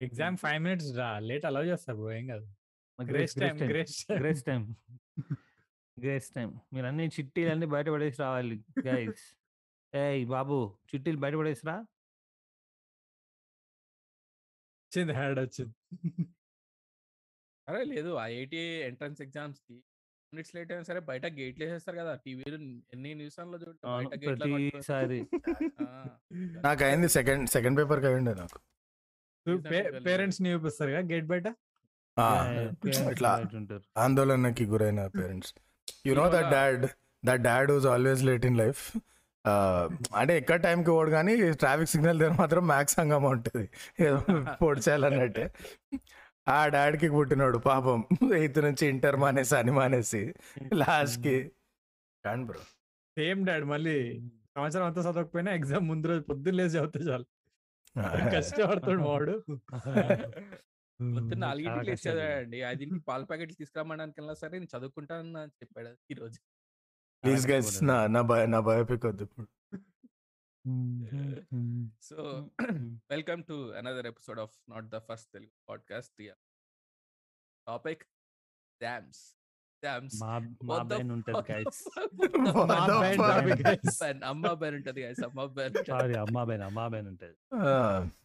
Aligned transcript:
Exam 0.00 0.36
five 0.42 0.60
minutes 0.64 0.90
రా 0.98 1.08
late 1.28 1.44
allow 1.50 1.62
చేస్తారు 1.70 1.98
bro 2.00 2.10
ఏం 2.12 2.26
కాదు. 2.32 2.46
Grace 2.98 3.34
grace 3.34 3.34
time 3.42 3.56
grace 3.70 3.96
grace 4.18 4.42
time 4.48 4.62
grace 5.96 6.28
time 6.36 6.48
మీరు 6.72 6.86
అన్ని 6.90 7.04
చిట్టీలు 7.14 7.50
అన్ని 7.52 7.66
బయట 7.74 7.86
పడేసి 7.94 8.18
రావాలి 8.22 8.56
గైస్ 8.86 9.24
ఏయ్ 9.92 10.22
బాబు 10.32 10.56
చిట్టీలు 10.90 11.20
బయట 11.24 11.34
పడేసిరా 11.40 11.76
వచ్చింది 14.84 15.14
హ్యాడ్ 15.18 15.38
వచ్చింది. 15.40 15.74
అరే 17.68 17.80
లేదు. 17.90 18.10
ఐఐటి 18.24 18.58
ఎంట్రన్స్ 18.88 19.20
ఎగ్జామ్స్కి 19.24 19.76
మినిట్స్ 20.32 20.52
లేట్ 20.56 20.70
అయినా 20.72 20.84
సరే 20.88 21.00
బయట 21.08 21.24
గేట్లు 21.36 21.62
వేసేస్తారు 21.64 21.96
కదా 22.00 22.12
టీవీలో 22.24 22.58
ఎన్ని 22.94 23.10
న్యూస్లో 23.18 23.58
చూడండి 23.62 25.18
నాకు 26.64 26.82
అయింది 26.88 27.08
సెకండ్ 27.16 27.44
సెకండ్ 27.54 27.78
పేపర్కి 27.80 28.08
అయ్యిండే 28.10 28.34
నాకు. 28.40 28.58
పేరెంట్స్ని 30.06 30.52
చూపిస్తారు 30.52 30.90
కదా 30.90 31.04
గేట్ 31.12 31.26
బయట 31.26 31.48
ఇట్లా 33.12 33.32
ఆందోళనకి 33.96 34.64
గురైన 34.66 35.02
parents 35.16 35.52
you 36.06 36.14
know 36.14 36.26
that 36.30 36.50
dad 36.54 36.84
that 37.22 37.42
dad 37.42 37.70
was 37.72 37.86
always 37.86 38.24
late 38.24 38.46
in 38.46 38.58
life 38.58 38.82
అంటే 40.20 40.32
ఎక్కడ 40.36 40.56
టైంకి 40.62 40.90
పోడు 40.90 41.10
కానీ 41.10 41.32
ట్రాఫిక్ 41.60 41.90
సిగ్నల్ 41.90 42.18
దగ్గర 42.18 42.36
మాత్రం 42.40 42.62
మ్యాక్స్ 42.66 42.96
హంగమా 43.00 43.28
ఉంటుంది. 43.28 43.66
ఏదో 44.00 44.16
పొడిచేయాలన్నట్టే. 44.62 45.44
ఆ 46.48 46.58
డాడ్కి 46.68 47.08
పుట్టినాడు 47.10 47.58
పాపం. 47.68 48.00
ఎయిత్ 48.34 48.58
నుంచి 48.58 48.84
ఇంటర్ 48.86 49.16
మానేసి 49.16 49.54
అని 49.56 49.72
మానేసి 49.72 50.22
లాస్ట్కి 50.80 51.36
కాండి 52.24 52.46
బ్రో 52.48 52.60
సేమ్ 53.16 53.40
డాడ్ 53.46 53.64
మళ్ళీ 53.64 53.96
సంవత్సరం 54.56 54.84
అంతా 54.88 55.00
చదవకపోయినా 55.00 55.52
ఎగ్జామ్ 55.52 55.86
ముందు 55.90 56.08
రోజు 56.08 56.22
పొద్దున్న 56.30 56.56
లేచి 56.58 56.74
చదివితే 56.76 57.00
చాలు. 57.08 57.26
కష్టపడతాడు 58.34 59.02
వాడు. 59.10 59.34
పొద్దున్న 61.00 61.40
నాలుగింటికి 61.42 61.86
లేచి. 61.88 62.04
చదివాడండి 62.04 62.58
ఐదింటికి 62.68 63.02
పాల 63.04 63.22
ప్యాకెట్లు 63.24 63.56
తీసుకురమ్మడానికి 63.56 64.16
వెళ్ళినా 64.18 64.36
సరే 64.42 64.52
నేను 64.54 64.70
చదువుకుంటాను 64.74 65.38
అని 65.40 65.52
చెప్పాడు 65.60 65.90
ఈ 66.10 66.16
రోజు 66.16 66.38
ప్లీజ్ 67.24 67.46
గైస్ 67.50 67.70
నా 67.84 67.96
నా 68.08 68.20
భయ 68.22 68.42
నా 68.46 68.60
బయోపిక్ 68.66 69.06
వద్దు 69.06 69.24
ఇప్పుడు 69.26 69.48
so 72.02 72.16
welcome 73.12 73.42
to 73.44 73.56
another 73.78 74.06
episode 74.06 74.40
of 74.40 74.54
not 74.68 74.88
the 74.88 74.98
first 75.08 75.28
Telugu 75.34 75.52
podcast. 75.68 76.22
Topic 77.66 78.02
DOMS 78.80 79.22
మా 80.20 80.36
ఉంటది 81.12 81.42
గైస్ 81.50 81.86
మా. 82.46 82.52
అమ్మ 84.30 84.52
బెన్ 84.60 84.74
ఉంటది 84.78 85.04
గైస్ 85.04 85.20
అమ్మ 85.26 85.44
బెన్ 85.56 85.74
సారీ 85.88 86.16
అమ్మా 86.16 86.44
బెన్ 86.44 86.62
అమ్మా 86.62 86.88
బెన్ 86.88 87.08
ఉంటది. 87.08 87.34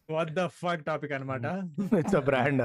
వాట్ 0.08 0.32
ద 0.32 0.46
ఫక్ 0.58 0.86
టాపిక్ 0.86 1.12
అన్నమాట? 1.12 1.44
ఇట్స్ 2.00 2.16
అ 2.16 2.22
బ్రాండ్ 2.28 2.62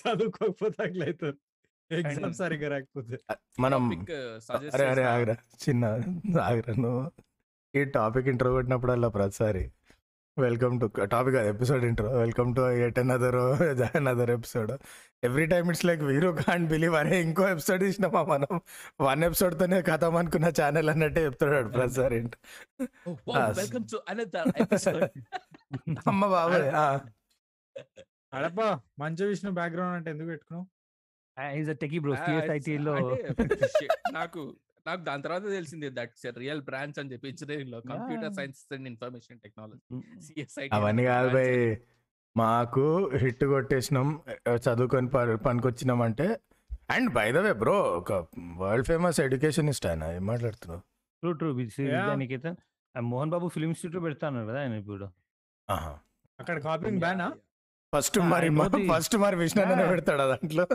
చదువుకోకపోతే 0.00 0.82
అట్లయితారు 0.82 1.36
ఎగ్జామ్ 1.90 2.34
సరిగ్గా 2.34 2.68
రాకపోతే. 2.68 3.16
మనం 3.60 4.04
సజెస్ట్ 4.46 4.76
అరే 4.76 4.92
అరే 4.92 5.02
ఆగరా. 5.12 5.34
చిన్న 5.64 5.84
ఆగరా 6.42 6.74
నువ్వు. 6.84 7.10
ఈ 7.74 7.84
టాపిక్ 7.96 8.28
ఇంట్రో 8.28 8.52
కొట్టినప్పుడల్లా 8.52 9.08
ప్రతిసారి 9.08 9.70
welcome 10.36 10.74
to 10.80 10.86
topic 11.06 11.36
episode 11.50 11.84
intro 11.84 12.08
welcome 12.14 12.48
to 12.54 12.62
at 12.84 12.96
another 12.98 13.36
another 13.98 14.30
episode 14.30 14.72
every 15.22 15.44
time 15.46 15.68
it's 15.70 15.84
like 15.84 16.02
we're 16.02 16.30
can't 16.40 16.66
believe 16.70 16.94
అరే 16.96 17.18
ఇంకో 17.20 17.44
ఎపిసోడ్ 17.48 17.82
ఇచ్చినామా 17.82 18.22
మనం? 18.24 18.52
వన్ 19.00 19.22
ఎపిసోడ్తోనే 19.24 19.78
కథం 19.82 20.16
అనుకున్న 20.16 20.48
ఛానల్ 20.58 20.90
అన్నట్టే 20.90 21.22
చెప్తున్నాడు 21.24 21.68
ప్రతిసారి 21.68 22.18
వెల్కమ్ 23.54 23.86
టు 23.92 24.00
అనదర్ 24.08 24.50
ఎపిసోడ్ 24.60 25.04
అమ్మ 26.08 26.22
బాబాయ్ 26.28 26.68
ఆ. 26.76 26.86
అడపా 28.32 28.68
మంచు 28.98 29.24
విష్ణు 29.24 29.52
బ్యాక్గ్రౌండ్ 29.52 29.96
అంటే 29.96 30.10
ఎందుకు 30.10 30.30
పెట్టుకున్నావు? 30.30 30.66
సిఎస్ఐటి 32.20 32.74
లో. 32.78 32.94
నాకు 34.12 34.42
నాకు 34.86 35.00
దాని 35.00 35.22
తర్వాత 35.22 35.44
తెలిసింది 35.48 35.90
దట్స్ 35.90 36.26
రియల్ 36.38 36.62
బ్రాంచ్ 36.62 36.98
అని 36.98 37.12
చెప్పి 37.12 37.28
ఇంజనీరింగ్లో 37.28 37.80
computer. 37.80 38.34
Science 38.34 38.74
and 38.74 38.88
information 38.88 39.38
technology 39.40 40.00
CSI 40.26 40.68
అవన్నీ 40.72 41.04
కాదు 41.04 41.28
భయ్ 41.34 41.76
మాకు 42.36 43.10
హిట్ 43.16 43.44
కొట్టేసినాం 43.44 44.08
చదువుకొని 44.56 45.08
పనికొచ్చినాం 45.36 46.02
అంటే 46.02 46.26
and 46.90 47.10
by 47.14 47.32
the 47.32 47.36
way 47.36 47.52
bro 47.52 47.76
ఒక 47.98 48.12
వరల్డ్ 48.56 48.86
ఫేమస్ 48.86 49.20
ఎడ్యుకేషనిస్ట్ 49.20 49.86
ఆయన 49.86 50.04
ఏం 50.04 50.26
మాట్లాడుతున్నావు? 50.26 50.80
True 51.22 51.32
true. 51.32 51.50
Niketan. 52.14 52.56
Mohan 53.00 53.30
Babu 53.30 53.48
film 53.48 53.70
institute 53.70 54.04
పెడతాను 54.04 54.46
కదా 54.46 54.60
ఆయన 54.60 54.72
ఇప్పుడు. 54.72 55.08
అక్కడ 56.40 56.56
కాపింగ్ 56.58 56.98
బ్యానా? 56.98 57.28
ఫస్ట్ 57.96 58.18
మరి 58.18 58.46
I 58.46 58.48
know 58.48 58.68
the- 58.68 58.92
ఫస్ట్ 58.92 59.16
మరి 59.16 59.36
విష్ణు. 59.36 59.88
పెడతాడు 59.88 60.18
దాంట్లో? 60.18 60.66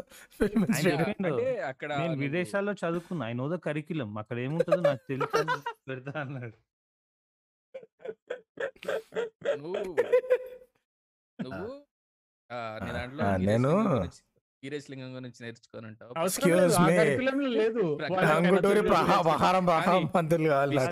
ఆయన 0.76 1.64
అక్కడ 1.64 1.94
నేను 1.94 2.16
విదేశాల్లో 2.16 2.74
చదువుకున్నా. 2.74 3.30
I 3.30 3.34
know 3.34 3.56
the 3.56 3.60
curriculum. 3.60 4.18
అక్కడ 4.18 4.40
ఏముంటుందో 4.40 4.82
నాకు 4.82 5.00
తెలుసు 5.10 5.62
పెడతా 5.90 6.22
అన్నాడు. 6.22 6.58
నువ్వు 11.42 11.84
నేను- 13.38 14.10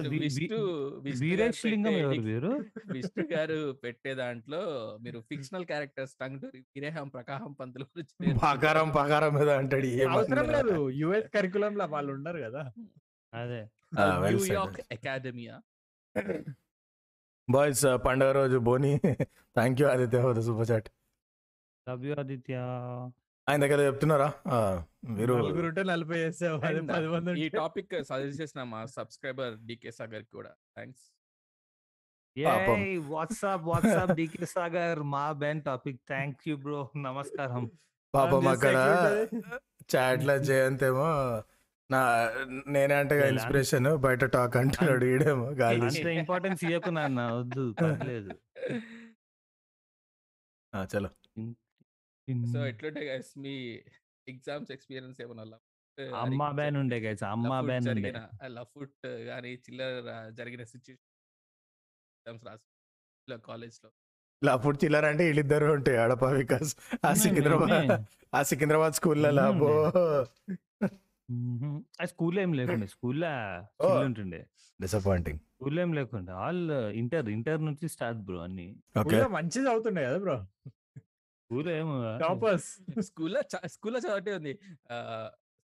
గురించి- 0.09 0.47
గురించి 0.97 1.21
వీరేష్ 1.21 1.61
లింగం 1.65 1.95
ఎడిక్- 2.01 2.25
వీరు? 2.25 2.51
విష్ణు 2.87 3.25
గారు 3.33 3.57
పెట్టే 3.83 4.13
దాంట్లో 4.15 4.61
మీరు 5.01 5.19
ఫిక్షనల్ 5.29 5.65
క్యారెక్టర్స్ 5.65 6.15
టంగుటూరి 6.21 6.59
వీరేహం 6.69 7.07
ప్రకాహం 7.09 7.51
పంతుల 7.53 7.83
గురించి. 7.89 8.33
పకారం 8.43 8.89
పకారం 8.91 9.33
మీద 9.35 9.49
అంటాడు 9.57 9.85
ఏం 9.97 10.09
అవసరం. 10.09 10.47
లేదు. 10.51 10.77
యుఎస్ 10.95 11.29
కరికులం 11.35 11.75
లో 11.77 11.85
వాళ్ళు 11.87 12.13
ఉండరు 12.13 12.41
కదా. 12.41 12.63
అదే. 13.33 13.61
న్యూయార్క్. 14.29 14.79
అకాడమియా 14.91 15.55
బాయ్స్ 17.47 17.85
పండుగ 18.05 18.31
రోజు 18.31 18.57
బోని 18.59 18.93
thank 19.55 19.81
you 19.81 19.87
Aditya 19.87 20.21
for 20.21 20.35
the 20.35 20.41
super 20.41 20.71
chat 20.71 20.87
love 21.87 22.05
you 22.05 22.13
Aditya 22.19 22.55
ఆయన 23.49 23.65
దగ్గర 23.65 23.79
చెప్తున్నారా? 23.79 24.33
ఉంటే 25.65 25.83
నలభై 25.83 26.23
వేసావు 26.23 26.59
అదే 26.59 26.79
And, 26.79 26.93
పది 26.93 27.07
మంది 27.07 27.41
ఈ 27.41 27.49
టాపిక్ 27.49 28.03
సజెస్ట్ 28.03 28.41
చేసిన 28.41 28.63
మా 28.63 28.85
సబ్స్క్రైబర్ 28.85 29.57
డికే 29.57 29.91
సాగర్ 29.91 30.23
కూడా. 30.23 30.49
Thanks. 30.49 31.03
WhatsApp 33.07 33.63
WhatsApp 33.63 34.11
DK 34.11 34.45
Sagar 34.45 34.99
మా 34.99 35.31
బెన్ 35.31 35.61
టాపిక్. 35.61 36.01
థ్యాంక్ 36.07 36.47
యూ 36.47 36.57
బ్రో 36.57 36.91
నమస్కారం. 36.97 37.71
పాపం 38.15 38.47
అక్కడ? 38.47 38.75
చాట్లో 39.95 40.37
జయంత్ 40.37 40.83
ఏమో 40.83 41.43
నా 41.91 42.31
నేనే 42.67 42.93
అంటే 42.93 43.15
లేదా? 43.15 43.27
ఇన్స్పిరేషన్ 43.27 43.97
బయట 43.97 44.25
టాక్ 44.25 44.57
అంటున్నాడు 44.57 45.05
ఈడేమో 45.05 45.49
గాలి. 45.49 46.15
ఇంపార్టెన్స్ 46.15 46.63
ఇవ్వకు 46.63 46.89
నాన్న 46.89 47.31
వద్దు 47.31 47.75
పర్లేదు. 47.81 48.29
ఆ, 50.75 50.87
చలో. 50.97 51.09
సో 52.27 52.59
ఎట్లుంటే 52.67 53.01
గైస్ 53.09 53.31
మీ 53.37 53.55
ఎగ్జామ్స్ 54.27 54.71
ఎక్స్పీరియన్స్ 54.71 55.21
ఏమన్నా 55.21 55.57
అమ్మా 55.97 56.47
uh, 56.47 56.55
బ్యాన్ 56.55 56.75
ఉండే 56.77 56.97
గైస్ 56.99 57.23
అమ్మా 57.23 57.61
బ్యాన్ 57.61 57.85
ఉండే. 57.89 58.01
జరిగిన 58.01 58.47
లఫుట్ 58.47 59.07
కానీ 59.27 59.51
చిల్లర 59.55 60.11
జరిగిన 60.29 60.63
సిచ్యువేషన్ 60.63 61.05
ఎగ్జామ్స్ 62.17 62.45
రాసి 62.47 63.39
కాలేజ్లో 63.41 63.89
అప్పుడు 64.41 64.77
చిల్లర 64.77 65.05
అంటే 65.05 65.23
వీళ్ళిద్దరు 65.25 65.71
ఉంటాయి 65.73 65.97
ఆడప 65.97 66.25
వికాస్. 66.25 66.71
ఆ 67.05 67.13
సికింద్రాబాద్. 67.13 68.05
ఆ 68.35 68.43
సికింద్రాబాద్ 68.43 68.93
స్కూల్లో 68.93 69.29
మ్మ్. 71.29 71.79
ఆ 72.01 72.05
స్కూల్లో 72.05 72.41
ఏం 72.41 72.53
లేకుండే 72.53 72.87
స్కూల్లో. 72.87 73.31
ఉంటుండే. 74.05 74.41
డిసప్పాయింటింగ్ 74.79 75.39
స్కూల్లో 75.39 75.81
ఏం 75.81 75.93
లేకుండే 75.93 76.31
ఆల్ 76.31 76.61
ఇంటర్ 76.71 77.29
ఇంటర్ 77.29 77.61
నుంచి 77.65 77.89
స్టార్ట్ 77.89 78.19
బ్రో 78.19 78.37
అన్ని. 78.39 78.67
మంచిది 79.29 79.69
అవుతుండే 79.69 80.03
కదా 80.05 80.17
బ్రో. 80.17 80.37
స్కూల్లో 81.47 81.71
ఏమో 81.79 81.93
టాపర్స్. 82.21 82.69
స్కూల్లో 83.09 83.41
స్కూల్లో 83.75 83.99
చదవటే 84.05 84.31
ఉంది. 84.39 84.53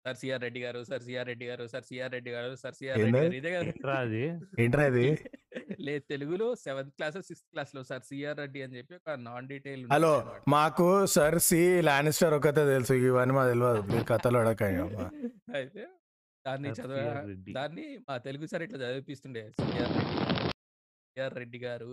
సార్ 0.05 0.17
సిఆర్ 0.21 0.43
రెడ్డి 0.45 0.61
గారు 0.65 0.81
సార్ 0.89 1.03
సిఆర్ 1.07 1.27
రెడ్డి 1.31 1.47
గారు 1.49 1.65
సార్ 1.73 1.85
సిఆర్ 1.89 2.13
రెడ్డి 2.15 2.31
గారు 2.35 2.51
సార్ 2.63 2.75
సిఆర్ 2.79 2.99
రెడ్డి? 3.01 3.19
గారు 3.19 3.37
ఇదే 3.39 3.51
కదా. 3.55 3.93
అది? 4.03 4.23
ఏంట్రా 4.63 4.85
ఇది 4.93 5.05
లేదు 5.87 6.03
తెలుగులో 6.13 6.47
సెవెంత్ 6.65 6.93
క్లాస్ 6.97 7.19
సిక్స్త్ 7.29 7.47
క్లాస్లో 7.53 7.83
సార్ 7.91 8.05
సిఆర్ 8.09 8.39
రెడ్డి 8.43 8.61
అని 8.67 8.77
చెప్పి 8.79 8.95
ఒక 9.01 9.15
నాన్ 9.27 9.49
డీటెయిల్ 9.53 9.83
హలో 9.95 10.13
మాకు 10.55 10.87
సర్ 11.15 11.39
సి 11.49 11.61
లానిస్టర్ 11.89 12.37
ఒకతే 12.39 12.65
తెలుసు 12.73 12.97
ఇవన్నీ 13.05 13.35
మా 13.39 13.45
తెలియదు 13.51 13.83
మీరు 13.93 14.07
కథలు 14.13 14.39
అడగండి 14.43 14.81
అమ్మా. 14.87 15.07
అయితే 15.61 15.85
దాన్ని 16.45 16.69
సార్ 16.71 16.91
చదవ. 16.91 17.07
దాన్ని 17.59 17.87
మా 18.09 18.17
తెలుగు 18.27 18.49
సార్ 18.53 18.65
ఇట్లా 18.67 18.81
చదివిపిస్తుండే 18.85 19.45
సిఆర్ 19.61 19.93
రెడ్డి 19.97 20.17
సిఆర్ 21.19 21.35
రెడ్డి 21.41 21.59
గారు 21.63 21.93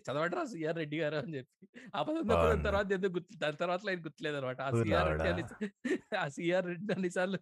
చదవడరా 0.00 0.42
సిఆర్ 0.52 0.78
రెడ్డి 0.80 0.96
గారు 1.00 1.16
అని 1.18 1.34
చెప్పి 1.36 1.66
ఆ 1.94 2.00
పదం. 2.02 2.62
తర్వాత 2.64 2.86
ఎందుకు 2.96 3.14
గుర్తు 3.16 3.34
దాని 3.42 3.58
తర్వాత 3.62 3.82
లైన్ 3.88 4.00
గుర్తులేదు 4.06 4.36
అనమాట 4.40 4.60
ఆ 4.62 4.70
సిఆర్ 4.80 5.10
రెడ్డి 5.26 5.42
ఆ 6.16 6.24
సిఆర్ 6.36 6.66
రెడ్డి 6.70 6.92
అన్నిసార్లు 6.96 7.40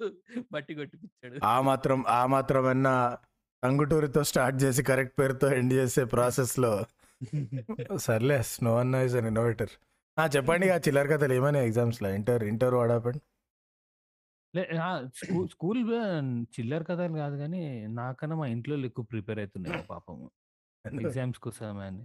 బట్టి 0.55 0.75
కొట్టిపించాడు 0.81 1.41
ఆ 1.49 1.57
మాత్రం 1.69 2.01
ఆ 2.11 2.23
మాత్రం 2.35 2.67
అన్న 2.73 2.89
టంగుటూరితో 3.63 4.23
స్టార్ట్ 4.31 4.59
చేసి 4.63 4.83
కరెక్ట్ 4.89 5.17
పేరుతో 5.21 5.49
ఎండ్ 5.59 5.75
చేసే 5.79 6.05
ప్రాసెస్లో 6.15 6.73
సర్లే 8.05 8.39
స్నో 8.49 8.73
అన్న 8.81 9.05
ఇస్ 9.07 9.17
అన్ 9.17 9.29
ఇన్నోవేటర్ 9.31 9.73
చెప్పండి 10.17 10.67
ఆ 10.71 10.79
చిల్లర 10.85 11.07
కథలు 11.13 11.35
ఏమైనా 11.39 11.61
ఎగ్జామ్స్లో 11.69 12.11
ఇంటర్ 12.19 12.43
ఇంటర్ 12.51 12.77
లే 14.55 14.63
ఆ! 14.81 14.89
స్కూ 15.19 15.39
స్కూల్ 15.53 15.81
చిల్లర 16.55 16.83
కథలు 16.89 17.17
కాదు 17.17 17.37
గానీ, 17.37 17.63
నాకన్నా 17.97 18.35
మా 18.41 18.47
ఇంట్లోళ్ళు 18.47 18.87
ఎక్కువ 18.87 19.05
ప్రిపేర్ 19.05 19.39
అయితుండే 19.39 19.71
పాపము. 19.89 20.27
ఎగ్జామ్స్ 21.05 21.39
కోసమని. 21.39 22.03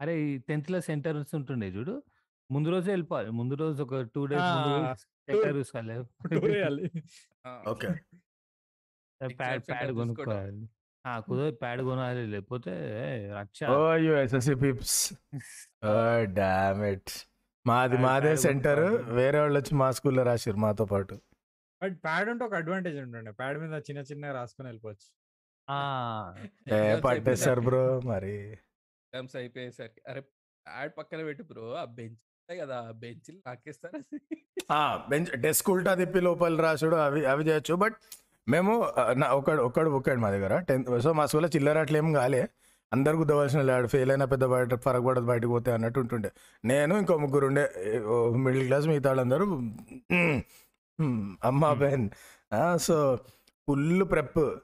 అరే! 0.00 0.14
ఈ 0.24 0.28
10థ్‌లో 0.48 0.78
సెంటర్స్ 0.80 1.32
ఉంటుండే 1.34 1.68
చూడు. 1.68 1.94
ముందు 2.50 2.68
రోజే 2.68 2.90
వెళ్ళిపోవాలి. 2.90 3.30
ముందు 3.32 3.54
రోజు 3.54 3.80
ఒక 3.82 3.94
2 4.06 4.22
డేస్ 4.26 4.50
సెంటర్ 5.28 5.54
చూసుకోవాలి. 5.56 5.96
Okay 7.66 7.90
pad. 9.68 9.90
కొనుక్కోవాలి. 9.98 10.62
ఆ! 11.04 11.12
కుదరదు 11.20 11.56
ప్యాడ్ 11.62 11.82
కొనాలి. 11.82 12.22
లేకపోతే 12.32 12.72
మాది 17.66 17.96
మాదే 17.98 18.32
సెంటర్. 18.36 18.82
వేరే 19.18 19.38
వాళ్ళు 19.40 19.58
వచ్చి 19.60 19.74
మా 19.74 19.88
స్కూల్లో 19.96 20.22
రాసిరు 20.24 20.58
మాతో 20.58 20.84
పాటు 20.86 21.14
బట్ 21.82 21.94
ప్యాడ్ 22.04 22.28
ఉంటే 22.30 22.44
ఒక 22.44 22.54
అడ్వాంటేజ్ 22.54 22.98
ఉంటుండే. 22.98 23.32
ప్యాడ్ 23.32 23.58
మీద 23.62 23.74
చిన్న 23.88 24.00
చిన్నగా 24.10 24.32
రాసుకొని 24.32 24.68
వెళ్ళిపోవచ్చు. 24.68 25.06
అయిపోయినాక- 25.68 27.02
బ్రో 27.68 27.82
మరి. 28.04 28.34
ఎగ్జామ్స్ 28.42 29.36
అయిపోయేసరికి. 29.36 30.00
అరే 30.08 30.22
యాడ్ 30.66 30.92
పక్కన 30.98 31.24
పెట్టు 31.24 31.42
బ్రో. 31.42 31.74
ఆ 31.74 31.84
బెంచ్ 31.90 32.20
కదా 32.48 32.78
ఆ 32.80 32.92
బెంచ్ 32.94 33.28
నాకేస్తారా 33.46 34.00
బెంచ్ 35.08 35.30
డెస్క్ 35.36 35.70
ఉల్టా 35.70 35.94
తిప్పి 35.94 36.20
లోపల 36.20 36.60
రాసుడు 36.60 36.96
అవి 36.98 37.20
అవి 37.26 37.44
చేయొచ్చు. 37.44 37.74
బట్ 37.74 37.96
మేము 38.46 38.72
నా 39.16 39.28
ఒకడు 39.32 39.62
ఒకడు 39.62 39.90
ఒక్కడు 39.90 40.20
మా 40.20 40.30
దగ్గర. 40.30 40.54
టెన్త్ 40.60 41.00
సో 41.00 41.12
మా 41.12 41.26
స్కూల్లో 41.26 41.48
చిల్లర 41.48 41.78
అట్లా 41.78 41.98
ఏం 41.98 42.12
కాలే. 42.12 42.42
అందరు 42.92 43.16
గుద్దవలసిన 43.16 43.62
లేడు 43.62 43.86
ఫెయిల్ 43.86 44.10
అయినా 44.10 44.24
పెద్ద 44.24 44.44
బయట 44.44 44.74
ఫరక్ 44.76 45.04
పడదు 45.06 45.24
బయటకు 45.24 45.48
పోతే 45.48 45.72
అన్నట్టు 45.72 46.00
ఉంటుండే. 46.00 46.30
నేను 46.64 46.94
ఇంకో 46.96 47.16
ముగ్గురు 47.18 47.46
ఉండే 47.46 47.64
మిడిల్ 48.38 48.64
క్లాస్ 48.64 48.86
మిగతా 48.86 49.08
వాళ్ళందరూ 49.10 49.46
"మ్మ్, 49.46 50.40
మ్మ్, 50.98 51.22
అమ్మా 51.44 51.70
Ben. 51.74 52.04
So 52.78 52.96
full 53.68 54.10
prep. 54.10 54.54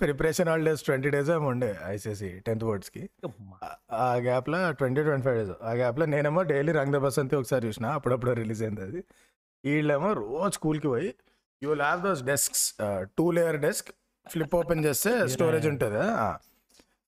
Preparation 0.00 0.48
holidays 0.48 0.82
twenty 0.82 1.10
days 1.10 1.30
ఏమో 1.30 1.48
ఉండే 1.48 1.76
ఐసీసీ 1.84 2.28
టెన్త్ 2.28 2.64
బోర్డ్స్కి. 2.64 3.10
ఆ- 3.92 4.14
గ్యాప్లో 4.14 4.72
ట్వంటీ 4.72 5.02
ట్వంటీ 5.02 5.22
ఫైవ్ 5.22 5.38
డేస్. 5.38 5.50
ఆ 5.62 5.72
గ్యాప్లో 5.72 6.06
నేనేమో 6.06 6.42
డైలీ 6.42 6.72
రంగ 6.72 6.96
బసంతి 6.96 7.36
ఒకసారి 7.36 7.66
చూసిన 7.66 7.86
అప్పుడప్పుడు 7.86 8.30
రిలీజ్ 8.30 8.62
అయింది 8.62 8.80
అది. 8.80 9.04
వీళ్ళేమో 9.64 10.12
రోజు 10.12 10.50
స్కూల్కి 10.50 10.88
పోయి 10.88 11.14
you 11.62 11.70
will 11.70 11.82
have 11.82 12.02
those 12.02 12.22
desks 12.22 12.74
two 13.02 13.30
layer 13.30 13.60
desk 13.60 13.88
flip 14.28 14.54
open 14.54 14.84
చేస్తే 14.84 15.10
స్టోరేజ్ 15.28 15.66
ఉంటుంది? 15.66 15.98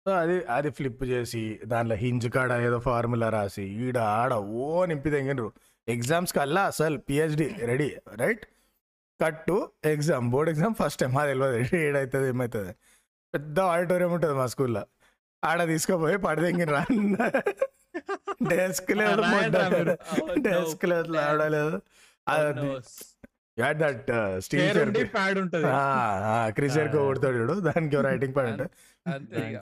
సో 0.06 0.10
అది 0.10 0.44
అది 0.44 0.70
ఫ్లిప్ 0.70 1.04
చేసి 1.04 1.60
దాంట్లో 1.64 1.94
హింజ్ 1.94 2.28
కాడ 2.28 2.52
ఏదో 2.52 2.78
ఫార్ములా 2.78 3.28
రాసి 3.28 3.62
ఈడ 3.62 3.98
ఆడ 3.98 4.34
ఓ 4.34 4.84
నింపి 4.84 5.10
తెంగినరు. 5.10 5.52
ఎగ్జామ్స్కి 5.88 6.40
అల్లా 6.40 6.62
అసలు 6.62 6.98
పిహెచ్డి 6.98 7.54
రెడీ 7.58 7.96
రైట్? 8.16 8.46
కట్టు 9.22 9.70
exam 9.84 10.30
board 10.30 10.50
exam 10.50 10.74
first 10.74 11.00
time 11.00 11.18
అది 11.18 11.32
తెలియదు 11.32 11.76
ఏడవుతుంది 11.76 12.28
ఏమవుతుంది 12.28 12.72
పెద్ద 13.34 13.60
ఆడిటోరియం 13.60 14.12
ఉంటుంది 14.12 14.34
మా 14.34 14.46
స్కూల్లో 14.46 14.86
ఆడ 15.44 15.66
తీసుకుపోయి 15.66 16.16
పడదెంగి 16.18 16.64
రా 16.64 16.84
డెస్క్ 18.48 18.90
లేదు. 18.90 19.20
డెస్క్ 20.38 20.84
లేదు 20.84 21.16
ఆడలేదు? 21.16 21.80
దట్ 23.72 24.06
స్టీల్ 24.38 24.94
ప్యాడ్ 25.14 25.38
ఉంటది. 25.38 25.64
క్రిషియర్కి 26.52 26.96
కొడతాడు 26.96 27.36
చూడు. 27.36 27.52
దానికి 27.52 27.96
రైటింగ్ 27.96 28.34
ప్యాడ్ 28.34 28.62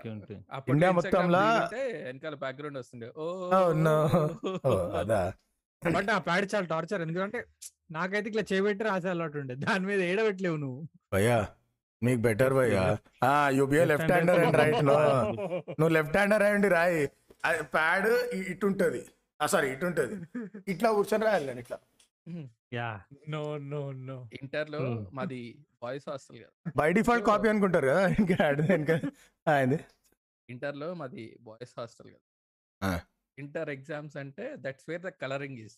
ఉంటుంది 0.08 0.34
ఇండియా 0.68 0.90
మొత్తంలా- 0.90 1.74
వెనకాల 2.04 2.34
బ్యాక్గ్రౌండ్ 2.34 2.78
వస్తుండే. 2.78 3.12
ఓ 3.16 3.50
Oh, 3.50 3.78
no. 3.78 4.28
ఓ, 4.66 4.88
అదా. 4.90 5.32
బట్ 5.96 6.10
ఆ 6.10 6.18
ప్యాడ్ 6.18 6.48
చాలా 6.54 6.66
టార్చర్ 6.66 7.00
ఎందుకంటే 7.00 7.44
నాకైతే 7.90 8.28
ఇట్లా 8.30 8.44
చేయబెట్టి 8.50 8.84
రాసే 8.84 9.08
అలవాటు 9.08 9.38
ఉండే. 9.38 9.54
దాని 9.64 9.84
మీద 9.86 10.00
ఏడబెట్టలేవు 10.08 10.56
నువ్వు. 10.56 10.80
భయ్యా 11.12 11.38
మీకు 12.02 12.20
బెటర్ 12.20 12.54
భయ్యా. 12.54 12.84
యూబిఏ 13.50 13.84
left 13.84 14.12
hander 14.12 14.40
and 14.40 14.56
right 14.56 14.82
no 14.84 14.96
నువ్వు 15.72 15.92
లెఫ్ట్ 15.96 16.16
హ్యాండర్ 16.16 16.42
అయ్యండి 16.42 16.68
రాయి. 16.76 17.02
ప్యాడ్ 17.74 18.08
ఇటు 18.52 18.66
ఉంటుంది 18.66 19.02
సారీ 19.40 19.68
ఇటు 19.70 19.86
ఉంటుంది 19.86 20.14
ఇట్లా 20.68 20.88
కూర్చొని 20.92 21.24
రాయాలి 21.24 21.60
ఇట్లా. 21.60 21.78
యాహ్! 22.74 22.98
No 23.30 23.42
no 23.70 23.78
no. 24.02 24.16
ఇంటర్లో 24.40 24.80
Hmm. 24.80 24.98
మాది 25.12 25.38
బాయ్స్ 25.82 26.08
హాస్టల్ 26.08 26.38
కదా. 26.38 26.52
బై 26.76 26.88
డిఫాల్ట్ 26.92 27.24
కాపీ 27.26 27.48
అనుకుంటారు 27.48 27.86
కదా? 27.86 28.02
ఇంకా 28.18 28.36
యాడ్ 28.40 28.60
ఇంకా 28.72 28.96
అయింది. 29.46 29.78
ఇంటర్లో 30.48 30.88
మాది 30.94 31.24
బాయ్స్ 31.40 31.74
హాస్టల్ 31.78 32.10
కదా. 32.10 32.92
ఇంటర్ 33.38 33.70
ఎగ్జామ్స్ 33.70 34.16
అంటే 34.16 34.44
that's 34.58 34.86
where 34.88 35.02
the 35.02 35.12
colouring 35.22 35.58
is 35.58 35.76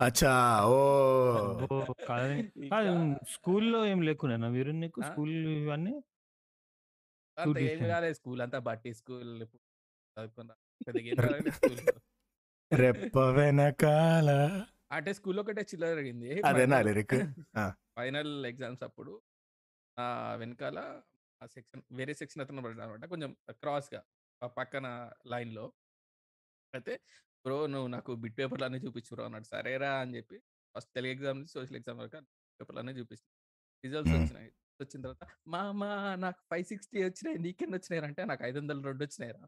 అచ్చా 0.00 0.30
ఓ 0.68 0.78
అబ్బో! 1.40 1.76
కాదు 2.08 2.30
కాదు 2.72 2.92
స్కూల్‌లో 3.34 3.80
ఏం 3.90 4.00
లేకునేనా 4.06 4.48
వీరు 4.54 4.72
నీకు 4.80 4.98
ఆ? 5.00 5.08
స్కూల్ 5.08 5.32
ఇవన్నీ? 5.54 5.92
అంత 7.36 7.56
ఏం 7.58 7.62
different. 7.66 7.92
కాలేదు 7.92 8.16
స్కూల్ 8.18 8.40
అంతా 8.44 8.58
బట్టి 8.66 8.90
స్కూల్ 8.98 9.30
చదువుకున్నా 10.16 10.54
పెద్దగా 10.86 11.06
ఏం 11.08 11.16
రెప్ప 12.70 13.16
వెనకాల 13.36 14.28
అంటే 14.90 15.10
స్కూల్ 15.18 15.38
ఒకటే 15.42 15.62
చిల్లర 15.70 15.90
జరిగింది 15.92 16.30
అదేనా 16.48 16.78
lyric? 16.86 17.12
ఆ. 17.56 17.64
ఫైనల్ 17.96 18.32
ఎగ్జామ్స్ 18.50 18.84
అప్పుడు 18.88 19.12
ఆ 19.96 20.06
వెనకాల 20.40 20.78
ఆ 21.40 21.46
సెక్షన్ 21.54 21.82
వేరే 21.98 22.14
సెక్షన్ 22.20 22.42
అతను 22.44 22.62
పడ్డాడు 22.64 22.84
అనమాట 22.86 23.06
కొంచెం 23.12 23.30
క్రాస్గా 23.62 24.00
పక్కన 24.56 24.86
లైన్లో 25.26 25.66
అయితే 26.74 26.94
బ్రో 27.44 27.56
నువ్వు 27.72 27.88
నాకు 27.94 28.10
బిట్ 28.22 28.36
పేపర్లు 28.38 28.64
అన్నీ 28.66 28.78
చూపించు 28.84 29.10
బ్రో 29.14 29.24
అన్నాడు. 29.28 29.46
సరేరా 29.52 29.90
అని 30.02 30.14
చెప్పి 30.18 30.36
ఫస్ట్ 30.74 30.90
తెలుగు 30.96 31.12
ఎగ్జామ్ 31.14 31.38
నుంచి 31.40 31.52
సోషల్ 31.56 31.78
ఎగ్జామ్ 31.80 31.98
వరకు 32.02 32.20
పేపర్లు 32.60 32.80
అన్నీ 32.82 32.94
చూపిస్తాను 33.00 33.32
రిజల్ట్స్. 33.84 34.14
వచ్చినాయి. 34.16 34.50
వచ్చిన 34.80 35.00
తర్వాత 35.04 35.24
మా 35.52 35.60
అమ్మ 35.70 35.84
నాకు 36.24 36.40
ఫైవ్ 36.50 36.64
సిక్స్టీ 36.70 36.98
వచ్చినాయి 37.04 37.38
నీకెన్ని 37.46 37.76
వచ్చినాయి 37.78 38.02
అంటే 38.08 38.22
నాకు 38.30 38.42
ఐదు 38.48 38.58
వందల 38.60 38.78
రెండు 38.88 39.02
వచ్చినాయి 39.06 39.32
రా. 39.36 39.42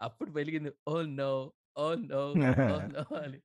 అప్పుడు 0.00 0.30
వెలిగింది 0.30 0.70
oh 0.86 0.96
no 1.14 1.32
oh 1.76 1.86
no 2.04 2.22
oh 2.24 2.34
no 2.94 3.04
అని! 3.20 3.40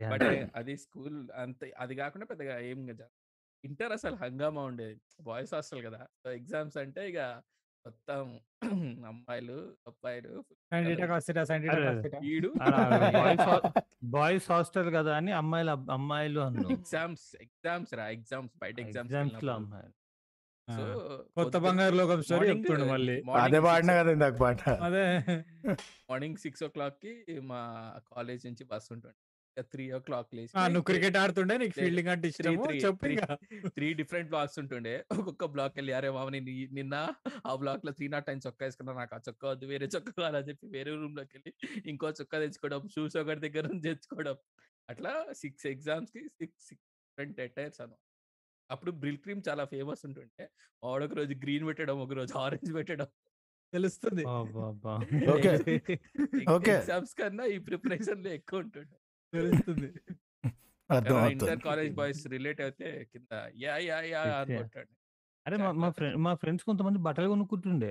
బట్ 0.00 0.24
అది 0.58 0.74
స్కూల్ 0.84 1.18
అంత 1.42 1.60
అది 1.78 1.94
కాకుండా 2.00 2.26
పెద్దగా 2.30 2.54
ఏం 2.70 2.80
కదా. 2.90 3.06
ఇంటర్ 3.64 3.92
అసలు 3.96 4.16
హంగామా 4.16 4.62
ఉండేది. 4.70 4.96
బాయ్స్ 5.20 5.52
హాస్టల్ 5.54 5.82
కదా. 5.88 6.00
సో 6.22 6.28
ఎగ్జామ్స్ 6.32 6.78
అంటే 6.82 7.02
ఇక 7.10 7.20
మొత్తం 7.84 8.24
అమ్మాయిలు 9.10 9.58
అబ్బాయిలు. 9.86 10.32
ఈడు 12.30 12.50
బాయ్స్ 13.14 13.46
హా 13.46 13.56
బాయ్స్ 14.14 14.46
హాస్టల్ 14.52 14.90
కదా 14.96 15.12
అని 15.16 15.32
అమ్మాయిలు 15.40 15.70
అబ్ 15.70 15.88
అమ్మాయిలు 15.96 16.40
అన్నావు. 16.40 16.70
ఎగ్జామ్స్ 16.76 17.26
ఎగ్జామ్స్ 17.46 17.92
రా 18.00 18.06
ఎగ్జామ్స్ 18.16 18.54
బయట 18.62 18.76
ఎగ్జామ్స్ 18.84 19.08
ఎగ్జామ్స్‌లో 19.10 19.52
అమ్మాయిలు. 19.54 19.94
సో 20.68 20.82
కొత్త 21.36 21.56
బంగారు 21.64 21.94
లోకం 22.00 22.18
స్టోరీ 22.22 22.46
చెప్తుండు 22.50 22.84
మళ్ళీ. 22.92 23.16
అదే 23.44 23.60
పాడినా 23.64 23.94
కదా 24.00 24.10
ఇందాక 24.16 24.36
పాట 24.42 24.60
అదే 24.88 25.04
మార్నింగ్ 26.10 26.38
సిక్స్ 26.44 26.62
ఓ 26.62 26.70
క్లాక్కి 26.76 27.14
మా 27.50 27.60
కాలేజ్ 28.10 28.44
నుంచి 28.48 28.64
బస్ 28.72 28.88
ఉంటుంది 28.96 29.18
త్రీ 29.70 29.84
ఓ 29.92 30.00
క్లాక్ 30.02 30.30
లేచి 30.36 30.52
ఆ, 30.54 30.62
నువ్వు 30.68 30.86
క్రికెట్ 30.88 31.16
ఆడుతుండే 31.20 31.54
నీకు. 31.58 31.74
ఫీల్డింగ్ 31.78 32.10
అంటే 32.10 32.28
త్రీ 33.72 33.88
డిఫరెంట్ 33.98 34.30
బ్లాక్స్ 34.30 34.58
ఉంటుండే 34.62 34.94
ఒక్కొక్క 35.14 35.46
బ్లాక్ 35.52 35.74
వెళ్ళి 35.78 35.92
అరే 35.98 36.10
మామ 36.10 36.28
నేను 36.30 36.46
నిన్న 36.76 36.94
ఆ 37.44 37.54
బ్లాక్లో 37.60 37.92
త్రీ 37.96 38.08
నాట్ 38.12 38.26
టైం 38.28 38.40
చొక్కా 38.44 38.64
వేసుకున్నా 38.66 38.94
నాకు 38.98 39.14
ఆ 39.14 39.22
చొక్కా 39.26 39.48
వద్దు 39.50 39.68
వేరే 39.70 39.88
చొక్కా 39.94 40.12
కావాలని 40.18 40.48
చెప్పి 40.50 40.68
వేరే 40.74 40.92
రూమ్లోకి 40.96 41.34
వెళ్ళి 41.36 41.52
ఇంకో 41.90 42.12
చొక్కా 42.18 42.38
తెచ్చుకోవడం 42.44 42.82
షూస్ 42.94 43.16
ఒకటి 43.20 43.42
దగ్గర 43.46 43.64
నుంచి 43.70 43.86
తెచ్చుకోవడం 43.90 44.36
అట్లా 44.88 45.12
సిక్స్ 45.40 45.66
ఎగ్జామ్స్కి 45.68 46.22
సిక్స్ 46.38 46.62
సిక్స్ 46.68 46.86
డిఫరెంట్ 47.00 47.40
అటైర్స్ 47.44 47.80
అన్నమాట 47.82 48.04
అప్పుడు 48.70 48.90
బ్రిల్ 49.00 49.20
క్రీమ్ 49.22 49.42
చాలా 49.46 49.64
ఫేమస్ 49.70 50.02
ఉంటుండే 50.06 50.44
వాడు 50.82 51.04
ఒక 51.06 51.14
రోజు 51.18 51.34
గ్రీన్ 51.42 51.66
పెట్టడం 51.68 51.98
ఒక 52.02 52.14
రోజు 52.18 52.32
ఆరెంజ్ 52.40 52.72
పెట్టడం 52.76 53.08
తెలుస్తుంది 53.72 54.22
అబ్బబ్బా! 54.30 54.92
ఓకే. 55.34 55.50
ఓకే. 56.50 56.72
ఎగ్జామ్స్ 56.72 57.12
కన్నా 57.18 57.44
ఈ 57.46 57.58
ప్రిపరేషన్లో 57.66 58.30
ఎక్కువ 58.38 58.62
ఉంటుండే 58.62 58.96
తెలుస్తుంది 59.32 59.90
ఇంటర్ 61.30 61.60
కాలేజ్ 61.66 61.92
బాయ్స్ 61.98 62.24
రిలేట్ 62.32 62.62
అయితే 62.66 62.88
కింద 63.12 63.32
యా 63.64 63.76
యా 63.84 63.98
యా 64.06 64.22
Yeah. 64.24 64.40
అనుకుంటాడు 64.40 64.90
అరే 65.46 65.56
మా 65.56 65.68
మా 65.82 65.88
ఫ్రెండ్ 65.90 66.16
మా 66.24 66.32
ఫ్రెండ్స్ 66.34 66.64
కొంతమంది 66.66 66.98
బట్టలు 67.04 67.28
కొనుక్కుంటుండే. 67.28 67.90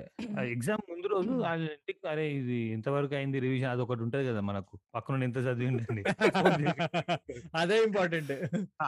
ఎగ్జామ్ 0.52 0.82
ముందు 0.90 1.08
రోజు 1.14 1.32
ఆళ్ళ 1.44 1.64
ఇంటికి 1.72 2.02
అరే 2.12 2.26
ఇది 2.36 2.58
ఎంతవరకు 2.76 3.16
అయింది 3.16 3.38
రివిజన్ 3.46 3.72
అదొకటి 3.72 4.04
ఉంటది 4.06 4.26
కదా 4.28 4.42
మనకు. 4.50 4.74
పక్కనోడు 4.96 5.26
ఎంత 5.28 5.38
చేసి 5.40 6.04
అదే 7.62 7.78
ఇంపార్టెంట్! 7.84 8.34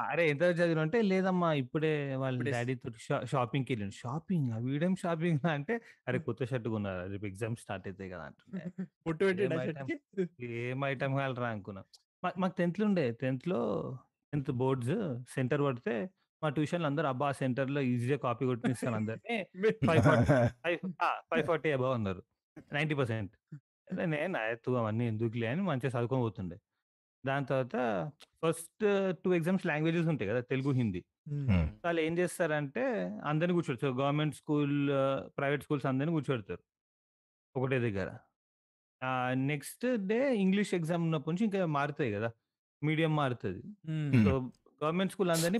అరే 0.01 0.23
ఎంత 0.31 0.43
చదివినావు 0.51 0.85
అంటే 0.85 0.99
లేదమ్మా 1.09 1.49
ఇప్పుడే 1.63 1.91
వాళ్ళ 2.15 2.37
డ్యాడీ 2.49 2.75
తోటి 2.83 3.01
షా 3.07 3.17
షాపింగ్‌కి 3.31 3.71
వెళ్ళాను. 3.73 3.95
షాపింగా? 4.01 4.55
వీడేం 4.67 4.93
షాపింగా 5.03 5.49
అంటే 5.57 5.75
అరే 6.07 6.19
కొత్త 6.27 6.49
షర్ట్ 6.51 6.69
కొన్నారా 6.69 7.03
రేపు 7.13 7.27
ఎగ్జామ్ 7.31 7.57
స్టార్ట్ 7.63 7.87
అయితాయి 7.89 8.11
కదా 8.11 8.25
ఐటమ్ 8.27 9.89
ఏం 10.63 10.79
ఐటమ్ 10.87 11.15
కావాలిరా 11.17 11.49
అనుకున్నా. 11.55 11.83
మా 12.23 12.29
మాకు 12.37 12.55
10థ్‌లో 12.57 12.85
ఉండే 12.89 13.03
10థ్‌లో 13.13 13.59
10థ్ 14.33 14.51
బోర్డ్స్ 14.59 14.93
సెంటర్ 15.33 15.61
పడితే 15.67 15.95
మా 16.41 16.49
ట్యూషన్‌లో 16.55 16.87
అందరూ 16.91 17.07
అబ్బా! 17.07 17.27
సెంటర్‌లో 17.39 17.81
ఈజీగా 17.89 18.17
కాపీ 18.23 18.43
కొట్టేస్తాను 18.49 18.97
అందరిని. 18.99 19.35
540 19.83 20.27
ఫైవ్ 20.63 20.77
ఆ! 21.01 21.09
540 21.29 21.47
అబోవ్ 21.77 21.93
అన్నారు. 21.97 22.21
90% 22.71 23.33
అదే 23.87 24.05
నేను 24.13 24.35
తు 24.65 24.71
అవన్నీ 24.81 25.05
ఎందుకులే 25.11 25.47
అని 25.51 25.63
మంచిగా 25.69 25.91
చదువుకొని 25.95 26.23
పోతుండే. 26.25 26.57
దాని 27.23 27.45
తర్వాత 27.49 27.77
ఫస్ట్ 28.43 28.85
2 29.15 29.33
ఎగ్జామ్స్ 29.37 29.65
లాంగ్వేజెస్ 29.71 30.09
ఉంటాయి 30.13 30.29
కదా! 30.31 30.41
తెలుగు, 30.51 30.71
హిందీ. 30.79 31.01
వాళ్ళు 31.83 32.01
ఏం 32.03 32.13
చేస్తారంటే 32.21 32.83
అందరిని 33.31 33.55
కూర్చోబెడతారు. 33.57 33.95
గవర్నమెంట్ 34.01 34.35
స్కూల్, 34.41 34.75
ప్రైవేట్ 35.39 35.63
స్కూల్స్ 35.67 35.87
అందరిని 35.91 36.15
కూర్చోబెడతారు. 36.17 36.63
ఒకటే 37.55 37.79
దగ్గర. 37.81 38.09
నెక్స్ట్ 39.45 39.85
డే 40.09 40.17
ఇంగ్లీష్ 40.41 40.73
ఎగ్జామ్ 40.73 41.03
ఉన్నప్పటి 41.03 41.31
నుంచి 41.31 41.45
ఇంకా 41.47 41.61
మారుతాయి 41.75 42.11
కదా! 42.13 42.29
మీడియం 42.81 43.11
మారుతది. 43.15 43.61
సో, 44.19 44.29
గవర్నమెంట్ 44.81 45.13
స్కూల్ 45.13 45.31
అందరిని! 45.31 45.59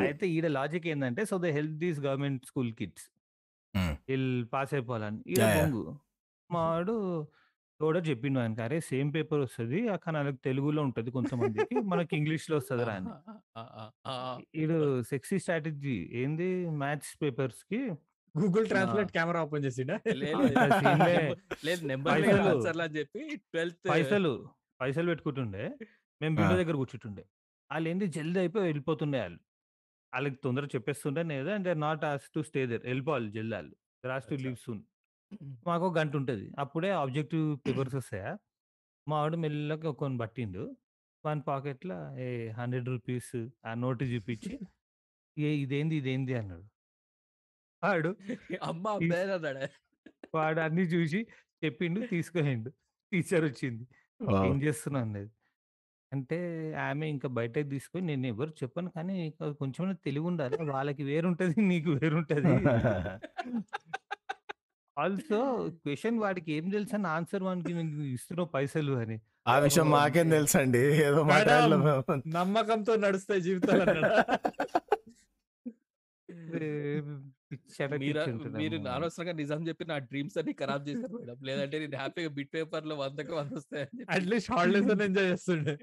అయితే 0.00 0.24
ఈడ 0.34 0.46
లాజిక్ 0.56 0.86
ఏందంటే 0.88 1.22
so, 1.26 1.36
they 1.38 1.50
help 1.52 1.76
these 1.78 2.00
government 2.02 2.44
school 2.46 2.70
kids. 2.74 3.06
ఈళ్ళు 4.08 4.46
పాస్ 4.48 4.72
అయిపోవాలని. 4.74 5.20
ఈడ 5.32 5.42
యాహ్! 5.42 5.56
యాహ్! 5.56 5.72
బొంగు. 5.72 5.82
మా 6.50 6.62
వాడు 6.68 6.94
ఎవడో 7.80 8.00
చెప్పిండు 8.08 8.38
వానికి, 8.40 8.62
"అరే! 8.62 8.78
సేమ్ 8.88 9.10
పేపర్ 9.14 9.40
వస్తది. 9.40 9.78
కానీ 10.04 10.16
ఆళ్ళకి 10.18 10.40
తెలుగులో 10.44 10.80
ఉంటది 10.84 11.10
కొంతమందికి. 11.12 11.76
మనకి 11.92 12.14
ఇంగ్లీష్‌లో 12.16 12.56
వస్తదిరా" 12.58 12.94
అని. 12.96 13.10
ఆ! 13.54 13.62
ఆ! 13.72 13.84
ఆ! 14.04 14.12
ఆ! 14.12 14.14
ఈడు 14.56 14.76
సెక్సీ 15.10 15.36
స్ట్రాటజీ 15.38 15.94
ఏంది 16.14 16.48
మ్యాథ్స్ 16.78 17.12
పేపర్స్‌కి 17.22 17.80
గూగుల్! 18.34 18.66
ట్రాన్స్‌లేట్ 18.68 19.10
కెమెరా 19.16 19.40
ఓపెన్ 19.44 19.64
చేసిండా? 19.66 19.96
లేదు. 20.20 20.42
లేదు. 21.62 21.84
లేదు 22.08 22.28
ఆన్సర్‌లు 22.44 22.82
అని 22.86 22.96
చెప్పి 22.98 23.22
12థ్ 23.48 23.88
పైసలు, 23.88 24.32
పైసలు 24.80 25.08
పెట్టుకుంటుండే. 25.10 25.64
మేము! 26.20 26.34
విండో 26.38 26.54
దగ్గర 26.56 26.74
కూర్చుంటుండే. 26.80 27.24
ఆళ్ళేంది 27.70 28.06
జల్దీ 28.16 28.38
అయిపోయి 28.42 28.64
వెళ్ళిపోతుండే 28.66 29.18
ఆళ్ళు. 29.22 29.38
ఆళ్ళకి 30.12 30.38
తొందరగా 30.44 30.70
చెప్పేస్తుండే 30.74 31.22
నేను 31.24 31.50
and 31.54 31.66
they 31.68 31.74
not 31.84 32.04
asked 32.10 32.34
to 32.36 32.42
stay 32.48 32.62
there. 32.70 32.84
ఎళ్ళిపోవాలి 32.92 33.30
జల్ది 33.36 33.56
or 34.04 34.14
asked 34.16 34.34
to! 34.36 34.42
Leave 34.44 34.58
soon. 34.64 34.82
మాకో 35.66 35.88
గంట 35.96 36.12
ఉంటది. 36.20 36.48
అప్పుడే 36.62 36.90
ఆబ్జెక్టివ్ 37.00 37.46
పేపర్స్ 37.64 37.96
వస్తాయా? 37.98 38.32
మా 39.06 39.18
వాడు 39.22 39.38
మెల్లగా 39.44 39.88
ఒకడిని 39.92 40.18
పట్టిండు. 40.18 40.64
వాని 41.24 41.42
పాకెట్‌ల 41.48 41.92
ఏ 42.20 42.28
రూ. 42.50 42.52
100 42.60 43.40
ఆ 43.64 43.74
నోటు 43.82 44.04
చూపించి, 44.12 44.54
"ఏ 45.36 45.50
ఇదేంది? 45.64 45.96
ఇదేంది?" 46.02 46.34
అన్నాడు. 46.36 46.66
వాడు 47.82 48.10
అమ్మ 48.62 48.84
అబ్బాయి 48.96 49.24
అన్నాడా? 49.30 49.64
వాడు 50.34 50.60
అన్నీ 50.60 50.84
చూసి 50.94 51.20
చెప్పిండు. 51.62 52.00
తీసుకుపోయిండు. 52.12 52.70
టీచర్ 53.12 53.44
వచ్చింది. 53.44 53.84
"ఏం 54.44 54.56
చేస్తున్నావు?" 54.62 55.04
అన్నది. 55.06 55.30
అంటే 56.12 56.38
ఆమె 56.84 57.06
ఇంకా 57.08 57.28
బయటకి 57.36 57.68
తీసుకొని 57.68 58.04
నేను 58.06 58.26
ఎవరికీ 58.26 58.58
చెప్పను 58.62 58.90
కానీ 58.96 59.14
క 59.32 59.50
కొంచెమైనా 59.60 59.96
తెలివుండాలి. 60.06 60.56
వాళ్ళకి 60.72 61.02
వేరుంటది. 61.04 61.54
నీకు 61.70 61.90
వేరుంటది. 61.96 62.54
ఆల్సో 64.96 65.38
క్వెషన్ 65.82 66.18
వాడికి 66.18 66.50
ఏం 66.52 66.66
తెలుసని 66.70 67.08
ఆన్సర్ 67.08 67.44
వానికి 67.44 67.72
ఇస్తున్నావు 68.12 68.48
పైసలు 68.48 68.94
అని. 68.98 69.16
ఆ 69.46 69.54
విషయం! 69.58 69.86
మాకేం 69.90 70.26
ఓకే. 70.26 70.34
తెలుసండి. 70.34 70.82
ఏదో 71.06 71.22
నమ్మకంతో 72.34 72.92
నడుస్తాయి 72.98 73.42
జీవితాలు 73.42 73.84
మీరు 78.60 78.76
అనవసరంగా 78.94 79.34
నిజం 79.40 79.60
చెప్పి 79.68 79.84
నా 79.90 79.96
డ్రీమ్స్ 80.10 80.36
అన్ని 80.40 80.54
ఖరాబ్ 80.60 80.84
చేశారు 80.88 81.14
మేడం. 81.18 81.38
లేదంటే 81.48 81.76
నేను 81.82 81.96
హ్యాపీగా 82.02 82.30
బిట్ 82.38 82.50
పేపర్లో 82.54 82.96
వందకు 83.02 83.34
వంద 83.38 83.52
వస్తాయని 83.60 84.04
అట్లీస్ట్ 84.16 84.50
హాలిడేస్ 84.56 84.90
అని 84.94 85.04
ఎంజాయ్ 85.04 85.28
చేస్తుండే. 85.32 85.74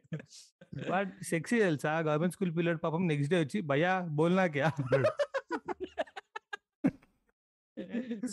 బట్ 0.91 1.13
సెక్సీ 1.31 1.59
తెలుసా? 1.67 1.93
గవర్నమెంట్ 2.07 2.35
స్కూల్ 2.35 2.53
పిల్లడు 2.57 2.81
పాపం 2.85 3.07
నెక్స్ట్ 3.13 3.33
డే 3.33 3.39
వచ్చి 3.45 3.61
భయా 3.71 3.93
బోల్నాక్యా? 4.19 4.69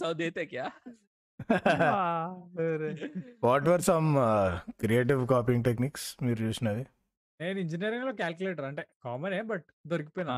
సౌదేతే 0.02 0.45
క్యా 0.52 0.66
what 3.45 3.66
were 3.69 3.83
some 3.90 4.11
creative 4.83 5.23
copying 5.33 5.64
techniques 5.64 6.07
మీరు 6.23 6.38
చూసినవి? 6.45 6.85
నేను 7.40 7.59
ఇంజనీరింగ్లో 7.62 8.12
క్యాలిక్యులేటర్ 8.12 8.66
అంటే 8.69 8.83
కామనే 9.05 9.40
బట్ 9.50 9.64
దొరికిపోయినా. 9.87 10.37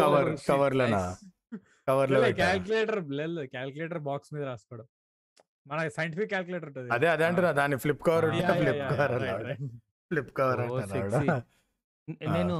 కవర్ 0.00 0.30
కవర్లనా? 0.48 1.02
లేదు 1.88 2.22
పెట్టా? 2.26 2.42
కాలిక్యులేటర్ 2.42 3.00
లేదు 3.18 3.42
కాలిక్యులేటర్ 3.54 4.00
బాక్స్ 4.08 4.30
మీద 4.34 4.44
రాసుకోవడం. 4.50 4.86
మన 5.66 5.88
సైంటిఫిక్ 5.96 6.30
కాలిక్యులేటర్ 6.32 6.68
ఉంటది. 6.70 6.88
అదే 6.94 7.08
అదే! 7.14 7.24
అంటున్నా. 7.28 7.50
దాన్ని 7.60 7.76
flip 7.84 8.02
cover! 8.06 8.26
Flip! 8.60 8.82
Cover. 8.92 9.24
Flip 10.10 10.32
cover! 10.38 10.60
నేను 12.34 12.56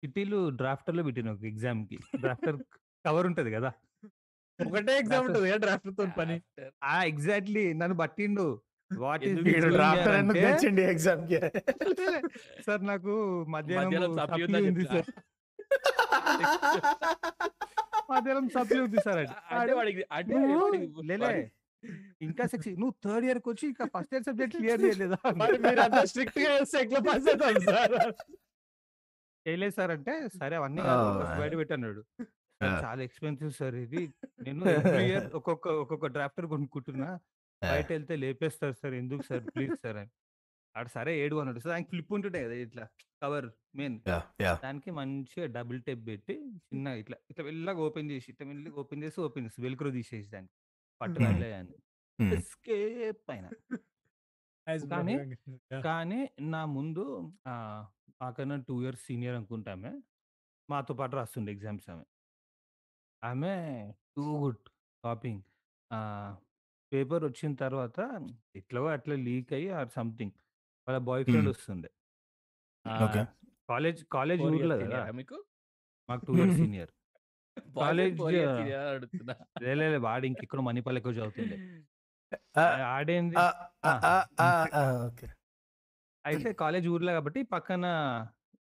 చిట్టీలు 0.00 0.38
డ్రాఫ్టర్‌లో 0.60 1.02
పెట్టిన 1.08 1.28
ఒక 1.34 1.44
ఎగ్జామ్‌కి. 1.50 1.98
డ్రాఫ్టర్ 2.18 2.56
కవర్ 3.04 3.26
ఉంటది 3.30 3.50
కదా! 3.56 3.70
ఒకటే 4.58 4.92
ఎగ్జామ్ 5.00 5.24
డ్రాఫ్టర్ 5.24 5.30
ఉంటది 5.30 5.48
కదా 5.48 5.58
డ్రాఫ్ట్‌తోని 5.64 6.12
పని. 6.18 6.36
డ్రాఫ్టర్. 6.50 6.72
ఆ! 6.90 7.04
ఎగ్జాక్ట్‌లీ 7.12 7.64
నన్ను 7.74 7.96
పట్టిండు. 8.02 8.46
వాట్ 8.90 9.22
డూయింగ్ 9.36 9.70
డ్రాఫ్టర్ 9.76 10.14
ఎందుకు 10.18 10.42
తెచ్చిండు 10.46 10.80
ఈ 10.82 10.88
ఎగ్జామ్‌కి? 10.94 11.38
సార్ 12.66 12.82
నాకు 12.90 13.12
మధ్యాహ్నం 13.48 13.92
మధ్యాహ్నం 18.08 18.46
సప్లీ 18.56 18.78
ఉంది? 18.80 18.98
సార్. 19.06 19.22
లేలే 21.08 21.30
ఇంకా 22.20 22.44
సెక్సీ 22.52 22.70
నువ్వు 22.80 22.94
థర్డ్ 23.04 23.24
ఇయర్‌కి 23.26 23.48
వచ్చి 23.52 23.64
ఇంకా 23.72 23.84
ఫస్ట్ 23.94 24.12
ఇయర్ 24.14 24.24
సబ్జెక్ట్ 24.28 24.54
క్లియర్ 24.60 24.82
చేయలేదా? 24.86 25.18
మరి 25.40 25.56
మీరు 25.64 25.80
అంత 25.86 26.00
స్ట్రిక్ట్‌గా 26.10 26.50
చేస్తే 26.54 26.80
ఎట్లా 26.84 27.00
పాస్ 27.08 27.28
అవుతాం 27.30 27.58
సార్? 27.68 27.96
చేయలేదు 29.46 29.74
సార్ 29.76 29.92
అంటే, 29.96 30.12
సరే 30.40 30.54
అవన్నీ 30.60 30.82
బయట 31.34 31.52
పెట్టన్నాడు. 31.60 32.00
ఆ! 32.60 32.68
చాలా 32.82 33.00
ఎక్స్‌పెన్సివ్ 33.06 33.52
సార్ 33.58 33.76
ఇది. 33.84 34.02
నేను 34.46 34.64
ఇయర్ 35.02 35.26
ఒక్కొక్క 35.38 35.66
ఒక్కొక్క 35.82 36.06
డ్రాఫ్టర్ 36.16 36.46
కొనుక్కుంటున్నా. 36.54 37.10
ఆ! 37.62 37.70
బయటెళ్తే 37.70 38.16
లేపేస్తారు 38.24 38.76
సార్. 38.80 38.94
ఎందుకు 39.02 39.24
సార్ 39.30 39.44
ప్లీజ్ 39.52 39.74
సార్ 39.84 39.98
అని. 39.98 40.10
ఆడు 40.76 40.90
సరే 40.94 41.12
ఏడు 41.20 41.36
అన్నాడు. 41.40 41.60
సో 41.62 41.70
దానికి 41.72 41.90
ఫ్లిప్ 41.92 42.12
ఉంటుండే 42.16 42.40
కదా! 42.44 42.56
ఇట్లా 42.66 42.84
కవర్ 43.22 43.46
మెయిన్. 43.74 43.96
దానికి 44.64 44.90
మంచిగా 44.98 45.46
డబుల్ 45.56 45.78
టేప్ 45.86 46.02
పెట్టి 46.08 46.34
చిన్నగా 46.68 46.98
ఇట్లా 47.02 47.16
ఇట్లా 47.30 47.44
మెల్లగా 47.48 47.80
ఓపెన్ 47.86 48.08
చేసి 48.12 48.28
ఇట్లా 48.32 48.46
మెల్లగా 48.50 48.76
ఓపెన్ 48.82 49.02
చేసి 49.04 49.18
ఓపెన్ 49.26 49.46
చేసి 49.48 49.62
వెల్క్రో 49.66 49.92
తీసేసి 49.96 50.28
దానికి. 50.34 50.54
పట్టు 51.00 51.18
అని. 51.54 51.74
ఎస్కేప్ 52.36 53.26
అయినా. 53.34 53.50
కానీ! 54.92 55.14
కానీ 55.84 56.20
నా 56.48 56.62
ముందు 56.76 57.04
మాకన్నా 58.20 58.56
2 58.60 58.76
ఇయర్స్ 58.82 59.04
సీనియర్ 59.08 59.36
అనుకుంటా 59.38 59.72
ఆమె. 59.76 59.92
మాతో 60.68 60.94
పాటు 61.00 61.14
రాస్తుండే 61.18 61.50
ఎగ్జామ్స్ 61.56 61.86
ఆమె. 61.92 62.04
ఆమె 63.22 63.52
టూ 64.16 64.24
గుడ్ 64.42 64.64
కాపీయింగ్. 65.04 65.44
ఆహ్, 65.90 66.32
పేపర్ 66.92 67.22
వచ్చిన 67.28 67.52
తర్వాత 67.62 67.98
ఎట్లాగో 68.54 68.88
అట్లా 68.96 69.14
లీక్ 69.26 69.52
అయ్యి 69.52 69.70
ఆర్ 69.78 69.90
సంథింగ్ 69.96 70.34
వాళ్ళ 70.88 70.98
బాయ్ 71.08 71.22
ఫ్రెండ్. 71.26 71.48
వస్తుండే. 71.52 71.88
ఓకే. 73.06 73.22
కాలేజ్ 73.68 74.00
కాలేజ్ 74.16 74.40
4 74.42 74.56
ఊర్లో 74.56 74.76
కదా! 74.82 74.98
మీకు? 75.20 75.36
మాకు 76.08 76.22
2 76.28 76.36
ఇయర్స్ 76.40 76.58
సీనియర్. 76.60 76.90
కాలేజ్ 77.80 78.14
4 78.20 78.34
ఇయర్స్ 78.36 78.56
సీనియరా 78.58 78.82
అని 78.84 78.96
అడుగుతున్నా. 78.96 79.34
లే 79.64 79.72
లే 79.80 79.86
లే 79.94 79.98
వాడు 80.06 80.24
ఇంకెక్కడో 80.30 80.62
మణిపాల్ 80.68 80.98
ఎక్కువ 81.00 81.14
చదువుతుండే. 81.18 81.56
ఆడేంది. 82.90 83.36
అయితే 86.24 86.50
కాలేజ్ 86.62 86.86
ఊర్లో 86.94 87.12
కాబట్టి 87.16 87.40
పక్కన 87.54 87.84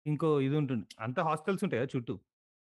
ఇంకో 0.05 0.29
ఇది 0.47 0.55
ఉంటుంది. 0.61 0.85
అంతా 1.05 1.21
హాస్టల్స్ 1.29 1.63
ఉంటాయి 1.65 1.81
కదా 1.81 1.91
చుట్టూ. 1.93 2.15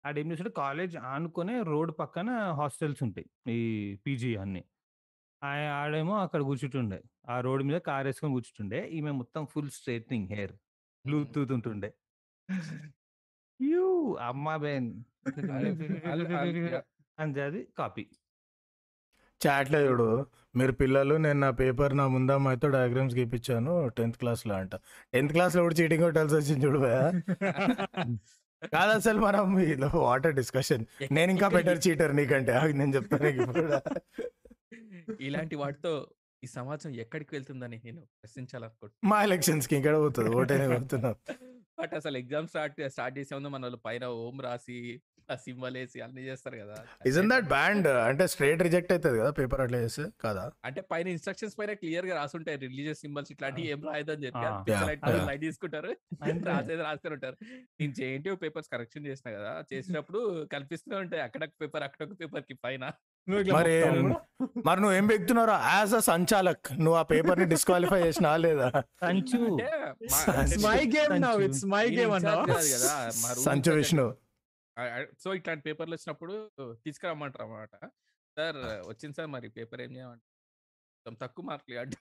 ఆడేం 0.05 0.27
చేసాడు 0.33 0.53
కాలేజ్ 0.61 0.95
ఆనుకునే 1.13 1.57
రోడ్ 1.71 1.93
పక్కన 1.99 2.29
హాస్టల్స్ 2.61 3.03
ఉంటాయి. 3.07 3.27
ఈ 3.55 3.59
పీజీ 4.05 4.31
అన్నీ. 4.45 4.63
ఆయ 5.43 5.63
ఆడేమో 5.77 6.15
అక్కడ 6.25 6.41
కూర్చుంటుండే. 6.43 6.99
ఆ 7.29 7.37
రోడ్ 7.41 7.63
మీద 7.69 7.79
కారేసుకొని 7.87 8.35
కూర్చుంటుండే. 8.37 8.81
ఈమె 8.97 9.13
మొత్తం 9.21 9.43
ఫుల్ 9.53 9.71
స్ట్రెయిట్నింగ్ 9.77 10.29
హెయిర్. 10.35 10.55
బ్లూటూత్ 11.05 11.53
ఉంటుండే. 11.57 11.91
యూ 13.61 13.85
అమ్మ 14.29 14.49
బెన్! 14.59 14.91
అని 17.19 17.33
కాపీ. 17.79 18.05
చాట్‌లో 19.41 19.79
చూడు. 19.85 20.07
మీరు 20.55 20.73
పిల్లలు 20.81 21.15
నేను 21.17 21.39
నా 21.41 21.51
పేపర్ 21.61 21.93
నా 21.97 22.05
ముందమ్మాయితో 22.15 22.69
డయాగ్రామ్స్ 22.75 23.17
గీపిచ్చాను 23.17 23.75
10థ్ 23.91 24.19
క్లాస్‌లో 24.23 24.55
అంట. 24.59 24.73
10థ్ 25.15 25.33
క్లాస్‌లో 25.35 25.63
కూడా 25.67 25.77
చీటింగ్ 25.81 26.05
కొట్టాల్సి 26.07 26.37
వచ్చింది 26.39 26.65
చూడు. 26.67 26.81
కాదు 28.73 28.93
అసలు 28.97 29.21
మనం 29.21 29.45
ఇలా 29.69 29.89
వాట్ 30.01 30.27
ఎ 30.27 30.35
డిస్కషన్. 30.41 30.83
నేను 31.17 31.31
ఇంకా 31.35 31.47
బెటర్ 31.57 31.81
చీటర్ 31.85 32.13
నీకంటే. 32.19 32.53
నేను 32.81 32.93
చెప్తా 32.97 33.19
నీకు 33.25 33.41
ఇప్పుడు. 33.47 33.65
ఇలాంటి 35.21 35.57
వాటితో 35.57 35.93
ఈ 36.43 36.49
సమాజం 36.49 36.91
ఎక్కడికి 36.95 37.35
వెళ్తుందని 37.35 37.79
నేను 37.85 38.03
ప్రశ్నించాలనుకుంటున్నా. 38.19 39.09
మా 39.11 39.19
ఎలక్షన్స్‌కి 39.23 39.75
ఇంకెక్కడ 39.77 40.01
పోతది. 40.01 40.31
ఓటేనే 40.37 40.67
కొడుతున్నాం. 40.69 41.17
బట్ 41.79 41.95
అసలు 41.95 42.17
ఎగ్జామ్ 42.19 42.49
స్టార్ట్ 42.49 42.81
స్టార్ట్ 42.89 43.19
చేసే 43.19 43.33
ముందు 43.35 43.49
మనోళ్ళు 43.49 43.79
పైన 43.85 44.05
ఓం 44.19 44.39
రాసి 44.41 44.77
ఆ 45.29 45.35
సింబల్ 45.37 45.77
వేసి 45.77 45.99
అన్ని 46.01 46.23
చేస్తారు 46.23 46.57
కదా. 46.57 46.77
ఇజన్ 47.07 47.29
దట్ 47.31 47.47
బ్యాండ్ 47.49 47.89
అంటే 48.07 48.27
స్ట్రేట్ 48.27 48.63
రిజెక్ట్ 48.63 48.93
అవుతుంది 48.93 49.19
కదా 49.19 49.31
పేపర్ 49.31 49.61
అట్లా 49.61 49.79
చేస్తే? 49.79 50.05
కదా? 50.25 50.45
అంటే 50.65 50.81
పైన 50.91 51.07
ఇన్స్ట్రక్షన్స్ 51.09 51.59
పైన 51.59 51.73
క్లియర్గా 51.73 52.15
రాసుంటాయి. 52.15 52.59
రిలీజియస్ 52.65 53.01
సింబల్స్ 53.01 53.33
ఇట్లాంటివి 53.33 53.69
ఏం 53.69 53.83
రాయదని 53.89 54.25
చెప్పి. 54.27 54.47
లైట్ 55.29 55.43
తీసుకుంటారు. 55.43 55.93
రాసేది 56.49 56.83
రాస్తూనే 56.83 57.15
ఉంటారు. 57.15 57.37
నేను 57.81 57.93
జేఎన్టీ 57.93 58.31
పేపర్స్ 58.37 58.69
కరెక్షన్ 58.69 59.07
చేసిన 59.07 59.31
కదా 59.31 59.53
చేసినప్పుడు 59.73 60.23
కల్పిస్తూనే 60.53 60.97
ఉంటాయి. 60.97 61.23
అక్కడ 61.23 61.45
పేపర్ 61.63 61.83
అక్కడ 61.83 62.03
ఒక 62.09 62.17
పేపర్కి 62.21 62.55
పైన. 62.65 62.85
మరి 63.29 63.83
మరి 64.67 64.81
నువ్వు 64.81 64.93
ఏం 64.93 65.07
యాజ్ 65.53 65.95
అ 65.95 65.99
సంచాలక్. 65.99 66.67
నువ్వు 66.73 66.95
ఆ 66.95 67.03
పేపర్ని 67.03 67.45
డిస్క్వాలిఫై 67.45 68.03
చేసినా 68.03 68.37
లేదా? 68.37 68.71
సంచు. 68.71 69.11
అంటే 69.11 69.71
మా- 69.75 69.95
It's 70.05 70.33
అంటే 70.33 70.57
మై 70.57 70.93
గేమ్ 70.97 71.23
నౌ 71.23 71.33
సంచు. 71.33 71.45
ఇట్స్ 71.45 71.65
మై 71.65 71.89
గేమ్ 71.89 72.11
కాదు. 73.69 73.77
విష్ణు 73.77 74.15
సో 75.25 75.35
ఇట్లాంటి 75.35 75.63
పేపర్లు 75.63 75.95
వచ్చినప్పుడు 75.95 76.51
తీసుకురమ్మంటారు 76.85 77.43
అన్నమాట 77.45 77.71
సార్ 78.37 78.57
వచ్చింది 78.89 79.15
సార్ 79.17 79.29
మరి 79.29 79.49
పేపర్ 79.49 79.81
ఏం 79.81 79.97
చేయమంటారు? 79.97 80.31
కొంచెం 81.05 81.19
తక్కువ 81.23 81.45
మార్కులు 81.45 81.75
ఇవ్వండి. 81.75 81.97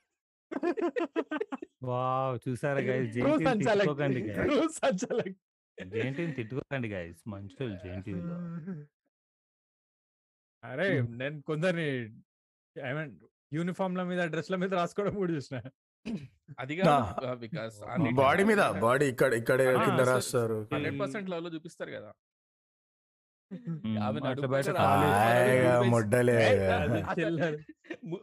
వావ్ 1.84 2.50
చూసారా 2.50 2.80
గైస్ 2.80 3.16
సంచాలక్. 3.46 5.38
తిట్టుకోకండి 6.36 6.90
గైస్ 6.90 7.30
జేంటీలో 7.86 8.36
అరే! 10.64 10.88
నేను 11.20 11.38
కొందరిని 11.42 11.88
ఐ 12.76 12.92
మీన్ 12.94 13.14
యూనిఫామ్ 13.52 13.96
ల 13.98 14.04
మీద 14.10 14.22
డ్రెస్ల 14.34 14.56
మీద 14.56 14.72
రాసుకోవడం 14.80 15.16
కూడా 15.22 15.34
చూసిన. 15.38 15.58
అది 16.58 16.74
బాడీ 18.20 18.44
మీద 18.50 18.62
బాడీ 18.84 19.06
ఇక్కడ 19.14 19.32
ఇక్కడ 19.42 19.60
కింద 19.82 20.02
రాస్తారు. 20.12 20.58
హండ్రెడ్ 20.74 21.00
పర్సెంట్ 21.02 21.30
లవ్లో 21.34 21.50
చూపిస్తారు 21.56 21.92
కదా. 21.98 22.12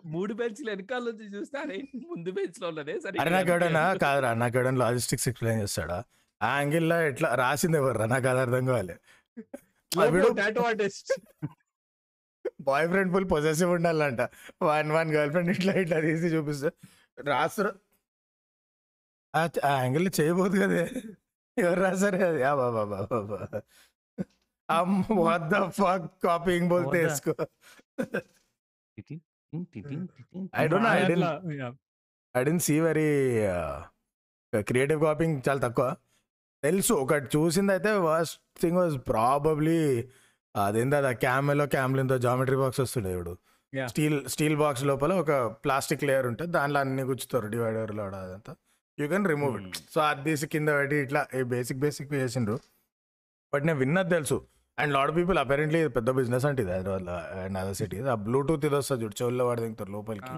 మూడు 0.07 0.33
బెంచ్లు 0.39 0.69
వెనకాల 0.71 1.03
నుంచి 1.11 1.27
చూస్తే 1.35 1.57
అరే 1.59 1.77
ముందు 2.05 2.31
బెంచ్లో 2.37 2.67
ఉన్నదే 2.69 2.95
సరే 3.01 3.17
అరే 3.23 3.31
నాకు 3.37 3.51
ఎవడన్నా 3.53 3.83
కాదురా 4.05 4.31
నాకు 4.43 4.55
ఎవడన్నా 4.59 4.81
లాజిస్టిక్స్ 4.85 5.29
ఎక్స్ప్లెయిన్ 5.31 5.63
చేస్తాడా? 5.65 5.99
ఆ 6.41 6.51
యాంగిల్లో 6.57 6.97
ఎట్లా 7.11 7.29
రాసింది 7.43 7.79
ఎవర్రా 7.81 8.07
నాకు 8.07 8.29
అది 8.33 8.41
అర్థం 8.45 8.65
కావాలి 8.67 8.97
బాయ్ 12.61 12.89
ఫ్రెండ్ 12.89 13.13
ఫుల్ 13.13 13.31
పొజెసివ్ 13.31 13.71
ఉండాలంట. 13.71 14.21
వన్ 14.63 14.91
వన్ 14.91 15.11
గర్ల్ 15.11 15.31
ఫ్రెండ్ 15.31 15.51
ఇట్లా 15.51 15.73
ఇట్లా 15.73 16.01
తీసి 16.01 16.27
చూపిస్తే 16.27 16.71
రాస్తారు 17.23 17.73
ఆ 19.37 19.49
యాంగిల్ 19.67 20.11
చేయబోదు 20.21 20.59
కదే. 20.61 20.93
ఎవరు 21.59 21.81
రాసారే 21.81 22.27
అది? 22.29 22.43
ఆ 22.43 22.55
బాబా 22.55 22.85
బాబా 22.85 23.63
వద్ద 25.15 25.69
ఫక్ 25.69 26.23
కాపీయింగ్ 26.25 26.69
బోల్తే? 26.69 27.05
వేసుకో 27.05 27.35
I 29.57 30.67
didn't- 30.67 30.87
అట్లా, 30.87 31.43
yeah. 31.45 31.75
I 32.37 32.45
didn't 32.45 32.63
see 32.63 32.81
very 32.81 33.37
creative 34.61 35.03
copying 35.03 35.43
చాలా 35.49 35.61
తక్కువ. 35.61 35.97
తెలుసు 36.63 36.93
ఒకటి 36.93 37.39
చూసింది 37.39 37.73
అయితే 37.73 37.93
వర్స్ట్ 37.93 38.61
థింగ్ 38.61 38.77
వాజ్ 38.77 38.99
ప్రాబబ్లీ 39.09 40.09
అదేందా 40.65 40.99
అది? 40.99 41.15
క్యామెలో 41.15 41.67
క్యామ్లిన్తో 41.67 42.19
జామెట్రీ 42.19 42.57
బాక్స్ 42.57 42.81
వస్తుండే 42.81 43.13
ఇప్పుడు. 43.13 43.37
స్టీల్ 43.87 44.27
స్టీల్ 44.27 44.57
బాక్స్ 44.57 44.85
లోపల 44.85 45.13
ఒక 45.13 45.33
ప్లాస్టిక్ 45.65 46.05
లేయర్ 46.05 46.27
ఉంటుంది. 46.27 46.53
దాంట్లో 46.53 46.81
అన్ని 46.81 47.03
గుచ్చుతారు 47.03 47.47
డివైడర్లో 47.47 48.05
అదంతా. 48.05 48.55
You 49.01 49.09
can 49.09 49.27
remove 49.29 49.57
it. 49.57 49.77
Hmm. 49.77 49.87
So 49.95 50.01
అది 50.01 50.23
తీసి 50.25 50.47
కింద 50.47 50.69
పెట్టి 50.69 50.97
ఇట్లా 50.97 51.27
బేసిక్ 51.43 51.79
బేసిక్ 51.79 52.13
చేసిండ్రు. 52.13 52.59
బట్ 53.55 53.67
నేను 53.67 53.79
విన్నది 53.79 54.09
తెలుసు. 54.09 54.47
అండ్ 54.79 54.93
లాడ్ 54.95 55.17
పీపుల్ 55.17 55.39
అపరెంట్లీ 55.39 55.89
పెద్ద 55.89 56.11
బిజినెస్ 56.11 56.47
అంటే 56.47 56.63
ఇది 56.63 56.73
హైదరాబాద్ 56.73 57.39
అండ్ 57.39 57.59
అదర్ 57.59 57.77
సిటీ. 57.77 58.01
ఆ 58.01 58.15
బ్లూటూత్ 58.15 58.65
ఇది 58.65 58.75
వస్తుంది 58.75 59.05
చూడు 59.05 59.23
చెవుల్లో 59.23 59.47
వాడి 59.47 59.61
దిగుతారు 59.61 59.91
లోపలికి. 59.91 60.33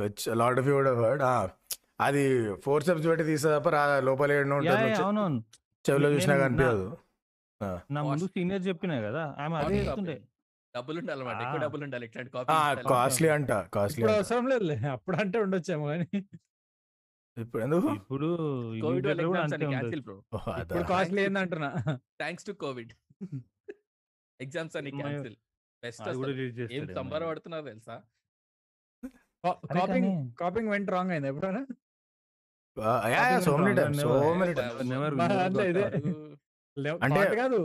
Which 0.00 0.36
lot 0.36 0.58
of 0.58 0.66
you'd 0.66 0.88
word 0.88 1.22
అది 2.00 2.54
ఫోర్ 2.54 2.82
స్టెప్స్ 2.82 3.06
పెట్టి 3.06 3.24
తీస్తే 3.24 3.58
తప్ప 3.58 3.68
లోపల 3.98 4.32
చెవిలో 4.32 6.10
చూసినా 6.10 6.36
కనిపించదు. 6.36 6.96
నా 7.90 8.00
ముందు 8.04 8.26
సీనియర్ 8.32 8.62
చెప్పిన 8.66 8.92
కదా! 9.02 9.22
ఆమె 9.38 9.54
అదే 9.60 9.78
చెప్తుండే 9.80 10.16
డబ్బులు 10.74 10.98
ఉండాలి 11.00 11.20
అన్నమాట 11.20 11.40
ఎక్కువ 11.42 11.58
ఆ. 11.58 11.62
డబ్బులు 11.62 11.82
ఉండాలి 11.84 12.04
ఇట్లాంటి 12.06 12.30
కాస్ట్లీ 12.90 13.28
అంట 13.36 13.52
కాస్ట్లీ 13.74 14.00
ఇప్పుడు 14.00 14.14
అవసరం 14.16 14.44
లేదు 14.50 14.64
అప్పుడు 14.88 15.16
అంటే 15.16 15.38
ఉండొచ్చేమో 15.44 15.86
కానీ 15.86 16.06
ఇప్పుడు 17.36 17.60
ఎందుకు? 17.64 17.88
ఇప్పుడు 17.96 18.28
కోవిడ్ 18.80 19.06
కూడా 19.24 19.42
అంతే 19.42 19.58
క్యాన్సిల్ 19.66 20.02
బ్రో. 20.02 20.16
అదా. 20.44 20.62
ఇప్పుడు 20.64 20.82
costly 20.90 21.20
ఏందంటున్నా? 21.22 21.70
Thanks 22.20 22.46
to 22.46 22.52
covid. 22.62 22.92
Exams 24.40 24.76
అని 24.76 24.90
అమ్మాయి- 24.90 25.10
క్యాన్సిల్. 25.10 25.36
బెస్ట్ 25.82 26.02
అది 26.02 26.16
కూడా 26.16 26.30
రిలీజ్ 26.32 26.58
ఏం 26.60 26.68
చేస్తాడు 26.72 26.96
సంబర 26.98 27.22
పడుతున్నారు 27.26 27.64
తెలుసా? 27.64 27.96
అరే 29.44 29.52
కాపింగ్ 29.74 30.06
కానీ- 30.06 30.32
కాపింగ్ 30.36 30.70
వెంట్ 30.70 30.90
రాంగ్ 30.90 31.10
అయింది 31.10 31.28
ఎప్పుడైనా? 31.28 31.62
ఆ, 32.76 32.90
యా 33.08 33.22
never- 33.42 35.14
never- 35.14 35.14
ఇదే. 35.70 35.84
అంటే- 36.78 37.18
అంటే 37.18 37.36
కాదు. 37.36 37.60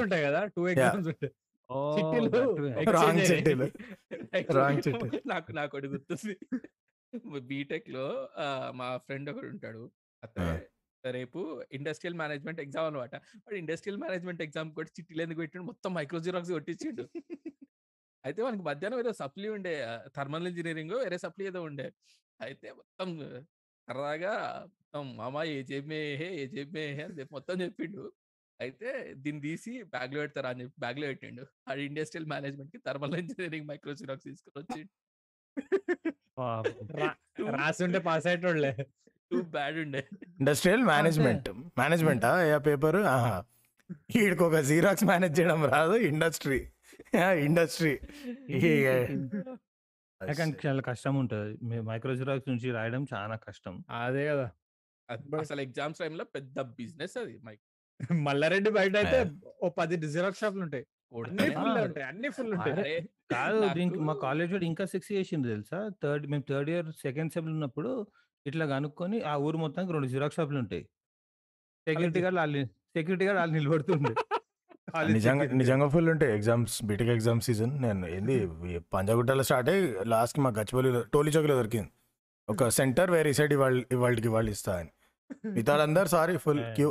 ఉంటాయి 0.00 0.24
కదా 0.24 0.44
టూ 0.46 0.68
ఎగ్జామ్స్ 0.68 1.08
ఉంటాయి. 1.08 1.32
చిట్టీలు 1.94 2.28
చిట్టీలు. 3.20 3.66
నాకు 5.26 5.52
నాకు 5.52 5.76
ఒకటి 5.76 5.88
గుర్తుంది. 5.88 6.34
బీటెక్లో 7.40 8.06
మా 8.70 8.96
ఫ్రెండ్ 8.96 9.30
ఒకడు 9.30 9.46
ఉంటాడు. 9.46 9.82
అతను 10.22 10.46
రేపు 11.12 11.40
ఇండస్ట్రియల్ 11.72 12.18
మేనేజ్మెంట్ 12.18 12.60
ఎగ్జామ్ 12.60 12.86
అనమాట 12.86 13.14
వాడు 13.14 13.54
ఇండస్ట్రియల్ 13.54 14.00
మేనేజ్మెంట్ 14.00 14.42
ఎగ్జామ్ 14.42 14.74
కూడా 14.74 14.88
చిట్టీలు 14.88 15.22
ఎందుకు 15.22 15.38
పెట్టిండు? 15.38 15.66
మొత్తం 15.66 15.94
మైక్రో 15.94 16.18
జిరాక్స్ 16.18 16.52
కొట్టించిండు. 16.52 17.04
అయితే 18.24 18.42
మనకి 18.42 18.62
మధ్యాహ్నం 18.62 19.00
ఏదో 19.00 19.12
సప్లీ 19.12 19.48
ఉండే 19.48 19.72
థర్మల్ 20.16 20.48
ఇంజనీరింగ్ 20.48 20.94
వేరే 20.94 21.18
సప్లీ 21.18 21.46
ఏదో 21.46 21.62
ఉండే. 21.62 21.86
అయితే 22.40 22.72
మొత్తం 22.72 23.08
సరదాగా 23.88 24.32
మొత్తం 24.62 24.81
మామ 25.18 25.36
ఏ 25.50 25.62
జేబే 25.62 25.98
హే 26.20 26.28
ఏ 26.40 26.46
జేబే 26.46 26.82
హే 26.96 27.02
అని 27.02 27.14
చెప్పి 27.18 27.32
మొత్తం 27.34 27.56
చెప్పిండు. 27.60 28.02
అయితే 28.60 28.88
దీన్ని 29.22 29.42
తీసి 29.42 29.72
బ్యాగ్లో 29.94 30.18
పెడతారా 30.20 30.48
అని 30.52 30.62
చెప్పి 30.62 30.76
బ్యాగ్లో 30.80 31.06
పెట్టిండు. 31.06 31.44
అది 31.70 31.82
ఇండస్ట్రియల్ 31.84 32.28
మేనేజ్మెంట్కి 32.32 32.78
థర్మల్ 32.86 33.14
ఇంజనీరింగ్ 33.22 33.68
మైక్రో 33.70 33.94
జిరాక్స్ 34.00 34.26
తీసుకుని 34.30 34.58
వచ్చి 34.62 34.82
రాసి 37.58 37.80
ఉంటే 37.86 37.98
పాస్ 38.08 38.26
అయ్యేటోళ్ళే. 38.26 38.70
టూ 39.30 39.38
బ్యాడ్ 39.54 39.76
ఉండే. 39.82 40.02
Industrial 40.40 40.84
management 40.92 41.48
management? 41.80 42.24
ఏ 42.52 42.56
పేపర్? 42.68 42.98
వీడికి 44.14 44.42
ఒక 44.48 44.58
జీరాక్స్ 44.70 45.04
మేనేజ్ 45.10 45.34
చేయడం 45.38 45.60
రాదు 45.74 45.96
ఇండస్ట్రీ. 46.10 46.60
ఇండస్ట్రీ. 47.46 47.92
కానీ 50.20 50.52
చాలా 50.66 50.82
కష్టం 50.88 51.14
ఉంటుంది. 51.22 51.52
మైక్రో 51.88 52.14
జిరాక్స్ 52.20 52.48
నుంచి 52.50 52.68
రాయడం 52.78 53.04
చాలా 53.14 53.36
కష్టం. 53.46 53.74
అదే 54.02 54.24
కదా 54.30 54.46
అసలు 55.08 55.60
ఎగ్జామ్స్ 55.60 56.00
టైంలో 56.02 56.24
పెద్ద 56.36 56.60
బిజినెస్ 56.78 57.16
అది 57.22 57.36
మైక్ 57.46 57.62
మల్లారెడ్డి 58.26 58.70
బయట 58.70 58.94
అయితే 58.96 59.18
ఓ 59.62 59.68
పది 59.78 59.96
జిరాక్స్ 60.14 60.40
షాపులు 60.40 60.62
ఉంటాయి. 60.66 60.84
అన్ని 61.12 61.48
ఫుల్ 61.56 61.78
ఉంటాయి 61.86 62.06
అన్ని 62.06 62.28
ఫుల్ 62.36 62.50
ఉంటాయి. 62.56 62.74
అరే, 62.74 62.94
కాదు 63.32 63.58
దీనికి 63.78 63.98
మా 64.08 64.14
కాలేజ్ 64.24 64.52
ఇంకా 64.70 64.84
సెక్స్ 64.94 65.10
చేసింది 65.12 65.48
తెలుసా? 65.48 65.78
థర్డ్ 66.02 66.24
మేము 66.32 66.44
థర్డ్ 66.50 66.70
ఇయర్ 66.70 66.88
సెకండ్ 67.04 67.32
సెమ్ 67.34 67.48
ఉన్నప్పుడు 67.54 67.90
ఇట్లా 68.46 68.64
కనుక్కొని 68.66 69.18
ఆ 69.22 69.34
ఊరు 69.46 69.58
మొత్తానికి 69.58 69.92
రెండు 69.92 70.08
జిరాక్స్ 70.14 70.38
షాపులు 70.40 70.58
ఉంటాయి. 70.58 70.84
సెక్యూరిటీ 71.86 72.20
గార్డ్ 72.20 72.38
వాళ్ళు 72.38 72.62
సెక్యూరిటీ 72.96 73.26
గార్డ్ 73.28 73.40
వాళ్ళు 73.42 73.54
నిలబడుతుండే. 73.58 74.14
నిజంగా. 75.16 75.44
నిజంగా 75.60 75.86
ఫుల్ 75.88 76.08
ఉంటాయి 76.14 76.32
ఎగ్జామ్స్ 76.38 76.76
బీటెక్ 76.88 77.12
ఎగ్జామ్ 77.16 77.40
సీజన్. 77.46 77.72
నేను 77.84 78.06
ఏంది 78.16 78.36
పంజాగుట్టలో 78.94 79.44
స్టార్ట్ 79.50 79.70
అయ్యి 79.72 79.84
లాస్ట్ 80.14 80.38
మా 80.44 80.50
గచ్చిబౌలిలో 80.58 81.00
టోలీ 81.14 81.30
చౌక్లో 81.36 81.56
దొరికింది. 81.60 81.90
ఒక 82.48 82.68
సెంటర్ 82.78 83.10
వేరే 83.16 83.30
సైడ్ 83.38 83.52
ఇవాళ 83.56 83.76
ఇవాళకి 83.96 84.28
ఇవాళ 84.30 84.48
ఇస్తా 84.56 84.72
అని. 84.80 84.90
మిగతా 85.56 85.74
అందరు 85.86 86.08
సారీ 86.14 86.34
ఫుల్. 86.44 86.62
క్యూ 86.78 86.90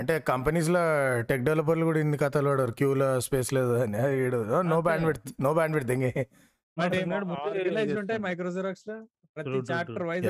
అంటే 0.00 0.14
కంపెనీస్లో 0.30 0.82
టెక్ 1.30 1.42
డెవలపర్లు 1.48 1.84
కూడా 1.88 1.98
ఇన్ని 2.04 2.18
కథలు 2.22 2.48
పడారు 2.52 2.74
క్యూలో 2.78 3.08
స్పేస్ 3.26 3.50
లేదు 3.56 3.72
అని. 3.84 3.98
నో 4.72 4.78
బ్యాండ్ 4.86 5.06
పెడితే 5.08 5.32
నో 5.46 5.50
బ్యాండ్. 5.58 5.76
మైక్రో 8.26 8.50
జిరాక్స్లో 8.56 8.96
ప్రతి 9.36 9.60
చాప్టర్. 9.72 10.06
వైజ్ 10.10 10.28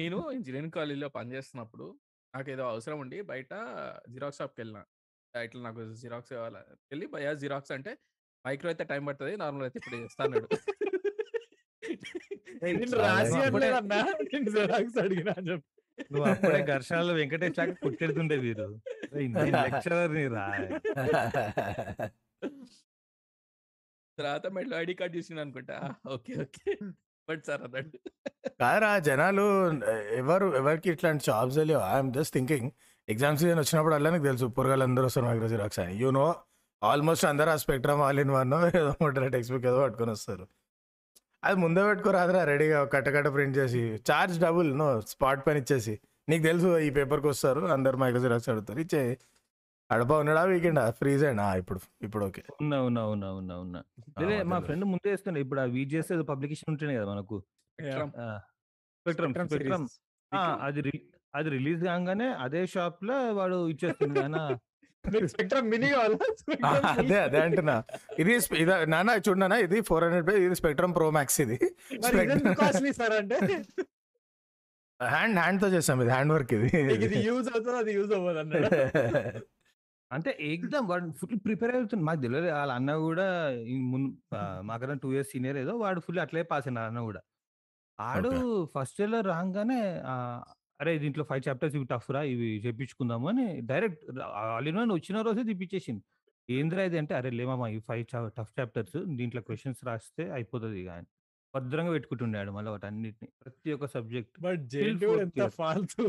నేను 0.00 0.18
ఇంజనీరింగ్ 0.36 0.74
కాలేజీలో 0.78 1.08
పనిచేస్తున్నప్పుడు 1.18 1.86
నాకు 2.34 2.48
ఏదో 2.54 2.64
అవసరం 2.72 2.98
ఉండి 3.04 3.18
బయట 3.32 3.52
జిరాక్స్ 4.14 4.40
షాప్కి 4.40 4.60
వెళ్ళిన 4.62 4.80
ఇట్లా 5.34 5.60
నాకు 5.66 5.82
జిరాక్స్ 6.00 6.32
కావాలి 6.36 6.60
వెళ్ళి 6.90 7.06
భయ 7.14 7.28
జిరాక్స్ 7.42 7.72
అంటే 7.76 7.92
మైక్రో 8.44 8.68
అయితే 8.72 8.84
టైం 8.90 9.02
పడుతుంది 9.08 9.34
నార్మల్ 9.42 9.64
అయితే 9.68 9.78
ఇప్పుడు 9.82 9.98
చేస్తాను 10.04 10.40
నేను 12.64 12.96
రాసి 13.00 13.36
ఎక్కువ. 13.38 13.58
అనలేదన్నా? 13.58 14.00
నేను 14.26 14.50
జిరాక్స్ 14.56 14.98
అడిగినా 15.04 15.32
అని 15.38 15.48
చెప్పి. 15.50 15.68
నువ్వు 16.12 16.26
అప్పుడే 16.30 16.60
ఘర్షణలో 16.70 17.12
వెంకటేష్ 17.18 17.58
లాగా 17.60 17.74
కుట్టెడుతుండే 17.82 18.36
వీరు 18.44 18.66
లెక్చరర్ని 19.56 20.24
రా. 20.34 20.44
తర్వాత 24.18 24.46
మెడలో 24.54 24.74
ఐడి 24.78 24.94
కార్డ్ 24.98 25.14
చూసింది 25.18 25.40
అనుకుంటా. 25.44 25.76
Okay 26.14 26.32
okay. 26.44 26.72
బట్ 27.28 27.42
సార్ 27.48 27.62
అన్నాడు. 27.66 27.90
కాదరా 28.60 28.90
జనాలు 29.08 29.44
ఎవరు 30.20 30.46
ఎవరికి 30.60 30.88
ఇట్లాంటి 30.94 31.22
జాబ్స్ 31.28 31.58
తెలియవు 31.60 31.82
I'm 31.90 32.10
just 32.16 32.34
thinking 32.36 32.68
exam 33.08 33.36
season 33.40 33.60
వచ్చినప్పుడు 33.62 33.94
అలా 33.96 34.10
నీకు 34.10 34.26
తెలుసు 34.30 34.46
పొరగాలు 34.56 34.84
అందరూ 34.88 35.06
వస్తారు 35.08 35.26
మైక్రో 35.28 35.48
జిరాక్స్ 35.48 35.80
అని. 35.84 35.94
యూ 36.02 36.10
నో 36.18 36.26
ఆల్మోస్ట్ 36.82 37.26
అందరూ 37.30 37.50
ఆ 37.50 37.58
స్పెక్ట్రమ్ 37.64 38.02
ఆల్ 38.06 38.20
ఇన్ 38.20 38.32
వన్ 38.36 38.52
ఏదో 38.72 38.92
టెక్స్ట్ 39.34 39.52
బుక్ 39.54 39.66
ఏదో 39.70 39.80
పట్టుకొని 39.84 40.12
వస్తారు. 40.16 40.44
అది 41.42 41.56
ముందే 41.60 41.82
పెట్టుకోరాదురా 41.84 42.40
రెడీగా 42.44 42.80
కట్ట 42.84 43.08
కట్ట 43.08 43.28
ప్రింట్ 43.34 43.56
చేసి 43.56 43.80
చార్జ్ 44.08 44.36
డబుల్ 44.40 44.68
నో 44.78 44.88
స్పాట్ 45.12 45.40
పైన 45.46 45.56
ఇచ్చేసి. 45.56 45.94
నీకు 46.28 46.42
తెలుసు 46.42 46.68
ఈ 46.78 46.90
పేపర్కి 46.90 47.26
వస్తారు 47.26 47.62
అందరు 47.66 47.96
మైక్రో 47.96 48.20
జిరాక్స్ 48.20 48.48
అడుగుతారు 48.48 48.80
ఇచ్చే. 48.80 49.02
అడప 49.90 50.12
ఉన్నాడా 50.22 50.42
వీకెండ్? 50.44 50.80
ఫ్రీజ్ 50.90 51.22
అయినా? 51.24 51.46
ఇప్పుడు 51.60 51.80
ఇప్పుడు 52.02 52.24
ఓకే. 52.24 52.42
ఉన్నా 52.60 52.78
ఉన్నా 52.88 53.02
ఉన్నా 53.06 53.28
ఉన్నా 53.32 53.54
ఉన్నా 53.58 53.80
అదే 54.18 54.36
మా 54.52 54.58
ఫ్రెండ్ 54.58 54.84
ముందే 54.84 55.08
వేస్తుండే 55.10 55.40
ఇప్పుడు 55.40 55.60
ఆ 55.60 55.66
విజిఎస్ 55.76 56.12
ఏదో 56.12 56.24
పబ్లికేషన్ 56.32 56.70
ఉంటేనే 56.72 56.94
కదా 56.98 57.08
మనకు. 57.12 57.38
Spectrum 59.06 59.32
spectrum. 59.50 59.86
అది 60.66 60.82
అది 61.34 61.48
రిలీజ్ 61.50 61.82
కాగానే 61.84 62.28
అదే 62.44 62.62
షాప్లో 62.66 63.16
వాడు 63.32 63.58
ఇచ్చేస్తుంది 63.68 64.20
స్పెక్ట్రమ్ 65.32 65.66
మినీ 65.72 65.88
అదే 66.94 67.16
అదే 67.24 67.38
అంటున్నా. 67.44 67.76
ఇది 68.20 68.34
నాన్న 68.92 69.16
చూడనా 69.26 69.56
ఇది 69.66 69.78
ఫోర్ 69.88 70.04
హండ్రెడ్ 70.06 70.30
ఇది 70.44 70.56
స్పెక్ట్రమ్ 70.60 70.92
ప్రో 70.98 71.06
మ్యాక్స్ 71.16 71.38
ఇది. 71.44 71.56
కాస్ట్లీ 72.60 72.92
సార్ 73.00 73.14
అంటే? 73.20 73.38
హ్యాండ్ 75.00 75.38
హ్యాండ్తో 75.42 75.68
చేస్తాం 75.74 76.00
ఇది 76.04 76.12
హ్యాండ్ 76.14 76.32
వర్క్ 76.34 76.52
ఇది. 76.58 76.68
ఇది 77.06 77.18
యూజ్ 77.28 77.48
అవుతుంది 77.52 77.78
అది 77.82 77.92
యూజ్ 77.98 78.12
అవ్వదు 78.18 78.40
అంటే 80.10 80.30
ఎగ్జామ్ 80.48 80.86
వాడు 80.90 81.06
ఫుల్ 81.20 81.38
ప్రిపేర్ 81.44 81.70
అవుతుంది. 81.76 82.02
మాకు 82.08 82.20
తెలియదు 82.24 82.48
వాళ్ళ 82.56 82.72
అన్న 82.78 82.94
కూడా 83.04 83.26
ముందు 83.92 84.08
మాకన్నా 84.70 84.96
టూ 85.04 85.10
ఇయర్స్ 85.14 85.30
సీనియర్ 85.34 85.58
ఏదో 85.62 85.74
వాడు 85.82 86.00
ఫుల్ 86.06 86.20
అట్లే 86.24 86.42
పాస్ 86.50 86.66
అయిన 86.68 86.80
అన్న 86.88 87.00
కూడా. 87.08 87.20
ఆడు 87.98 88.30
ఫస్ట్ 88.74 88.98
ఇయర్లో 89.00 89.20
రాగానే 89.30 89.78
ఆ, 90.06 90.14
అరే! 90.82 90.92
దీంట్లో 91.02 91.24
ఫైవ్ 91.28 91.42
చాప్టర్స్ 91.46 91.74
ఇవి 91.78 91.86
టఫ్ 91.90 92.08
రా 92.14 92.20
ఇవి 92.32 92.48
చెప్పించుకుందాము 92.64 93.26
అని 93.32 93.46
డైరెక్ట్ 93.68 94.02
ఆల్ 94.44 94.68
ఇన్ 94.70 94.78
వన్ 94.80 94.92
వచ్చిన 94.96 95.20
రోజే 95.28 95.42
తెప్పించేసింది 95.50 96.02
ఏంద్రా 96.48 96.84
ఇది 96.88 96.98
అంటే 97.02 97.12
అరే! 97.18 97.30
లేమమ్మా 97.38 97.66
ఈ 97.70 97.80
ఫైవ్ 97.88 98.04
టఫ్ 98.38 98.52
చాప్టర్స్ 98.58 98.96
దీంట్లో 99.18 99.42
క్వశ్చన్స్ 99.48 99.82
రాస్తే 99.88 100.24
అయిపోతుంది 100.36 100.78
ఇక 100.82 100.90
అని. 100.96 101.08
భద్రంగా 101.54 101.90
పెట్టుకుంటుండాడు 101.94 102.50
మళ్ళీ 102.56 102.70
వాటి 102.70 102.86
అన్నిటిని 102.88 103.28
ప్రతి 103.42 103.70
ఒక్క 103.74 103.86
సబ్జెక్ట్ 103.94 104.36
బట్ 104.44 104.74
ఎంత. 105.18 105.46
ఫాల్తూ? 105.58 106.04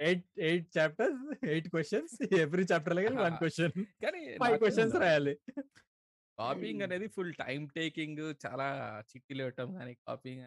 Eight 0.00 0.26
eight 0.48 0.68
chapters 0.76 1.22
eight 1.50 1.68
questions 1.74 2.14
every 2.42 2.64
చాప్టర్లో 2.72 3.02
వన్ 3.24 3.38
క్వశ్చన్ 3.42 3.74
కానీ 4.04 4.20
ఫైవ్ 4.42 4.58
క్వశ్చన్స్ 4.62 4.96
రాయాలి. 5.04 5.34
కాపీయింగ్ 6.38 6.82
అనేది 6.86 7.06
ఫుల్ 7.14 7.32
టైం 7.40 7.62
టేకింగ్ 7.74 8.22
చాలా 8.44 8.66
చిట్టీలు 9.10 9.42
ఇవ్వటం 9.44 9.68
కానీ 9.78 9.92
కాపీయింగ్ 10.04 10.44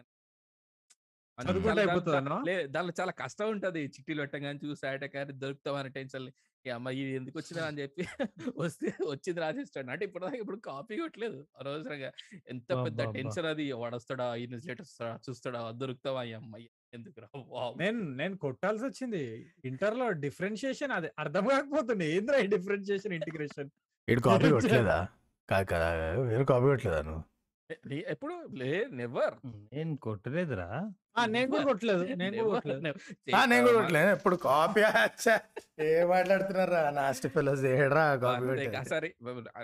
దానిలో 1.38 2.92
చాలా 3.00 3.12
కష్టం 3.22 3.46
ఉంటది. 3.54 3.82
చిట్టీలు 3.94 4.20
పెట్టం 4.22 4.42
కానీ 4.46 4.58
చూసాట 4.64 5.04
కానీ 5.14 5.32
దొరుకుతాం 5.42 5.76
అనే 5.80 5.90
టెన్షన్ 5.96 6.26
ఈ 6.64 6.70
అమ్మాయి 6.70 7.00
ఇది 7.00 7.14
ఎందుకు 7.18 7.36
వచ్చినా 7.40 7.62
అని 7.70 7.78
చెప్పి 7.82 8.02
వస్తే 8.62 8.90
వచ్చింది 9.10 9.40
రాసేస్తాడు. 9.40 9.88
అంటే 9.90 10.04
ఇప్పుడు 10.08 10.26
ఇప్పుడు 10.38 10.58
కాపీ 10.68 10.94
కొట్టలేదు 11.00 11.40
అనవసరంగా. 11.60 12.10
ఎంత 12.48 12.70
పెద్ద. 12.86 13.00
టెన్షన్ 13.18 13.48
అది. 13.52 13.66
వాడు 13.82 13.96
వస్తాడా 14.00 14.28
ఈ 14.34 14.46
న్యూస్ 14.46 14.68
లెటర్ 14.70 14.86
వస్తాడా 14.86 15.12
చూస్తాడా? 15.26 15.60
దొరుకుతావా? 15.82 16.22
ఈ 16.24 16.32
అమ్మాయి 16.40 16.66
ఎందుకు. 16.92 17.20
నేను 17.82 18.00
నేను 18.20 18.34
కొట్టాల్సి 18.36 18.84
వచ్చింది 18.84 19.22
ఇంటర్లో 19.64 20.08
డిఫరెన్షియేషన్ 20.24 20.94
అది 20.98 21.10
అర్థం 21.18 21.46
కాకపోతుంది 21.48 22.06
ఏంద్రా 22.16 22.38
ఈ 22.38 22.48
డిఫరెన్షియేషన్ 22.56 23.14
ఇంటిగ్రేషన్? 23.20 23.70
ఇటు 24.08 24.22
కాపీ 24.28 24.48
కొట్టలేదా? 24.56 24.98
కాదు 25.48 25.66
కదా 25.72 25.88
వేరే 26.28 26.44
కాపీ 26.44 26.66
కొట్టలేదా 26.66 27.00
నువ్వు? 27.02 27.22
ఎప్పుడు? 28.12 28.34
లే 28.60 28.70
నెవర్. 29.00 29.36
నేను 29.72 29.92
కొట్టలేదురా. 30.06 30.68
నేను 31.16 31.50
కూడా 31.50 31.64
కొట్టలేదు 31.64 32.02
నేను 32.14 32.44
కూడా 32.44 32.60
కొట్టలేదు. 32.60 32.98
ఆ, 33.36 33.44
నేను 33.44 33.66
కూడా 33.66 33.78
కొట్టలేదు 33.78 34.10
ఎప్పుడు 34.10 34.36
కాపీ 34.36 34.80
ఏ 35.80 36.04
మాట్లాడుతున్నారా? 36.04 36.90
నాస్ట్ 36.90 37.26
ఫెలోస్ 37.28 37.64
ఏడ్రా 37.64 38.16
కాపీ. 38.16 38.66
సరే. 38.84 39.08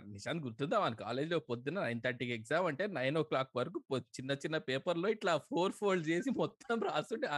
నిశాంత్ 0.07 0.45
గుర్తుందా? 0.45 0.79
మన 0.81 0.95
కాలేజ్లో 0.95 1.39
పొద్దున్న 1.39 1.81
నైన్ 1.81 2.01
థర్టీకి 2.05 2.35
ఎగ్జామ్ 2.35 2.67
అంటే 2.67 2.87
నైన్ 2.87 3.19
ఓ 3.19 3.23
క్లాక్ 3.23 3.49
వరకు 3.57 3.79
పొ- 3.91 4.01
చిన్న 4.17 4.33
చిన్న 4.33 4.59
పేపర్లో 4.59 5.09
ఇట్లా 5.09 5.37
ఫోర్ 5.51 5.73
ఫోల్డ్ 5.73 6.09
చేసి 6.09 6.31
మొత్తం 6.37 6.81
రాస్తుంటే 6.81 7.29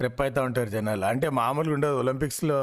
ప్రిప్ 0.00 0.20
అవుతా 0.20 0.42
ఉంటారు 0.42 0.68
జనాలు. 0.68 1.04
అంటే 1.04 1.28
మామూలుగా 1.30 1.74
ఉండదు. 1.74 1.96
ఒలింపిక్స్లో 1.96 2.58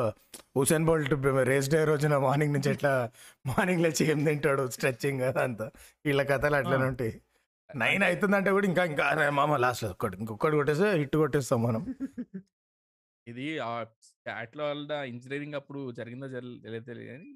హుసేన్ 0.57 0.85
బోల్ట్ 0.85 1.13
రేస్ 1.43 1.69
డే 1.69 1.85
రోజున 1.85 2.17
మార్నింగ్ 2.17 2.53
నుంచి 2.53 2.71
ఎట్లా 2.71 3.09
మార్నింగ్ 3.45 3.81
లేచి 3.81 4.11
ఏం 4.11 4.23
తింటాడు? 4.23 4.69
స్ట్రెచ్చింగ్ 4.69 5.21
అదంతా. 5.21 5.71
వీళ్ళ 6.05 6.23
కథలు 6.23 6.55
అట్లనే 6.55 6.85
ఉంటాయి. 6.85 7.13
నైన్ 7.75 8.03
అవుతుందంటే 8.03 8.51
కూడా 8.51 8.67
ఇంకా 8.67 8.85
ఇంకా 8.85 9.29
మామ 9.29 9.55
లాస్ట్ 9.55 9.85
ఒక్కటి 9.85 10.17
ఇంకొకటి 10.17 10.55
కొట్టేస్తే 10.55 10.91
హిట్ 10.91 11.15
కొట్టేస్తాం 11.15 11.63
మనం. 11.63 11.81
ఇది 13.27 13.59
లో 14.53 14.63
వల్ల 14.65 14.91
ఇంజనీరింగ్ 15.09 15.57
అప్పుడు 15.57 15.79
జరిగిందో 15.97 16.27
జరగలేదు 16.33 16.85
తెలియదు 16.85 17.11
కానీ 17.13 17.31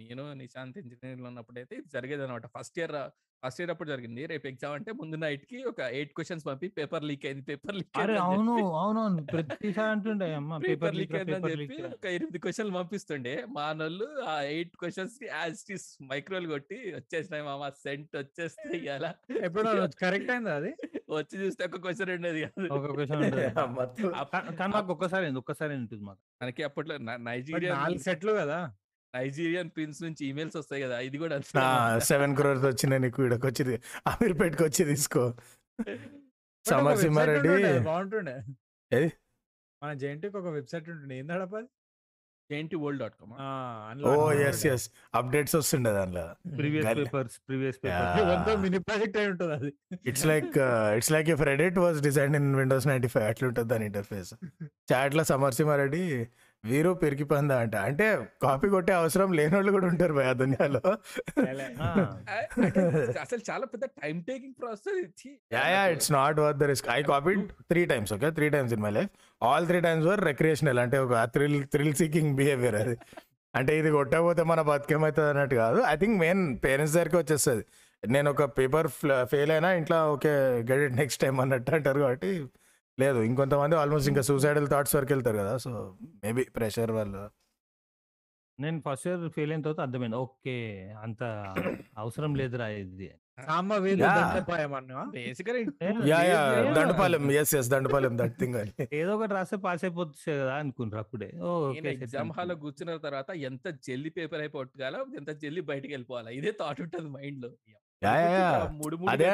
నేను 0.00 0.22
నిశాంత్ 0.40 0.78
ఇంజనీరింగ్లో 0.82 1.28
ఉన్నప్పుడు 1.30 1.58
అయితే 1.62 1.74
ఇది 1.80 1.88
జరిగేది 1.94 2.24
అనమాట 2.24 2.46
ఫస్ట్ 2.54 2.78
ఇయర్ 2.80 2.94
ఫస్ట్ 3.42 3.60
ఇయర్ 3.60 3.70
అప్పుడు 3.72 3.90
జరిగింది. 3.90 4.22
రేపు 4.26 4.46
ఎగ్జామ్ 4.50 4.74
అంటే 4.76 4.90
ముందు 4.98 5.16
నైట్కి 5.22 5.58
ఒక 5.70 5.80
ఎయిట్ 5.96 6.12
క్వశ్చన్స్ 6.16 6.44
పంపి 6.46 6.68
పేపర్ 6.76 7.04
లీక్ 7.08 7.24
అయింది 7.28 7.44
పేపర్ 7.48 7.74
లీక్ 7.74 7.98
అవును 8.22 8.54
అవునవును. 8.80 9.22
ప్రతిసారి 9.32 9.90
అంటుండే 9.94 10.28
అమ్మ 10.34 10.58
పేపర్ 10.66 10.96
లీక్ 10.98 11.14
అయిందని 11.14 11.42
పేపర్ 11.42 11.52
చెప్పి 11.54 11.76
ఒక 11.90 12.06
ఎనిమిది 12.16 12.40
క్వశ్చన్లు 12.44 12.74
పంపిస్తుండే. 12.78 13.34
మా 13.56 13.66
నోళ్ళు 13.80 14.08
ఆ 14.26 14.36
ఎయిట్ 14.52 14.74
క్వశ్చన్స్కి 14.82 15.28
యాజ్ 15.34 15.60
టీస్ 15.68 15.86
మైక్రోలు 16.10 16.50
కొట్టి 16.54 16.78
వచ్చేసినాయి 16.96 17.44
మామ 17.48 17.68
సెంట్ 17.84 18.14
వచ్చేస్తాయి 18.16 18.80
అలా 18.96 19.12
ఎప్పుడు 19.42 19.64
కరెక్ట్ 20.04 20.32
అయింది 20.34 20.52
అది? 20.56 20.72
వచ్చి 21.12 21.34
చూస్తే 21.42 21.62
ఒక 21.68 21.80
క్వశ్చన్ 21.84 22.12
ఉండేది 22.16 22.40
కాదు. 22.46 22.68
ఒక 22.76 22.86
క్వశ్చన్ 22.96 23.24
కానీ 24.58 24.72
మాకు 24.74 24.90
ఒక్కసారి 24.94 25.24
అయింది 25.24 25.40
ఒక్కసారి 25.42 25.74
ఉంటుంది 25.82 26.04
మాకు. 26.04 26.22
మనకి 26.40 26.62
అప్పట్లో 26.62 26.98
న- 26.98 27.00
But 27.12 27.20
నైజీరియన్ 27.20 27.76
నాలుగు 27.76 27.98
సెట్లు 27.98 28.32
కదా! 28.32 28.58
నైజీరియన్ 29.14 29.70
ప్రిన్స్ 29.70 30.02
నుంచి 30.02 30.26
ఈమెయిల్స్ 30.26 30.56
వస్తాయి 30.56 30.82
కదా! 30.82 31.00
ఇది 31.00 31.18
కూడా. 31.18 31.36
సెవెన్ 32.04 32.36
క్రోర్స్ 32.36 32.64
వచ్చిన 32.64 32.96
నీకు 32.96 33.22
వచ్చి 33.46 33.62
అమీర్ 34.06 34.40
పెట్టుకు 34.40 34.64
వచ్చి 34.64 34.84
తీసుకో. 34.84 35.22
సమర్ 36.66 36.98
సింహారెడ్డి 36.98 37.48
బాగుంటుండే? 37.84 38.36
మన 39.82 39.92
జేఎన్టీకి 39.92 40.36
ఒక 40.36 40.48
వెబ్సైట్ 40.48 40.90
ఉంటుండే. 40.90 41.18
ఏంది 41.18 41.32
జేఎన్టీ 42.50 42.76
వరల్డ్ 42.82 43.00
డాట్ 43.02 43.14
కామ్ 43.20 43.32
ఓ 44.08 44.12
ఎస్ 44.46 44.62
ఎస్ 44.72 44.84
అప్డేట్స్ 45.14 45.54
వస్తుండే 45.58 45.92
దాంట్లో. 45.96 46.24
Previous 46.58 46.86
papers 47.00 47.36
previous. 47.48 47.78
Papers 47.84 48.60
mini 48.64 48.80
project 48.88 49.16
అయి 49.20 49.28
ఉంటుంది 49.32 49.54
అది. 49.58 49.70
It's 50.10 50.26
like 50.30 50.52
it's 50.98 51.12
like 51.16 51.30
if 51.34 51.42
Reddit 51.50 51.78
was 51.84 51.98
design 52.08 52.36
in 52.40 52.50
Windows 52.60 52.86
ninety 52.92 53.10
five 53.14 53.26
అట్లా 53.30 53.46
ఉంటుంది 53.50 53.70
దాని 53.74 53.86
ఇంటర్ఫేస్ 53.90 54.32
చాట్లో 54.92 55.24
సమర్సింహారెడ్డి 55.32 56.02
వీరు 56.70 56.90
పెరిగి 57.02 57.26
పందా 57.32 57.56
అంట. 57.64 57.74
అంటే 57.88 58.06
కాపీ 58.44 58.68
కొట్టే 58.74 58.92
అవసరం 59.00 59.30
లేని 59.38 59.54
వాళ్ళు 59.56 59.72
కూడా 59.76 59.86
ఉంటారు 59.92 60.14
భయ 60.18 60.32
దునియాలో. 60.40 60.82
అసలు 63.24 63.42
చాలా 63.50 63.64
పెద్ద 63.72 63.84
time 64.00 64.16
taking 64.30 64.56
process 64.60 65.22
ya 65.56 65.64
ya 65.74 65.82
it's 65.94 66.12
not 66.18 66.40
worth 66.44 66.60
the 66.62 66.68
risk 66.72 66.90
I 66.96 67.00
copied 67.12 67.44
three 67.72 67.84
times 67.92 68.12
okay 68.16 68.30
three 68.40 68.48
times 68.56 68.74
in 68.76 68.82
my 68.86 68.92
life 68.98 69.12
all 69.42 69.66
three 69.70 69.80
times 69.88 70.06
were 70.10 70.22
recreational 70.30 70.82
అంటే 70.84 70.98
ఒక 71.06 71.24
థ్రిల్ 71.36 71.58
థ్రిల్ 71.74 71.94
సీకింగ్ 72.02 72.30
బిహేవియర్ 72.42 72.78
అది. 72.82 72.96
అంటే 73.54 73.72
ఇది 73.80 73.90
కొట్టకపోతే 73.96 74.42
మన 74.52 74.60
బతికేమవుతుంది 74.70 75.28
అన్నట్టు 75.32 75.56
కాదు. 75.64 75.78
ఐ 75.92 75.96
థింక్ 76.02 76.16
మెయిన్ 76.24 76.42
పేరెంట్స్ 76.64 76.94
దగ్గరికి 76.96 77.18
వచ్చేస్తుంది. 77.22 77.64
నేను 78.02 78.28
ఒక 78.34 78.44
పేపర్ 78.58 78.88
ఫెయిల్ 79.32 79.52
అయినా 79.54 79.68
ఇంట్లో 79.78 79.98
okay 80.14 80.32
get 80.70 80.82
it 80.86 80.96
next 81.00 81.20
time 81.22 81.36
అన్నట్టు 81.44 81.70
అంటారు 81.76 82.00
కాబట్టి 82.04 82.30
లేదు 82.98 83.22
ఇంకొంతమంది 83.22 83.76
ఆల్మోస్ట్ 83.76 84.08
ఇంకా 84.08 84.22
సూసైడల్ 84.28 84.68
థాట్స్ 84.68 84.96
వరకు 84.96 85.12
వెళ్తారు 85.12 85.36
కదా 85.42 85.58
సో 85.64 85.96
మేబీ 86.24 86.44
ప్రెషర్ 86.56 86.92
వాళ్ళు 86.98 87.30
నేను 88.58 88.82
ఫస్ట్ 88.86 89.08
ఇయర్ 89.08 89.28
ఫెయిల్ 89.28 89.52
అయిన 89.52 89.64
తర్వాత 89.64 89.80
అర్థమైంది. 89.80 90.16
ఓకే 90.16 90.94
అంత 91.04 91.22
అవసరం 92.02 92.34
లేదురా 92.40 92.68
ఇది. 92.82 93.10
Dandapalem 96.76 97.32
S 97.32 97.54
S 97.58 97.68
Dandapalem 97.72 98.18
that 98.20 98.38
thing 98.40 98.56
అని. 98.60 98.72
ఏదో 99.00 99.16
ఒకటి 99.16 99.34
రాస్తే 99.34 99.56
పాస్ 99.66 99.84
అయిపోతుంది 99.84 100.38
కదా 100.40 100.54
అనుకుంటారు 100.62 101.02
అప్పుడే. 101.04 101.28
ఎగ్జామ్ 101.92 102.32
హాల్లో 102.38 102.56
కూర్చున్న 102.62 102.96
తర్వాత 103.06 103.30
ఎంత 103.50 103.68
జల్లి 103.88 104.12
పేపర్ 104.18 104.40
అయిపోగల 104.40 105.04
ఎంత 105.20 105.30
జల్లి 105.44 105.64
బయటికి 105.72 105.94
వెళ్ళిపోవాలా? 105.94 106.32
ఇదే 106.38 106.52
థాట్ 106.62 106.82
ఉంటుంది 106.86 107.10
మైండ్లో. 107.18 107.52
అదే. 108.02 109.28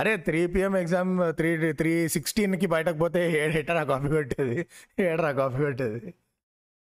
అరే 0.00 0.12
three 0.26 0.40
PM 0.54 0.74
exam 0.76 1.10
three 1.38 1.50
three 1.80 1.92
సిక్స్టీన్కి 2.14 2.66
బయటకు 2.74 2.98
పోతే 2.98 3.20
ఏడేటరా 3.40 3.82
కాఫీ 3.90 4.08
కొట్టేది? 4.16 4.58
ఏడరా 5.06 5.30
కాఫీ 5.40 5.58
కొట్టేది? 5.64 6.00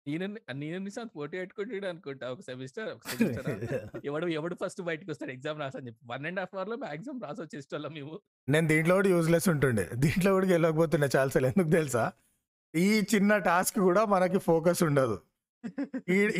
నేను 0.06 0.26
నేను 0.62 0.78
నిశాంత్ 0.84 1.13
పోటీ 1.15 1.36
పెట్టుకుంటాడు 1.39 1.88
అనుకుంటా 1.88 2.26
ఒక 2.34 2.41
సెమిస్టర్ 2.41 2.89
ఒక 2.93 3.02
సెమిస్టర్ 3.12 3.48
ఎవడు 4.10 4.28
ఎవడు 4.38 4.56
ఫస్ట్ 4.62 4.82
బయటకు 4.89 5.10
వస్తాడు 5.12 5.32
ఎగ్జామ్ 5.32 5.60
రాసని 5.63 5.88
చెప్పి. 5.88 6.02
వన్ 6.12 6.26
అండ్ 6.30 6.39
హాఫ్ 6.39 6.54
అవర్లో 6.56 6.78
మాక్సిమం 6.84 7.20
రాసి 7.26 7.41
వచ్చేసేవాళ్ళం 7.41 7.93
మేము. 7.98 8.13
నేను 8.48 8.67
దీంట్లో 8.67 8.96
కూడా 8.96 9.10
యూజ్లెస్ 9.15 9.48
ఉంటుండే. 9.54 9.86
దీంట్లో 10.04 10.32
కూడా 10.38 10.48
గెలవకపోతుండే 10.54 11.10
చాలాసార్లు. 11.17 11.50
ఎందుకు 11.54 11.70
తెలుసా? 11.70 12.06
ఈ 12.74 12.88
చిన్న 13.13 13.38
టాస్క్ 13.50 13.80
కూడా 13.88 14.04
మనకి 14.15 14.39
ఫోకస్ 14.50 14.84
ఉండదు. 14.89 15.17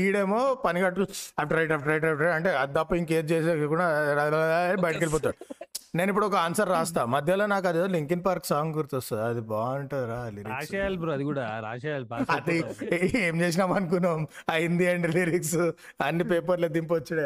ఈడేమో 0.06 0.42
పని 0.66 0.82
కట్టు 0.86 1.08
up 1.44 1.54
right 1.58 1.74
up 1.78 1.88
right 1.92 2.06
up 2.12 2.22
right 2.24 2.36
అంటే 2.40 2.52
అది 2.63 2.76
తప్ప 2.80 3.00
ఇంకేం 3.02 3.26
చేసే 3.34 3.54
కూడా 3.76 3.88
బయటకు 4.86 5.02
వెళ్ళిపోతాడు. 5.04 5.38
నేను 5.98 6.10
ఇప్పుడు 6.12 6.28
ఒక 6.30 6.38
ఆన్సర్ 6.46 6.70
రాస్తా. 6.74 7.02
మధ్యలో 7.13 7.46
నాకు 7.52 7.66
అదేదో 7.70 7.86
లింకిన్ 7.94 8.22
పార్క్ 8.26 8.48
సాంగ్ 8.50 8.74
గుర్తొస్తుంది. 8.78 9.22
అది 9.28 9.42
బాగుంటుంది 9.52 10.06
రా 10.12 10.18
లిరిక్స్ 10.36 10.54
రాసేయాలి 10.54 10.98
బ్రో 11.02 11.12
అది 11.16 11.24
కూడా 11.30 11.44
రాసేయాలి 11.66 12.08
అది. 12.36 12.58
ఏం 13.28 13.36
చేసినాం 13.42 13.72
అనుకున్నాం? 13.78 14.20
అయింది 14.56 14.86
అండ్ 14.92 15.08
లిరిక్స్ 15.16 15.56
అన్ని 16.08 16.26
పేపర్లు 16.32 16.70
దింపొచ్చుడే. 16.76 17.26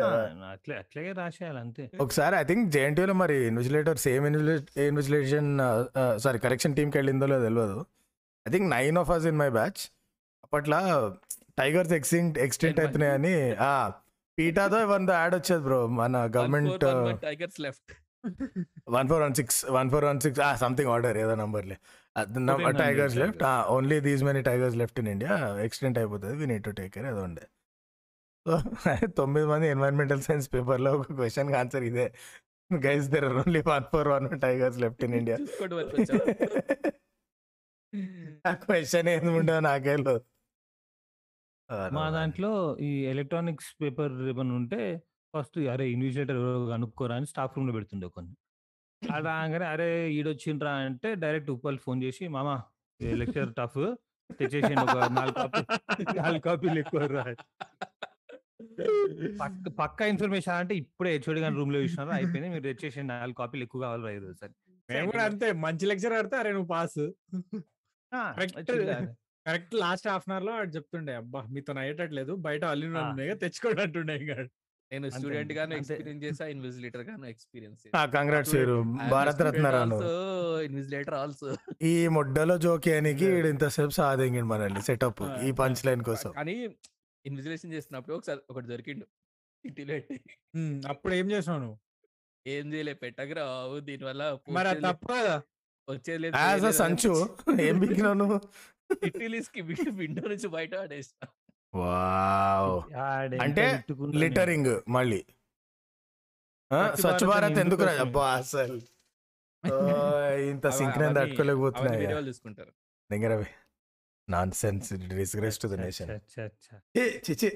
అట్లే 0.51 0.75
అట్లాగే 0.83 1.11
రాసేయాలి 1.21 1.59
అంతే. 1.63 1.85
ఒకసారి 2.05 2.37
ఐ 2.41 2.43
థింక్ 2.51 2.65
జేఎన్టీయూలో 2.75 3.15
మరి 3.23 3.37
invigilator 3.51 3.99
same 4.05 4.27
invigilation 4.89 5.51
sorry 6.25 6.41
correction 6.47 6.75
టీంకి 6.79 6.97
వెళ్ళిందో 7.01 7.29
లేదో 7.33 7.43
తెలియదు 7.49 7.79
I 8.45 8.51
think 8.55 8.69
nine 8.77 8.99
of 9.03 9.11
us 9.17 9.27
in 9.31 9.39
my 9.43 9.49
batch 9.59 9.81
అప్పట్లో 10.45 10.79
టైగర్స్ 11.61 11.93
ఎక్స్టింట్ 11.93 12.37
ఎక్స్టెంట్ 12.45 12.79
అవుతున్నాయని 12.79 13.35
ఆ 13.69 13.71
పీటాతో 14.37 14.79
వన్ 14.93 15.07
యాడ్ 15.15 15.35
వచ్చేది 15.35 15.63
బ్రో 15.63 15.79
మన 15.99 16.17
government 16.37 16.85
tigers 17.27 17.59
left 17.65 17.91
one 18.95 19.07
four 19.11 19.21
one 19.23 19.35
six 19.39 19.59
one 19.77 19.89
four 19.89 20.05
one 20.05 20.19
six 20.25 20.41
something 20.63 20.89
order 20.89 21.17
ఏదో 21.17 21.35
నంబర్లే. 21.35 21.77
Tigers 22.83 23.15
left 23.15 23.43
only 23.75 23.97
these 23.99 24.23
many 24.23 24.41
tigers 24.41 24.77
left 24.81 24.99
in 24.99 25.07
India 25.07 25.35
extent 25.67 25.97
అయిపోతుంది 25.97 26.35
we 26.41 26.45
need 26.45 26.63
to 26.63 26.73
take 26.79 26.93
care 26.95 27.07
ఏదో 27.13 27.23
ఉండే. 27.23 27.45
So 28.45 28.53
తొమ్మిది 29.19 29.47
మంది 29.47 29.67
environmental 29.67 30.21
science 30.21 30.47
పేపర్లో 30.53 30.91
ఒక 30.97 31.13
question 31.13 31.49
answer 31.55 31.83
ఇదే. 31.83 32.05
Guys 32.71 33.07
there 33.13 33.25
are 33.25 33.37
only 33.43 33.61
one 33.67 33.85
four 33.93 34.07
one 34.07 34.27
tigers 34.41 34.79
left 34.79 35.03
in 35.03 35.15
India. 35.15 35.37
ఆ 38.47 38.53
question 38.65 39.09
ఏమి 39.09 39.43
నాకే 39.61 39.95
లేదు 39.97 40.15
మా 41.95 42.05
దాంట్లో 42.15 42.51
ఈ 42.81 42.91
ఎలక్ట్రానిక్స్ 43.11 43.69
పేపర్ 43.79 44.13
ఏమైనా 44.31 44.53
ఉంటే 44.59 44.81
ఫస్ట్ 45.33 45.57
అరే 45.73 45.85
ఇన్విజిలేటర్ 45.91 46.37
ఎవరో 46.41 46.65
కనుక్కోరా 46.71 47.15
అని 47.17 47.27
స్టాఫ్ 47.31 47.53
రూమ్లో 47.57 47.73
పెడుతుండే 47.75 48.07
కొన్ని. 48.15 48.33
అలా 49.01 49.19
రాగానే 49.29 49.67
అరే 49.73 49.87
ఈడొచ్చిండ్రా 50.17 50.71
అంటే 50.87 51.09
డైరెక్ట్ 51.21 51.51
ఉప్పల్ 51.53 51.79
ఫోన్ 51.85 51.99
చేసి 52.05 52.23
మామా 52.35 52.55
లెక్చర్ 53.19 53.51
టఫ్ 53.57 53.79
తెచ్చేసిండు 54.39 54.83
ఒక 54.87 54.97
నాలుగు 55.15 55.37
కాపీ 55.39 55.61
నాలుగు 56.19 56.43
కాపీలు 56.45 56.79
ఎక్కువ 56.83 57.07
రా 57.13 57.23
పక్క 59.39 59.69
పక్క 59.79 60.01
ఇన్ఫర్మేషన్ 60.11 60.57
అంటే 60.59 60.73
ఇప్పుడే 60.81 61.09
హెచ్ఓడి 61.15 61.41
గారి 61.43 61.55
రూమ్లో 61.59 61.79
చూసినారు? 61.83 62.11
అయిపోయింది 62.17 62.49
మీరు 62.53 62.65
తెచ్చేసి 62.67 63.01
నాలుగు 63.09 63.37
కాపీలు 63.39 63.63
ఎక్కువ 63.65 63.81
కావాలి 63.85 64.03
రా 64.05 64.11
ఈరోజు 64.17 64.35
సరే 64.41 64.53
మేము 64.89 65.07
కూడా 65.11 65.23
అంతే 65.29 65.47
మంచి 65.65 65.85
లెక్చర్ 65.91 66.13
ఆడితే 66.17 66.35
అరే 66.41 66.51
నువ్వు 66.53 66.69
pass. 66.71 67.01
Correct 69.45 69.73
last 69.81 70.07
half 70.09 70.25
an 70.27 70.33
అవర్లో 70.33 70.51
వాడు 70.53 70.71
చెప్తుండే 70.75 71.13
అబ్బా! 71.19 71.39
మీతో 71.53 71.71
అయ్యేటట్లేదు. 71.81 72.33
బయట. 72.45 72.63
ఉన్నాయి 72.73 73.35
తెచ్చుకోండి 73.41 73.81
అంటుండే 73.85 74.15
ఇంకా 74.21 74.35
నేను 74.91 75.07
స్టూడెంట్ 75.15 75.51
గాను. 75.57 75.73
ఎక్స్పీరియన్స్ 75.77 76.23
చేసా 76.25 76.45
ఇన్విజిలేటర్ 76.53 77.03
గాను 77.09 77.25
ఎక్స్పీరియన్స్ 77.27 77.83
కంగ్రాట్స్ 78.15 78.55
భారత 79.13 79.37
రత్న 79.47 79.67
రాను 79.75 79.97
ఇన్విజిలేటర్ 80.67 81.15
ఆల్సో 81.19 81.51
ఈ 81.83 82.07
ముడ్డలో 82.15 82.55
జోకేయనికి 82.65 83.27
ఈడు 83.31 83.49
ఇంతసేపు 83.53 83.93
సాధింగిండు 83.99 84.49
మనల్ని 84.51 84.81
సెటప్ 84.89 85.23
ఈ 85.43 85.51
పంచ్ 85.59 85.83
లైన్ 85.87 86.03
కోసం. 86.09 86.31
కానీ 86.39 86.55
ఇన్విజిలేషన్ 87.25 87.73
చేసినప్పుడు 87.75 88.15
ఒకసారి 88.17 88.41
ఒకటి 88.51 88.67
దొరికిండు 88.67 89.07
ఉమ్, 90.53 90.77
అప్పుడు 90.91 91.13
ఏం 91.13 91.27
చేసినావు 91.31 91.59
నువ్వు? 91.63 91.77
ఏం 92.45 92.65
చేయలే 92.73 92.93
పెట్టగరా 93.01 93.43
దీనివల్ల 93.87 94.23
మరి 94.55 94.69
తప్పు 94.85 95.07
కదా. 95.11 95.35
వచ్చేది 95.87 96.29
సంచు 96.79 97.11
ఏం 97.65 97.75
బిగినావు 97.81 98.37
నువ్వు 98.91 99.49
కి 99.49 99.61
విండో 99.91 100.27
నుంచి 100.27 100.47
బయట 100.47 100.75
పడేసిన. 100.75 101.27
వావ్! 101.73 102.93
అంటే. 103.41 103.65
లిటరింగ్ 104.13 104.81
మళ్ళీ. 104.87 105.25
ఆ, 106.71 106.95
స్వచ్ఛ 106.95 107.25
భారత్ 107.25 107.59
ఎందుకు 107.59 107.83
అబ్బా 107.83 108.33
అసలు 108.33 108.75
ఓ, 109.63 109.73
ఇంత 110.45 110.69
సింక్ 110.69 110.97
నేను 111.97 112.13
వాళ్ళు 112.13 112.29
చూసుకుంటారు 112.29 112.71
దగ్గర 113.09 113.45
nonsense 114.51 114.93
disgrace 114.93 115.59
to 115.61 115.67
the 115.67 115.73
nation. 115.73 116.11
అచ్చా, 116.11 116.43
అచ్చా. 116.43 116.75
చిచి 117.29 117.49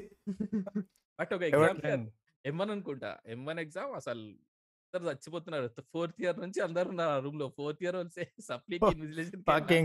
బట్ 1.19 1.33
ఒక 1.33 1.41
ఎగ్జామ్ 1.41 2.07
ఎం 2.45 2.57
వన్ 2.57 2.71
అనుకుంటా? 2.71 3.17
ఎం 3.25 3.45
వన్ 3.45 3.59
ఎగ్జామ్ 3.59 3.93
అసలు 3.95 4.25
అందరు 4.95 5.11
చచ్చిపోతున్నారు. 5.11 5.67
ఫోర్త్ 5.93 6.21
ఇయర్ 6.21 6.39
నుంచి 6.39 6.63
అందరు 6.63 6.89
నా 6.89 7.19
రూమ్లో 7.19 7.51
fourth 7.57 7.83
year 7.83 7.95
supply 8.41 8.79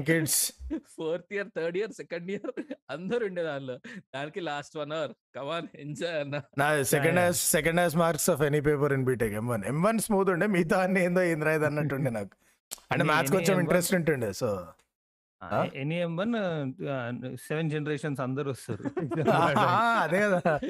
kids. 0.03 0.53
Fourth 0.97 1.33
year 1.33 1.49
third 1.57 1.77
year 1.77 1.93
second 1.93 2.31
year 2.31 2.53
అందరు 2.91 3.25
ఉండే 3.27 3.43
దానిలో. 3.43 3.77
దానికి 4.15 4.41
last 4.41 4.77
one 4.77 4.93
hour. 4.93 5.13
Come 5.37 5.69
on 5.75 6.21
enjoy. 6.21 6.43
నా 6.59 6.83
second. 6.83 7.19
Has 7.19 7.51
second 7.51 7.81
has 7.81 7.97
marks 7.97 8.31
of 8.31 8.43
any 8.43 8.61
paper 8.61 8.93
in 8.93 9.05
BTech 9.05 9.33
M 9.33 9.49
one. 9.49 9.65
M 9.65 9.83
one 9.83 9.99
smooth 9.99 10.31
ఉండే 10.31 10.47
మిగతా 10.47 10.83
అన్ని 10.83 11.05
ఏందో 11.05 11.23
ఏంద్రా 11.23 11.55
ఇది 11.55 11.67
అన్నట్టుండే 11.67 12.11
నాకు. 12.11 12.31
అంటే 12.91 13.03
Any- 13.03 13.13
మ్యాథ్స్ 13.13 13.33
కొంచెం 13.33 13.55
M1? 13.55 13.61
ఇంట్రెస్ట్ 13.61 13.95
ఉంటుండే 13.95 14.33
సో. 14.33 14.67
ఆ? 15.43 15.67
ఎన్ఈఎం 15.75 16.17
వన్ 16.17 16.35
సెవెన్ 17.37 17.71
జనరేషన్స్ 17.71 18.21
అందరు 18.21 18.51
వస్తారు. 18.51 18.83
అదే 20.03 20.21
కదా. 20.21 20.61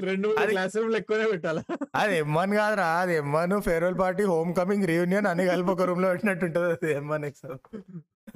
రెండు 0.00 0.28
క్లాస్ 0.50 0.76
రూమ్ 0.76 0.96
ఎక్కువనే 0.96 1.26
పెట్టాలా? 1.30 1.62
అది 1.94 2.14
ఎం 2.18 2.34
వన్ 2.34 2.52
కాదురా 2.54 2.88
అది 3.02 3.14
M 3.14 3.32
one 3.32 3.54
farewell 3.60 3.98
party 3.98 4.22
homecoming 4.54 4.86
reunion 4.86 5.26
అన్ని 5.26 5.46
కలిపి 5.46 5.70
ఒక 5.70 5.82
రూమ్లో 5.82 6.08
పెట్టినట్టు 6.08 6.44
ఉంటుంది 6.44 6.72
అది 6.72 6.90
ఎం 6.92 7.08
వన్ 7.08 7.24
ఎగ్జామ్ 7.24 7.58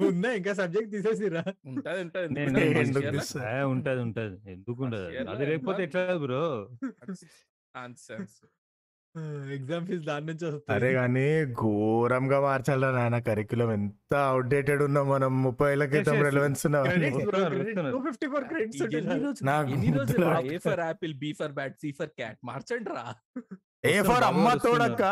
ఉందా? 0.07 0.29
ఇంకా 0.33 0.53
సబ్జెక్ట్ 0.53 0.91
తీసేసిరా 0.91 1.43
ఉంటది 1.67 1.99
ఉంటది. 2.01 2.25
ఉంటది 4.05 4.35
ఎందుకు 4.51 4.79
ఉండదు 4.83 5.05
అది? 5.05 5.45
లేకపోతే 5.45 5.81
M1? 5.81 5.85
ఎట్లా 5.87 6.17
బ్రో. 6.17 6.43
ఎగ్జామ్ 9.55 9.85
ఫీజు 9.87 10.03
దాని 10.09 10.25
నుంచి 10.29 10.45
అరే 10.45 10.53
వస్తుంది 10.55 10.89
కానీ 10.97 11.25
ఘోరంగా 11.61 12.37
మార్చాలి 12.45 12.87
నాయన 12.95 13.17
కరికులం 13.27 13.69
ఎంత 13.75 14.13
అవుట్డేటెడ్ 14.31 14.81
ఉన్నాం 14.87 15.05
మనం. 15.09 15.31
ముప్పై 15.45 15.67
ఏళ్ళ 15.73 15.85
క్రితం. 15.93 16.17
రెలవెన్స్ 16.27 16.63
ఫిఫ్టీ 18.07 18.27
ఫోర్ 18.33 18.45
క్రెడిట్స్ 18.51 18.81
ఎన్ని 18.99 19.17
రోజులు-. 19.97 20.33
A 20.53 20.57
for 20.67 20.81
apple 20.87 21.13
B 21.23 21.31
for 21.39 21.53
bat 21.59 21.77
C 21.83 21.91
for 21.99 22.11
cat 22.19 22.39
మార్చండి 22.49 22.91
రా 22.97 23.05
ఏ 23.91 23.95
ఫర్ 24.09 24.25
అమ్మ. 24.31 24.47
తోడక్క. 24.65 25.03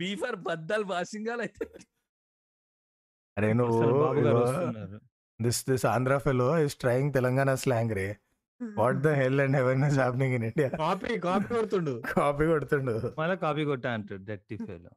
బి 0.00 0.10
ఫర్ 0.22 0.38
బద్దల్ 0.48 0.86
వాషింగాలు 0.92 1.42
అయితే. 1.46 1.66
అరే 3.36 3.50
నువ్వు 3.60 3.80
this 5.40 5.60
this 5.70 5.86
Andhra 5.86 6.14
fellow 6.18 6.48
is 6.66 6.76
trying 6.76 7.12
Telangana 7.18 7.50
slang 7.64 7.94
ray. 7.98 8.08
What 8.62 8.96
the 8.96 9.08
hell 9.08 9.40
and 9.40 9.56
heaven 9.56 9.84
is 9.84 9.98
happening 9.98 10.34
in 10.34 10.44
India? 10.44 10.68
Copy 10.68 11.18
copy 11.18 11.54
కొడుతుండు. 11.54 12.02
Copy 12.12 12.46
కొడుతుండు. 12.46 13.12
మళ్ళీ 13.18 13.36
copy 13.36 13.64
కొట్టా 13.64 13.90
అంటాడు. 13.90 14.20
దట్టి 14.24 14.56
ఫెలో 14.56 14.90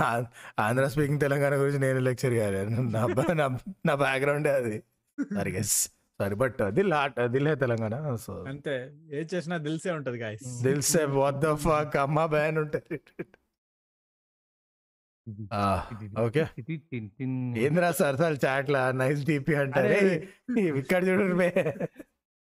ఆ- 0.00 0.24
ఆంధ్ర 0.58 0.88
స్పీకింగ్ 0.88 1.20
తెలంగాణ 1.20 1.54
గురించి 1.54 1.78
నేను 1.78 1.98
లెక్చర్ 1.98 2.32
ఇవ్వాలి 2.32 2.90
నా 2.92 3.06
బ- 3.06 3.32
నా- 3.32 3.56
నా 3.86 3.94
బ్యాక్గ్రౌండ్ 3.94 4.48
అది. 4.48 4.82
సారీ 5.34 5.52
గెస్ 5.52 5.88
సారీ 6.18 6.34
బట్ 6.34 6.54
దిల్ 6.68 6.92
హాట్ 6.92 7.14
దిల్ 7.26 7.48
హే 7.48 7.54
తెలంగాణ 7.54 8.14
సో 8.14 8.44
అంతే. 8.48 8.92
ఏది 9.10 9.36
చేసినా 9.36 9.56
దిల్సే 9.56 9.90
ఉంటది 9.90 10.18
గాయస్ 10.18 10.62
దిల్ 10.62 10.82
సే 10.82 11.04
వాట్ 11.04 11.36
ద 11.36 11.54
ఫక్ 11.54 11.96
అమ్మ 11.96 12.26
బ్యాన్ 12.26 12.58
ఉంటుంది. 12.58 13.00
ఓకే. 16.18 16.42
ఏంద్రా 17.58 17.90
సార్ 17.92 18.16
సార్ 18.16 18.36
చాట్లా 18.44 18.80
నైస్ 18.92 19.20
డిపి 19.24 19.54
అంటారే? 19.54 19.98
అరే. 20.00 20.16
ఇక్కడ 20.80 21.00
చూడరు 21.08 21.36
బే 21.36 21.48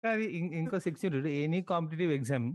అది 0.05 0.25
ఇం- 0.39 0.53
ఇంకో 0.55 0.79
సిక్స్ 0.79 1.05
ఎనీ 1.39 1.61
కాంపిటేటివ్ 1.63 2.13
ఎగ్జామ్. 2.13 2.47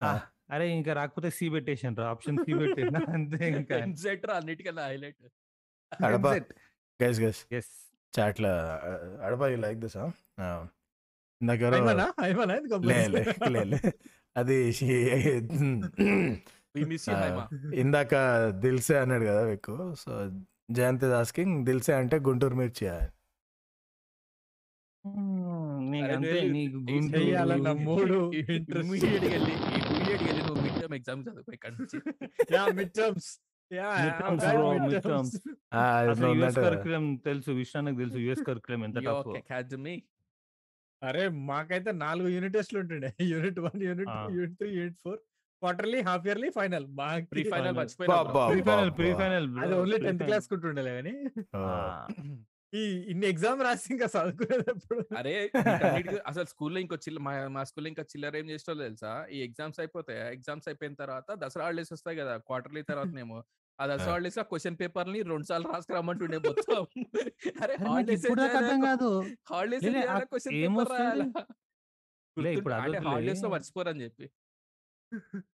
ఆ. 0.00 0.10
అరే 0.50 0.66
ఇంకా 0.70 0.92
రాకపోతే 0.92 1.30
సి 1.30 1.46
పెట్టేసాను 1.50 1.96
రా 1.96 2.06
ఆప్షన్ 2.10 2.38
సి 2.38 2.52
పెట్టేసిన 2.54 2.98
అంతే 3.14 3.40
ఇంకా. 3.50 3.74
ఎన్సెటర్ 3.86 4.30
అన్నిటికన్నా 4.30 4.84
హైలైట్. 4.84 5.20
అడప. 6.00 6.26
Guess 7.00 7.20
guess. 7.20 7.70
చాట్లా 8.14 8.52
అడప 9.22 9.42
యూ 9.44 9.56
లైక్ 9.56 9.78
దిస్ 9.78 9.96
ఇది 12.58 12.70
లే 12.88 13.22
లే 13.48 13.62
లే 13.64 13.78
అది 14.36 14.56
ఆ, 14.70 14.82
హైమా. 15.98 16.34
ఇందాక 17.74 18.14
దిల్సే 18.60 18.96
అన్నాడు 18.98 19.24
కదా 19.24 19.40
ఎక్కువ 19.52 19.78
సో 19.94 20.12
జయంత్ 20.70 21.06
ఆస్కింగ్ 21.20 21.54
దిల్సే 21.66 21.94
అంటే 21.94 22.18
గుంటూరు 22.28 22.56
మిర్చి 22.56 22.86
తెలుసు 37.24 37.50
విషయానికి 37.52 37.98
తెలుసు 37.98 38.18
యుఎస్ 38.18 38.42
కరికులం 38.46 38.82
ఎంత 38.84 38.98
అరే 41.02 41.22
మాకైతే 41.46 41.90
నాలుగు 42.00 42.28
యూనిట్ 42.28 42.54
టెస్ట్లు 42.54 42.78
ఉంటుండే. 42.80 43.10
Unit 43.30 43.58
one 43.58 43.78
unit 43.82 44.10
unit 44.34 44.56
three 44.58 44.68
unit 44.70 44.98
four 45.04 45.20
quarterly 45.62 46.00
half 46.08 46.26
yearly 46.26 46.50
final. 46.50 46.86
Pre 47.32 47.42
final. 47.52 47.76
Pre 48.52 48.60
final 48.62 48.92
pre 48.98 49.10
final 49.20 49.46
అది 49.64 49.74
ఓన్లీ 49.80 49.98
టెన్త్ 50.06 50.24
క్లాస్ 50.28 50.48
కుంటుండే 50.52 50.84
కానీ 50.90 51.14
ఈ 52.72 52.82
ఇన్ని 53.12 53.26
ఎగ్జామ్ 53.26 53.60
రాసి 53.66 53.86
ఇంకా 53.94 54.06
చదువుకునేది 54.12 54.66
ఎప్పుడు 54.72 55.00
అరే 55.20 55.32
అసలు 56.30 56.46
స్కూల్లో 56.52 56.78
ఇంకో 56.82 56.96
చిల్ల 57.04 57.18
మా 57.26 57.32
మా 57.54 57.62
స్కూల్లో 57.64 57.88
ఇంకా 57.88 58.04
చిల్లర 58.12 58.36
ఏం 58.40 58.46
చేసేటో 58.50 58.74
తెలుసా? 58.82 59.12
ఈ 59.30 59.38
ఎగ్జామ్స్ 59.46 59.80
అయిపోతాయి? 59.82 60.20
ఎగ్జామ్స్ 60.36 60.68
అయిపోయిన 60.70 60.94
తర్వాత 60.94 61.26
దసరా 61.42 61.64
హాలిడేస్ 61.66 61.92
వస్తాయి 61.92 62.18
కదా 62.20 62.34
క్వార్టర్లీ 62.48 62.82
తర్వాత 62.90 63.10
మేము. 63.18 63.38
ఆ 63.78 63.86
దసరా 63.90 64.12
హాలిడేస్ 64.12 64.38
ఆ 64.38 64.46
క్వశ్చన్ 64.50 64.76
పేపర్ని 64.80 65.20
రెండు 65.30 65.46
సార్లు 65.46 65.68
రాసుకురమ్మంటుండే 65.74 66.38
మొత్తం. 66.46 66.80
అరే 67.62 67.74
హాలిడేస్ 67.84 68.26
అర్థం 68.60 68.80
కాదు. 68.88 69.10
హాలిడేస్ 69.52 69.84
లే, 69.86 69.92
లే, 69.94 70.24
క్వశ్చన్ 70.32 70.54
పేపర్? 70.54 70.90
రాయాలా? 70.94 71.26
లే. 72.36 72.52
హాలిడేస్లో 73.08 73.50
మర్చిపోరని 73.54 74.02
చెప్పి. 74.02 74.28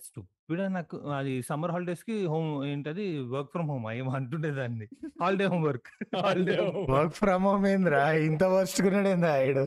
స్టూపిడ్ 0.00 0.60
నాకు 0.74 0.96
అది 1.16 1.32
సమ్మర్ 1.48 1.72
హాలిడేస్కి 1.72 2.14
హోమ్ 2.26 2.48
ఏంటది? 2.64 3.04
వర్క్ 3.34 3.50
ఫ్రమ్ 3.52 3.68
హోమ్ 3.70 3.84
ఏమో 3.92 4.10
అంటుండే 4.10 4.50
దాన్ని 4.50 4.86
holiday 5.22 5.46
home 5.46 5.64
work 5.64 5.90
Holiday 6.16 6.56
work 6.90 7.14
from 7.14 7.44
home 7.44 7.66
ఏంద్రా? 7.66 8.00
ఇంత 8.26 8.44
వర్స్ట్ 8.54 8.80
కున్నాడు 8.82 9.12
ఆయుడు? 9.30 9.64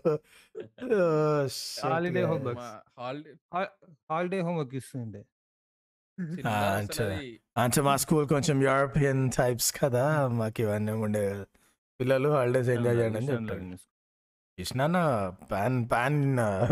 Holiday 1.85 2.23
home 2.31 2.43
work. 2.47 2.59
Holiday 2.99 3.33
holiday 4.11 4.41
home 4.41 4.59
work 4.59 4.75
ఇస్తుండే. 4.75 5.21
అంటే 7.61 7.79
మా 7.81 7.95
స్కూల్ 8.03 8.27
కొంచెం 8.27 8.57
యూరోపియన్ 8.63 9.23
టైప్స్ 9.37 9.71
కదా? 9.79 10.05
మాకు 10.39 10.61
ఇవన్నీ 10.61 10.93
ఉండే 11.05 11.23
పిల్లలు 11.99 12.29
హాలిడేస్ 12.35 12.69
ఎంజాయ్ 12.69 12.97
చేయండి 12.99 13.19
అని 13.19 13.29
చెప్తాడు 13.31 13.77
Krishna 14.57 14.81
pan 15.51 15.77
pan 15.91 16.21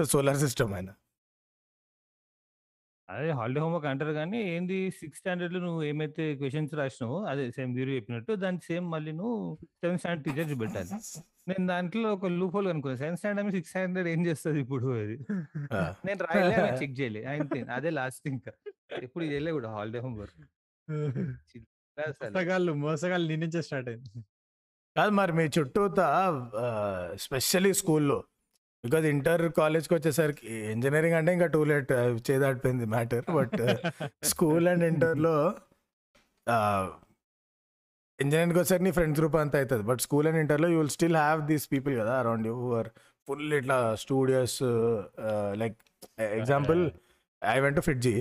solar 0.05 0.39
system 0.39 0.73
ఆయన. 0.73 0.89
అదే 3.09 3.29
హాలిడే 3.31 3.59
హోంవర్క్ 3.59 3.87
అంటారు 3.89 4.13
కానీ 4.13 4.39
ఏంది 4.53 4.77
సిక్స్త్ 4.97 5.19
స్టాండర్డ్లో 5.19 5.59
నువ్వు 5.59 5.81
ఏమైతే 5.83 6.23
క్వశ్చన్స్ 6.35 6.73
రాసినావో 6.75 7.17
అదే 7.23 7.43
సేమ్ 7.51 7.71
వీరు 7.75 7.91
చెప్పినట్టు 7.91 8.31
దాని 8.43 8.59
సేమ్ 8.65 8.85
మళ్ళీ 8.91 9.11
నువ్వు 9.19 9.37
సెవెంత్ 9.79 10.01
స్టాండర్డ్ 10.01 10.25
టీచర్ 10.27 10.49
చూపెట్టాలి 10.51 10.89
నేను 11.49 11.65
దాంట్లో 11.67 12.07
ఒక 12.13 12.29
లూప్ 12.33 12.55
హోల్ 12.55 12.67
అనుకున్నాను 12.67 12.99
సెవెంత్ 12.99 13.19
స్టాండర్డ్ 13.19 13.51
సిక్స్త్ 13.51 13.71
స్టాండర్డ్ 13.73 14.09
ఏం 14.09 14.21
చేస్తుంది 14.27 14.59
ఇప్పుడు 14.59 14.87
అది. 14.97 15.17
నేను 16.05 16.19
రాయలే 16.25 16.57
చెక్ 16.81 16.95
చేయలే. 16.99 17.21
అంతే 17.33 17.59
అదే 17.77 17.91
లాస్ట్ 17.91 18.25
ఇంకా. 18.27 18.53
ఎప్పుడు 19.01 19.23
చేయలే 19.25 19.51
కూడా 19.51 19.69
హాలిడే 19.69 19.99
హోంవర్క్. 19.99 20.41
మోసగాళ్ళు 21.97 22.71
మోసగాళ్ళు 22.81 23.27
నీ 23.27 23.37
నుంచే 23.37 23.61
స్టార్ట్ 23.61 23.87
అయింది. 23.89 24.09
కాదు 24.95 25.11
మరి 25.11 25.31
మీ 25.33 25.45
చుట్టూత 25.55 25.99
స్పెషల్లీ 27.19 27.71
స్కూల్లో 27.73 28.19
బికాజ్ 28.83 29.05
ఇంటర్ 29.11 29.43
కాలేజ్కి 29.57 29.93
వచ్చేసరికి 29.95 30.43
ఇంజనీరింగ్ 30.71 31.15
అంటే 31.19 31.31
ఇంకా 31.33 31.47
టూ 31.53 31.61
లేట్ 31.65 31.91
చేదాటిపోయింది 32.27 32.85
మ్యాటర్ 32.93 33.25
బట్ 33.37 33.55
స్కూల్ 34.31 34.67
అండ్ 34.67 34.85
ఇంటర్లో 34.91 35.35
ఇంజనీరింగ్కి 38.19 38.59
వచ్చేసరికి 38.59 38.85
నీ 38.85 38.93
ఫ్రెండ్స్ 38.97 39.19
గ్రూప్ 39.19 39.35
అంతా 39.41 39.57
అవుతుంది 39.59 39.83
బట్ 39.89 40.01
స్కూల్ 40.01 40.27
అండ్ 40.29 40.39
ఇంటర్లో 40.43 40.67
you 40.69 40.77
will 40.77 40.93
still 40.95 41.17
have 41.19 41.41
these 41.49 41.65
people 41.73 41.93
కదా 41.99 42.13
అరౌండ్ 42.21 42.45
యూ 42.49 42.55
ఆర్ 42.73 42.89
ఫుల్ 43.27 43.53
ఇట్లా 43.53 43.77
studios 44.03 44.57
like 45.61 45.77
example 46.37 46.81
I 47.41 47.57
went 47.59 47.79
fit 47.87 48.01
G 48.01 48.15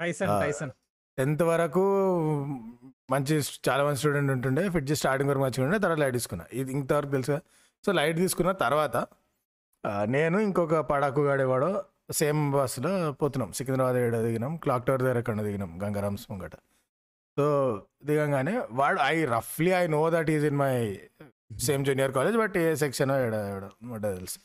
Tyson 0.00 0.30
ఆ, 0.30 0.38
టైసన్ 0.40 0.72
టెన్త్ 1.18 1.44
వరకు 1.50 1.84
మంచి 3.10 3.34
చాలా 3.66 3.82
మంది 3.84 3.98
స్టూడెంట్ 3.98 4.30
ఉంటుండే. 4.32 4.62
చేసి 4.84 5.00
స్టార్టింగ్ 5.00 5.30
వరకు 5.30 5.42
మంచిగా 5.44 5.64
ఉండే. 5.66 5.78
తర్వాత 5.78 6.00
లైట్ 6.02 6.16
తీసుకున్నా. 6.16 6.44
ఇది 6.52 6.70
ఇంతవరకు 6.74 7.12
తెలుసు 7.12 7.36
సో 7.84 7.92
లైట్ 7.92 8.18
తీసుకున్న 8.18 8.50
తర్వాత 8.62 8.96
నేను 10.06 10.38
ఇంకొక 10.38 10.76
పడాకు 10.80 11.20
గాడేవాడు 11.20 11.68
సేమ్ 12.12 12.52
బస్సులో 12.52 13.12
పోతున్నాం. 13.12 13.52
సికింద్రాబాద్ 13.52 13.96
ఏడ 13.96 14.16
దిగినాం. 14.16 14.56
క్లాక్ 14.56 14.86
టవర్ 14.86 15.02
దగ్గర 15.02 15.18
ఎక్కడ 15.18 15.42
దిగినాం? 15.42 15.70
గంగారామ్స్ 15.84 16.30
ముంగట 16.30 16.56
సో 17.36 17.44
దిగంగానే 18.04 18.62
వాడు 18.70 19.00
I 19.00 19.24
రఫ్లీ 19.24 19.70
I 19.70 19.86
know 19.86 20.10
that 20.10 20.30
is 20.30 20.44
in 20.44 20.56
my 20.56 20.74
same 21.58 21.84
junior 21.84 22.12
college 22.12 22.36
but 22.36 22.56
A 22.56 22.74
section 22.74 23.10
ఏడ 23.10 23.34
ఏడ 23.54 23.64
ఏడ 23.94 24.02
తెలుసు. 24.02 24.38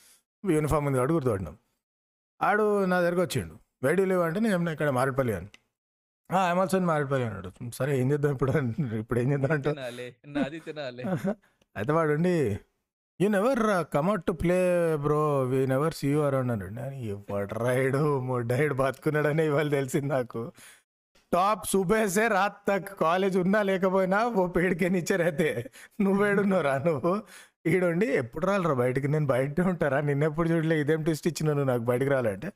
యూనిఫామ్ 0.45 0.85
ఉంది 0.85 0.97
కాబట్టి 0.97 1.13
గుర్తుపడినాం 1.13 1.57
ఆడు 2.41 2.85
నా 2.85 3.01
దగ్గరకు 3.01 3.21
వచ్చిండు. 3.21 3.55
వేడి 3.83 4.05
లేవు 4.05 4.21
అంటే 4.21 4.39
నేను 4.39 4.71
ఇక్కడ 4.71 4.89
మారేడుపల్లి 4.89 5.33
అని. 5.33 5.49
ఐఎమ్ 6.29 6.59
ఆల్సో 6.59 6.79
మారేడుపల్లి 6.79 7.25
అన్నాడు. 7.27 7.71
సరే 7.73 7.99
ఏం 8.01 8.11
చేద్దాం 8.11 8.31
ఇప్పుడు? 8.33 8.51
ఇప్పుడు 8.95 9.19
ఏం 9.19 9.31
చేద్దాం? 9.31 9.51
అంటే. 9.51 9.71
అయితే 11.75 11.91
వాడు 11.91 12.11
ఉండి 12.11 12.59
you 13.21 13.27
never 13.33 13.59
come out 13.93 14.23
to 14.27 14.33
play 14.41 14.57
bro 15.03 15.19
we 15.49 15.59
never 15.71 15.93
see 15.97 16.07
you 16.07 16.19
around 16.27 16.51
అన్నాడు. 16.53 16.73
నేను 16.79 16.95
ఇవ్వడు 17.09 17.55
రైడు 17.63 17.99
ముడ్డాయిడు 18.29 18.75
బతుకున్నాడని 18.81 19.43
ఇవాళ 19.49 19.67
తెలిసింది 19.75 20.09
నాకు. 20.13 20.41
టాప్ 21.31 21.63
సుబేసే 21.71 22.25
రాత్ 22.33 22.59
తక్ 22.67 22.89
కాలేజ్ 23.01 23.35
ఉన్నా 23.43 23.59
లేకపోయినా 23.69 24.17
ఓ 24.33 24.43
పేడికే 24.55 24.87
నిచ్చే 24.95 25.15
రైతే 25.21 25.49
నువ్వేడున్నారా 26.05 26.73
నువ్వు? 26.87 27.13
ఈడుండి 27.71 28.07
ఎప్పుడు 28.21 28.43
రాలరా 28.49 28.75
బయటికి? 28.81 29.07
నేను 29.13 29.27
బయట 29.31 29.61
ఉంటారా? 29.71 29.99
నిన్నెప్పుడు 30.07 30.47
చూడలే? 30.53 30.75
ఇదేం 30.83 31.01
టెస్ట్ 31.07 31.27
ఇచ్చిన 31.31 31.47
నువ్వు 31.51 31.69
నాకు 31.71 31.83
బయటికి 31.91 32.11
రాలంటే 32.15 32.49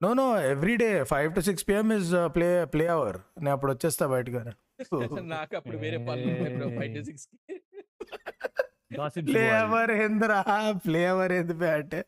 no 0.00 0.10
no 0.18 0.26
every 0.50 0.74
day 0.82 0.88
five 1.10 1.30
to 1.36 1.40
six 1.48 1.64
PM 1.68 1.88
is 1.96 2.12
play 2.36 2.48
play 2.72 2.84
hour 2.94 3.18
నేను 3.38 3.50
అప్పుడు 3.56 3.72
వచ్చేస్తా 3.74 4.04
బయటకు 4.12 4.38
నాకు 5.34 5.54
అప్పుడు 5.58 5.76
వేరే 5.82 5.98
పనులు 6.06 6.30
అవర్ 8.98 9.90
ఏందిరా 9.90 10.44
ప్లే 10.70 11.06
అవర్ 11.06 11.32
ఏంది 11.32 11.68
అంటే 11.68 12.04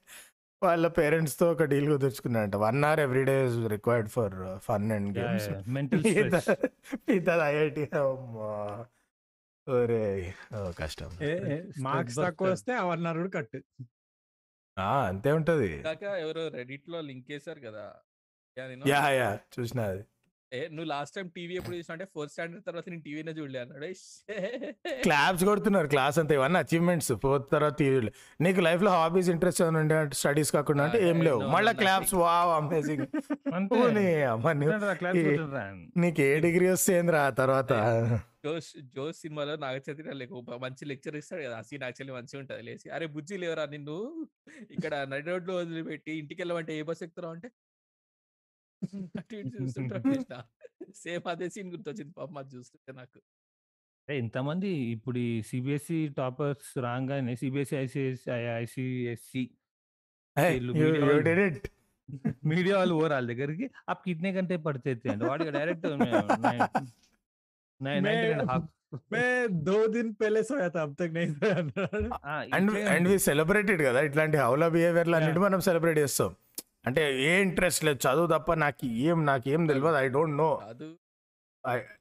వాళ్ళ 0.62 0.88
పేరెంట్స్తో 0.88 1.52
ఒక 1.52 1.62
deal 1.62 1.88
కుదుర్చుకున్నారంట. 1.88 2.56
One 2.56 2.84
hour 2.84 3.00
every 3.00 3.24
day 3.24 3.46
is 3.46 3.68
required 3.68 4.08
for 4.08 4.58
fun 4.58 4.92
and 4.92 5.18
games 5.18 5.68
mental 5.68 7.40
IIT 7.40 7.90
ఒరే 9.68 10.34
ఓ 10.56 10.72
కష్టం. 10.78 11.10
మార్క్స్ 11.78 12.16
తక్కువ 12.16 12.52
వస్తే 12.52 12.74
అవన్నరుడు 12.74 13.28
కట్టు. 13.28 13.62
ఆ, 14.78 15.06
అంతే 15.06 15.32
ఉంటది. 15.32 15.84
ఎవరో 16.20 16.48
రెడిట్లో 16.48 17.00
లింక్ 17.00 17.30
చేశారు 17.30 17.60
కదా. 17.60 17.94
యా 18.86 19.08
యా 19.08 19.38
చూసిన 19.60 19.80
అది. 19.80 20.04
ఏ 20.52 20.60
నువ్వు 20.68 20.88
లాస్ట్ 20.88 21.14
టైం 21.16 21.26
టీవీ 21.36 21.54
ఎప్పుడు 21.58 21.74
చూసినా 21.76 21.94
అంటే 21.94 22.06
ఫోర్త్ 22.14 22.32
స్టాండర్డ్ 22.32 22.64
తర్వాత 22.66 22.86
నేను 22.88 23.02
టీవీనే 23.04 23.32
చూడలే 23.38 23.60
అన్నాడు. 23.62 23.86
క్లాప్స్ 25.04 25.44
కొడుతున్నారు 25.44 25.88
క్లాస్ 25.88 26.16
అంతా 26.20 26.34
ఇవన్నీ 26.38 26.58
అచీవ్మెంట్స్ 26.58 27.10
ఫోర్త్ 27.22 27.46
తర్వాత 27.54 27.74
టీవీలో 27.78 28.12
నీకు 28.40 28.60
లైఫ్లో 28.66 28.90
హాబీస్ 28.96 29.30
ఇంట్రెస్ట్ 29.34 29.62
ఏమైనా 29.62 29.80
ఉండే 29.82 29.96
అంటే 30.02 30.16
స్టడీస్ 30.20 30.52
కాకుండా 30.56 30.82
అంటే 30.86 31.00
ఏం 31.08 31.20
లేవు. 31.28 31.40
మళ్ళీ. 31.54 31.72
క్లాప్స్ 31.82 32.14
వావ్ 32.16 32.52
అమేజింగ్ 32.52 33.06
నీకు 36.02 36.20
ఏ 36.22 36.32
డిగ్రీ 36.40 36.66
వస్తే 36.68 36.92
ఏందిరా 36.98 37.22
ఆ 37.22 37.32
తర్వాత? 37.40 37.72
జోస్ 38.44 38.68
జోస్ 38.94 39.18
సినిమాలో 39.22 39.52
నాగ 39.56 39.76
చైతన్య 39.84 40.14
లేక 40.20 40.30
మంచి 40.62 40.84
లెక్చర్ 40.90 41.16
ఇస్తాడు 41.18 41.42
కదా 41.44 41.56
ఆ 41.58 41.64
సీన్ 41.68 41.84
యాక్చువల్లీ 41.86 42.14
మంచిగా 42.16 42.38
ఉంటది 42.42 42.62
లేచి 42.68 42.88
అరే 42.96 43.06
బుజ్జి 43.14 43.36
లేవరా 43.42 43.64
నిన్ను? 43.74 43.96
ఇక్కడ 44.70 44.94
నడి 45.10 45.26
రోడ్లో 45.30 45.54
వదిలిపెట్టి 45.58 46.12
ఇంటికి 46.20 46.40
వెళ్ళమంటే 46.42 46.72
ఏ 46.78 46.84
బస్ 46.88 47.02
ఎక్కుతావు 47.06 47.34
అంటే 47.34 47.48
అటు 49.19 49.35
ఇటు 49.35 49.53
చూస్తుంటాడు 49.57 50.13
సేమ్ 50.97 51.25
అదే 51.29 51.47
సీన్ 51.49 51.69
గుర్తొచ్చింది 51.73 52.13
పాపం 52.13 52.37
అది 52.37 52.51
చూస్తుంటే 52.55 52.91
నాకు 52.97 53.19
ఎంతమంది 54.07 54.69
ఇప్పుడు 54.91 55.17
ఈ 55.25 55.41
సిబిఎస్ఈ 55.47 55.97
టాపర్స్ 56.17 56.69
రాగానే 56.83 57.33
సిబిఎస్ఈ 57.41 57.77
ఐసిఎస్ 57.79 58.23
ఐసిఎస్సి 58.57 59.43
వీళ్ళు 60.37 60.73
media 60.75 61.01
వాళ్ళు- 61.03 61.73
మీడియా 62.49 62.75
వాళ్ళు 62.77 62.93
ఓవర్ 62.97 63.13
వాళ్ళ 63.13 63.27
దగ్గరికి 63.31 63.65
ఆ 63.89 63.95
కిడ్నీ 64.03 64.29
కంటే 64.35 64.57
పడితే 64.65 64.91
అంటే 65.07 65.25
వాడికి 65.25 65.51
డైరెక్ట్ 65.51 65.85
मैं 69.11 69.31
दो 69.63 69.75
दिन 69.87 70.07
पहले 70.13 70.41
सोया 70.43 70.67
था 70.69 70.81
अब 70.81 70.93
तक 70.95 71.09
नहीं 71.11 71.27
सोया 71.33 71.55
అన్నాడు. 71.57 71.99
అండ్ 72.55 72.69
అండ్ 72.91 73.07
వి 73.09 73.17
సెలబ్రేటెడ్ 73.25 73.81
కదా 73.83 73.99
ఇట్లాంటి 74.07 74.37
హౌలా 74.39 74.67
బిహేవియర్లు 74.75 75.15
అన్నిటి 75.17 75.39
మనం 75.39 75.59
సెలబ్రేట్ 75.61 75.99
చేస్తాం 75.99 76.31
అంటే 76.84 77.02
ఏ 77.22 77.42
ఇంట్రెస్ట్ 77.42 77.84
లేదు. 77.84 77.98
చదువు 77.98 78.26
తప్ప 78.26 78.54
నాకు 78.54 78.86
ఏం 78.86 79.26
నాకు 79.26 79.48
ఏం 79.48 79.66
తెలియదు 79.66 79.96
I 79.96 80.08
don't 80.08 80.36
know 80.36 80.48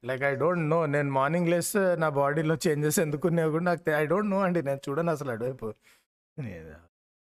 like 0.05 0.23
I 0.23 0.35
don't 0.35 0.69
know 0.69 0.85
నేను 0.85 1.11
మార్నింగ్ 1.11 1.49
లేస్ 1.49 1.75
నా 1.97 2.09
బాడీలో 2.09 2.55
చేంజెస్ 2.67 2.99
ఎందుకున్నాయో 2.99 3.49
కూడా 3.51 3.63
నాకు 3.63 3.91
ఐ 3.91 4.05
డోంట్ 4.05 4.29
నో 4.29 4.39
అండి. 4.39 4.61
నేను 4.61 4.79
చూడను 4.89 5.11
అసలు 5.11 5.31
అటువైపు. 5.31 5.67
నేను- 6.37 6.79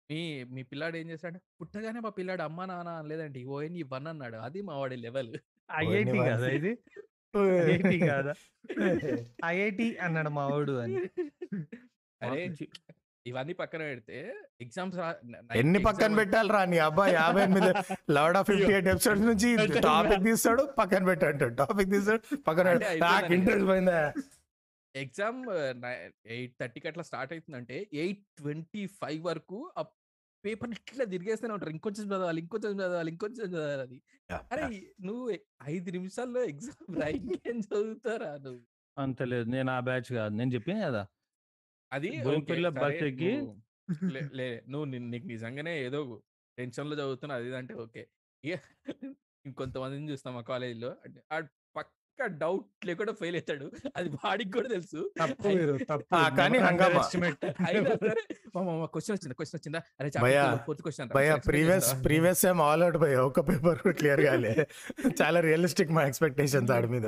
మీ 0.09 0.21
మీ 0.43 0.63
పిల్లాడు 0.63 0.97
ఏం 0.97 1.09
చేశాడు 1.09 1.39
పుట్టగానే 1.61 1.99
మా 1.99 2.09
పిల్లాడు 2.09 2.41
అమ్మ 2.41 2.65
నాన్న 2.65 2.89
అనలేదండి. 2.91 3.43
ఓఎన్ 3.45 3.83
వన్ 3.93 4.07
అన్నాడు. 4.07 4.37
అది 4.37 4.61
మా 4.61 4.77
వాడి 4.77 4.95
లెవెల్ 4.95 5.31
ఐఐటి 5.75 6.17
కదా 6.29 6.47
ఇది? 6.49 6.71
ఐఐటి 7.37 7.99
కాదా? 8.07 8.33
ఐఐటి 9.45 9.97
అన్నాడు 9.97 10.29
మా 10.29 10.47
వాడు 10.47 10.71
అని. 10.77 10.97
అరే 12.21 12.41
ఇవన్నీ 13.25 13.53
పక్కన 13.59 13.81
పెడితే 13.89 14.17
ఎగ్జామ్స్ 14.61 14.97
ఎన్ని 15.55 15.79
పక్కన 15.87 16.11
పెట్టాలి 16.19 16.49
రా 16.55 16.61
నీ 16.71 16.77
అబ్బాయి? 16.85 17.13
యాభై 17.15 17.41
ఎనిమిది 17.43 17.71
loud 18.17 18.37
of 18.39 18.47
fifty 18.49 18.71
eight 18.73 18.89
episodes 18.93 19.25
నుంచి 19.29 19.49
టాపిక్ 19.87 20.23
తీస్తాడు 20.27 20.63
పక్కన 20.79 21.01
పెట్టంటాడు 21.09 21.53
టాపిక్ 21.61 21.91
తీస్తాడు 21.93 22.21
పక్కన 22.47 22.65
అంటే 22.69 22.85
పెట్టాడు. 22.85 23.01
నాకు 23.03 23.15
అయిపోయిందని. 23.17 23.35
ఇంట్రెస్ట్ 23.37 23.67
పోయిందా 23.71 23.99
ఎగ్జామ్ 24.95 25.39
ఎయిట్ 26.33 26.55
థర్టీకి 26.61 26.87
అట్లా 26.91 27.03
స్టార్ట్ 27.09 27.33
అవుతుందంటే 27.33 27.75
ఎయిట్ 28.01 28.23
ట్వంటీ 28.39 28.83
ఫైవ్ 28.97 29.21
వరకు 29.29 29.59
ఆ 29.77 29.83
పేపర్ 30.43 30.71
ఇట్లా 30.75 31.05
తిరిగేస్తూనే 31.13 31.53
ఉంటారు. 31.55 31.71
ఇంకొంచెం 31.71 32.05
చదవాలి 32.07 32.39
ఇంకొంచెం 32.43 32.71
చదవాలి 32.75 33.09
ఇంకొంచెం 33.13 33.45
చదవాలి. 33.47 33.97
అది 34.29 34.43
అరే 34.53 34.63
నువ్వు 35.07 35.25
ఐదు 35.69 35.89
నిమిషాల్లో 35.97 36.41
ఎగ్జామ్ 36.51 36.93
రా 36.99 37.07
ఇంకేం 37.19 37.57
చదువుతారా 37.67 38.31
నువ్వు? 38.45 38.61
అంత 38.97 39.21
లేదు. 39.31 39.47
నేను 39.55 39.69
ఆ 39.71 39.81
బ్యాచ్ 39.87 40.09
కాదు. 40.17 40.33
నేను 40.39 40.51
చెప్పాను 40.55 40.81
కదా? 40.87 41.03
అది 41.91 42.09
బస్ 42.77 43.01
ఎక్కి 43.03 43.31
లే- 44.39 44.61
నువ్వు 44.71 44.85
నీకు 45.07 45.25
నిజంగానే 45.27 45.73
ఏదో 45.85 45.99
టెన్షన్లో 46.57 46.95
చదువుతున్నా 46.95 47.33
అది 47.35 47.55
అంటే 47.59 47.73
ఓకే. 47.83 48.03
ఇక 48.43 48.53
ఇంకొంతమందిని 49.45 50.09
చూస్తాం 50.11 50.33
మా 50.35 50.43
కాలేజీలో 50.49 50.89
పక్క 51.75 51.89
డౌట్ 52.37 52.85
లేకుండా 52.87 53.13
ఫెయిల్ 53.13 53.35
అవుతాడు 53.37 53.67
అది 53.95 54.09
వాడికి 54.17 54.51
కూడా 54.51 54.69
తెలుసు. 54.69 54.99
కానీ 56.39 56.57
క్వశ్చన్ 58.93 59.15
వచ్చిందా 59.15 59.35
క్వశ్చన్ 59.39 59.57
వచ్చిందా? 59.59 59.81
అరే 59.99 60.09
previous 61.47 61.89
previous 62.05 62.41
same 62.45 62.61
all 62.61 62.83
out 62.85 62.99
భయ 63.03 63.15
ఒక 63.29 63.41
పేపర్ 63.49 63.81
క్లియర్ 63.99 64.23
కాలే. 64.27 64.53
చాలా 65.21 65.39
రియలిస్టిక్ 65.47 65.93
మా 65.97 66.03
ఎక్స్పెక్టేషన్స్ 66.09 66.73
ఆడి 66.77 66.89
మీద. 66.95 67.07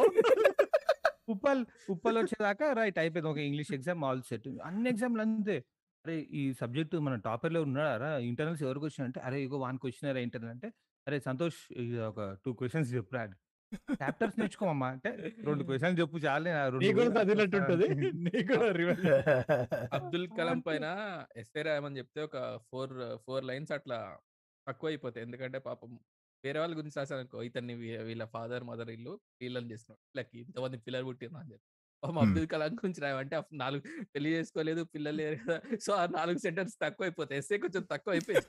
ఉప్పల్ 1.28 1.61
ఉప్పల్ 1.89 2.16
వచ్చేదాకా 2.18 2.66
రైట్ 2.74 2.99
అయిపోయింది 2.99 3.28
ఒక 3.28 3.41
ఇంగ్లీష్ 3.43 3.72
ఎగ్జామ్ 3.72 4.03
ఆల్ 4.05 4.22
సెట్ 4.28 4.49
అన్ని 4.64 4.89
ఎగ్జామ్లు 4.91 5.22
అంతే 5.24 5.57
అరే 6.05 6.16
ఈ 6.35 6.53
సబ్జెక్ట్ 6.61 6.95
మన 7.07 7.16
టాపర్ 7.24 7.53
లో 7.53 7.61
ఉన్నారా 7.66 8.11
ఇంటర్నల్స్ 8.28 8.62
ఎవరికి 8.66 8.85
వచ్చిన 8.87 9.05
అంటే 9.09 9.20
అరే 9.20 9.39
ఇగో 9.45 9.59
వానికి 9.62 9.87
వచ్చినారా 9.89 10.20
ఇంటర్నల్ 10.20 10.53
అంటే 10.53 10.68
అరే 11.07 11.18
సంతోష్ 11.20 11.61
ఇది 11.83 11.99
ఒక 12.05 12.20
టూ 12.45 12.51
క్వశ్చన్స్ 12.59 12.91
చెప్పురా 12.97 13.22
చాప్టర్స్ 14.01 14.37
నేర్చుకోమమ్మా 14.41 14.89
అంటే 14.95 15.11
రెండు 15.47 15.62
క్వశ్చన్స్ 15.66 15.99
చెప్పు 16.01 16.18
చాలే 16.24 16.51
నా 16.53 16.62
రెండు 16.66 16.83
నీ 16.85 16.89
కూడా 16.93 17.07
కూడా 17.09 17.20
చదివినట్టుంటది 17.20 17.89
నీ 18.24 18.41
కూడా 18.49 18.68
రివెంజ్ 18.81 19.07
అబ్దుల్ 19.99 20.26
కలాం 20.39 20.61
పైన 20.68 20.87
ఎస్ఏ 21.43 21.62
రాయమని 21.68 21.99
చెప్తే 22.01 22.20
ఒక 22.28 22.37
ఫోర్ 22.68 22.95
ఫోర్ 23.26 23.47
లైన్స్ 23.51 23.72
అట్లా 23.78 24.01
తక్కువ 24.68 24.89
అయిపోతాయి 24.89 25.24
ఎందుకంటే 25.26 25.59
పాపం 25.61 25.89
వేరే 26.43 26.59
వాళ్ళ 26.59 26.74
గురించి 26.78 26.97
రాశాను 26.97 27.20
అనుకో 27.20 27.43
ఇతన్ని 27.43 27.74
వీ- 27.76 28.01
వీళ్ళ 28.03 28.24
ఫాదర్ 28.34 28.63
మదర్ 28.63 28.89
ఇల్లు 28.89 29.13
వీళ్ళని 29.41 29.72
చేస్తున్నాడు 29.72 30.01
వీళ్ళకి 30.07 30.38
ఇంతమంది 30.39 30.78
పిల్లలు 30.80 31.05
పుట్టిన 31.05 31.38
అని 31.38 31.51
చెప్పి. 31.51 31.66
పాపం 32.03 32.16
Hmm. 32.16 32.24
అబ్దుల్ 32.24 32.47
కలాం 32.47 32.74
గురించి 32.76 33.01
రాయమంటే 33.01 33.36
అప్పుడు 33.36 33.57
నాలుగు 33.57 33.82
పెళ్ళి 34.13 34.30
చేసుకోలేదు 34.32 34.82
పిల్లలు 34.86 35.18
లేరు 35.18 35.38
కదా. 35.41 35.57
సో 35.80 35.91
ఆ 35.93 36.05
నాలుగు 36.11 36.38
సెంటెన్స్ 36.38 36.76
తక్కువ 36.82 37.05
అయిపోతాయి 37.05 37.39
ఎస్ఏ 37.39 37.57
కొంచెం 37.57 37.84
తక్కువ 37.84 38.11
అయిపోయింది 38.13 38.45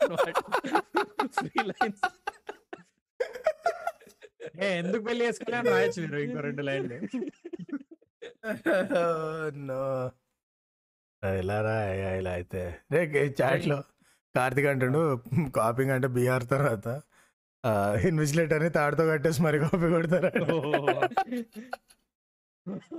ఏ 4.61 4.69
ఎందుకు 4.79 5.03
పెళ్ళి 5.05 5.23
చేసుకున్నాను 5.25 5.71
రాయొచ్చు 5.71 6.01
మీరు 6.03 6.19
ఇంకో 6.19 6.41
రెండు 6.41 6.63
లైన్లు. 6.63 6.99
నో. 9.69 9.83
ఇలా 11.23 11.59
రా 11.61 11.77
ఇలా 12.15 12.31
అయితే? 12.31 12.63
రే 12.93 13.01
చాట్లో 13.41 13.79
కార్తిక్ 14.37 14.69
అంటుండు 14.73 15.03
కాపింగ్ 15.57 15.95
అంటే 15.97 16.09
బీహార్ 16.17 16.47
తర్వాత 16.55 16.89
ఇన్విజిలేటర్ 18.09 18.59
అని 18.61 18.71
తాడుతో 18.71 19.05
కట్టేసి 19.07 19.41
మరి 19.43 19.59
కాపీ 19.59 19.89
కొడతారు 19.95 20.31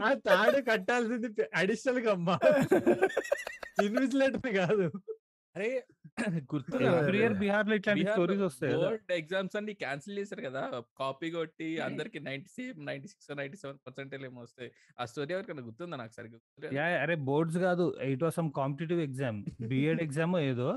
ఆ 0.08 0.10
తాడు 0.28 0.60
కట్టాల్సింది 0.72 1.30
అడిషనల్గా 1.56 2.12
అమ్మా. 2.12 2.36
ఇన్విజిలేటర్ 3.84 4.52
కాదు. 4.62 4.86
అరే 5.56 5.70
గుర్తు 6.54 6.78
బీహార్లో 7.40 7.76
ఇట్లాంటి 7.76 8.06
స్టోరీస్ 8.12 8.42
వస్తాయి 8.42 8.72
కదా. 8.74 8.82
బోర్డ్ 8.82 9.12
ఎగ్జామ్స్ 9.12 9.56
అన్ని 9.60 9.74
క్యాన్సిల్ 9.82 10.20
చేశారు 10.20 10.44
కదా. 10.48 10.62
కాపీ 11.00 11.28
కొట్టి 11.32 11.68
అందరికి 11.88 12.20
ninety 12.28 12.50
same 12.56 12.80
ninety 12.90 13.08
six 13.08 13.30
ninety 13.40 13.58
seven 13.58 13.80
percentage 13.88 14.24
ఏమో 14.30 14.42
వస్తాయి. 14.42 14.70
ఆ 15.00 15.06
స్టోరీ 15.12 15.34
ఎవరికైనా 15.36 15.64
గుర్తుందా 15.70 15.98
నాకు 16.04 16.14
సరిగ్గా? 16.18 16.40
అరే 17.04 17.16
బోర్డ్స్ 17.30 17.60
కాదు. 17.68 17.88
It 18.14 18.24
was 18.24 18.38
some 18.42 18.52
competitive 18.62 19.02
exam 19.08 19.40
BEd 19.74 20.04
exam 20.08 20.36
ఏదో. 20.52 20.70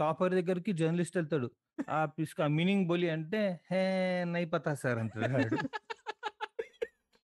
టాపర్ 0.00 0.34
దగ్గరికి 0.38 0.72
జర్నలిస్ట్ 0.78 1.16
వెళ్తాడు 1.16 1.48
ఆ 1.92 2.00
పిస్క 2.16 2.46
మీనింగ్ 2.56 2.86
బోలి 2.86 3.08
అంటే 3.14 3.40
హే 3.70 3.82
నై 4.30 4.44
పతా 4.52 4.72
సార్ 4.82 4.98
అంటాడు 5.02 5.58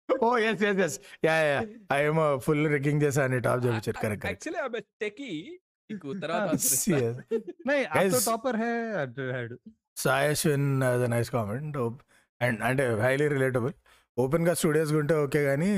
ఓ 0.09 0.31
yes 0.47 0.63
yes 0.71 0.81
yes 0.87 0.97
yeah 1.27 1.35
yeah 1.45 1.61
ఏమో 2.01 2.25
ఫుల్ 2.47 2.65
రిగ్గింగ్ 2.75 3.03
చేసా 3.05 3.23
అని 3.29 3.39
టాప్ 3.45 3.61
చూపించారు 3.65 3.99
కరెక్ట్ 4.05 4.25
కరెక్ట్. 4.25 4.27
యాక్చువల్లీ 4.33 4.63
ఆమె 4.67 4.81
టెకి 5.01 5.31
నీకు 5.91 6.09
తర్వాత. 6.23 6.51
నై 7.69 7.79
Guys- 7.95 8.19
టాపర్ 8.27 8.59
హే 8.63 8.73
అంటాడు 9.03 9.57
Sai 9.99 10.29
Ashwin 10.33 10.69
as 10.85 11.03
a 11.03 11.13
nice 11.15 11.31
comment 11.33 11.79
and 12.41 12.61
అంటే 12.69 12.85
హైలీ 13.03 13.27
రిలేటబుల్ 13.33 13.75
ఓపెన్గా 14.17 14.53
స్టూడియోస్ 14.59 14.93
ఉంటే 15.01 15.15
ఓకే 15.23 15.41
కానీ 15.45 15.69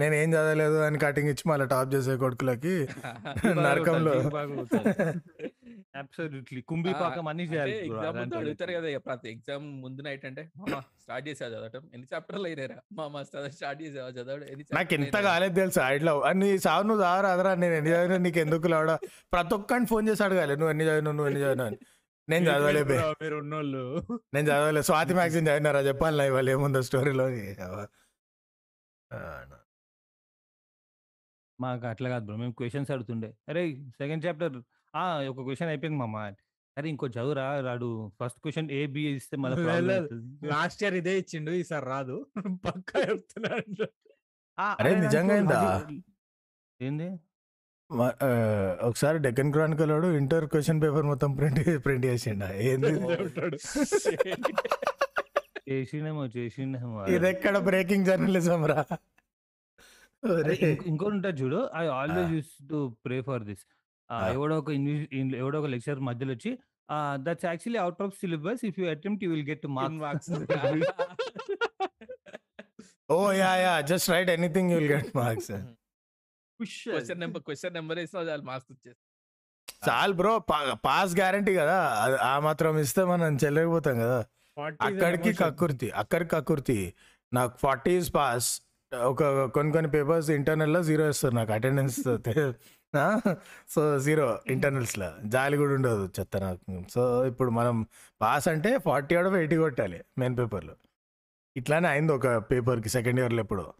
నేను 0.00 0.14
ఏం 0.14 0.28
చదవలేదు 0.34 0.78
అని 0.86 0.98
కటింగ్ 1.04 1.30
ఇచ్చి 1.32 1.44
మళ్ళీ 1.50 1.66
టాప్ 1.72 1.92
చేసే 1.94 2.14
కొడుకులకి 2.22 2.74
నరకంలో 3.64 4.14
అబ్సల్యూట్లీ. 6.04 6.60
కుంభిపాకం 6.62 7.28
అన్ని 7.28 7.44
చేయాలి 7.44 7.76
ఎగ్జామ్ 7.86 8.16
ముందు 8.18 8.34
అడుగుతారు. 8.34 8.72
కదా 8.72 8.88
ఇక 8.88 9.00
ప్రతి 9.06 9.28
ఎగ్జామ్ 9.30 9.66
ముందు 9.82 10.02
నైట్ 10.02 10.24
అంటే 10.26 10.42
మామ 10.56 10.80
స్టార్ట్ 11.02 11.28
చేసా 11.28 11.46
చదవటం? 11.46 11.82
ఎన్ని 11.94 12.08
చాప్టర్లు 12.14 12.46
అయినారా 12.46 12.76
మామ 12.92 13.22
స్టార్ట్ 13.22 13.82
చేసావా 13.82 14.10
చదవడం? 14.10 14.46
ఎన్ని 14.48 14.64
నాకు 14.72 14.94
ఎంత? 14.94 15.16
కాలేదు 15.28 15.54
తెలుసా? 15.54 15.90
ఇట్లా 15.90 16.12
నీ 16.32 16.58
సావు 16.58 16.82
నువ్వు 16.82 17.02
సావరా 17.02 17.30
అదరా 17.32 17.54
నేను 17.54 17.74
ఎన్ని 17.74 17.90
చదివినా 17.90 18.16
నీకు 18.16 18.38
ఎందుకు 18.38 18.66
లావడా? 18.66 18.96
ప్రతి 19.32 19.54
ఒక్కరిని 19.54 19.86
ఫోన్ 19.86 20.08
చేసి 20.08 20.24
అడగాలి. 20.24 20.56
నువ్వు 20.56 20.70
ఎన్ని 20.70 20.84
చదివినావు? 20.84 21.16
నువ్వు 21.16 21.30
ఎన్ని 21.30 21.42
చదివినావు? 21.42 21.68
అని. 21.68 21.78
నేను 22.28 22.44
చదవలే 22.50 22.82
మీరు 23.22 23.36
ఉన్నోళ్ళు. 23.36 23.82
నేను 24.34 24.46
చదవలే. 24.48 24.82
స్వాతి 24.82 25.14
మ్యాగజైన్ 25.14 25.48
చదివినారా? 25.48 25.80
చెప్పాలి 25.80 26.16
నా 26.18 26.24
ఇవాళ 26.24 26.50
ఏముందో 26.50 26.82
స్టోరీలో. 26.82 27.26
మాకు 31.58 31.86
అట్లా 31.86 32.08
కాదు 32.10 32.24
బ్రో. 32.24 32.36
మేము 32.36 32.52
క్వశ్చన్స్ 32.52 32.90
అడుగుతుండే. 32.90 33.28
అరే 33.48 33.62
సెకండ్ 33.98 34.26
చాప్టర్ 34.26 34.56
ఆ! 34.94 35.02
ఒక 35.30 35.40
క్వశ్చన్ 35.42 35.70
అయిపోయింది 35.70 35.98
మామ 36.00 36.16
అరే 36.76 36.86
ఇంకో 36.88 37.06
చదువురా 37.14 37.44
రాడు. 37.66 37.88
ఫస్ట్ 38.18 38.38
క్వశ్చన్ 38.42 38.68
ఏ 38.72 38.80
బి 38.94 39.02
ఇస్తే 39.12 39.36
మళ్ళీ 39.42 39.58
లేదు, 39.64 39.86
లేదు. 39.90 40.16
లాస్ట్ 40.50 40.80
ఇయర్ 40.82 40.96
ఇదే 41.00 41.14
ఇచ్చిండు 41.18 41.52
ఈసారి 41.60 41.86
రాదు. 41.86 42.16
పక్కా 42.66 42.98
చెప్తున్నాడు 43.10 43.86
ఆ, 44.58 44.66
అరే, 44.80 44.90
నాకు 44.90 45.02
నిజంగా 45.04 45.34
అయిందా? 45.34 45.58
అది- 45.68 46.00
ఏంది? 46.80 47.08
మ- 47.90 48.14
ఒకసారి 48.82 49.18
డెక్కన్ 49.24 49.50
క్రానికల్ 49.52 49.90
వాడు 49.92 50.08
ఇంటర్ 50.18 50.46
క్వశ్చన్ 50.52 50.80
పేపర్ 50.82 51.06
మొత్తం 51.08 51.30
ప్రింట్ 51.36 51.60
ప్రింట్ 51.84 52.06
చేసిండ? 52.06 52.42
ఏంది? 52.68 52.92
ఉంటాడు 53.18 53.56
చేసిండేమో 55.68 56.24
చేసిండేమో 56.34 56.98
ఇది 57.12 57.26
ఎక్కడ 57.28 57.56
బ్రేకింగ్ 57.66 58.06
జర్నలిజం 58.06 58.62
రా 58.72 58.80
అరే. 60.22 60.54
ఇంకో- 60.64 60.86
ఇంకోటి 60.90 61.14
ఉంటుంది 61.14 61.38
చూడు 61.40 61.60
I 61.76 61.84
always 61.94 62.32
use 62.34 62.52
to 62.70 62.76
pray 63.04 63.16
for 63.22 63.44
this. 63.48 63.64
ఎవడో 64.12 64.58
ఒక 64.58 64.70
ఇన్వి- 64.70 65.16
ఇన్- 65.18 65.36
ఎవడో 65.36 65.60
ఒక 65.60 65.66
లెక్చర్ 65.66 66.00
మధ్యలో 66.00 66.32
వచ్చి 66.32 66.58
that's 67.14 67.44
actually 67.44 67.78
out 67.78 68.02
of 68.02 68.14
syllabus. 68.14 68.64
If 68.64 68.80
you 68.80 68.90
attempt 68.90 69.24
you 69.24 69.30
will 69.30 69.48
get 69.48 69.66
marks. 69.66 70.30
marks. 70.30 70.86
Oh 73.10 73.32
ya 73.32 73.56
ya. 73.56 73.80
Just 73.80 74.10
write 74.10 74.30
anything 74.30 74.70
you'll 74.70 74.84
get 74.84 75.16
marks. 75.16 75.50
Question 76.90 77.20
number 77.20 77.42
question 77.42 77.74
number 77.74 77.98
వేసినా 77.98 78.22
చాలు 78.22 78.42
మార్క్స్ 78.42 78.72
వచ్చేసి 78.72 78.98
చాలు 79.90 80.12
బ్రో 80.12 80.38
పాస్ 80.72 81.16
గ్యారంటీ 81.16 81.54
కదా. 81.54 81.88
అది 81.88 82.16
ఆ 82.16 82.38
మాత్రం 82.38 82.78
ఇస్తే 82.78 83.04
మనం 83.04 83.38
చెల్లకపోతాం 83.44 83.94
కదా. 83.94 84.24
40 84.58 84.82
is 84.82 84.88
an 84.88 84.94
అక్కడికి. 84.94 85.32
కక్కుర్తి 85.32 85.90
అక్కడికి 85.90 86.30
కక్కుర్తి. 86.30 86.94
నాకు 87.32 87.58
ఫార్టీ 87.58 87.96
ఇస్ 87.96 88.14
పాస్. 88.14 88.62
ఒక 89.02 89.44
కొన్ని 89.44 89.72
కొన్ని 89.72 89.90
పేపర్స్ 89.90 90.30
ఇంటర్నల్లో 90.30 90.82
జీరో 90.82 91.08
ఇస్తారు 91.08 91.34
నాకు 91.34 91.52
అటెండెన్స్ 91.52 92.00
సో 93.68 93.98
జీరో 93.98 94.40
ఇంటర్నల్స్లో. 94.46 95.12
జాలి 95.24 95.56
కూడా 95.56 95.74
ఉండదు 95.74 96.10
చెత్త 96.20 96.36
నాకు. 96.36 96.82
సో 96.90 97.26
ఇప్పుడు 97.26 97.50
మనం 97.50 97.86
పాస్ 98.20 98.48
అంటే 98.48 98.78
ఫార్టీ 98.78 99.14
ఆఫ్ 99.14 99.34
ఎయిటీ 99.34 99.56
కొట్టాలి 99.56 100.04
మెయిన్ 100.18 100.38
పేపర్లో. 100.38 100.74
ఇట్లానే 101.56 101.88
అయింది 101.88 102.12
ఒక 102.12 102.26
పేపర్కి 102.28 102.88
సెకండ్ 102.88 103.20
ఇయర్లో 103.20 103.40
ఎప్పుడు. 103.40 103.72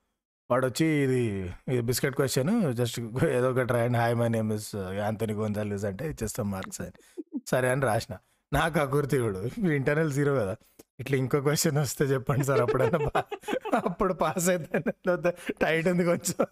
వాడు 0.50 0.66
వచ్చి 0.66 0.86
ఇది 0.86 1.52
ఇది 1.68 1.80
బిస్కెట్ 1.80 2.16
క్వశ్చన్ 2.16 2.74
జస్ట్ 2.74 3.00
ఏదో 3.24 3.50
ఒకటి 3.50 3.72
రాయండి. 3.72 3.98
Hi 3.98 4.14
my 4.14 4.28
name 4.28 4.52
is 4.52 4.74
Anthony 4.74 5.32
Gonzalez 5.32 5.84
అంటే 5.84 6.08
ఇచ్చేస్తాం 6.10 6.50
మార్క్స్ 6.50 6.80
అని. 6.80 7.22
సరే 7.46 7.70
అని 7.70 7.80
రాసిన. 7.80 8.16
నాకు 8.52 8.78
అకూర్తి 8.78 9.18
కూడా 9.18 9.40
ఇంటర్నల్ 9.72 10.12
జీరో 10.12 10.34
కదా. 10.34 10.56
ఇట్లా 11.00 11.18
ఇంకో 11.18 11.40
క్వశ్చన్ 11.40 11.76
వస్తే 11.76 12.04
చెప్పండి 12.04 12.44
సార్ 12.44 12.60
అప్పుడన్నా 12.60 13.08
పా- 13.08 13.22
అప్పుడు 13.84 14.14
పాస్ 14.14 14.48
అయితే 14.48 14.82
టైట్ 15.62 15.88
ఉంది 15.88 16.04
కొంచెం. 16.04 16.46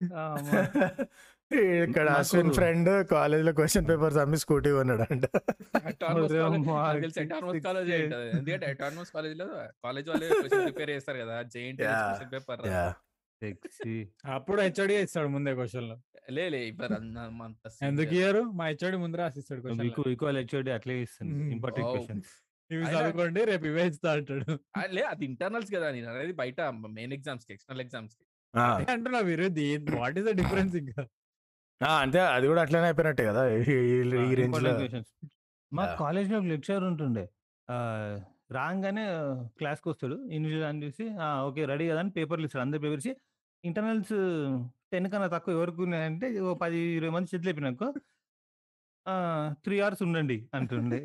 ఇక్కడ 1.84 2.08
అశ్విన్ 2.08 2.52
ఫ్రెండ్ 2.52 3.08
కాలేజ్లో 3.08 3.52
క్వశ్చన్ 3.52 3.88
పేపర్స్ 3.88 4.18
అమ్మి 4.18 4.38
స్కూటీ 4.38 4.70
కొన్నాడు 4.70 5.02
అంట 5.02 5.26
కాలేజ్ 7.62 7.90
ఎందుకంటే 7.90 8.66
అటానమస్ 8.66 9.12
కాలేజ్లో 9.12 9.46
కాలేజ్ 9.84 10.08
వాళ్ళే 10.08 10.28
క్వశ్చన్ 10.28 10.64
ప్రిపేర్ 10.64 10.90
చేస్తారు 10.90 11.18
కదా. 11.18 11.40
Yeah. 11.40 11.74
క్వశ్చన్ 11.74 12.32
పేపర్ 12.32 13.94
అప్పుడు 14.30 14.62
హెచ్ఓడి 14.62 14.94
ఇస్తాడు 14.94 15.28
ముందే 15.28 15.54
క్వశ్చన్లో. 15.54 15.98
లే 16.30 16.48
లే 16.48 16.64
ఇవ్వరు. 16.64 16.94
అన్న 16.94 17.18
అంత 17.18 17.68
scene 17.68 17.88
ఎందుకు. 17.88 18.14
ఇయ్యరు? 18.14 18.42
మా 18.42 18.66
హెచ్ఓడి 18.66 18.96
ముందు 18.96 19.16
రాసిస్తాడు 19.16 19.60
క్వశ్చన్ 19.60 19.90
వీకు 20.06 20.28
హెచ్ఓడి 20.28 20.70
అట్లే 20.70 21.02
ఇస్తుంది. 21.02 21.52
ఇంపార్టెంట్. 21.52 21.90
క్వశ్చన్స్ 21.90 22.28
ఇవి 22.70 22.84
అయినా- 22.84 23.02
చదువుకోండి 23.02 23.44
రేపు 23.44 23.64
ఇవే 23.64 23.86
ఇస్తా 23.86 24.12
అంటాడు. 24.12 24.58
లే 24.90 25.02
అది 25.02 25.24
ఇంటర్నల్స్ 25.24 25.74
కదా 25.74 25.90
నేను 25.90 26.10
అనేది 26.10 26.32
బయట 26.32 26.60
మెయిన్ 26.60 27.12
ఎగ్జామ్స్కి 27.12 27.52
ఎక్స్టర్నల్ 27.52 27.80
ఎగ్జామ్స్కి. 27.80 28.24
అంటున్నా 28.60 29.20
మీరు. 29.20 29.42
వాట్ 29.96 30.18
ఈస్ 30.18 30.26
ద 30.26 30.30
డిఫరెన్స్ 30.30 30.76
ఇంకా? 30.76 31.06
అంటే 31.98 32.20
అది 32.20 32.46
కూడా 32.46 32.62
అట్లనే 32.62 32.84
అయిపోయినట్టే 32.84 33.24
కదా. 33.24 33.48
ఈ- 33.48 34.10
రేంజ్ 34.10 35.02
మా. 35.72 35.94
కాలేజ్లో 35.94 36.40
లెక్చర్ 36.40 36.84
ఉంటుండే. 36.84 37.30
రాగానే 38.52 39.06
క్లాస్కి 39.58 39.88
వస్తాడు. 39.88 40.28
ఇన్విజువల్ 40.32 40.64
అని 40.64 40.86
చూసి 40.86 41.10
ఓకే 41.40 41.64
రెడీ 41.64 41.88
కదా 41.88 41.98
అని 41.98 42.10
పేపర్లు 42.10 42.46
ఇస్తాడు. 42.46 42.64
అందరు 42.64 42.78
పేపర్స్ 42.78 43.08
ఇంటర్నల్స్ 43.64 44.08
టెన్ 44.92 45.10
కన్నా 45.10 45.26
తక్కువ 45.26 45.54
ఎవరికి 45.54 45.82
ఉన్నాయంటే 45.82 46.40
ఓ 46.40 46.54
పది 46.54 46.78
ఇరవై 46.78 47.10
మంది 47.10 47.36
చేతులు 47.36 47.50
అయిపోయినాక 47.50 47.94
త్రీ 49.64 49.80
అవర్స్ 49.80 50.02
ఉండండి 50.02 50.48
అంటుండే. 50.54 51.04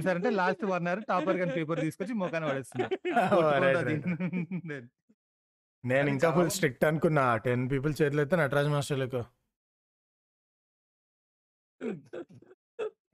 సరే 0.00 0.14
అంటే 0.14 0.30
లాస్ట్ 0.30 0.64
వన్ 0.64 0.88
అవర్ 0.88 1.04
టాపర్ 1.08 1.36
కానీ 1.36 1.50
పేపర్ 1.50 1.80
తీసుకొచ్చి 1.80 2.14
right, 3.58 3.78
అది. 3.78 4.02
నేను 5.84 6.08
ఇంకా 6.10 6.28
ఫుల్ 6.34 6.50
స్ట్రిక్ట్ 6.56 6.84
అనుకున్నా. 6.84 7.24
టెన్ 7.44 7.62
పీపుల్ 7.72 7.94
చేతులు 8.00 8.20
అయితే 8.22 8.36
నటరాజ్ 8.36 8.72
మాస్టర్ 8.74 9.00
లెక్క 9.00 9.20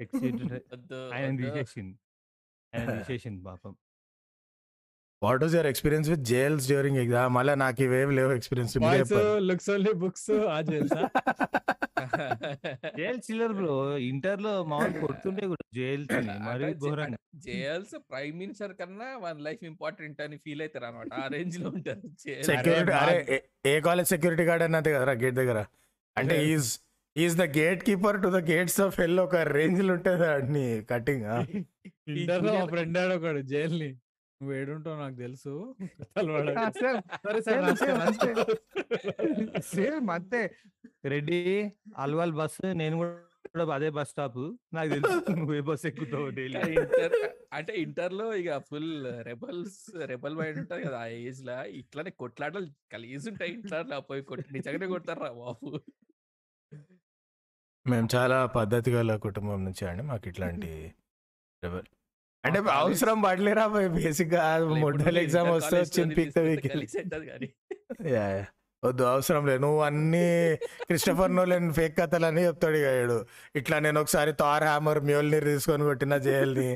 Exceeded. 0.02 0.50
వద్దు, 0.72 0.98
ఆయన 1.14 1.28
వద్దు. 1.30 1.44
తీసేసింది. 1.44 1.96
ఆయన 2.72 2.82
తీసేసింది 3.00 3.40
పాపం. 3.46 3.72
What 5.22 5.42
was 5.44 5.54
your 5.56 5.68
experience 5.70 6.08
with 6.12 6.24
jails 6.30 6.66
during 6.66 7.00
exam 7.04 7.32
మళ్ళీ 7.36 7.54
నాకు 7.62 7.80
ఇవేవి 7.86 8.12
లేవు 8.18 8.32
ఎక్స్పీరియన్స్ 8.32 8.74
లుక్స్ 9.48 9.70
ఓన్లీ 9.70 9.92
బుక్స్ 10.02 10.30
ఆ 10.54 10.60
జైల్సా 10.68 11.00
జైల్ 12.98 13.18
చిల్లర్ 13.30 13.52
బ్రో. 13.52 13.98
ఇంటర్లో 13.98 14.64
మామూలు 14.64 15.00
కొడుతుండే 15.00 15.46
కూడా 15.46 15.64
జైల్స్ 15.74 16.12
మరి 16.12 16.64
అంటే 16.64 16.72
జే- 16.72 16.88
ఘోరంగా. 16.88 17.16
జేఎల్స్ 17.34 17.98
ప్రైమ్ 18.10 18.38
మినిస్టర్ 18.38 18.74
కన్నా 18.74 19.16
వన్ 19.16 19.40
లైఫ్ 19.40 19.64
ఇంపార్టెంట్ 19.64 20.20
అని 20.20 20.36
ఫీల్ 20.36 20.62
అవుతారు 20.62 20.84
అనమాట 20.84 21.14
ఆ 21.14 21.26
రేంజ్లో 21.26 21.70
ఉంటారు. 21.70 22.02
సెక్యూరిటీ 22.42 22.92
అరే, 22.92 23.42
ఏ- 23.66 23.80
కాలేజ్ 23.80 24.08
సెక్యూరిటీ 24.08 24.42
గార్డ్ 24.42 24.64
అని 24.64 24.76
అంతే 24.76 24.92
కదరా 24.92 25.12
గేట్ 25.12 25.34
దగ్గర? 25.34 25.64
అంటే. 26.16 26.44
Is 26.46 26.78
is 27.16 27.36
the 27.36 27.58
gate 27.58 27.82
keeper 27.84 28.22
to 28.22 28.28
the 28.28 28.50
gates 28.50 28.80
of 28.80 29.00
hell 29.00 29.20
ఒక 29.20 29.36
రేంజ్లో 29.36 29.94
ఉంటుంది 29.94 30.26
అన్ని 30.26 30.84
కటింగ్ 30.90 31.24
ఇంటర్లో 32.10 32.66
ఫ్రెండ్ 32.66 32.98
ఆడు 32.98 33.14
ఒకడు 33.14 33.40
జైల్ని 33.40 33.96
నువ్వు 34.40 34.56
ఏడుంటావు 34.56 34.96
నాకు 34.96 35.16
తెలుసు. 35.16 35.76
సేమ్. 39.72 40.10
అంతే. 40.10 40.50
రెడీ 41.04 41.72
అల్వాల్ 41.96 42.32
బస్ 42.32 42.60
నేను 42.74 42.98
కూడా 42.98 43.74
అదే 43.74 43.90
బస్ 43.90 44.10
స్టాప్. 44.10 44.54
నాకు 44.74 44.88
తెలుసు 44.88 45.22
నువ్వు 45.38 45.62
బస్ 45.62 45.86
ఎక్కుతావు 45.86 46.30
డైలీ. 46.30 46.76
అంటే 47.52 47.76
ఇంటర్లో 47.76 48.34
ఇక 48.34 48.62
ఫుల్ 48.68 49.22
రెబల్స్ 49.22 50.04
రెబల్ 50.04 50.34
మైండ్ 50.34 50.58
ఉంటది 50.58 50.84
కదా 50.84 50.98
ఆ 50.98 51.08
ఏజ్ 51.22 51.44
లా 51.44 51.66
ఇట్లానే 51.80 52.12
కొట్లాటలు 52.18 52.66
కలిసి 52.92 53.30
ఉంటాయి 53.30 53.52
ఇంటర్లో 53.52 54.02
పోయి 54.02 54.22
కొట్టి 54.22 54.52
నిజంగానే 54.52 54.86
కొడతారా 54.86 55.32
బాబు. 55.40 55.80
మేము 57.86 58.08
చాలా 58.14 58.50
పద్ధతి 58.56 58.90
గల 58.90 59.18
కుటుంబం 59.18 59.64
నుంచి 59.64 59.86
అండి 59.86 60.02
మాకు 60.02 60.28
ఇట్లాంటి 60.28 60.94
rebel- 61.62 61.97
అంటే 62.44 62.58
అవసరం 62.72 63.22
పడలేరా 63.22 63.64
బేసిక్గా 63.96 64.42
మోడల్ 64.76 65.18
ఎగ్జామ్ 65.18 65.50
వస్తే 65.50 65.76
వచ్చింది 65.80 66.14
పీక్ 66.14 66.36
యా, 68.08 68.28
యా. 68.30 68.44
వద్దు 68.82 69.02
అవసరం 69.04 69.46
లేదు. 69.46 69.60
నువ్వు 69.60 69.80
అన్ని 69.80 70.26
క్రిస్టఫర్ 70.82 71.36
నోలెన్ 71.36 71.72
ఫేక్ 71.72 71.98
కథలు 71.98 72.26
అని 72.26 72.44
చెప్తాడు 72.44 72.76
ఇక. 72.76 73.16
ఇట్లా 73.56 73.78
నేను 73.78 74.00
ఒకసారి 74.00 74.32
తార్ 74.32 74.64
హ్యామర్ 74.64 75.00
మ్యూల్ని 75.00 75.40
తీసుకొని 75.40 75.84
కొట్టిన 75.84 76.16
జైల్ని 76.18 76.68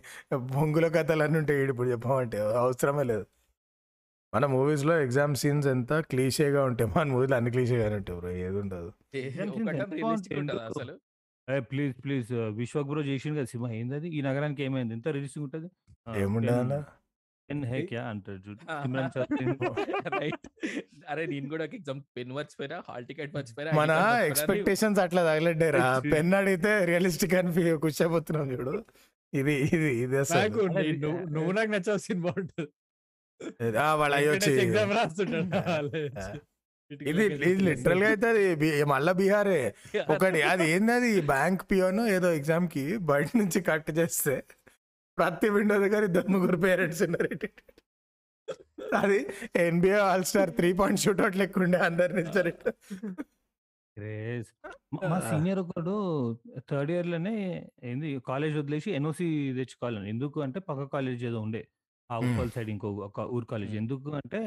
బొంగుల 0.52 0.88
కథలు 0.88 1.22
అన్నీ 1.22 1.38
ఉంటాయి 1.38 1.68
ఇప్పుడు 1.68 1.88
చెప్పమంటే. 1.88 2.38
అవసరమే 2.56 3.02
లేదు. 3.02 3.24
మన 4.32 4.46
మూవీస్లో 4.46 5.00
ఎగ్జామ్ 5.00 5.34
సీన్స్ 5.34 5.66
ఎంత 5.66 5.92
క్లీషేగా 6.10 6.64
ఉంటాయి. 6.64 6.90
మన 6.96 7.06
మూవీలో 7.08 7.36
అన్ని 7.36 7.50
క్లీషేగానే 7.50 7.96
ఉంటాయి 7.96 8.18
బ్రో 8.18 8.30
ఏది 8.40 8.56
ఉండదు. 8.56 8.90
Please 11.68 11.95
please. 12.05 12.28
విశ్వక్ 12.55 12.86
బ్రో 12.86 13.03
చేసిండు 13.03 13.36
కదా 13.36 13.45
సినిమా? 13.45 13.70
ఏంది 13.72 13.95
అది 13.95 14.09
ఈ 14.09 14.20
నగరానికి 14.20 14.62
ఏమైంది? 14.62 14.95
ఎంత 14.95 15.09
రిజిస్టింగ్ 15.09 15.45
ఉంటది? 15.45 15.68
పెన్ 17.49 17.64
హే 17.64 17.82
క్యా 17.82 18.03
చూడు. 18.28 18.59
రైట్. 20.14 20.47
అరే 21.09 21.26
నేను 21.26 21.49
కూడా 21.49 21.64
పెన్ 22.16 22.32
మర్చిపోయినా 22.32 22.82
హాల్ 22.88 23.07
టికెట్ 23.07 23.34
మర్చిపోయినా 23.34 23.72
మన 23.72 23.93
ఎక్స్పెక్టేషన్స్ 24.26 25.01
అట్లా 25.01 25.22
తగలడ్డారా. 25.24 25.82
పెన్ 26.14 26.34
అడిగితే 26.34 26.84
రియలిస్టిక్ 26.84 27.34
అని 27.34 27.53
కూర్చోబోతున్నాం 27.76 28.53
చూడు. 28.53 28.74
ఇది 29.32 29.55
ఇది 29.66 29.90
ఇది 29.97 30.16
అసలు. 30.18 30.62
నువ్వు 31.30 31.53
నాకు 31.53 31.70
నచ్చావు 31.70 31.99
సినిమా 31.99 32.32
ఉంటుంది. 32.38 32.68
ఆ, 33.78 33.95
వాళ్ళు 33.95 34.16
ఎగ్జామ్ 34.64 34.93
రాస్తుంటాడు. 34.93 35.49
ఇది 37.11 37.24
ఇది 37.34 37.51
లిటరల్గా 37.66 38.09
అయితే 38.09 38.28
అది 38.32 38.45
మళ్ళా 38.93 39.12
బీహారే. 39.20 39.61
ఒకటి 40.14 40.40
అది 40.51 40.64
ఏంది 40.72 40.93
అది 40.93 41.11
బ్యాంక్ 41.32 41.62
పియోన్ 41.70 42.03
ఏదో 42.16 42.30
ఎగ్జామ్కి 42.38 42.84
బయట 43.11 43.28
నుంచి 43.40 43.61
కట్ 43.68 43.90
చేస్తే 43.99 44.34
ప్రతి 45.18 45.49
విండో 45.55 45.76
దగ్గర 45.84 46.03
ఇద్దరు 46.05 46.28
ముగ్గురు 46.34 46.59
పేరెంట్స్ 46.64 47.03
ఉన్నారు. 47.07 47.30
అది 49.01 49.18
NBA 49.64 49.99
all 50.07 50.24
star 50.30 50.51
three 50.59 50.70
point 50.80 51.03
shootout 51.05 51.36
లెక్క 51.36 51.59
ఉండే 51.59 51.78
అందరు 51.88 52.12
నిల్చొని 52.18 52.53
క్రేజ్ 53.97 54.49
మా 55.11 55.18
సీనియర్ 55.28 55.61
ఒకడు 55.62 55.95
థర్డ్ 56.70 56.90
ఇయర్లోనే 56.90 57.34
ఏంది 57.84 58.11
కాలేజ్ 58.26 58.55
వదిలేసి 58.59 58.90
ఎన్ఓసి 58.99 59.26
తెచ్చుకోవాలని. 59.59 60.09
ఎందుకు 60.09 60.40
అంటే 60.40 60.61
పక్క 60.68 60.84
కాలేజ్ 60.97 61.24
ఏదో 61.30 61.40
ఉండే. 61.47 61.62
ఆ 62.11 62.16
Hmm. 62.16 62.24
ఉప్పల్ 62.28 62.51
సైడ్ 62.55 62.70
ఇంకో 62.70 62.88
ఒక 63.07 63.20
ఊరు 63.34 63.47
కాలేజ్ 63.47 63.70
Hmm. 63.70 63.80
ఎందుకు 63.82 64.09
అంటే 64.20 64.40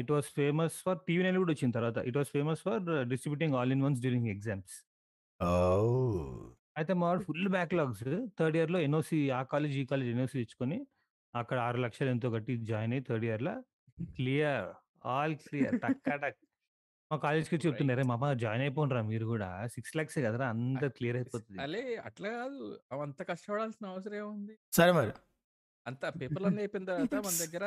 it 0.00 0.10
was 0.14 0.28
famous 0.38 0.76
for 0.86 0.98
TV 1.08 1.22
nine 1.26 1.38
కూడా 1.42 1.52
వచ్చిన 1.54 1.70
తర్వాత. 1.78 1.98
It 2.10 2.18
was 2.20 2.30
famous 2.36 2.62
for 2.66 2.82
distributing 3.12 3.56
all 3.60 3.72
in 3.76 3.84
ones 3.86 4.00
during 4.06 4.30
exams 4.34 4.76
అయితే 6.78 6.92
మా 7.00 7.06
వాడు 7.10 7.22
ఫుల్ 7.28 7.48
బ్యాక్లాగ్స్ 7.56 8.04
థర్డ్ 8.38 8.56
ఇయర్లో 8.58 8.78
ఎన్ఓసి 8.86 9.18
ఆ 9.38 9.42
కాలేజ్ 9.52 9.74
ఈ 9.82 9.84
కాలేజ్ 9.90 10.08
ఎన్ఓసి 10.14 10.36
తెచ్చుకొని 10.40 10.78
అక్కడ 11.34 11.58
ఆరు 11.66 11.78
లక్షలు 11.84 12.10
ఎంతో 12.14 12.28
కట్టి 12.34 12.54
జాయిన్ 12.70 12.92
అయ్యి 12.96 13.04
థర్డ్ 13.08 13.26
ఇయర్లో 13.28 13.54
క్లియర్ 14.16 14.66
ఆల్ 15.12 15.34
క్లియర్ 15.46 15.76
టక్కా 15.84 16.14
టక్. 16.22 16.38
మా 17.10 17.16
కాలేజ్కి 17.24 17.52
వచ్చి 17.54 17.66
చెప్తున్నారే 17.68 18.04
మామ 18.10 18.32
జాయిన్ 18.42 18.62
అయిపోనరా 18.66 19.00
మీరు 19.10 19.26
కూడా. 19.32 19.48
సిక్స్ 19.74 19.94
లాక్స్ 19.98 20.18
కదరా 20.26 20.46
అంత 20.54 20.84
క్లియర్ 20.96 21.16
అయిపోతుంది. 21.20 21.58
అలే 21.64 21.82
అట్లా 22.08 22.30
కాదు. 22.38 22.60
అవంత 22.94 23.18
కష్టపడాల్సిన 23.30 23.86
అవసరం 23.94 24.16
ఏముంది? 24.22 24.54
సరే 24.78 24.92
మరి. 24.98 25.12
అంత 25.86 26.04
పేపర్లు 26.20 26.46
అన్నీ 26.48 26.60
అయిపోయిన 26.62 26.84
తర్వాత 26.90 27.14
మన 27.26 27.34
దగ్గర 27.42 27.64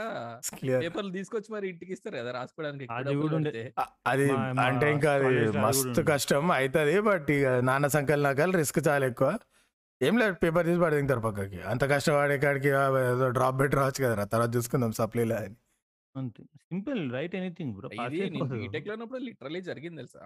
పేపర్లు 0.82 1.12
తీసుకొచ్చి 1.18 1.50
మరి 1.56 1.66
ఇంటికి 1.72 1.92
ఇస్తారు 1.96 2.16
కదా 2.22 2.32
రాసుకోవడానికి 2.38 2.88
అది 4.08 4.26
అంటే 4.66 4.88
ఇంకా 4.96 5.12
అది 5.20 5.44
మస్తు. 5.66 6.02
కష్టం 6.12 6.52
అవుతుంది 6.58 6.96
బట్ 7.10 7.30
ఇక 7.36 7.48
నాన్న 7.70 7.88
సంకల్ 7.98 8.24
నాకల్ 8.28 8.54
రిస్క్ 8.62 8.80
చాలా 8.90 9.06
ఎక్కువ. 9.12 9.30
ఏం 10.02 10.16
లేదు 10.22 10.34
పేపర్ 10.42 10.66
తీసి 10.70 10.82
పడి 10.82 10.96
తింటారు 11.00 11.22
పక్కకి. 11.28 11.60
అంత 11.72 11.84
కష్టపడే 11.94 12.38
కాడికి 12.44 12.72
డ్రాప్ 13.38 13.58
పెట్టి 13.62 13.76
రావచ్చు 13.80 14.02
కదా 14.06 14.26
తర్వాత 14.34 14.52
చూసుకుందాం 14.58 14.92
సప్లీలో 15.00 15.38
అని. 15.40 15.56
అంతే. 16.16 16.44
Simple 16.68 17.02
right 17.16 17.36
anything 17.40 17.74
bro. 17.78 17.90
బీటెక్లో 18.56 18.94
ఉన్నప్పుడు 18.98 19.22
లిటరలీ 19.28 19.62
జరిగింది 19.70 20.00
తెలుసా? 20.02 20.24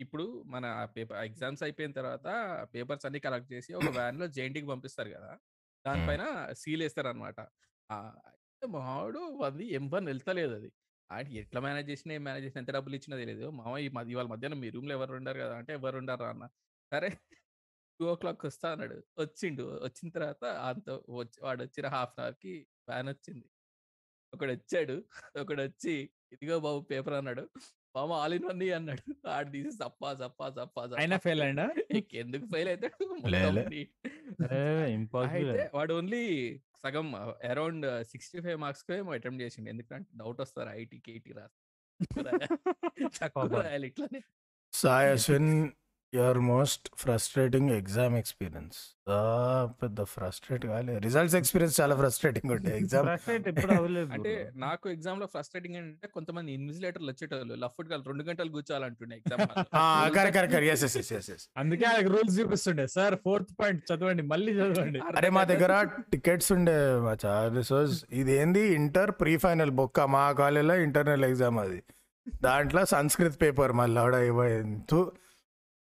ఇప్పుడు 0.00 0.24
మన 0.54 0.64
పేపర్ 0.96 1.18
ఎగ్జామ్స్ 1.26 1.62
అయిపోయిన 1.66 1.92
తర్వాత 1.98 2.26
పేపర్స్ 2.74 3.06
అన్ని 3.08 3.20
కలెక్ట్ 3.26 3.50
చేసి 3.54 3.70
ఒక 3.80 3.90
వ్యాన్లో 3.96 4.26
జేఎన్టీకి 4.36 4.68
పంపిస్తారు 4.72 5.10
కదా. 5.16 5.30
దానిపైన 5.86 6.24
సీల్ 6.62 6.82
వేస్తారు 6.82 7.08
అనమాట 7.08 7.38
మావాడు 8.62 9.20
అది 9.44 9.64
ఎం 9.72 9.84
వన్ 9.90 10.06
వెళ్తలేదు 10.06 10.54
అది. 10.54 10.68
ఆయన 11.10 11.26
ఎట్లా 11.40 11.60
మేనేజ్ 11.60 11.88
చేసినా 11.90 12.12
ఏం 12.14 12.22
మేనేజ్ 12.24 12.44
చేసినా 12.46 12.60
ఎంత 12.60 12.70
డబ్బులు 12.70 12.94
ఇచ్చినా 12.96 13.16
తెలియదు 13.16 13.50
మామ 13.50 13.72
ఈ 13.78 13.88
మధ్య 13.88 14.12
ఇవాళ 14.12 14.26
మధ్యాహ్నం 14.26 14.60
మీ 14.60 14.68
రూమ్లో 14.70 14.94
ఎవరు 14.94 15.12
ఉండారు 15.12 15.38
కదా 15.38 15.54
అంటే 15.56 15.72
ఎవరు 15.72 15.96
ఉండారు 15.98 16.24
అన్న. 16.24 16.44
సరే 16.92 17.10
టూ 18.00 18.06
ఓ 18.12 18.14
క్లాక్ 18.14 18.44
వస్తా 18.46 18.72
అన్నాడు. 18.72 18.96
వచ్చిండు. 19.18 19.64
వచ్చిన 19.84 20.08
తర్వాత 20.10 20.44
అంత 20.70 20.88
వచ్చి 21.20 21.38
వాడు 21.42 21.62
వచ్చిన 21.62 21.86
హాఫ్ 21.86 22.14
అన్ 22.18 22.24
అవర్కి 22.24 22.54
వ్యాన్ 22.88 23.08
వచ్చింది. 23.08 23.46
ఒకడు 24.32 24.52
వచ్చాడు. 24.52 24.96
ఒకడు 25.40 25.62
వచ్చి 25.62 25.94
ఇదిగో 26.32 26.56
బాబు 26.60 26.80
పేపర్ 26.90 27.14
అన్నాడు. 27.14 27.44
మామ 27.96 28.12
ఆల్ 28.12 28.34
ఇన్ 28.34 28.44
వన్ 28.44 28.62
అన్నాడు. 28.62 29.28
ఆడు 29.28 29.50
తీసి 29.50 29.70
సప్పా 29.70 30.14
సప్పా 30.14 30.50
సప్పా 30.50 30.82
అయినా 30.98 31.16
ఫెయిల్ 31.16 31.42
అయిందా 31.42 31.68
ఎందుకు 32.14 32.46
ఫెయిల్ 32.46 32.68
అవుతాడు? 32.68 33.04
అయితే 35.28 35.70
వాడు 35.74 35.94
ఓన్లీ 35.94 36.56
సగం 36.56 37.16
అరౌండ్ 37.44 38.04
సిక్స్టీ 38.04 38.40
ఫైవ్ 38.40 38.58
మార్క్స్ 38.58 38.92
ఏమో 38.92 39.12
అటెంప్ట్ 39.12 39.42
చేసిండు. 39.42 39.68
ఎందుకంటే 39.70 40.10
డౌట్ 40.16 40.40
వస్తారు 40.40 40.68
ఐటీ 40.68 40.98
కేటీ 40.98 41.32
రాసి 41.32 41.60
తక్కువ. 43.20 43.60
రాయాలి 43.60 43.86
ఇట్లానే. 43.86 44.20
Sai 44.72 45.10
Ashwin 45.10 45.50
your 46.12 46.38
most 46.48 46.86
frustrating 47.02 47.70
exam 47.78 48.14
experience 48.20 48.76
పెద్ద 49.80 49.98
ఫ్రస్ట్రేట్ 50.12 50.64
కాలే. 50.70 50.92
రిజల్ట్స్ 51.06 51.36
ఎక్స్పీరియన్స్ 51.38 51.74
చాలా 51.80 51.94
ఫ్రస్ట్రేటింగ్ 52.00 52.50
ఉంటాయి 52.56 52.76
ఎగ్జామ్ 52.80 53.06
Frustrate 53.08 53.46
ఎప్పుడు 53.52 53.72
అవ్వలేదు 53.76 54.10
అంటే. 54.16 54.32
నాకు 54.64 54.86
ఎగ్జామ్లో 54.94 55.26
ఫ్రస్ట్రేటింగ్ 55.34 55.76
ఏంటంటే 55.80 56.08
కొంతమంది 56.16 56.50
ఇన్విజిలేటర్లు 56.58 57.10
వచ్చేటోళ్ళు 57.12 57.56
లఫ్ట్గా 57.64 57.96
రెండు 58.10 58.24
గంటలు 58.28 58.50
కూర్చోాలంటుండే 58.56 59.16
ఎగ్జామ్ 59.20 59.42
అందుకే 61.62 61.90
రూల్స్ 62.12 62.36
చూపిస్తుండే. 62.40 62.86
సార్ 62.96 63.16
ఫోర్త్ 63.26 63.52
పాయింట్ 63.60 63.82
చదవండి 63.90 64.24
మళ్ళీ 64.32 64.52
చదవండి. 64.60 65.00
అరే 65.18 65.30
మా 65.38 65.44
దగ్గర 65.52 65.72
టికెట్స్ 66.14 66.50
ఉండే 66.56 66.76
మా 67.06 67.12
చార్లెస్ 67.24 67.72
ఇది 68.20 68.32
ఏంది 68.40 68.64
ఇంటర్ 68.78 69.12
ప్రీ 69.22 69.34
ఫైనల్ 69.44 69.72
బొక్క 69.80 70.00
మా 70.16 70.24
కాలేజీలో 70.40 70.76
ఇంటర్నల్ 70.86 71.26
ఎగ్జామ్ 71.30 71.58
అది. 71.66 71.80
దాంట్లో 72.44 72.82
సంస్కృత్ 72.96 73.36
పేపర్ 73.42 73.72
మళ్ళీ 73.80 73.98
ఆడ 74.04 74.14
ఇవ్వంతు 74.30 75.00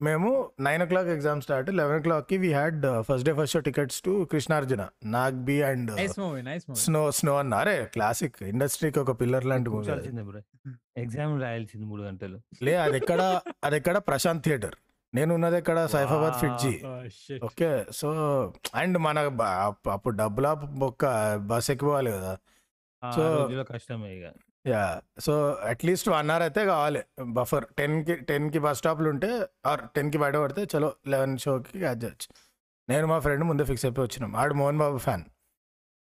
మేము 0.02 0.50
nine 0.60 0.82
o'clock 0.86 1.08
exam 1.08 1.42
start 1.42 1.70
eleven 1.70 1.98
ఓ 1.98 2.02
క్లాక్కి 2.02 2.38
we 2.38 2.52
had 2.52 3.02
first 3.02 3.24
day 3.24 3.32
first 3.32 3.52
show 3.52 3.60
tickets 3.60 4.02
to 4.02 4.28
Krishnarjuna 4.32 4.88
నాగ్బి 5.04 5.62
and 5.62 5.96
nice 5.96 6.18
movie 6.18 6.42
nice 6.42 6.64
movie 6.70 6.80
snow 6.80 7.10
snow 7.10 7.38
అన్న. 7.38 7.54
అరే 7.54 7.84
క్లాసిక్ 7.92 8.42
ఇండస్ట్రీకి 8.42 8.98
ఒక 8.98 9.20
పిల్లర్ 9.20 9.44
లాంటి 9.44 9.70
మూవీ 9.70 9.92
ఎగ్జామ్ 10.96 11.42
రాయాల్సింది 11.42 11.86
మూడు 11.86 12.02
గంటలు. 12.02 12.40
లే 12.62 12.74
అది 12.74 12.96
ఎక్కడ 12.96 13.40
అది 13.64 13.76
ఎక్కడ? 13.76 13.96
ప్రశాంత్ 13.96 14.44
థియేటర్. 14.44 14.74
నేను 15.14 15.34
ఉన్నది 15.34 15.56
ఎక్కడ? 15.56 15.86
Saifabad 15.86 16.34
FIITJEE. 16.34 17.38
Okay 17.44 17.84
so 17.92 18.12
and 18.74 18.98
మన 18.98 19.28
బ- 19.28 19.42
అప్- 19.42 19.90
అప్పుడు 19.90 20.16
డబ్బులా 20.16 20.54
బొక్క 20.54 21.36
బస్ 21.36 21.70
ఎక్కిపోవాలి 21.70 22.12
కదా. 22.12 22.38
రోజుల్లో 23.16 23.64
కష్టమే 23.64 24.14
ఇక. 24.14 24.51
Yeah 24.66 24.82
so 25.26 25.32
at least 25.70 26.08
one 26.08 26.30
hour 26.30 26.42
అయితే 26.46 26.62
కావాలి. 26.66 27.00
బఫర్ 27.36 27.64
టెన్కి 27.78 28.14
టెన్కి 28.14 28.58
బస్ 28.58 28.78
స్టాప్లు 28.78 29.08
ఉంటే 29.08 29.30
ఆర్ 29.66 29.80
టెన్కి 29.96 30.18
బయట 30.18 30.36
పడితే 30.36 30.62
చలో 30.72 30.90
లెవెన్ 31.12 31.38
షోకి 31.44 31.72
క్యాచ్ 31.78 32.00
చేయొచ్చు. 32.04 32.28
నేను 32.88 33.06
మా 33.06 33.18
ఫ్రెండ్ 33.18 33.44
ముందే 33.44 33.64
ఫిక్స్ 33.64 33.84
అయిపోయి 33.84 34.06
వచ్చినాం. 34.08 34.36
ఆడు 34.36 34.54
Mohan 34.54 34.78
Babu 34.78 34.98
fan 35.06 35.24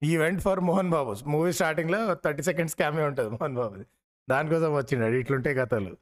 event 0.03 0.41
for 0.41 0.60
Mohan 0.60 0.89
Babu. 0.89 1.16
Movie 1.28 1.51
స్టార్టింగ్లో 1.51 1.99
థర్టీ 2.26 2.43
సెకండ్స్ 2.49 2.76
క్యామే 2.76 3.03
ఉంటుంది 3.03 3.30
మోహన్ 3.30 3.55
బాబుది. 3.62 3.86
దానికోసం 4.30 4.72
వచ్చినాడు 4.74 5.16
ఇట్లుంటాయి 5.24 5.55
కథలు. 5.55 5.97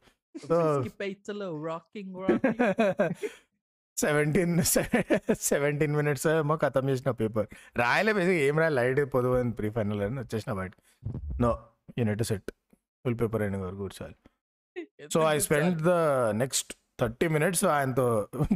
సో 0.47 0.58
సెవెంటీన్ 3.97 4.62
సెవెంటీన్ 5.51 5.95
మినిట్స్ 5.95 6.28
ఏమో 6.28 6.55
ఖతం 6.64 6.89
చేసిన 6.89 7.12
పేపర్ 7.12 7.47
రాయలే 7.78 8.14
బేసిక్ 8.14 8.39
ఏం 8.47 8.55
రాయాలి? 8.60 8.76
లైట్ 8.76 9.14
పొదువు 9.14 9.38
ప్రీ 9.60 9.70
ఫైనల్ 9.70 10.01
అని 10.08 10.20
వచ్చేసిన 10.20 10.53
బయట. 10.60 10.72
No 11.41 11.51
unit 11.99 12.23
set 12.23 12.49
full 13.05 13.17
paper 13.21 13.43
అయిన 13.43 13.57
వరకు 13.63 13.81
కూర్చోవాలి 13.83 14.17
so 15.13 15.19
I 15.29 15.38
spend 15.45 15.79
the 15.88 15.93
next 16.35 16.71
thirty 16.99 17.27
minutes 17.27 17.63
ఆయనతో 17.73 18.05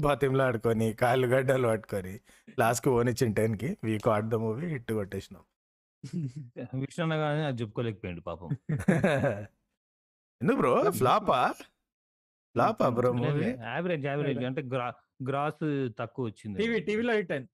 బాతింలో 0.05 0.43
ఆడుకొని 0.45 0.87
కాళ్ళు 1.01 1.27
గడ్డలు 1.27 1.67
పట్టుకొని 1.67 2.13
లాస్ట్కి 2.57 2.89
ఓనిచ్చిన 2.89 3.31
టెన్కి 3.33 3.69
we 3.83 3.95
got 4.07 4.29
the 4.33 4.37
movie 4.43 4.67
hit 4.73 4.91
కొట్టేసినాం. 4.99 5.43
Vishnu 6.81 7.15
కానీ 7.23 7.41
అది 7.49 7.57
చెప్పుకోలేకపోయింది 7.61 8.21
పాపం. 8.21 8.49
ఎందుకు 10.41 10.57
బ్రో? 10.61 10.71
ఫ్లాపా? 10.99 11.39
ఫ్లాపా 12.55 12.87
బ్రో 12.89 13.09
మూవీ 13.19 13.49
యావరేజ్ 13.67 14.05
యావరేజ్ 14.05 14.43
అంటే 14.49 14.61
గ్రా 14.73 14.87
గ్రాస్ 15.29 15.63
తక్కువ 15.99 16.25
వచ్చింది. 16.29 16.57
టీవీ 16.61 16.79
టీవీలో 16.87 17.13
హిట్ 17.19 17.33
అయింది. 17.35 17.51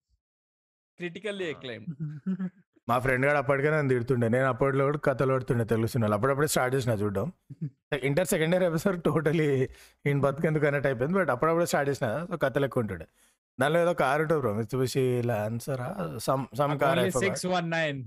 క్రిటికల్లీ 0.99 1.47
ఎక్లైమ్ 1.55 1.86
మా 2.88 3.00
ఫ్రెండ్ 3.00 3.26
గారు 3.26 3.38
అప్పటికే 3.38 3.70
నన్ను 3.70 3.90
తిడుతుండే. 3.90 4.30
నేను 4.30 4.46
అప్పట్లో 4.46 4.86
కూడా 4.86 4.98
కథలు 4.98 5.34
పడుతుండే 5.34 5.64
తెలుగు 5.66 5.88
సినిమాలు. 5.88 6.14
అప్పుడప్పుడే 6.14 6.48
స్టార్ట్ 6.48 6.76
చేసిన 6.76 6.92
చూడడం. 6.92 7.32
Inter 8.04 8.28
second 8.28 8.56
year 8.56 8.64
episode 8.64 9.04
totally 9.04 9.64
ఈయన 10.06 10.20
బతుకెందుకు 10.20 10.66
కనెక్ట్ 10.66 10.88
అయిపోయింది. 10.88 11.18
బట్ 11.18 11.30
అప్పుడప్పుడే 11.30 11.66
స్టార్ట్ 11.66 11.90
చేసిన 11.90 12.26
సో 12.26 12.38
కథలు 12.38 12.66
ఎక్కువ 12.66 12.82
ఉంటుండే. 12.82 13.08
దానిలో 13.60 13.80
ఏదో 13.82 13.94
కార్ 13.94 14.22
ఉంటుంది 14.22 14.42
bro. 14.42 14.54
Mitsubishi 14.54 15.22
లాన్సరా 15.26 15.90
some 16.18 16.46
some 16.58 16.80
car 16.80 17.12
six 17.12 17.46
one 17.46 17.72
nine. 17.72 18.04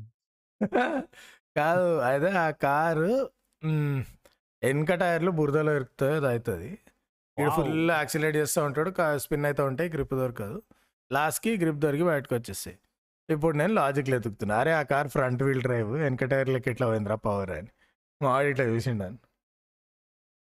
కాదు 1.56 1.98
అదే 1.98 2.30
ఆ 2.30 2.50
కారు 2.50 3.30
వెనక 4.62 4.94
టైర్లు 4.94 5.30
బురదలో 5.30 5.72
ఇరుకుతాయి 5.76 6.14
అది 6.14 6.26
అవుతుంది 6.26 6.70
ఇక్కడ. 7.38 7.48
ఫుల్ 7.48 7.90
యాక్సిలేట్ 7.90 8.36
చేస్తూ 8.36 8.64
ఉంటాడు. 8.64 8.90
స్పిన్ 9.16 9.44
అయితే 9.44 9.62
ఉంటాయి 9.62 9.90
గ్రిప్ 9.90 10.14
దొరకదు. 10.14 10.62
లాస్ట్కి 11.12 11.56
గ్రిప్ 11.56 11.78
దొరికి 11.78 12.04
బయటకు 12.04 12.34
వచ్చేస్తాయి 12.34 12.76
ఇప్పుడు 13.30 13.54
నేను 13.58 13.72
లాజిక్లో 13.78 14.14
ఎతుకుతున్నా 14.16 14.54
అరే 14.60 14.72
ఆ 14.74 14.84
కార్ 14.90 15.08
ఫ్రంట్ 15.14 15.42
వీల్ 15.46 15.64
డ్రైవ్ 15.66 15.90
వెనక 16.02 16.24
టైర్లకి 16.32 16.68
ఎట్లా 16.72 16.86
పోయిందిరా 16.90 17.16
పవర్ 17.26 17.52
అని. 17.56 17.70
మా 18.20 18.30
వాడు 18.30 18.48
ఇట్లా 18.52 18.64
చూసిండాను 18.70 19.18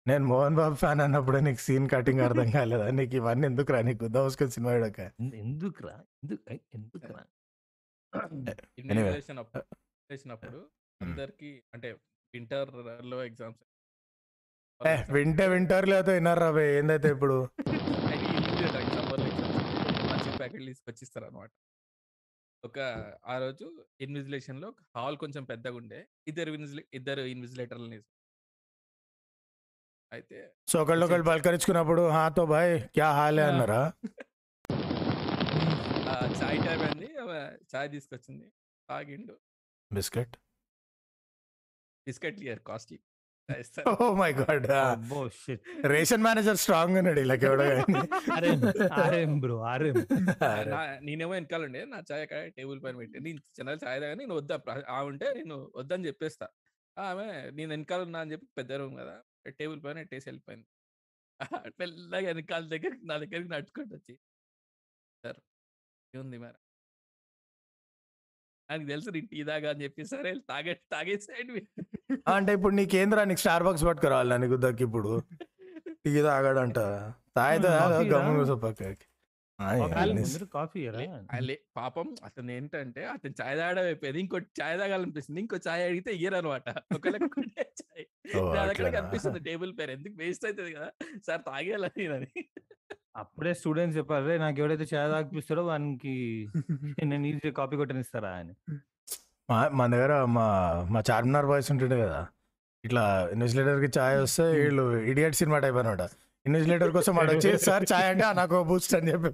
నేను 0.05 0.25
మోహన్ 0.29 0.55
బాబు 0.59 0.75
ఫ్యాన్ 0.81 1.01
అన్నప్పుడు 1.05 1.39
నీకు 1.47 1.61
సీన్ 1.65 1.87
కటింగ్ 1.91 2.21
అర్థం 2.27 2.47
కాలేదా? 2.57 2.85
నీకు 2.99 3.15
ఇవన్నీ 3.19 3.45
ఎందుకు 3.51 3.71
రా 3.73 3.79
నీకు 3.89 4.05
దోసుకొని 4.15 4.51
సినిమా 4.55 4.71
ఎందుకురా? 5.41 5.95
ఎందుకు 6.23 6.41
ఎందుకురా? 6.77 7.21
చేసినప్పుడు 10.09 10.59
అందరికి 11.01 11.49
అంటే 11.75 11.89
వింటర్లో 12.33 13.17
ఎగ్జామ్స్ 13.27 13.65
వింటే 15.13 15.45
వింటారు 15.51 15.87
లేదో 15.91 16.11
విన్నారు 16.17 16.41
రా 16.43 16.49
బే 16.57 16.65
ఏందైతే 16.77 17.09
ఇప్పుడు? 17.15 17.37
సమ్మర్ 18.89 19.21
మంచి 20.09 20.29
ప్యాకెట్ 20.39 20.63
తీసుకొచ్చి 20.69 21.01
ఇస్తారు 21.05 21.25
అనమాట 21.29 21.51
ఒక 22.63 22.79
ఆ 23.25 23.37
రోజు 23.37 23.65
ఇన్విజిలేషన్లో 24.01 24.69
హాల్ 24.95 25.17
కొంచెం 25.17 25.43
పెద్దగా 25.43 25.75
ఉండే 25.75 25.99
ఇద్దరు 26.27 26.51
ఇన్విజిలే 26.51 26.83
ఇద్దరు 26.93 27.21
ఇన్విజిలేటర్లని 27.21 27.99
అయితే 30.11 30.39
సో 30.67 30.75
ఒకళ్ళొకళ్ళు 30.81 31.25
పలకరించుకున్నప్పుడు 31.25 32.01
హాతో 32.07 32.45
బాయ్ 32.45 32.73
క్యా 32.87 33.09
హాలే? 33.11 33.43
అన్నారా? 33.43 33.81
చాయ్ 36.39 36.59
టైం 36.67 36.81
అండి 36.81 37.09
చాయ్ 37.73 37.89
తీసుకొచ్చింది. 37.89 38.47
తాగిండు. 38.89 39.35
బిస్కెట్? 39.91 40.35
బిస్కెట్ 42.07 42.39
ఇయర్ 42.39 42.59
కాస్ట్లీ. 42.59 42.99
ఓ 43.91 44.07
మై 44.15 44.29
గాడ్ 44.39 44.65
అబ్బో 44.79 45.19
షిట్. 45.37 45.63
రేషన్ 45.85 46.23
మేనేజర్ 46.25 46.59
స్ట్రాంగ్ 46.63 46.97
ఉన్నాడు 46.99 47.21
ఇలా 47.25 47.35
ఎవడో 47.41 47.65
కానీ. 47.71 47.99
RM 48.35 48.61
RM 48.99 49.33
bro 49.43 49.57
RM. 49.71 49.95
నేనేమో 51.07 51.31
వెనకాలండి 51.33 51.81
నా 51.93 51.99
చాయ్ 52.09 52.23
అక్కడ 52.25 52.39
టేబుల్ 52.57 52.79
పైన 52.83 52.95
పెట్టి. 53.01 53.17
నేను 53.27 53.41
చిన్న 53.57 53.69
చాయ్ 53.83 53.99
తాగా 54.01 54.15
నేను 54.21 54.33
వద్దా 54.39 54.57
ఆ 54.89 54.99
ఉంటే 55.09 55.27
నేను 55.39 55.57
వద్దని 55.75 56.07
చెప్పేస్తా. 56.09 56.47
ఆమె 56.97 57.27
నేను 57.57 57.69
వెనకాల 57.75 58.01
ఉన్నా 58.07 58.19
అని 58.23 58.33
చెప్పి 58.33 58.47
పెద్ద 58.59 58.71
రూమ్ 58.81 58.95
కదా 59.01 59.15
టేబుల్ 59.59 59.79
పైన 59.85 60.03
ఎట్టేసి 60.05 60.27
వెళ్ళిపోయింది. 60.29 60.67
మెల్లగా 61.79 62.27
వెనకాల 62.29 62.63
దగ్గరికి 62.73 63.03
నా 63.09 63.15
దగ్గరికి 63.23 63.49
నడుచుకుంటూ 63.53 63.93
వచ్చి 63.97 64.13
సార్ 65.23 65.39
ఏముంది 66.13 66.39
మరి? 66.39 66.59
నాకు 68.69 68.83
తెలుసు 68.85 69.09
నేను 69.09 69.27
టీ 69.27 69.39
తాగా 69.43 69.69
అని 69.69 69.83
చెప్పి 69.83 70.03
సరే 70.05 70.31
తాగే 70.49 70.73
తాగేసేయండి. 70.93 71.61
అంటే 72.35 72.51
ఇప్పుడు 72.53 72.73
నీకేంద్రా 72.75 73.23
నీకు 73.23 73.39
స్టార్ 73.39 73.63
బాక్స్ 73.63 73.85
పట్టుకురావాలి 73.85 74.37
నీకు 74.39 74.57
దక్కి 74.65 74.83
ఇప్పుడు. 74.83 75.11
టీ 76.03 76.11
తాగాడంట. 76.21 76.79
తాగితే 77.37 77.69
కాఫీ 77.79 78.09
ముందు 80.17 80.45
కాఫీ 80.53 80.81
అలే 81.37 81.55
పాపం 81.77 82.07
అతను 82.23 82.51
ఏంటంటే 82.51 83.01
అతను 83.05 83.33
చాయ్ 83.41 83.55
తాగడం 83.57 83.83
అయిపోయింది. 83.83 84.19
ఇంకో 84.19 84.37
చాయ్ 84.59 84.77
తాగాలనిపిస్తుంది. 84.79 85.39
ఇంకో 85.41 85.57
చాయ్ 85.67 85.83
అడిగితే 85.87 86.11
ఇయ్యరు 86.11 86.35
అనమాట 86.35 86.69
అట్లనా? 88.69 88.89
కనిపిస్తుంది 88.99 89.39
టేబుల్ 89.39 89.73
పేరు. 89.79 89.91
ఎందుకు 89.91 90.15
వేస్ట్ 90.17 90.45
అవుతుంది 90.45 90.73
కదా? 90.73 90.89
సార్ 91.27 91.41
తాగేయాలని 91.41 92.07
అని 92.17 92.31
అప్పుడే 93.19 93.51
స్టూడెంట్స్ 93.57 93.97
చెప్పారు 93.97 94.25
"రే, 94.27 94.35
నాకు 94.39 94.57
ఎవడైతే 94.61 94.85
చాయ్ 94.91 95.07
తాగిపిస్తాడో 95.13 95.63
వానికి 95.67 96.13
నేను 97.11 97.25
ఈజీ 97.29 97.49
కాపీ 97.57 97.75
కొట్టనిస్తారా? 97.77 98.31
అని. 98.39 98.53
మా 99.49 99.59
మన 99.77 99.87
దగ్గర 99.93 100.13
మా 100.35 100.47
మా 100.89 100.99
చార్మినార్ 101.07 101.47
బాయ్స్ 101.47 101.69
ఉంటుండే 101.73 101.97
కదా 102.01 102.19
ఇట్లా 102.83 103.03
ఇన్వెస్టిలేటర్కి 103.33 103.89
చాయ్ 103.97 104.17
వస్తే 104.19 104.45
వీళ్ళు 104.61 104.83
ఇడియట్ 105.11 105.37
సినిమా 105.39 105.59
టైప్ 105.63 105.79
అనమాట. 105.81 106.03
ఇన్వెస్టిలేటర్ 106.45 106.91
కోసం 106.93 107.13
వాడు 107.17 107.31
వచ్చి 107.33 107.49
సార్ 107.65 107.85
చాయ్ 107.91 108.07
అంటే 108.11 108.25
"ఆ, 108.25 108.33
నాకు 108.37 108.57
బూస్ట్ 108.67 108.93
అని 108.97 109.11
చెప్పి 109.11 109.31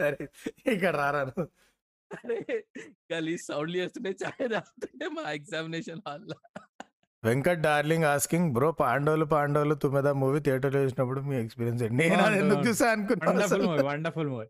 సరే 0.00 0.18
ఇక్కడ 0.74 0.94
రారాను 0.98 1.44
గలీ 3.10 3.34
సౌండ్ 3.44 3.74
చేస్తుంటే 3.76 4.10
చాయ్ 4.20 4.44
తాగుతుంటే 4.52 5.06
మా 5.14 5.24
examination 5.38 6.02
hall 6.06 6.26
Venkat 7.24 7.60
darling 7.66 8.06
asking 8.10 8.48
bro 8.56 8.68
పాండవులు 8.80 9.26
పాండవులు 9.32 9.74
తుమ్మెద 9.82 10.08
మూవీ 10.22 10.40
థియేటర్లో 10.46 10.80
చూసినప్పుడు 10.84 11.20
మీ 11.28 11.36
ఎక్స్పీరియన్స్ 11.44 11.82
ఏంటి? 11.84 11.96
నేను 12.02 12.22
అది 12.26 12.38
ఎందుకు 12.42 12.62
చూసా 12.68 12.88
అనుకున్నా 12.94 13.26
వండర్ఫుల్. 13.30 13.64
మూవీ 13.66 13.84
వండర్ఫుల్ 13.88 14.30
మూవీ 14.30 14.46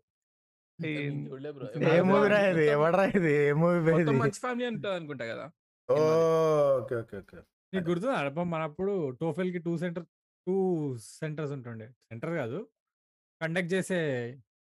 ఏ 1.89 1.99
మూవీ 2.07 2.27
రా 2.33 2.39
ఇది? 2.49 2.63
ఎవడరా 2.73 3.03
ఇది? 3.17 3.33
ఏ 3.43 3.53
మూవీ 3.61 3.77
ఇది? 3.95 4.15
మంచి 4.23 4.39
ఫ్యామిలీ 4.45 4.67
ఉంటుంది 4.71 4.95
అనుకుంటా 4.99 5.25
కదా? 5.31 5.45
Oh, 5.89 5.97
okay 6.79 6.95
okay 7.01 7.15
okay. 7.21 7.37
నీకు 7.73 7.85
గుర్తుంది? 7.89 8.15
అడప 8.19 8.39
మనప్పుడు 8.53 8.93
టోఫెల్కి 9.21 9.59
టూ 9.65 9.73
సెంటర్ 9.83 10.05
టూ 10.47 10.55
సెంటర్స్ 11.11 11.53
ఉంటుండే. 11.57 11.87
సెంటర్ 12.09 12.33
కాదు. 12.39 12.59
కండక్ట్ 13.41 13.71
చేసే 13.73 13.99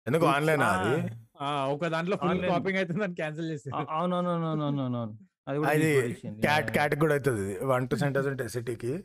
ఎందుకు 0.07 0.25
ఆన్లైన్ 0.33 0.63
అది? 0.67 0.93
ఆ, 1.39 1.47
ఒక 1.73 1.87
దాంట్లో 1.95 2.15
ఫుల్. 2.21 2.43
కాపింగ్ 2.51 2.77
అవుతుంది 2.79 3.01
దాన్ని 3.01 3.17
క్యాన్సిల్ 3.21 3.49
చేసి 3.53 3.69
అవునవునవునవునవును 3.95 5.01
అది 5.47 5.57
కూడా 5.57 5.69
అది 5.69 5.81
తీసుకొచ్చేసింది. 5.81 6.41
క్యాట్ 6.41 6.71
క్యాట్ 6.71 6.95
కూడా 6.95 7.13
అవుతుంది. 7.13 7.65
వన్ 7.65 7.89
టూ 7.89 7.97
సెంటర్స్ 7.97 8.27
ఉంటాయి 8.27 8.49
సిటీకి. 8.49 9.03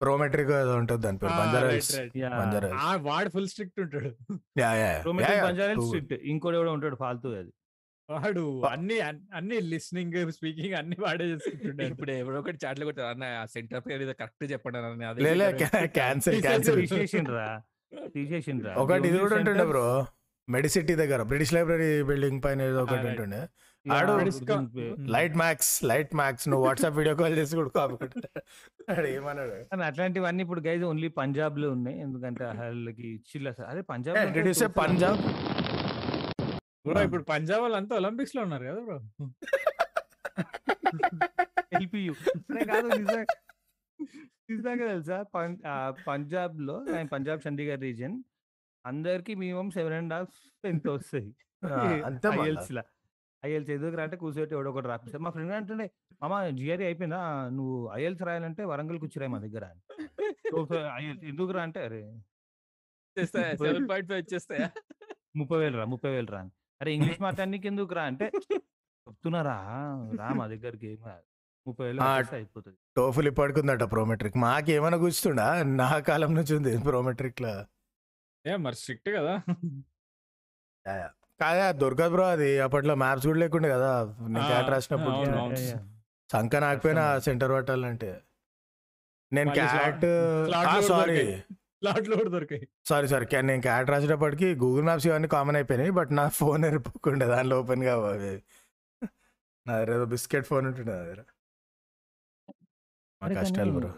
ప్రోమెట్రిక్ 0.00 0.50
ఏదో 0.50 0.76
ఉంటుంది 0.76 1.02
దాని 1.02 1.18
పేరు. 1.18 1.32
ఆ, 1.32 1.38
బంజారా 1.38 1.68
హిల్స్ 1.68 3.06
వాడు 3.06 3.28
ఫుల్ 3.28 3.48
స్ట్రిక్ట్ 3.48 3.80
ఉంటాడు. 3.80 4.14
యా 4.58 4.72
యా 4.74 5.02
స్ట్రిక్ట్ 5.80 6.12
ఇంకోటి 6.12 6.56
కూడా 6.56 6.72
ఉంటాడు 6.72 6.96
ఫాల్తూ 6.96 7.30
అది. 7.32 7.50
వాడు 8.10 8.62
అన్ని 8.62 9.00
అన్- 9.00 9.20
అన్ని 9.34 9.60
లిస్నింగ్ 9.60 10.32
స్పీకింగ్ 10.32 10.74
అన్ని 10.74 10.96
వాడే 10.98 11.24
చేసుకుంటుంటాడు 11.24 11.88
ఇప్పుడు 11.88 12.10
ఎవరో 12.10 12.38
ఒకటి 12.38 12.58
చాట్లు 12.66 12.84
కొట్టారు 12.84 13.06
అన్న 13.06 13.24
ఆ 13.24 13.44
సెంటర్ 13.44 13.80
పేరు 13.80 14.02
ఏదో 14.02 14.12
కరెక్ట్ 14.12 14.52
చెప్పండి 14.52 14.78
అన్న 14.78 15.04
అదే 15.04 15.22
లేలే 15.22 15.46
చెప్పారు. 15.46 15.86
Cancel 15.86 16.40
cancel 16.40 16.80
తీసేసిండ్రా. 16.80 17.62
తీసేసిండ్రా. 18.06 18.74
ఒకటి 18.78 19.08
ఇది 19.08 19.18
కూడా 19.18 19.36
ఉంటుండే 19.36 19.64
బ్రో. 19.64 20.06
మెడిసిటీ 20.48 20.94
దగ్గర 20.94 21.22
బ్రిటిష్ 21.22 21.54
లైబ్రరీ 21.54 22.02
బిల్డింగ్ 22.02 22.42
పైన 22.44 22.62
ఏదో 22.62 22.82
ఒకటి. 22.82 23.06
ఉంటుండే. 23.06 23.46
ఆడు. 23.92 24.12
లైట్ 25.10 25.36
మ్యాక్స్ 25.36 25.84
లైట్ 25.84 26.14
మ్యాక్స్ 26.14 26.48
నువ్వు 26.48 26.66
వాట్సాప్ 26.66 26.96
వీడియో 26.96 27.16
కాల్ 27.16 27.38
చేసి 27.38 27.56
కూడా 27.56 27.88
ఏమన్నాడు? 29.08 29.82
అట్లాంటివన్నీ 29.82 30.42
ఇప్పుడు 30.42 30.60
గైజ్ 30.60 30.84
ఓన్లీ 30.84 31.08
పంజాబ్లో 31.08 31.70
ఉన్నాయి. 31.70 32.00
ఎందుకంటే 32.00 32.44
వాళ్ళకి 32.44 33.16
చిల్ల 33.16 33.54
అదే 33.66 33.80
పంజాబ్ 33.80 34.78
పంజాబ్? 34.78 35.18
బ్రో 36.88 37.02
ఇప్పుడు 37.02 37.22
పంజాబ్ 37.22 37.60
వాళ్ళంతా 37.60 37.96
ఒలింపిక్స్లో 37.96 38.42
ఉన్నారు 38.42 38.64
కదా 38.64 38.80
బ్రో. 38.80 39.00
ఎల్పియు. 41.72 42.12
కాదు 42.52 42.86
నిజంగా 44.50 44.88
తెలుసా? 44.88 45.24
పంజాబ్లో 46.08 46.84
ఆయన 46.96 47.06
పంజాబ్ 47.06 47.40
చండీగఢ్ 47.48 47.80
రీజన్ 47.80 48.22
అందరికి 48.86 49.34
minimum 49.34 49.70
seven 49.70 49.94
and 49.94 50.14
half 50.14 50.34
tenth 50.64 50.88
వస్తాయి. 50.88 51.34
అంతే. 52.02 52.28
ఐఎల్స్ 53.42 53.70
ఎదుగు 53.74 54.00
అంటే 54.04 54.16
కూర్చోటి 54.22 54.52
ఎవడో 54.56 54.70
ఒకటి 54.72 54.88
రాపిస్తారు. 54.92 55.22
మా 55.26 55.30
ఫ్రెండ్ 55.34 55.54
అంటుండే 55.58 55.86
మామ 56.22 56.34
జిఆర్ఈ 56.58 56.84
అయిపోయిందా? 56.88 57.20
నువ్వు 57.58 57.76
ఐఎల్స్ 57.98 58.22
రాయాలంటే 58.28 58.62
వరంగల్ 58.72 58.98
కూర్చురాయి 59.04 59.32
మా 59.34 59.40
దగ్గర 59.46 59.64
ఐఎల్స్ 61.00 61.24
ఎందుకు 61.30 61.52
రా 61.56 61.62
అంటే 61.68 61.80
అరే 61.88 62.00
చేస్తాయా 63.16 63.50
సెవెన్ 63.62 63.88
పాయింట్ 63.90 64.08
ఫైవ్ 64.10 64.20
వచ్చేస్తాయా? 64.22 64.68
ముప్పై 65.40 65.58
వేలు 65.62 65.76
రా 65.80 65.84
ముప్పై 65.92 66.10
వేలు 66.14 66.30
రా 66.34 66.40
అని. 66.44 66.52
అరే 66.80 66.90
ఇంగ్లీష్ 66.96 67.20
మాట్లాడడానికి 67.26 67.66
ఎందుకు 67.72 67.94
రా? 67.98 68.04
అంటే 68.12 68.26
చెప్తున్నారా 69.06 69.56
రా 70.20 70.28
మా 70.40 70.46
దగ్గరికి. 70.52 70.90
ముప్పై 71.66 71.84
వేలు 71.86 72.02
అయిపోతుంది. 72.38 72.76
టోఫుల్ 72.98 73.28
ఇప్పటికుందట 73.30 73.84
ప్రోమెట్రిక్. 73.94 74.36
మాకేమైనా 74.46 74.98
కూర్చుండా 75.04 75.46
నా 75.82 75.90
కాలం 76.08 76.30
నుంచి 76.38 76.52
ఉంది 76.58 76.72
ప్రోమెట్రిక్లో 76.88 77.54
ఏ 78.44 78.52
మరి 78.66 78.76
స్ట్రిక్ట్ 78.82 79.10
కదా. 79.16 79.34
కాదా 81.40 81.66
దొరకదు 81.72 82.10
బ్రో 82.10 82.24
అది 82.28 82.48
అప్పట్లో 82.60 82.94
మ్యాప్స్ 82.94 83.26
కూడా 83.26 83.38
లేకుండే 83.38 83.68
కదా. 83.68 83.90
నేను 84.28 84.46
క్యాట్ 84.46 84.70
రాసినప్పుడు. 84.70 85.14
సంక 86.30 86.56
నాకపోయినా. 86.56 87.04
సెంటర్ 87.18 87.52
పట్టాలంటే 87.52 88.10
నేను 89.32 89.50
క్యాట్ 89.50 90.04
సారీ 90.88 91.24
దొరికాయి. 92.30 92.66
సారీ 92.88 93.06
సారీ 93.08 93.26
నేను 93.42 93.62
క్యాట్ 93.62 93.90
రాసేటప్పటికి 93.90 94.48
గూగుల్ 94.54 94.84
మ్యాప్స్ 94.84 95.06
ఇవన్నీ 95.06 95.28
కామన్ 95.28 95.56
అయిపోయినాయి 95.56 95.90
బట్ 95.90 96.12
నా 96.16 96.28
ఫోన్ 96.28 96.64
ఎరిపోకుండా 96.64 97.26
దానిలో 97.26 97.60
ఓపెన్ 97.60 97.84
కావాలి 97.84 98.32
నా 99.66 99.72
దగ్గర 99.78 99.94
ఏదో 99.94 100.04
బిస్కెట్ 100.04 100.46
ఫోన్ 100.46 100.66
ఉంటుండే 100.66 100.92
నా 100.92 100.98
దగ్గర. 100.98 101.22
కష్టాలు 103.40 103.72
bro. 103.72 103.90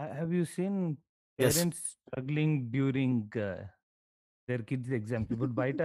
Have 0.00 0.30
you 0.34 0.44
seen. 0.44 0.78
Parents 1.38 1.80
struggling 1.80 2.70
during 2.70 3.38
their 4.48 4.62
kids 4.62 4.92
exams 4.92 5.32
ఇప్పుడు 5.32 5.52
బయట 5.52 5.82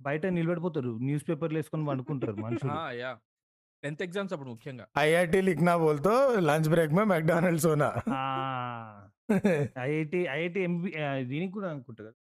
బయట 0.00 0.26
నిలబడిపోతారు. 0.36 0.92
న్యూస్ 1.02 1.24
పేపర్లు 1.28 1.58
వేసుకొని 1.58 1.84
వండుకుంటారు 1.84 2.36
మనుషులు. 2.46 2.74
యా. 2.98 3.12
టెన్త్ 3.82 4.02
ఎగ్జామ్స్ 4.02 4.32
అప్పుడు 4.34 4.50
ముఖ్యంగా. 4.50 4.84
ఐఐటి 5.00 5.40
లిఖనా 5.42 5.74
బోల్తో 5.76 6.14
లంచ్ 6.46 6.68
బ్రేక్ 6.68 6.92
మే 6.94 7.04
మెక్డానల్డ్స్ 7.12 7.66
హోనా 7.66 7.88
ఐఐటి 9.84 10.20
ఐఐటి 10.32 10.60
ఎంబీ 10.62 10.90
దీనికి 11.30 11.52
కూడా 11.52 11.68
అనుకుంటా 11.70 12.02
కదా. 12.02 12.18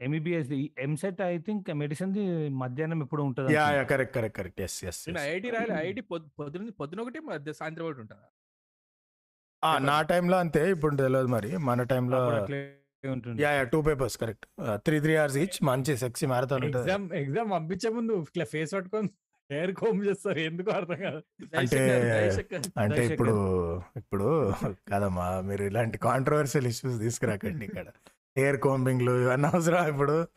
MBBS 0.00 0.50
EAMCET 0.82 1.20
I 1.24 1.34
think 1.38 1.68
medicine 1.80 2.14
మధ్యాహ్నం 2.62 3.00
ఎప్పుడు 3.02 3.22
ఉంటుంది 3.22 3.52
yeah 3.54 3.66
yeah. 3.70 3.82
Correct 3.92 4.14
correct 4.16 4.36
correct. 4.38 4.60
Yes 4.66 4.78
yes 4.88 5.00
IIT 5.24 5.50
రాయాలి. 5.54 5.74
ఐఐటి 5.82 6.02
పొద్దున 6.38 6.62
పొద్దున 6.80 7.00
ఒకటి 7.04 7.20
మధ్య 7.28 7.52
సాయంత్రం 7.60 7.86
ఒకటి 7.88 8.00
ఉంటుందా? 8.04 8.28
నా 9.86 9.96
టైంలో 10.10 10.36
అంతే. 10.38 10.60
ఇప్పుడు 10.70 10.94
తెలియదు 10.96 11.28
మరి. 11.28 11.50
మన 11.68 11.82
టైంలో 11.92 12.18
ఉంటుంది. 13.06 13.42
Yeah 13.42 13.50
yeah 13.50 13.62
two 13.62 13.82
papers 13.82 14.18
correct 14.18 14.46
three 14.74 15.00
three 15.00 15.16
hours 15.16 15.36
each 15.36 15.64
మంచి 15.64 15.96
సెక్సీ 15.96 16.26
మ్యారథాన్ 16.26 16.64
ఉంటుంది. 16.64 16.84
ఎగ్జామ్ 16.84 17.12
ఎగ్జామ్ 17.12 17.50
పంపించే 17.50 17.88
ముందు 17.88 18.12
ఇట్లా 18.22 18.44
ఫేస్ 18.44 18.74
పట్టుకొని 18.74 19.08
హెయిర్ 19.50 19.72
కోమ్ 19.72 20.06
చేస్తారు 20.06 20.38
ఎందుకు 20.38 20.70
అర్థం 20.70 20.96
కాదు. 20.96 21.20
అంటే-. 21.58 22.60
అంటే. 22.78 23.06
ఇప్పుడు 23.06 23.34
ఇప్పుడు 23.96 24.54
కదమ్మా 24.92 25.40
మీరు 25.40 25.62
ఇలాంటి 25.62 25.98
కాంట్రవర్షియల్ 25.98 26.66
ఇష్యూస్ 26.66 26.98
తీసుకురాకండి 26.98 27.64
ఇక్కడ. 27.64 27.86
హెయిర్ 28.36 28.60
కోంబింగ్లు 28.60 29.20
ఇవన్నీ 29.20 29.48
అవసరం 29.48 29.88
ఇప్పుడు. 29.88 30.28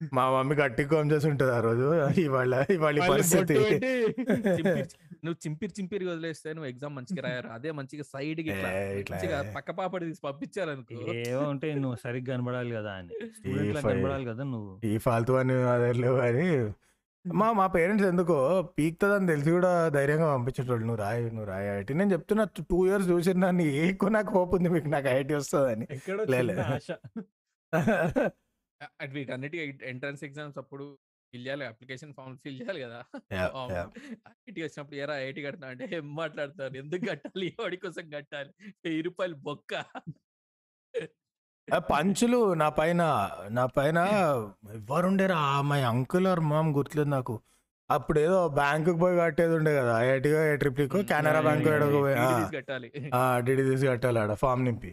మా 0.16 0.24
మమ్మీ 0.32 0.54
గట్టి 0.58 0.82
కోమ్ 0.90 1.08
చేసి 1.12 1.26
ఉంటుంది 1.30 1.52
ఆ 1.52 1.60
రోజు. 1.60 1.86
ఇవాళ 2.24 2.54
ఇవాళ 2.74 2.98
పరిస్థితి. 3.10 3.54
నువ్వు 5.24 5.38
చింపిరి 5.44 5.72
చింపిరి 5.76 6.04
వదిలేస్తే 6.08 6.48
నువ్వు 6.56 6.68
ఎగ్జామ్ 6.70 6.94
మంచిగా 6.98 7.22
రాయారు? 7.24 7.48
అదే 7.56 7.70
మంచిగా 7.78 8.04
సైడ్కి 8.10 8.48
ఇట్లా 8.52 8.68
ఏ, 8.72 8.82
ఇట్లా 9.00 9.14
మంచిగా 9.14 9.38
ఏ. 9.40 9.50
పక్క 9.56 9.70
పాపడి 9.78 10.04
తీసి 10.08 10.22
పంపించారనుకో 10.26 10.98
ఏవో 11.22 11.42
ఉంటే 11.52 11.68
నువ్వు 11.76 11.96
సరిగ్గా 12.04 12.32
కనబడాలి 12.32 12.72
కదా 12.76 12.92
అని. 13.00 13.14
కనబడాలి 13.80 14.26
కదా 14.30 14.44
నువ్వు. 14.52 14.72
ఈ 14.84 14.94
ఫాల్తు 15.06 15.34
అని 15.40 15.56
లేవు 16.02 16.16
కానీ 16.20 16.46
మా 17.24 17.46
మా 17.52 17.66
పేరెంట్స్ 17.74 18.06
ఎందుకో 18.10 18.36
పీక్తుందని 18.76 19.28
తెలిసి 19.30 19.50
కూడా 19.56 19.72
ధైర్యంగా 19.96 20.28
పంపించేటోళ్ళు 20.32 20.84
నువ్వు 20.84 21.00
రాయి 21.02 21.24
నువ్వు 21.30 21.48
రాయి 21.50 21.66
ఐఐటి 21.72 21.96
నేను 22.00 22.12
చెప్తున్నా 22.14 22.44
టూ 22.62 22.78
ఇయర్స్ 22.86 23.08
చూసిన 23.10 23.40
దాన్ని 23.44 23.66
ఎక్కువ 23.84 24.10
నాకు 24.16 24.30
హోప్ 24.36 24.54
ఉంది 24.58 24.70
మీకు 24.74 24.90
నాకు 24.94 25.08
ఐఐటి 25.12 25.34
వస్తుందని. 25.34 25.86
అట్ 29.02 29.12
వీటన్నిటి 29.12 29.58
ఎంట్రన్స్ 29.92 30.24
ఎగ్జామ్స్ 30.24 30.58
అప్పుడు 30.58 30.84
ఫిల్ 31.32 31.44
చేయాలి 31.46 31.64
అప్లికేషన్ 31.64 32.12
ఫామ్ 32.14 32.36
ఫిల్ 32.44 32.58
చేయాలి 32.60 32.80
కదా. 32.84 32.98
ఐఐటి 34.28 34.60
వచ్చినప్పుడు 34.62 34.96
ఎరా 34.96 35.14
ఐఐటి 35.18 35.40
కట్టినా 35.42 35.66
అంటే 35.72 35.84
ఏం 35.96 36.06
మాట్లాడతారు 36.20 36.76
ఎందుకు 36.76 37.04
కట్టాలి? 37.10 37.48
వాడి 37.60 37.76
కోసం 37.76 38.06
కట్టాలి? 38.14 38.50
వెయ్యి 38.84 39.02
రూపాయలు 39.02 39.36
బొక్క. 39.46 39.72
పంచులు 41.90 42.38
నా 42.54 42.68
పైన 42.78 43.02
నా 43.48 43.64
పైన 43.76 43.98
ఎవరుండేరా? 44.76 45.40
మై 45.70 45.80
అంకుల్ 45.90 46.26
ఆర్ 46.26 46.42
మామ్ 46.50 46.70
గుర్తులేదు 46.76 47.08
నాకు. 47.08 47.34
అప్పుడు 47.90 48.18
ఏదో 48.20 48.38
బ్యాంకుకి 48.58 48.98
పోయి 48.98 49.16
కట్టేది 49.18 49.54
ఉండే 49.54 49.72
కదా 49.76 49.92
ఐఐటికో 50.00 50.40
ఏ 50.44 50.56
ట్రిప్లికో 50.56 50.98
కెనరా 51.02 51.40
బ్యాంక్ 51.40 51.68
కట్టాలి. 52.56 52.88
డిడి 53.46 53.62
తీసి 53.62 53.86
కట్టాలి 53.86 54.18
ఆడ 54.18 54.32
ఫామ్ 54.42 54.64
నింపి. 54.64 54.90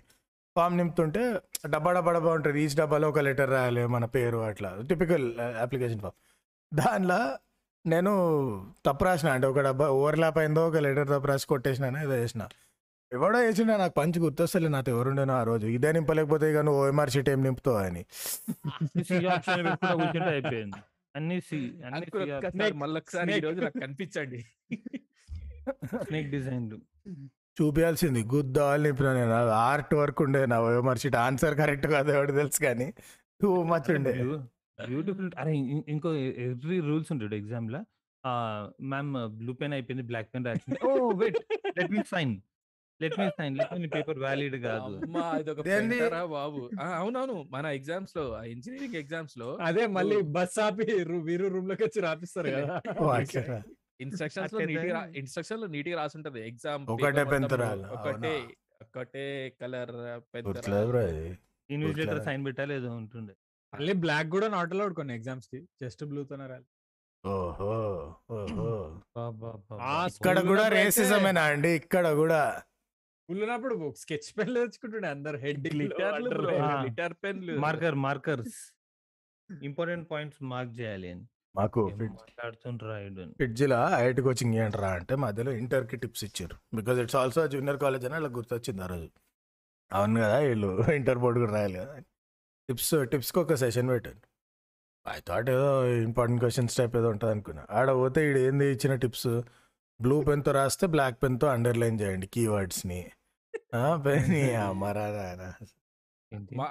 ఫామ్ 0.56 0.78
నింపుతుంటే 0.78 1.22
డబ్బా 1.68 1.92
డబ్బా 1.92 2.12
డబ్బా 2.12 2.34
ఉంటుంది. 2.34 2.64
ఈచ్ 2.64 2.76
డబ్బాలో 2.76 3.10
ఒక 3.10 3.20
లెటర్ 3.20 3.50
రాయాలి 3.50 3.88
మన 3.88 4.06
పేరు 4.06 4.38
అట్లా. 4.38 4.78
టిపికల్ 4.90 5.26
అప్లికేషన్ 5.40 6.00
ఫామ్ 6.00 6.18
దానిలో 6.72 7.20
నేను 7.86 8.12
తప్పు 8.86 9.06
రాసిన 9.06 9.30
అంటే 9.30 9.48
ఒక 9.48 9.60
డబ్బా 9.60 9.88
ఓవర్లాప్ 9.90 10.38
అయిందో 10.38 10.68
ఒక 10.68 10.78
లెటర్ 10.78 11.08
తప్పు 11.08 11.28
రాసి 11.28 11.48
కొట్టేసిన 11.48 11.98
ఏదో 12.04 12.16
చేసిన. 12.16 12.44
ఎవడో 13.12 13.40
వేసిండే 13.40 13.78
నాకు 13.78 13.94
పంచి 13.94 14.20
గుర్తొస్తలే 14.20 14.68
నాతో 14.68 14.92
ఎవరుండేనో 14.92 15.34
ఆ 15.34 15.44
రోజు. 15.44 15.68
ఇదే 15.68 15.92
నింపలేకపోతే 15.92 16.52
ఇక 16.52 16.58
నువ్వు 16.58 16.82
ఓఎంఆర్ 16.84 17.10
షీట్ 17.10 17.30
ఏం 17.30 17.44
నింపుతావు 17.44 17.78
అని. 17.78 18.06
అన్ని 21.16 21.42
ఈ. 23.38 23.40
రోజు 23.40 23.60
నాకు 23.62 23.80
కనిపించండి. 23.80 24.40
స్నేక్ 26.04 26.32
డిజైన్లు 26.32 26.78
చూపించాల్సింది 27.62 28.24
గుద్దాలు 28.24 28.84
నింపిన 28.84 29.14
నేను. 29.14 29.34
ఆర్ట్ 29.34 29.94
వర్క్ 29.94 30.22
ఉండే 30.22 30.46
నా 30.46 30.94
షీట్ 30.94 31.16
ఆన్సర్ 31.16 31.58
కరెక్ట్ 31.58 31.88
కాదు 31.88 32.12
ఎవడు 32.12 32.32
తెలుసు 32.32 32.60
కానీ. 32.60 32.94
టూ 33.42 33.64
మచ్ 33.64 33.92
ఉండే. 33.92 34.14
బ్యూటిఫుల్ 34.86 35.32
అరే 35.40 35.58
ఇంకో 35.88 36.14
ఎవ్రీ 36.14 36.80
రూల్స్ 36.80 37.12
ఉంటాడు 37.12 37.36
ఎగ్జామ్లో. 37.36 37.80
మ్యామ్ 38.82 39.14
బ్లూ 39.14 39.54
పెన్ 39.54 39.74
అయిపోయింది 39.74 40.04
బ్లాక్ 40.04 40.28
పెన్ 40.36 40.46
రాసింది. 40.46 40.88
ఓ 40.88 41.12
wait 41.12 41.38
let 41.78 41.92
me 41.92 41.98
sign 42.12 42.42
let 43.02 43.20
me 43.20 43.30
sign 43.30 43.58
let 43.58 43.80
me 43.80 43.88
paper 43.88 44.20
valid 44.20 44.64
కాదు. 44.64 45.02
బాబు. 46.26 46.70
ఆ, 46.82 46.88
అవునవును. 46.88 47.46
మన 47.50 47.66
ఎగ్జామ్స్లో 47.66 48.44
ఇంజనీరింగ్ 48.44 48.96
ఎగ్జామ్స్లో 48.96 49.58
అదే 49.62 49.88
మళ్ళీ 49.88 50.22
బస్ 50.22 50.60
ఆపి 50.60 51.04
వీరు 51.04 51.48
రూమ్లోకి 51.48 51.84
వచ్చి 51.84 52.02
రాపిస్తారు 52.02 52.50
కదా. 52.50 52.82
ఇన్స్ట్రక్షన్స్లో 54.02 54.60
నీట్ 54.60 55.18
ఇన్స్ట్రక్షన్లో 55.18 55.68
నీట్గా 55.68 55.96
రాసుంటది. 55.96 56.48
ఎగ్జామ్ 56.48 56.88
ఒకటే 56.90 57.24
పెన్తో 57.24 57.56
రాయాలి. 57.56 57.86
ఒకటే? 57.86 58.48
ఒకటే 58.82 59.56
కలర్ 59.62 59.96
ఇన్విజిలేటర్. 61.70 62.24
సైన్ 62.26 62.46
పెట్టాలి 62.46 62.76
ఏదో 62.76 62.96
ఉంటుండే. 62.96 63.34
మళ్ళీ 63.74 63.94
బ్లాక్ 63.94 64.28
కూడా 64.28 64.48
నాట్ 64.48 64.74
అలౌడ్ 64.74 64.94
కొన్ని 64.94 65.16
ఎగ్జామ్స్కి 65.16 65.68
జస్ట్ 65.82 66.06
బ్లూ 66.06 66.24
తోనే 66.24 66.48
రాయాలి. 66.48 66.66
ఓహో 67.26 67.74
ఓహో. 68.32 69.02
ఆ 69.74 70.06
ఇక్కడ 70.06 70.40
కూడా 70.48 70.68
రేసిజమేనా 70.68 71.44
అండి? 71.44 71.70
ఇక్కడ 71.70 72.12
కూడా. 72.12 72.62
ఉన్నప్పుడు 73.30 73.94
స్కెచ్ 73.98 74.38
పెన్ 74.38 74.56
తెచ్చుకుంటుండే 74.56 75.08
అందరు. 75.08 75.38
Head. 75.38 75.76
Litter 75.76 77.14
పెన్లు. 77.24 77.60
Marker 77.60 77.96
markers. 77.96 78.60
Important 79.64 80.12
points 80.12 80.44
mark 80.44 80.80
చేయాలి 80.80 81.12
అని. 81.12 81.26
మాకు. 81.56 81.82
ఫిడ్జిలా 83.38 83.80
ఐఐటి 84.00 84.22
కోచింగ్ 84.22 84.56
ఏంట్రా 84.56 84.90
అంటే 84.92 85.16
మధ్యలో 85.16 85.52
ఇంటర్కి 85.52 85.98
టిప్స్ 85.98 86.24
ఇచ్చారు. 86.24 86.56
Because 86.76 87.00
it's 87.00 87.16
also 87.16 87.48
junior 87.48 87.78
college 87.78 88.06
అని 88.06 88.16
అలా 88.16 88.30
గుర్తొచ్చింది 88.30 88.84
ఆ 88.84 88.86
రోజు. 88.86 89.10
అవును 89.92 90.22
కదా 90.22 90.40
వీళ్ళు 90.40 90.92
ఇంటర్ 90.92 91.18
బోర్డు 91.18 91.40
కూడా 91.40 91.54
రాయాలి 91.54 91.80
కదా. 91.80 92.00
టిప్స్ 92.70 92.96
టిప్స్కి 93.12 93.40
ఒక 93.40 93.54
సెషన్ 93.54 93.90
పెట్టారు. 93.90 94.22
ఐ 95.08 95.20
థాట్ 95.28 95.50
ఏదో 95.50 95.86
ఇంపార్టెంట్ 95.86 96.42
క్వశ్చన్స్ 96.42 96.78
టైప్ 96.78 96.96
ఏదో 96.98 97.10
ఉంటుంది 97.10 97.32
అనుకున్నా. 97.32 97.68
ఆడ 97.70 97.92
పోతే 97.92 98.30
ఈడు 98.30 98.40
ఏంది 98.40 98.68
ఇచ్చిన 98.72 98.96
టిప్స్? 98.96 99.42
బ్లూ 100.02 100.22
పెన్తో 100.22 100.52
రాస్తే 100.52 100.88
బ్లాక్ 100.88 101.18
పెన్తో 101.24 101.48
అండర్లైన్ 101.48 102.02
చేయండి 102.02 102.28
కీవర్డ్స్ని 102.28 103.12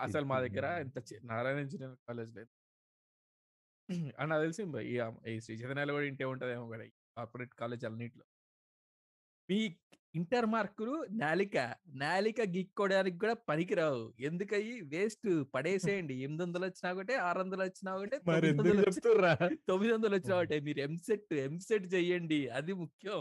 అసలు 0.03 0.25
మా 0.25 0.41
దగ్గర 0.41 0.67
ఇంత 0.81 0.99
నారాయణ 1.25 1.59
ఇంజనీరింగ్ 1.59 1.97
కాలేజ్ 2.09 2.33
అని 4.19 4.29
నాకు 4.31 4.43
తెలిసి 4.43 4.63
ఈ 4.91 4.95
ఈ 5.33 5.41
శ్రీ 5.41 5.55
చైతన్యాలు 5.57 5.93
కూడా 5.93 6.07
ఇంటే 6.11 6.25
ఉంటదేమో 6.25 6.67
కూడా 6.67 6.85
కార్పొరేట్ 7.17 7.55
కాలేజ్ 7.55 7.85
అన్నింటిలో. 7.85 8.25
మీ 9.49 9.59
ఇంటర్ 10.15 10.47
మార్కులు 10.47 10.93
నాలిక 11.23 11.57
నాలిక 12.03 12.41
గిక్కోవడానికి 12.55 13.19
కూడా 13.19 13.35
పనికిరావు. 13.49 14.15
ఎందుకయ్యి? 14.21 14.75
వేస్ట్ 14.93 15.27
పడేసేయండి. 15.55 16.15
ఎనిమిది 16.25 16.43
వందలు 16.43 16.65
వచ్చినా 16.65 16.93
ఒకటే 16.93 17.15
ఆరు 17.27 17.39
వందలు 17.41 17.63
వచ్చినా 17.63 17.91
ఒకటే 17.97 18.17
తొమ్మిది 18.19 18.61
వందలు 18.61 18.85
చెప్తుర్రా? 18.87 19.33
వచ్చినా 20.15 20.37
ఒకటే. 20.39 20.59
మీరు 20.61 20.79
ఎంసెట్ 20.79 21.35
ఎంసెట్ 21.47 21.87
చెయ్యండి 21.95 22.41
అది 22.59 22.73
ముఖ్యం. 22.83 23.21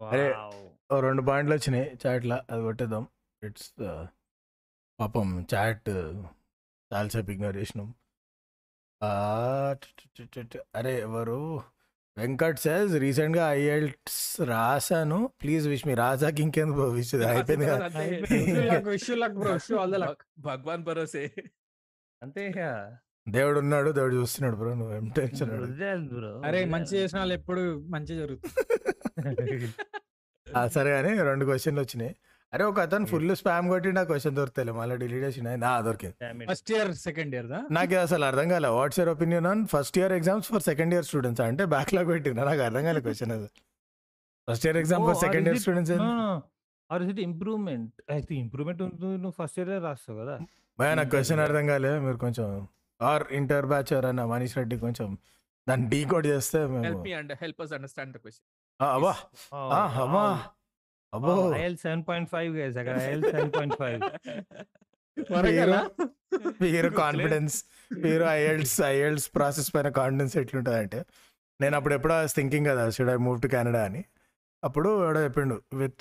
అరే. 0.00 0.26
వావ్. 0.32 0.58
ఓ 0.92 1.00
రెండు 1.00 1.22
పాయింట్లు 1.22 1.54
వచ్చినాయి 1.54 1.98
చాట్లో. 2.04 2.38
అది 2.50 2.62
కొట్టేద్దాం. 2.62 3.04
ఇట్స్ 3.42 3.70
పాపం 4.98 5.28
చాట్ 5.54 5.88
చాలాసేపు 6.90 7.30
ఇగ్నోర్ 7.30 7.56
చేసినాం. 7.56 7.88
అరే 10.74 11.00
ఎవరు? 11.00 11.40
వెంకట్ 12.16 12.58
సేజ్ 12.58 12.96
రీసెంట్గా 12.98 13.50
ఐఎల్ట్స్ 13.52 14.20
రాశాను. 14.42 15.30
ప్లీజ్ 15.42 15.68
విష్ 15.68 15.86
మీ 15.86 15.94
రాజాకి 15.94 16.42
ఇంకెందుకు 16.42 16.84
విష్ 16.90 17.12
అయిపోయింది 17.32 17.66
కదా. 17.66 17.84
అంతే. 17.84 18.80
Wish 18.90 19.10
luck 19.14 19.34
bro 19.34 19.52
wish 19.52 19.72
all 19.72 19.92
the 19.92 19.96
luck 19.96 20.08
Bhag- 20.08 20.46
భగవాన్ 20.46 20.84
భరోసే. 20.84 21.24
అంతే 22.22 22.44
దేవుడు 23.28 23.58
ఉన్నాడు 23.58 23.90
దేవుడు 23.90 24.14
చూస్తున్నాడు 24.14 24.56
బ్రో 24.56 24.74
నువ్వు 24.74 24.94
ఏం 24.94 25.06
టెన్షన్ 25.10 25.50
అరే 26.44 26.64
మంచి 26.64 26.96
చేసిన 26.96 27.18
వాళ్ళు 27.18 27.34
ఎప్పుడు 27.34 27.62
మంచి 27.88 28.14
జరుగుతుంది. 28.16 28.54
ఆ, 30.46 30.68
సరే 30.68 30.98
అని 30.98 31.22
రెండు 31.22 31.44
క్వశ్చన్లు 31.44 31.80
వచ్చినాయి. 31.80 32.12
అరే 32.52 32.64
ఒక 32.66 32.78
అతను 32.84 33.06
ఫుల్ 33.10 33.32
స్పామ్ 33.38 33.66
కొట్టి 33.70 33.88
నా 33.96 34.02
క్వశ్చన్ 34.08 34.36
దొరుకుతాయి 34.36 34.74
మళ్ళీ 34.76 34.94
డిలీట్ 35.00 35.24
చేసిన 35.24 35.48
నా 35.62 35.70
దొరికింది. 35.86 36.14
ఫస్ట్ 36.50 36.70
ఇయర్ 36.72 36.90
సెకండ్ 37.02 37.32
ఇయర్ 37.36 37.48
దా? 37.50 37.58
నాకు 37.76 37.96
అసలు 38.02 38.24
అర్థం 38.28 38.46
కాలే. 38.52 38.68
What's 38.76 38.98
your 39.00 39.10
opinion 39.14 39.48
on 39.50 39.62
first 39.72 39.96
year 40.00 40.14
exams 40.16 40.48
for 40.52 40.64
second 40.68 40.94
year 40.94 41.06
students 41.08 41.42
అంటే 41.46 41.64
బ్యాక్లాగ్ 41.74 42.08
పెట్టిన 42.12 42.44
నాకు 42.44 42.62
అర్థం 42.68 42.84
కాలే 42.88 43.02
క్వశ్చన్ 43.06 43.32
అది 43.36 43.48
first 44.48 44.66
year 44.66 44.78
exam 44.82 45.02
Oh, 45.02 45.08
for 45.08 45.20
second 45.24 45.48
year 45.48 45.60
students 45.62 45.92
No, 45.98 46.08
no. 46.20 46.30
Or 46.90 46.98
is 47.00 47.08
it 47.10 47.18
improvement? 47.22 47.88
అయితే 48.12 48.32
ఇంప్రూవ్మెంట్ 48.42 48.82
ఉంటుంది 48.84 49.16
నువ్వు 49.18 49.36
ఫస్ట్ 49.38 49.58
ఇయర్ 49.60 49.72
రాస్తావు 49.86 50.16
కదా? 50.22 50.36
భయ 50.78 50.90
నాకు 50.98 51.10
క్వశ్చన్ 51.14 51.40
అర్థం 51.44 51.66
కాలే. 51.70 51.92
మీరు 52.00 52.18
కొంచెం 52.22 52.46
ఆర్ 53.00 53.24
ఇంటర్ 53.36 53.66
బ్యాచ్ 53.70 53.90
ఎవరన్నా 53.94 54.24
మనీష్ 54.30 54.54
రెడ్డి 54.58 54.76
కొంచెం 54.84 55.08
దాన్ని 55.66 55.86
డీ 55.90 56.00
కోడ్ 56.10 56.26
చేస్తే 56.30 56.58
మేము 56.66 56.84
help 56.86 57.02
me 57.04 57.12
and 57.18 57.32
help 57.42 57.60
us 57.64 57.74
understand 57.76 58.12
the 58.14 58.20
question 58.22 58.46
ఆ, 58.80 58.86
అబ్బా. 58.96 59.12
ఆ, 59.72 59.82
అమ్మా. 60.02 60.24
అబ్బో! 61.12 61.34
ఐఎల్ 61.58 61.78
సెవెన్ 61.82 62.02
పాయింట్ 62.08 62.28
ఫైవ్ 62.32 62.50
గైస్ 62.58 62.76
అక్కడ 62.80 62.96
ఐఎల్ 63.04 63.24
సెవెన్ 63.30 63.50
పాయింట్ 63.54 63.76
ఫైవ్. 63.80 64.00
మీరు 66.64 66.88
కాన్ఫిడెన్స్ 67.00 67.56
మీరు 68.04 68.24
ఐఎల్స్ 68.34 68.76
ఐఎల్స్ 68.90 69.26
ప్రాసెస్ 69.36 69.70
పైన 69.74 69.88
కాన్ఫిడెన్స్ 69.98 70.34
ఎట్లుంటుంది 70.42 70.78
అంటే 70.82 71.00
నేను 71.60 71.74
అప్పుడు 71.78 71.94
ఎప్పుడో 71.94 72.16
థింకింగ్ 72.36 72.66
కదా 72.70 72.82
should 72.96 73.10
I 73.10 73.18
move 73.26 73.38
to 73.44 73.48
Canada 73.54 73.82
అని. 73.88 74.02
అప్పుడు 74.62 74.90
ఎవడో 75.04 75.20
చెప్పిండు 75.26 75.56
with 75.80 76.00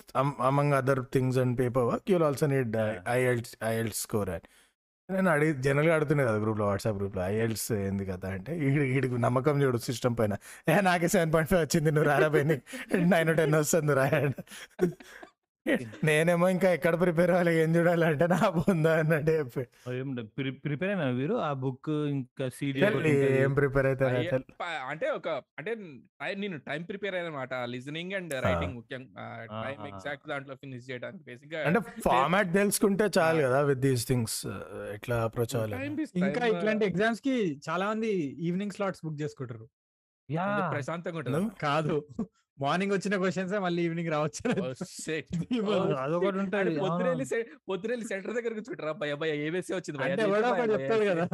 among 0.49 0.76
other 0.80 1.01
things 1.16 1.38
and 1.43 1.55
paperwork 1.91 2.08
you'll 2.14 2.26
also 2.30 2.47
need 2.53 2.76
IELTS 3.16 3.53
IELTS 3.72 3.99
score 4.05 4.32
అని. 4.36 4.47
నేను 5.10 5.30
అడిగి 5.32 5.51
జనరల్గా 5.66 5.93
అడుగుతున్నా 5.95 6.24
కదా 6.24 6.38
గ్రూప్లో 6.38 6.66
వాట్సాప్ 6.68 6.97
గ్రూప్లో 6.97 7.22
ఐఎల్స్ 7.28 7.68
ఏంది 7.80 8.05
కదా 8.05 8.28
అంటే 8.30 8.51
వీడికి 8.64 8.88
ఈడికి 8.95 9.20
నమ్మకం 9.26 9.55
చూడు 9.62 9.80
సిస్టమ్ 9.86 10.16
పైన. 10.20 10.34
ఏ 10.68 10.76
నాకే 10.82 11.08
సెవెన్ 11.08 11.32
పాయింట్ 11.34 11.49
ఫైవ్ 11.51 11.62
వచ్చింది 11.62 11.91
నువ్వు 11.91 12.10
రారా 12.10 12.28
పోయి 12.28 12.45
నైన్ 13.14 13.32
టెన్ 13.38 13.55
వస్తుంది 13.55 13.93
రాయడం 13.93 14.34
నేనేమో 16.03 16.45
ఇంకా 16.49 16.70
ఎక్కడ 16.72 16.95
ప్రిపేర్ 16.99 17.32
అవ్వాలి 17.32 17.53
ఏం 17.59 17.76
చూడాలి 17.76 18.05
అంటే 18.05 18.28
నా 18.28 18.49
పొందా 18.57 18.91
అన్నట్టు 18.99 19.32
చెప్పి. 19.32 19.63
ప్రిపేర్ 20.63 20.91
అయినా 20.91 21.07
వీరు 21.18 21.36
ఆ 21.41 21.51
బుక్ 21.61 21.89
ఇంకా 22.09 22.45
సీడీ 22.49 22.80
తెల్లి 22.82 23.11
ఏం 23.38 23.53
ప్రిపేర్ 23.55 23.86
అవుతారు 23.86 24.15
అయ్యే- 24.15 24.32
తెల్- 24.32 24.47
ప- 24.59 24.82
అంటే 24.88 25.09
ఒక 25.09 25.28
అంటే 25.57 25.72
టై- 26.20 26.38
నేను 26.38 26.57
టైం 26.68 26.84
ప్రిపేర్ 26.84 27.15
అయ్యాను 27.15 27.32
అనమాట 27.34 27.53
లిజనింగ్ 27.70 28.13
అండ్ 28.13 28.34
రైటింగ్ 28.43 28.76
ముఖ్యం 28.76 29.03
టైం 29.57 29.80
ఆ. 29.82 29.88
ఎగ్జాక్ట్ 29.88 30.28
దాంట్లో 30.28 30.55
ఫినిష్ 30.55 30.86
చేయడానికి 30.89 31.24
బేసిక్గా 31.24 31.61
అంటే 31.65 31.82
ఫార్మాట్ 32.05 32.53
తెలుసుకుంటే 32.53 33.07
చాలు 33.18 33.41
కదా 33.41 33.61
విత్ 33.63 33.80
దీస్ 33.80 34.05
థింగ్స్ 34.07 34.39
ఎట్లా 34.93 35.18
అప్రోచ్ 35.24 35.55
అవ్వాలి 35.55 35.78
time 35.78 35.97
is 36.01 36.13
ఇంకా 36.24 36.45
ఇట్లాంటి 36.47 36.86
ఎగ్జామ్స్కి 36.86 37.36
చాలా 37.68 37.88
మంది 37.88 38.11
ఈవినింగ్ 38.41 38.72
స్లాట్స్ 38.72 39.03
బుక్ 39.05 39.22
చేసుకుంటారు. 39.22 39.68
యా. 40.30 40.45
ప్రశాంతంగా 40.72 41.18
ఉంటుంది? 41.18 41.43
కాదు. 41.61 41.95
మార్నింగ్ 42.58 42.93
వచ్చిన 42.93 43.16
క్వశ్చన్స్ 43.22 43.53
మళ్ళీ 43.64 43.82
ఈవినింగ్ 43.88 44.12
రావచ్చు 44.14 44.43
అదొకటి 46.03 46.38
ఉంటుంది 46.39 46.78
పొద్దునెళ్ళి 47.70 48.05
సెంటర్ 48.12 48.34
దగ్గర 48.38 48.51
కూర్చుంటారా. 48.58 48.93
భయ 49.01 49.14
భయ 49.22 49.32
ఏబీసీ 49.45 49.72
వచ్చింది 49.76 49.97
చెప్తాడు. 50.74 51.05
కదా. 51.12 51.26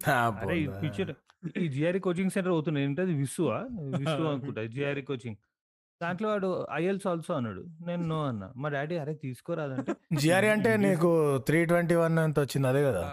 ఫ్యూచర్ 0.80 1.12
ఈ 1.56 1.66
జిఆర్ఈ 1.74 2.00
కోచింగ్ 2.06 2.32
సెంటర్ 2.34 2.54
అవుతుంది. 2.54 2.78
ఏంటది? 2.84 3.12
విసువా? 3.20 3.58
విసు 3.96 4.22
అనుకుంటా 4.32 4.62
జిఆర్ఈ 4.74 5.04
కోచింగ్ 5.08 5.38
దాంట్లో 6.00 6.26
వాడు 6.30 6.48
ఐఎల్స్ 6.76 7.06
ఆల్సో 7.10 7.32
అన్నాడు. 7.36 7.62
నేను 7.86 8.02
నో 8.08 8.18
అన్నా. 8.24 8.48
మా 8.56 8.68
డాడీ 8.74 8.96
అరే 9.02 9.14
తీసుకోరాదంటే. 9.22 9.92
జిఆర్ఈ 10.20 10.50
అంటే 10.54 10.70
నీకు 10.82 11.10
త్రీ 11.46 11.60
ట్వంటీ 11.70 11.96
వన్ 12.00 12.18
అంత 12.24 12.38
వచ్చింది 12.44 12.68
అదే 12.72 12.82
కదా? 12.88 13.04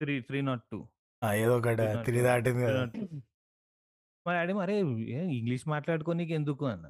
త్రీ 0.00 0.14
త్రీ 0.28 0.40
నాట్ 0.44 0.64
టూ 0.72 0.80
ఆ, 1.22 1.28
ఏదో 1.42 1.52
ఒకటి 1.58 1.84
త్రీ 2.06 2.18
దాటింది 2.24 2.62
కదా. 2.66 2.82
మా 4.26 4.32
డాడీ 4.36 4.52
మరే 4.58 4.74
ఇంగ్లీష్ 5.34 5.64
మాట్లాడుకోనికి 5.68 6.34
ఎందుకు? 6.34 6.64
అన్న. 6.66 6.86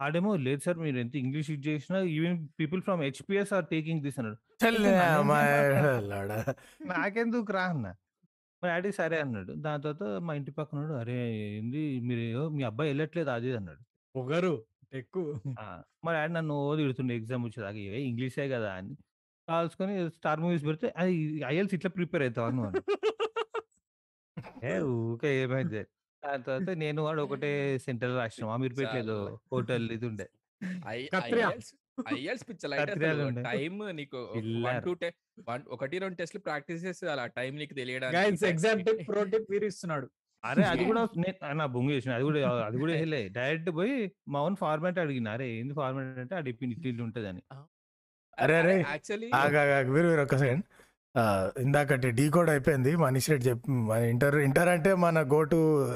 ఆడేమో 0.00 0.32
లేదు 0.42 0.60
సార్ 0.64 0.78
మీరు 0.78 0.98
ఎంత 0.98 1.14
ఇంగ్లీష్ 1.20 1.48
యూజ్ 1.50 1.64
చేసినా 1.68 1.98
even 2.12 2.36
people 2.58 2.80
from 2.82 3.00
HPS 3.02 3.52
are 3.56 3.66
taking 3.70 4.02
this 4.02 4.18
అన్నాడు. 4.20 4.38
నాకెందుకు 6.92 7.52
రా 7.52 7.64
అన్న. 7.72 7.86
మా 8.62 8.68
డాడీ 8.68 8.90
సరే 8.92 9.16
అన్నాడు. 9.20 9.52
దాని 9.64 9.82
తర్వాత 9.84 10.04
మా 10.26 10.32
ఇంటి 10.34 10.52
పక్కన 10.52 10.78
అరే 11.00 11.18
ఏంది 11.50 11.82
మీరు 12.08 12.22
ఏ- 12.30 12.48
మీ 12.56 12.62
అబ్బాయి 12.62 12.90
వెళ్ళట్లేదు 12.90 13.30
అది 13.30 13.46
ఇది" 13.46 13.56
అన్నాడు. 13.56 13.82
పొగరు 14.14 14.54
ఎక్కువ 14.92 15.24
ఆ, 15.58 15.66
మా 16.04 16.10
డాడీ 16.12 16.32
నన్ను 16.32 16.56
తిడుతుండే 16.76 17.14
ఎగ్జామ్ 17.16 17.44
వచ్చేదాకా 17.46 17.80
ఏ 17.90 18.00
ఇంగ్లీషే 18.08 18.46
కదా 18.48 18.70
అని. 18.78 18.94
కాల్చుకొని 19.48 19.94
స్టార్ 20.16 20.40
మూవీస్ 20.40 20.64
పెడితే 20.66 20.86
అది 20.96 21.12
ఐఎల్స్ 21.46 21.74
ఇట్లా 21.74 21.90
ప్రిపేర్ 21.90 22.22
అవుతావు 22.22 22.48
అన్నాడు. 22.50 22.80
ఏ 24.64 24.72
ఊకే 24.94 25.30
ఏమైంది. 25.42 25.80
దాని 26.22 26.42
తర్వాత 26.42 26.70
నేను 26.78 27.00
వాడు 27.02 27.20
ఒకటే 27.22 27.50
సెంటర్ 27.78 28.14
రాసినాం. 28.16 28.50
అమీర్పేట 28.50 28.92
ఏదో 28.96 29.16
చాలులే. 29.18 29.36
హోటల్ 29.52 29.86
ఇది 29.92 30.06
ఉండే. 30.06 30.26
ఐఎల్స్ 32.08 32.44
పిచ్చ 32.48 32.64
లైట్ 32.70 32.82
కత్రియాలు 32.82 33.22
ఉండే. 33.22 33.42
టైం 33.48 33.74
నీకు 33.92 34.18
వన్. 34.64 34.80
టూ 34.84 34.92
వన్ 35.48 35.62
ఒకటి 35.68 35.98
రెండు 35.98 36.16
టెస్ట్లు 36.16 36.40
ప్రాక్టీస్ 36.40 36.82
చేస్తే 36.84 37.06
అలా 37.10 37.24
టైం 37.38 37.52
నీకు 37.56 37.74
తెలియడానికి 37.74 38.46
ఎగ్జామ్ 38.46 38.82
ప్రో 39.08 39.22
టిప్ 39.32 39.48
వీరు 39.50 39.66
ఇస్తున్నాడు. 39.66 40.08
అరే 40.44 40.64
అది 40.64 40.84
కూడా 40.84 41.00
నే- 41.22 41.36
బొంగు 41.66 41.90
చేసిన 41.90 42.10
అది 42.14 42.24
కూడా 42.24 42.40
అది 42.66 42.78
కూడా 42.78 42.92
వేయలే 42.98 43.22
డైరెక్ట్ 43.30 43.70
పోయి 43.76 43.94
మా 44.28 44.42
ఓన్ 44.42 44.56
ఫార్మాట్ 44.56 44.98
అడిగిన 44.98 45.28
అరే 45.28 45.48
ఏంది 45.54 45.74
ఫార్మాట్ 45.74 46.18
అంటే 46.18 46.34
అది 46.36 46.50
ఇట్లా 46.84 47.04
ఉంటుంది 47.04 47.28
అని 47.28 47.42
అరే, 48.38 48.54
అరే. 48.56 48.74
యాక్చువల్లీ 48.88 49.28
ఒక్క 50.22 50.36
సెకండ్. 50.36 50.64
ఇందాకటి 51.60 52.10
డీ 52.10 52.30
కోడ్ 52.30 52.50
అయిపోయింది. 52.50 52.96
మనీష్ 52.96 53.30
రెడ్డి 53.30 53.48
చెప్పి 53.48 53.70
మన 53.70 53.98
ఇంటర్ 53.98 54.36
ఇంటర్ 54.36 54.68
అంటే 54.68 54.94
మన 54.94 55.22
go 55.22 55.42
to 55.44 55.88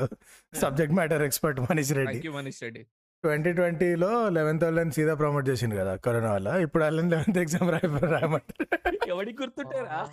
subject 0.55 0.95
matter 0.95 1.23
expert 1.23 1.61
Manish 1.61 1.93
Reddy. 1.93 2.29
Manish 2.29 2.63
Reddy. 2.63 2.83
Twenty 3.23 3.53
ట్వంటీలో 3.53 4.29
లెవెన్త్ 4.29 4.65
వాళ్ళని 4.65 4.93
సీదా 4.93 5.15
ప్రమోట్ 5.15 5.49
చేసిండు 5.49 5.77
కదా 5.77 5.97
కరోనా 5.97 6.33
వల్ల. 6.33 6.49
ఇప్పుడు 6.49 6.83
వాళ్ళని 6.83 7.11
లెవెన్త్ 7.11 7.39
ఎగ్జామ్ 7.39 7.71
రాయ 7.71 7.99
రాయమంటారు. 8.07 8.99
ఎవరికి 9.09 9.43
గుర్తుంటారా? 9.43 10.09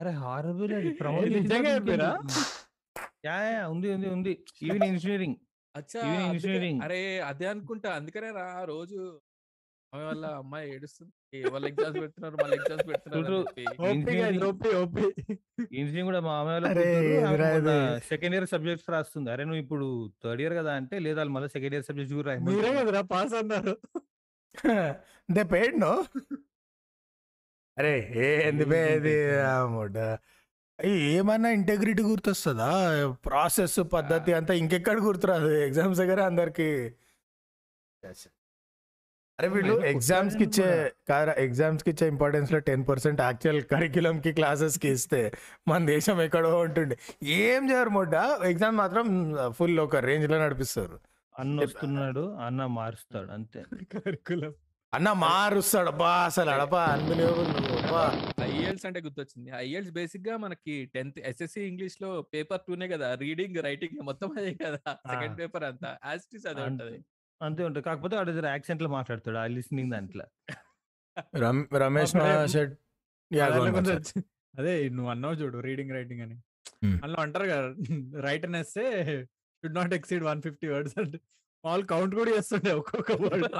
అరే 0.00 0.10
హారబుల్? 0.10 0.72
యా 3.26 3.50
యా, 3.50 3.68
ఉంది 3.68 3.94
ఉంది 3.94 4.08
ఉంది. 4.08 4.44
Even 4.62 4.84
engineering. 4.84 5.36
అచ్చా 5.76 6.32
engineering. 6.32 6.82
అరే 6.82 7.20
అదే 7.20 7.46
అనుకుంటా. 7.46 7.90
అందుకనే 7.90 8.30
రా 8.30 8.64
రోజు 8.64 9.20
ఆమె 9.96 10.04
వాళ్ళ 10.04 10.26
అమ్మాయి 10.26 10.66
ఏడుస్తుంది. 10.74 11.12
వాళ్ళ 11.50 11.66
ఎగ్జామ్స్ 11.66 11.98
పెడుతున్నారు 12.00 12.36
వాళ్ళ 12.42 12.54
ఎగ్జామ్స్ 12.54 12.86
పెడుతున్నారు 12.88 13.44
ఇంజనీరింగ్ 15.72 16.08
కూడా 16.10 16.20
మా 16.20 16.34
అమ్మాయి. 16.40 18.00
సెకండ్ 18.08 18.34
ఇయర్ 18.34 18.46
సబ్జెక్ట్స్ 18.46 18.90
రాస్తుంది. 18.90 19.30
అరే 19.30 19.44
నువ్వు 19.44 19.60
ఇప్పుడు 19.62 19.86
థర్డ్ 20.24 20.42
ఇయర్ 20.42 20.54
కదా 20.54 20.72
అంటే 20.74 20.98
లేదా 20.98 21.18
వాళ్ళు 21.18 21.32
మళ్ళీ 21.32 21.48
సెకండ్ 21.48 21.74
ఇయర్ 21.74 21.84
సబ్జెక్ట్స్ 21.84 22.14
కూడా 22.14 22.34
మీరే. 22.38 22.72
కదరా 22.74 23.02
పాస్ 23.14 23.34
అన్నారు. 23.34 23.74
దే 25.30 25.42
పెయిడ్ 25.44 25.80
నో 25.80 25.92
అరే 27.76 27.94
ఏంది 28.26 28.64
అయ్యి 30.78 30.96
ఏమన్నా 31.16 31.50
ఇంటెగ్రిటీ 31.50 32.02
గుర్తొస్తుందా? 32.02 32.70
ప్రాసెస్ 33.26 33.78
పద్ధతి 33.92 34.32
అంతా 34.32 34.54
ఇంకెక్కడ 34.54 34.98
గుర్తురాదు? 34.98 35.50
ఎగ్జామ్స్ 35.66 36.00
దగ్గర 36.00 36.20
అందరికి. 36.20 36.68
అరే 39.38 39.48
వీళ్ళు 39.54 39.74
ఎగ్జామ్స్కి 39.88 40.44
ఇచ్చే 40.44 40.68
కాదు 41.08 41.32
ఎగ్జామ్స్కి 41.38 41.90
ఇచ్చే 41.90 42.06
ఇంపార్టెన్స్లో 42.12 42.58
టెన్ 42.68 42.84
పర్సెంట్ 42.88 43.18
యాక్చువల్ 43.20 43.58
కరిక్యులం 43.72 44.16
కి 44.20 44.30
క్లాసెస్కి 44.32 44.88
ఇస్తే 44.96 45.20
మన 45.68 45.80
దేశం 45.86 46.20
ఎక్కడో 46.22 46.52
ఉంటుండే 46.60 46.96
ఏం 47.40 47.62
చేయరు 47.70 47.90
మొడ్డ? 47.90 48.14
ఎగ్జామ్ 48.50 48.76
మాత్రం 48.76 49.06
ఫుల్ 49.58 49.80
ఒక 49.80 50.00
రేంజ్లో 50.06 50.38
నడిపిస్తారు. 50.38 50.96
అన్న 51.34 51.56
వస్తున్నాడు 51.62 52.22
అన్న 52.38 52.66
మారుస్తాడు 52.76 53.30
అంతే. 53.32 53.62
కరికులం 53.94 54.52
అన్న 54.92 55.08
మారుస్తాడు 55.22 55.88
అబ్బా 55.88 56.10
అసలు 56.26 56.50
అడపా 56.50 56.82
అన్బిలీవబుల్ 56.92 57.50
ఐఎల్స్ 58.46 58.86
అంటే 58.88 59.00
గుర్తొచ్చింది. 59.00 59.48
ఐఎల్స్ 59.58 59.90
బేసిక్గా 59.90 60.36
మనకి 60.36 60.76
టెన్త్ 60.94 61.18
ఎస్ఎస్సి 61.30 61.60
ఇంగ్లీష్లో 61.62 62.10
పేపర్ 62.32 62.64
టూనే 62.66 62.88
కదా 62.88 63.08
రీడింగ్ 63.24 63.58
రైటింగ్ 63.68 64.00
మొత్తం 64.02 64.30
అదే 64.38 64.54
కదా 64.64 64.80
సెకండ్ 65.10 65.36
పేపర్ 65.38 65.66
అంతా. 65.70 65.90
యాస్టిస్ 66.06 66.46
అదే 66.52 66.64
ఉంటది. 66.70 66.98
అంతే 67.42 67.64
ఉంటుంది. 67.64 67.84
కాకపోతే 67.84 68.16
వాడు 68.16 68.46
యాక్సెంట్లో 68.46 68.88
మాట్లాడతాడు. 68.88 69.36
ఆ 69.36 69.46
లిస్నింగ్ 69.46 69.90
దాంట్లో. 69.90 70.24
రమ్- 71.36 71.78
రమేష్ 71.78 72.16
అదే 74.58 74.88
నువ్వు 74.88 75.10
అన్నావు 75.10 75.34
చూడు 75.34 75.58
రీడింగ్ 75.58 75.90
రైటింగ్ 75.90 76.20
అని. 76.20 76.34
అందులో 76.86 77.20
అంటారు 77.20 77.44
కదా 77.44 77.74
రైట్ 78.20 78.44
అని 78.44 78.56
వేస్తే 78.56 79.24
should 79.24 79.74
not 79.74 79.94
exceed 79.94 80.24
one 80.24 80.42
fifty 80.42 80.68
words 80.68 80.98
అంటే 80.98 81.20
వాళ్ళు 81.64 81.86
కౌంట్ 81.86 82.14
కూడా 82.14 82.30
చేస్తుండే 82.30 82.72
ఒక్కొక్క 82.72 83.12
వర్డ్. 83.12 83.50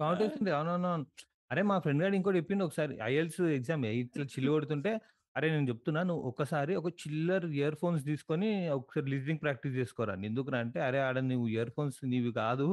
కౌంట్ 0.00 0.20
అవుతుంది 0.22 0.50
అవునవును 0.50 1.06
అరే 1.52 1.62
మా 1.62 1.78
ఫ్రెండ్ 1.78 2.02
గారు 2.02 2.14
ఇంకోటి 2.14 2.36
చెప్పిండు 2.36 2.64
ఒకసారి. 2.64 2.98
ఐఎల్స్ 3.02 3.40
ఎగ్జామ్ 3.40 3.86
ఇట్లా 3.86 4.24
చిల్లు 4.24 4.50
కొడుతుంటే 4.50 5.00
అరే 5.36 5.46
నేను 5.54 5.66
చెప్తున్నా 5.70 6.00
నువ్వు 6.08 6.22
ఒకసారి 6.30 6.72
ఒక 6.80 6.88
చిల్లర్ 7.00 7.46
ఇయర్ 7.58 7.76
ఫోన్స్ 7.80 8.02
తీసుకొని 8.10 8.48
ఒకసారి 8.76 9.06
లిజనింగ్ 9.12 9.42
ప్రాక్టీస్ 9.44 9.74
చేసుకోరా. 9.80 10.14
ఎందుకురా 10.28 10.58
అంటే 10.64 10.78
అరే 10.88 10.98
ఆడ 11.06 11.18
నువ్వు 11.30 11.46
ఇయర్ 11.54 11.72
ఫోన్స్ 11.76 11.98
నీవి 12.12 12.32
కాదు 12.42 12.66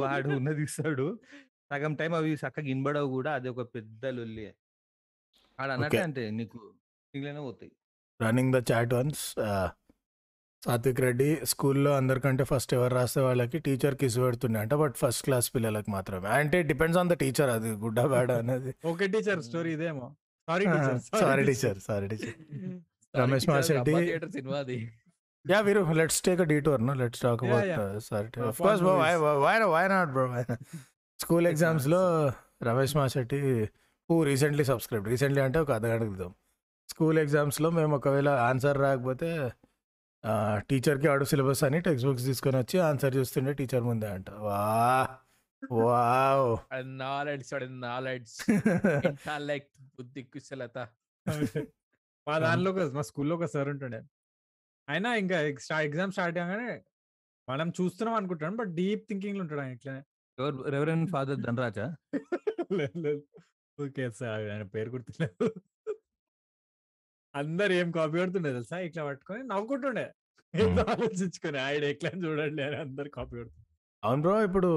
వాడు 0.00 0.28
ఉన్నది 0.40 0.62
ఇస్తాడు. 0.68 1.06
సగం 1.70 1.92
టైం 2.00 2.12
అవి 2.18 2.32
చక్కగా 2.42 2.68
ఇనబడవు 2.74 3.08
కూడా 3.16 3.30
అది 3.38 3.48
ఒక 3.54 3.62
పెద్ద 3.76 4.02
లొల్లి. 4.18 4.46
ఆడ 5.58 5.68
అన్నట్టే. 5.76 6.00
అంటే 6.08 6.24
నీకు 6.38 6.58
మిగిలిన 7.14 7.38
పోతాయి. 7.46 7.72
Running 8.20 8.52
the 8.56 8.60
chat 8.70 8.92
once 8.98 9.22
Satvik 10.62 11.00
Reddy 11.06 11.28
స్కూల్లో 11.50 11.90
అందరికంటే 12.00 12.44
ఫస్ట్ 12.50 12.72
ఎవరు 12.76 12.92
రాస్తే 12.98 13.20
వాళ్ళకి 13.26 13.58
టీచర్ 13.66 13.96
కిస్ 14.00 14.16
పెడుతుండే 14.22 14.58
అంట 14.62 14.74
బట్ 14.82 14.94
ఫస్ట్ 15.02 15.22
క్లాస్ 15.26 15.48
పిల్లలకి 15.56 15.90
మాత్రమే. 15.96 16.28
అంటే 16.38 16.58
డిపెండ్స్ 16.70 16.98
ఆన్ 17.02 17.10
ద 17.12 17.16
టీచర్ 17.22 17.50
అది 17.56 17.70
గుడ్డ 17.84 18.00
బ్యాడ్ 18.14 18.32
అనేది. 18.40 18.72
ఓకే 18.92 19.06
టీచర్ 19.14 19.42
స్టోరీ 19.48 19.72
ఇదేమో. 19.76 20.06
Sorry 20.48 20.64
teacher 20.72 20.98
sorry 21.22 21.42
teacher 21.48 21.78
sorry 21.88 22.06
teacher 22.12 22.34
Ramesh 23.14 23.46
Mashetti. 23.50 23.92
Theatre 23.98 24.32
cinema 24.36 24.56
అది. 24.64 24.76
యా 25.44 25.58
వీరు 25.66 25.80
let's 26.00 26.20
take 26.26 26.40
a 26.44 26.46
detour 26.52 26.80
no 26.88 26.94
let's 27.02 27.20
talk 27.24 27.42
about. 27.46 27.70
Sorry 28.08 28.28
Uh, 28.30 28.46
of 28.48 28.58
course 28.64 28.82
fun 28.86 28.98
why. 29.02 29.12
Why 29.46 29.56
why 29.74 29.84
not 29.94 30.10
bro 30.16 30.24
school 31.20 31.46
ఎగ్జామ్స్లో 31.52 32.00
Ramesh 32.68 32.94
Mashetti 32.98 33.40
who 34.08 34.16
recently 34.30 34.64
subscribe 34.70 35.06
recently 35.12 35.40
అంటే 35.46 35.58
ఒక 35.64 35.70
అర్ధగంట 35.76 36.02
క్రితం. 36.10 36.32
School 36.88 37.18
ఎగ్జామ్స్లో 37.24 37.68
మేము 37.78 37.94
ఒకవేళ 37.98 38.28
ఆన్సర్ 38.48 38.78
రాకపోతే 38.86 39.30
టీచర్కి 40.68 41.06
ఆడు 41.12 41.24
సిలబస్ 41.30 41.62
అని 41.66 41.78
టెక్స్ట్ 41.86 42.06
బుక్స్ 42.08 42.26
తీసుకొని 42.30 42.56
వచ్చి 42.62 42.76
ఆన్సర్ 42.88 43.12
చూస్తుండే 43.18 43.52
టీచర్ 43.60 43.84
ముందే 43.90 44.08
అంట. 44.16 44.28
వా 44.46 44.60
వావ్ 45.70 46.74
నాలెడ్జ్ 46.82 47.70
నాలెడ్జ్ 47.80 48.50
ఇంటలెక్ట్ 48.50 49.80
బుద్ధి 49.80 50.22
కుశలత 50.22 50.78
మా 52.26 52.38
దానిలో 52.38 52.70
ఒక- 52.70 52.94
మా 52.94 53.02
స్కూల్లో 53.02 53.36
ఒక 53.36 53.44
సార్ 53.44 53.68
ఉంటుండే. 53.68 54.00
అయినా 54.88 55.14
ఇంకా 55.14 55.40
ఎగ్జామ్ 55.40 56.12
స్టార్ట్ 56.12 56.38
అయ్యాగానే 56.38 56.82
మనం 57.48 57.70
చూస్తున్నాం 57.70 58.16
అనుకుంటాం. 58.16 58.56
బట్ 58.56 58.68
డీప్ 58.74 59.08
థింకింగ్లో 59.08 59.40
ఉంటాడు 59.40 59.60
ఆయన 59.60 59.72
ఇట్లనే. 59.72 60.02
Reverend 60.70 61.10
father 61.10 61.36
ధనరాజా? 61.46 61.96
లేదు. 62.72 63.22
ఓకే 63.80 64.10
సార్ 64.10 64.50
ఆయన 64.50 64.62
పేరు 64.62 64.90
గుర్తులేదు. 64.90 65.60
అందరు 67.34 67.72
ఏం 67.72 67.90
కాపీ 67.90 68.18
కొడుతుండే 68.18 68.52
తెలుసా? 68.52 68.78
ఇట్లా 68.78 69.04
పట్టుకొని 69.04 69.42
నవ్వుకుంటుండే. 69.42 70.12
ఏదో 70.54 70.82
ఆలోచించుకొని 71.12 71.58
ఆయన 71.58 71.84
ఎట్లా 71.84 72.10
చూడండి 72.10 72.62
అని 72.62 72.76
అందరు 72.76 73.08
కాపీ 73.08 73.36
కొడుతుండే. 73.36 73.62
అవును 74.04 74.22
బ్రో 74.22 74.44
ఇప్పుడు 74.44 74.70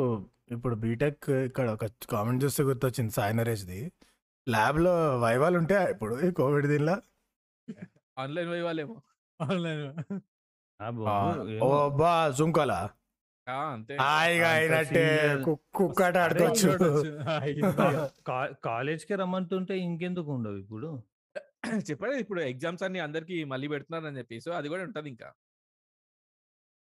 ఇప్పుడు 0.51 0.75
బీటెక్ 0.75 1.29
ఇక్కడ 1.29 1.69
ఒక 1.69 1.85
కామెంట్ 1.85 2.43
చూస్తే 2.43 2.63
గుర్తొచ్చింది 2.63 3.11
సాయి 3.11 3.33
నరేష్ది. 3.33 3.91
ల్యాబ్లో 4.49 5.19
వైవాలు 5.19 5.57
ఉంటాయా 5.57 5.87
ఇప్పుడు 5.87 6.21
ఈ 6.21 6.31
కోవిడ్ 6.31 6.67
దీనిలో. 6.67 6.97
ఆన్లైన్ 8.17 8.49
పోయేవాళ్ళేమో 8.49 9.01
ఆన్లైన్ 9.41 10.03
ఓ. 11.63 11.89
బా 11.89 12.33
జుంకోలా 12.37 12.89
హాయిగా 14.01 14.49
అయినట్టే. 14.49 15.37
కు- 15.45 15.75
కుక్కట 15.75 16.17
ఆడుకోవచ్చు. 16.17 16.69
కా- 18.27 18.53
కాలేజ్కి 18.65 19.15
రమ్మంటుంటే 19.15 19.77
ఇంకెందుకు 19.79 20.31
ఉండవు 20.31 20.55
ఇప్పుడు? 20.55 21.03
చెప్పండి 21.75 22.15
ఇప్పుడు 22.15 22.41
ఎగ్జామ్స్ 22.41 22.83
అన్ని 22.83 22.99
అందరికి 22.99 23.43
మళ్ళీ 23.43 23.67
పెడుతున్నారని 23.67 24.17
చెప్పి. 24.17 24.41
సో 24.41 24.51
అది 24.51 24.67
కూడా 24.69 24.83
ఉంటది 24.83 25.09
ఇంకా. 25.09 25.31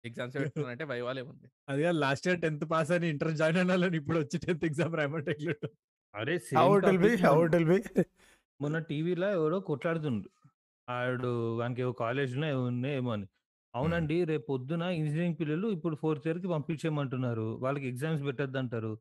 ఎగ్జామ్స్ 0.05 0.35
పెడుతున్నారంటే 0.43 0.85
వైవాలే 0.93 1.23
ఉంది 1.23 1.49
అది 1.69 1.83
లాస్ట్ 1.99 2.27
ఇయర్ 2.29 2.41
టెన్త్ 2.45 2.65
పాస్ 2.71 2.91
అని 2.97 3.07
ఇంటర్ 3.13 3.33
జాయిన్ 3.41 3.71
వాళ్ళని 3.73 3.99
ఇప్పుడు 4.01 4.19
వచ్చి 4.23 4.37
టెన్త్ 4.45 4.65
ఎగ్జామ్ 4.71 4.95
రాయమంటే? 5.01 5.35
అరే 6.15 6.35
how 6.57 6.65
same 6.65 6.79
it 6.79 6.87
will 6.87 7.03
be 7.05 7.11
topic 7.11 7.25
how 7.27 7.35
మొన్న- 7.35 7.47
ఇట్ 7.47 7.55
విల్ 7.55 7.71
బి 7.73 7.79
మొన్న 8.61 8.79
టీవీలో 8.91 9.29
ఎవడో 9.39 9.59
కొట్లాడుతుండు. 9.69 10.29
ఆడు 10.89 11.31
వానికి 11.61 11.85
కాలేజ్లో 11.99 12.49
ఉన్నాయి 12.65 12.97
ఏమో 12.97 13.13
అని 13.17 13.27
అవునండి 13.75 14.17
రేపు 14.31 14.47
పొద్దున 14.49 14.85
ఇంజనీరింగ్ 14.97 15.39
పిల్లలు 15.39 15.67
ఇప్పుడు 15.77 15.97
ఫోర్త్ 15.97 16.27
ఇయర్కి 16.29 16.49
పంపించేయమంటున్నారు. 16.49 17.49
వాళ్ళకి 17.63 17.87
ఎగ్జామ్స్ 17.89 18.25
పెట్టద్దు 18.29 18.59
అంటారు 18.59 18.93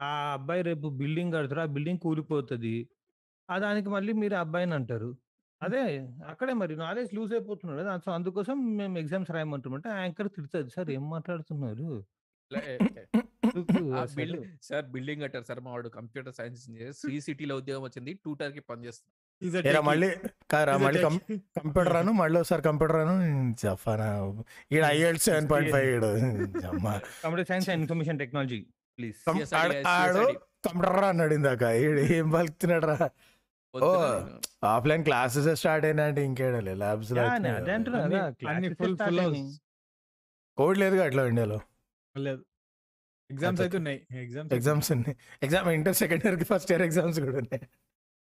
ఆ 0.00 0.10
అబ్బాయి 0.34 0.62
రేపు 0.68 0.86
బిల్డింగ్ 1.00 1.32
కడతారు 1.32 1.60
ఆ 1.60 1.68
బిల్డింగ్ 1.76 2.02
కూలిపోతుంది. 2.04 2.74
ఆ 3.48 3.56
దానికి 3.58 3.88
మళ్ళీ 3.88 4.12
మీరు 4.22 4.34
ఆ 4.34 4.42
అబ్బాయిని 4.46 4.74
అంటారు. 4.74 5.10
అదే 5.62 5.80
అక్కడే 6.28 6.52
మరి 6.62 6.74
నాలెడ్జ్ 6.76 7.12
లూజ్ 7.14 7.32
అయిపోతున్నాడు 7.32 7.82
సో 8.04 8.10
అందుకోసం 8.12 8.58
మేము 8.76 8.94
ఎగ్జామ్స్ 8.98 9.30
రాయమంటామంటే 9.36 9.88
యాంకర్ 10.02 10.28
తిడుతుంది 10.36 10.70
సార్ 10.76 10.90
ఏం 10.96 11.04
మాట్లాడుతున్నారు? 11.14 11.88
సార్ 14.68 14.86
బిల్డింగ్ 14.94 15.22
కట్టారు 15.22 15.46
సార్ 15.48 15.60
మా 15.66 15.70
వాడు 15.74 15.88
కంప్యూటర్ 15.96 16.34
సైన్స్ 16.38 16.62
శ్రీ 17.00 17.16
సిటీలో 17.26 17.54
ఉద్యోగం 17.60 17.82
వచ్చింది 17.88 18.12
టూటర్కి 18.24 18.62
పనిచేస్తుంది. 18.70 19.14
మళ్ళీ 19.88 20.08
కారా 20.52 20.74
మళ్ళీ. 20.84 21.00
కంప్యూటర్ 21.58 21.92
రాను 21.96 22.12
మళ్ళీ 22.22 22.36
ఒకసారి 22.42 22.62
కంప్యూటర్ 22.62 22.96
రాను 22.98 23.16
చెప్పానా 23.64 24.08
ఈడ 24.74 24.84
IL 24.96 25.20
seven 25.26 25.48
point 25.52 25.70
five 25.76 25.88
computer 27.24 27.48
science 27.52 27.68
and 27.74 27.82
information 27.84 28.20
technology 28.24 28.60
please. 28.98 29.18
Computer 30.62 30.96
రా 31.00 31.08
అన్నాడు 31.14 31.34
ఇందాక. 31.40 31.64
ఏం 32.18 32.28
పలుకుతున్నాడు 32.36 32.86
రా? 32.92 32.96
పొద్దున 33.74 34.40
ఆఫ్లైన్ 34.64 35.04
క్లాసెస్ 35.04 35.58
స్టార్ట్ 35.58 35.86
అయినా 35.86 36.04
అంటే 36.04 36.24
ఇంకేడలే 36.24 36.74
ల్యాబ్స్ 36.74 37.12
అదే 37.12 37.20
అంటున్నా 37.20 38.00
అన్ని- 38.00 38.18
కదా, 38.18 38.26
అన్ని 38.26 38.44
classes 38.44 38.82
full- 38.82 38.96
start 38.96 39.08
full 39.08 39.20
అయినాయి. 39.20 39.44
house. 39.44 39.62
కోవిడ్ 40.56 40.78
లేదుగా 40.78 41.04
అట్లా 41.04 41.26
ఇండియాలో? 41.26 41.60
లేదు. 42.16 42.44
ఎగ్జామ్స్. 43.30 43.60
అయితే 43.60 43.76
ఉన్నాయి 43.76 44.06
ఎగ్జామ్స్ 44.10 44.54
ఎగ్జామ్స్ 44.54 44.92
ఉన్నాయి. 44.92 45.16
ఎగ్జామ్ 45.42 45.68
ఇంటర్ 45.68 45.94
సెకండ్ 45.94 46.24
ఇయర్కి 46.24 46.44
ఫస్ట్ 46.44 46.70
ఇయర్ 46.70 46.82
ఎగ్జామ్స్ 46.82 47.20
కూడా 47.20 47.38
ఉన్నాయి. 47.38 47.68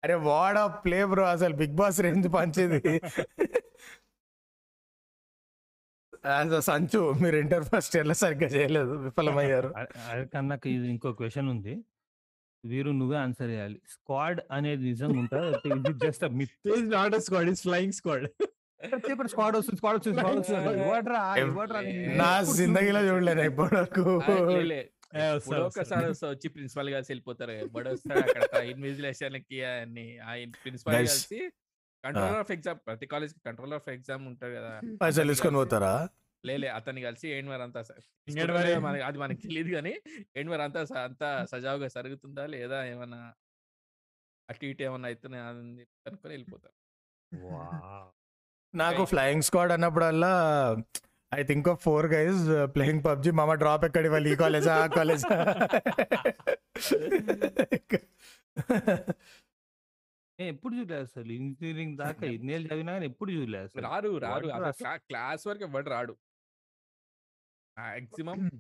అరే 0.05 0.15
వాడ 0.15 0.59
ప్లే 0.65 1.07
బ్రో 1.07 1.25
అసలు 1.25 1.57
బిగ్ 1.57 1.75
బాస్ 1.75 2.01
రేంజ్ 2.01 2.35
పంచేది. 2.35 3.01
As 6.43 6.53
a 6.53 6.59
సంచు 6.59 7.13
మీరు 7.13 7.37
ఇంటర్ 7.37 7.65
ఫస్ట్ 7.65 7.97
ఇయర్లో 7.97 8.15
సరిగ్గా 8.15 8.49
చేయలేదు 8.49 8.91
విఫలమయ్యారు. 8.91 9.75
అ- 9.77 9.87
అ- 10.11 10.25
కానీ 10.25 10.49
నాకు 10.49 10.69
ఇది 10.69 10.89
ఇంకో 10.89 11.13
క్వశ్చన్ 11.13 11.49
ఉంది. 11.49 11.85
వీరు 12.65 12.91
నువ్వే 12.93 13.17
ఆన్సర్ 13.17 13.51
చేయాలి. 13.51 13.79
స్క్వాడ్ 13.89 14.41
అనేది 14.51 14.83
నిజంగా 14.85 15.19
ఉంటుంది? 15.21 15.47
ఇది 15.71 15.93
just 16.05 16.25
myth 16.39 16.55
is 16.75 16.89
not 16.93 17.15
a 17.15 17.21
squad 17.21 17.51
is 17.51 17.63
flying 17.63 17.93
squad 17.93 18.27
squad 19.29 19.55
వస్తుంది 19.57 19.79
స్క్వాడ్ 19.79 19.97
వస్తుంది 19.99 20.17
స్క్వాడ్ 20.17 20.39
వస్తుంది. 20.39 20.69
ఇవ్వడ్రా 20.81 21.23
ఇవ్వడ్రా 21.41 21.81
ఏ- 21.93 22.15
నా 22.17 22.29
జిందగీలో 22.53 23.01
చూడలేను 23.09 23.43
ఇప్పటి 23.43 23.75
వరకు 23.77 24.05
ఒకసారి 25.63 26.05
వచ్చి 26.27 26.49
ప్రిన్సిపల్ 26.49 26.89
కలిసి 26.93 27.11
వెళ్ళిపోతారు. 27.13 27.55
బడ్ 27.69 27.89
వస్తాడు 27.89 28.21
అక్కడ 28.39 28.63
ఇన్విజిలేషన్కి 28.67 29.59
అన్ని 29.73 30.07
ఆ 30.21 30.33
ప్రిన్సిపల్. 30.63 30.95
కలిసి 30.99 31.41
కంట్రోలర్ 32.05 32.39
ఆఫ్ 32.39 32.53
ఎగ్జామ్ 32.53 32.79
ప్రతి 32.87 33.07
కాలేజ్ 33.07 33.33
కంట్రోలర్ 33.47 33.77
ఆఫ్ 33.77 33.89
ఎగ్జామ్ 33.91 34.23
ఉంటారు 34.27 34.53
కదా. 34.53 34.71
పైసలు 35.03 35.29
తీసుకొని 35.29 35.57
పోతారా? 35.57 35.93
లేలే 36.45 36.69
అతన్ని 36.69 37.01
కలిసి 37.03 37.27
ఏంటి 37.29 37.51
మరి 37.51 37.63
అంతా 37.63 37.81
అది 39.09 39.19
మనకి 39.19 39.41
తెలియదు 39.47 39.71
కానీ 39.71 39.93
ఏంటి 40.37 40.49
మరి 40.51 40.63
అంతా 40.63 40.81
అంతా 41.03 41.29
సజావుగా 41.45 41.89
జరుగుతుందా 41.89 42.45
లేదా? 42.47 42.79
ఏమన్నా 42.85 43.21
అటు 44.49 44.65
ఇటు 44.65 44.83
ఏమన్నా 44.83 45.09
అవుతున్నా 45.09 45.41
అనుకొని 46.07 46.33
వెళ్ళిపోతారు. 46.33 46.77
నాకు. 48.75 49.03
Flying 49.05 49.43
squad 49.43 49.73
అన్నప్పుడల్లా 49.73 50.33
I 51.33 51.43
think 51.43 51.69
of 51.69 51.81
four 51.83 52.07
guys 52.07 52.41
playing 52.75 53.05
PUBG 53.05 53.31
మామ 53.31 53.55
డ్రాప్ 53.55 53.85
ఎక్కడి 53.85 54.09
వాళ్ళు 54.09 54.29
ఈ 54.29 54.37
కాలేజ్? 54.37 54.69
ఆ 54.69 54.87
కాలేజ్? 54.97 55.25
ఎప్పుడు 60.39 60.75
చూడలేదు 60.75 61.03
అసలు? 61.03 61.31
ఇంజనీరింగ్ 61.33 61.97
దాకా 61.99 62.25
ఇన్నేళ్ళు 62.37 62.67
చదివినా 62.69 62.93
కానీ 62.93 63.07
ఎప్పుడు 63.07 63.31
చూడలేదు 63.31 63.65
అసలు. 63.65 63.83
రారు 63.87 64.11
రారు. 64.19 64.47
క్లాస్ 65.09 65.43
వరకు 65.47 65.65
ఎవడు 65.65 65.91
రాడు. 65.91 66.15
మాక్సిమం 67.81 68.51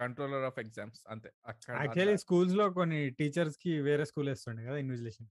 కంట్రోలర్ 0.00 0.44
ఆఫ్ 0.44 0.58
ఎగ్జామ్స్ 0.58 1.00
అంతే. 1.10 1.30
అక్కడ 1.46 1.74
యాక్చువల్లీ. 1.76 2.16
స్కూల్స్లో 2.16 2.70
కొన్ని 2.70 3.10
టీచర్స్కి 3.10 3.80
వేరే 3.80 4.04
స్కూల్ 4.04 4.28
వేస్తుండే 4.28 4.64
కదా 4.64 4.76
ఇన్విజిలేషన్. 4.76 5.26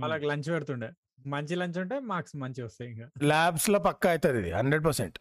వాళ్ళకి 0.00 0.26
లంచ్ 0.26 0.50
పెడుతుండే. 0.50 0.90
మంచి 1.26 1.54
లంచ్ 1.54 1.78
ఉంటే 1.78 1.98
మార్క్స్ 1.98 2.36
మంచి 2.36 2.62
వస్తాయి 2.62 2.90
ఇంకా. 2.90 3.10
ల్యాబ్స్లో 3.22 3.78
పక్కా 3.78 4.10
అవుతుంది 4.10 4.38
ఇది 4.38 4.52
హండ్రెడ్ 4.52 4.84
పర్సెంట్. 4.84 5.18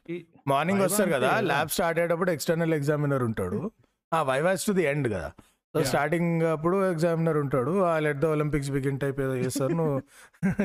మార్నింగ్ 0.48 0.82
వస్తారు 0.82 1.10
కదా. 1.10 1.42
ల్యాబ్ 1.42 1.70
స్టార్ట్ 1.70 2.00
అయ్యేటప్పుడు 2.00 2.32
ఎక్స్టర్నల్ 2.32 2.74
ఎగ్జామినర్ 2.74 3.24
ఉంటాడు. 3.24 3.72
ఆ 4.14 4.24
వైవాస్ 4.24 4.66
టు 4.66 4.72
ది 4.72 4.84
ఎండ్ 4.84 5.08
కదా. 5.08 5.34
సో. 5.74 5.84
స్టార్టింగ్ 5.84 6.42
అప్పుడు 6.42 6.92
ఎగ్జామినర్ 6.92 7.38
ఉంటాడు. 7.38 7.82
ఆ 7.82 8.00
let 8.00 8.18
the 8.18 8.26
Olympics 8.26 8.72
begin 8.72 9.00
type 9.00 9.20
ఏదో 9.20 9.36
చేస్తారు. 9.36 9.74
నువ్వు 9.74 10.02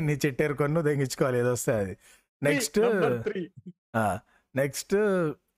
నీ 0.00 0.12
చెట్టేరుకొని 0.26 0.74
నువ్వు 0.74 0.90
తెగించుకోవాలి 0.90 1.38
ఏదో 1.38 1.52
వస్తే 1.52 1.72
అది 1.72 1.96
next 2.42 2.78
next 4.54 4.94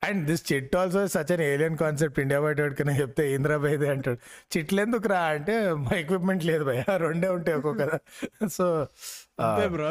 and 0.09 0.23
this 0.31 0.53
chit 0.53 0.77
also 0.77 1.07
such 1.07 1.33
an 1.33 1.43
alien 1.43 1.77
concept. 1.77 2.19
India 2.21 2.41
బయట 2.41 2.59
ఎవరికైనా 2.61 2.95
చెప్తే 3.03 3.23
ఏంద్రా 3.35 3.57
అంటాడు. 3.95 4.19
చిట్లు 4.57 4.81
ఎందుకు 4.81 5.09
రా 5.09 5.21
అంటే 5.37 5.55
మా 5.75 5.93
ఎక్విప్మెంట్ 6.03 6.45
లేదు 6.45 6.65
భయ 6.65 6.85
రెండే 7.07 7.29
ఉంటాయి 7.29 7.57
ఒక్కొక్క 7.57 7.83
సో 8.57 8.67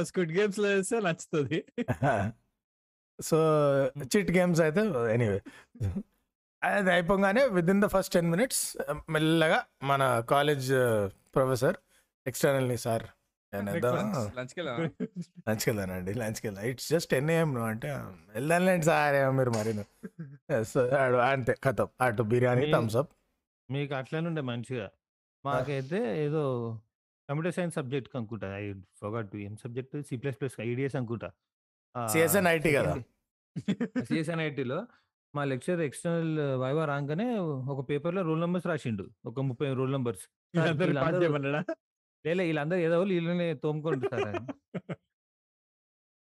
స్క్విడ్ 0.04 0.34
గేమ్స్లో 0.40 0.70
వేస్తే 0.76 1.00
నచ్చుతుంది. 1.00 1.60
సో 3.20 3.38
చిట్ 4.14 4.32
గేమ్స్ 4.38 4.62
అయితే 4.62 4.82
ఎనీవే 5.16 5.40
అది 6.62 6.92
అయిపోగానే 6.92 7.42
with 7.56 7.70
in 7.70 7.82
the 7.82 7.86
first 7.86 8.14
ten 8.14 8.30
minutes 8.30 8.62
మెల్లగా 9.10 9.60
మన 9.84 10.04
కాలేజ్ 10.32 10.70
ప్రొఫెసర్ 11.36 11.78
ఎక్స్టర్నల్ని 12.26 12.78
సార్ 12.78 13.06
లంచ్కి 13.56 14.62
వెళ్ళా 14.62 14.78
లంచ్కి 15.50 15.70
వెళ్దానండి 15.70 16.14
లంచ్కి 16.14 16.48
వెళ్దాం 16.48 16.66
ఇట్స్ 16.66 16.90
జస్ట్ 16.90 17.12
టెన్ 17.12 17.30
ఏఎం 17.30 17.54
నువ్వు 17.54 17.70
అంటే 17.70 17.92
వెళ్దానులేండి 18.34 18.86
సార్ 18.86 19.16
ఏమో 19.16 19.32
మీరు 19.32 19.50
మరి 19.50 19.74
సో 20.64 20.88
అంతే 21.18 21.56
కథం. 21.64 21.88
అటు 22.02 22.24
బిర్యానీ 22.24 22.72
థమ్స్ 22.72 22.96
అప్. 22.96 23.10
మీకు 23.72 23.94
అట్లనే 23.94 24.28
ఉండే 24.28 24.42
మంచిగా. 24.42 24.90
మాకైతే 25.46 26.26
ఏదో 26.26 26.80
కంప్యూటర్ 27.30 27.54
సైన్స్ 27.54 27.76
సబ్జెక్ట్ 27.76 28.16
అనుకుంటా. 28.16 28.58
ఐ 28.58 28.74
ఫర్గాట్ 28.74 29.36
ఏం 29.36 29.56
subject? 29.56 30.04
C 30.04 30.18
plus 30.18 30.42
plus 30.42 30.62
IDS 30.62 30.96
అనుకుంటా. 30.96 31.32
CSN 32.14 32.48
IT 32.48 32.74
కదా? 32.76 32.98
సిఎస్ఎన్ 34.04 34.40
ఐటీలో 34.40 34.88
మా 35.36 35.44
లెక్చర్ 35.44 35.80
ఎక్స్టర్నల్ 35.80 36.40
వైవా 36.40 36.86
రాగానే 36.86 37.38
ఒక 37.40 37.90
పేపర్లో 37.90 38.22
రోల్ 38.22 38.40
నెంబర్స్ 38.40 38.68
రాసిండు. 38.68 39.10
ఒక 39.26 39.40
ముప్పై 39.40 39.74
రోల్ 39.74 39.92
నెంబర్స్. 39.92 40.22
లేదా 42.26 42.44
వీళ్ళందరూ 42.44 42.80
ఏదో 42.80 42.98
వీళ్ళని 43.12 43.48
తోముకుంటు 43.56 44.08
సార్ 44.10 44.28
అని. 44.32 44.42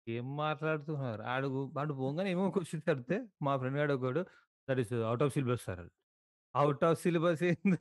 ఏం 0.07 0.26
మాట్లాడుతున్నారు? 0.36 1.22
ఆడు 1.26 1.47
వాడు 1.72 1.92
పోగానే 1.94 2.30
ఏమో 2.30 2.44
క్వశ్చన్ 2.51 2.82
అడిగితే 2.86 3.16
మా 3.42 3.53
ఫ్రెండ్ 3.57 3.78
గాడు 3.78 3.92
ఒకడు 3.94 4.20
that 4.68 4.80
is 4.80 4.92
out 5.09 5.22
of 5.22 5.32
syllabus 5.34 5.64
sir 5.64 5.82
out 6.55 6.84
of 6.84 6.99
syllabus 7.03 7.42
ఏంది 7.42 7.78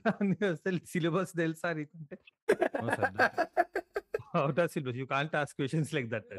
అసలు 0.47 0.79
సిలబస్ 0.85 1.33
తెలుసా 1.37 1.69
నీకుంటే? 1.73 2.15
Out 4.35 4.59
of 4.59 4.71
syllabus 4.73 4.97
you 4.97 5.05
can't 5.05 5.35
ask 5.35 5.55
questions 5.59 5.91
like 5.93 6.09
that 6.09 6.31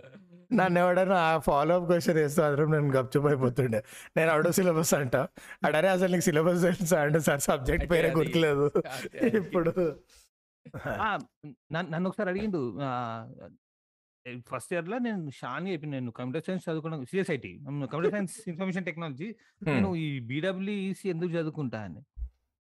నన్ను 0.53 0.79
ఎవడైనా 0.81 1.20
ఫాలో 1.39 1.74
అప్ 1.77 1.87
క్వశ్చన్ 1.87 2.18
వేస్తే 2.18 2.43
అదరం 2.43 2.70
నేను 2.70 2.91
గప్చుప్ 2.99 3.27
అయిపోతుండే 3.27 3.81
నేను 4.16 4.31
అవుట్ 4.31 4.51
సిలబస్ 4.51 4.95
అంట. 4.95 5.16
అడరే 5.64 5.89
అసలు 5.89 6.12
నీకు 6.12 6.24
సిలబస్ 6.24 6.62
తెలుసా 6.62 7.01
అంటే. 7.01 7.20
సార్ 7.20 7.41
సబ్జెక్ట్ 7.41 7.87
పేరే 7.91 8.11
గుర్తులేదు. 8.11 8.66
ఇప్పుడు 9.41 9.72
నన్ను 11.75 12.07
ఒకసారి 12.11 12.29
అడిగిండు 12.31 12.61
ఫస్ట్ 14.51 14.73
ఇయర్లో 14.75 14.97
నేను 14.99 15.31
షాన్ 15.31 15.69
చెప్పి 15.69 15.87
నేను 15.87 16.11
కంప్యూటర్ 16.11 16.45
సైన్స్ 16.47 16.64
చదువుకున్నాను 16.69 17.05
CSIT 17.05 17.51
computer 17.93 18.14
science 18.17 18.37
information 18.49 18.87
technology 18.89 19.29
నేను 19.62 19.89
ఈ 20.05 20.07
బీడబ్ల్యూఈసి 20.31 21.07
ఎందుకు 21.09 21.31
చదువుకుంటా 21.31 21.81
అని. 21.81 22.01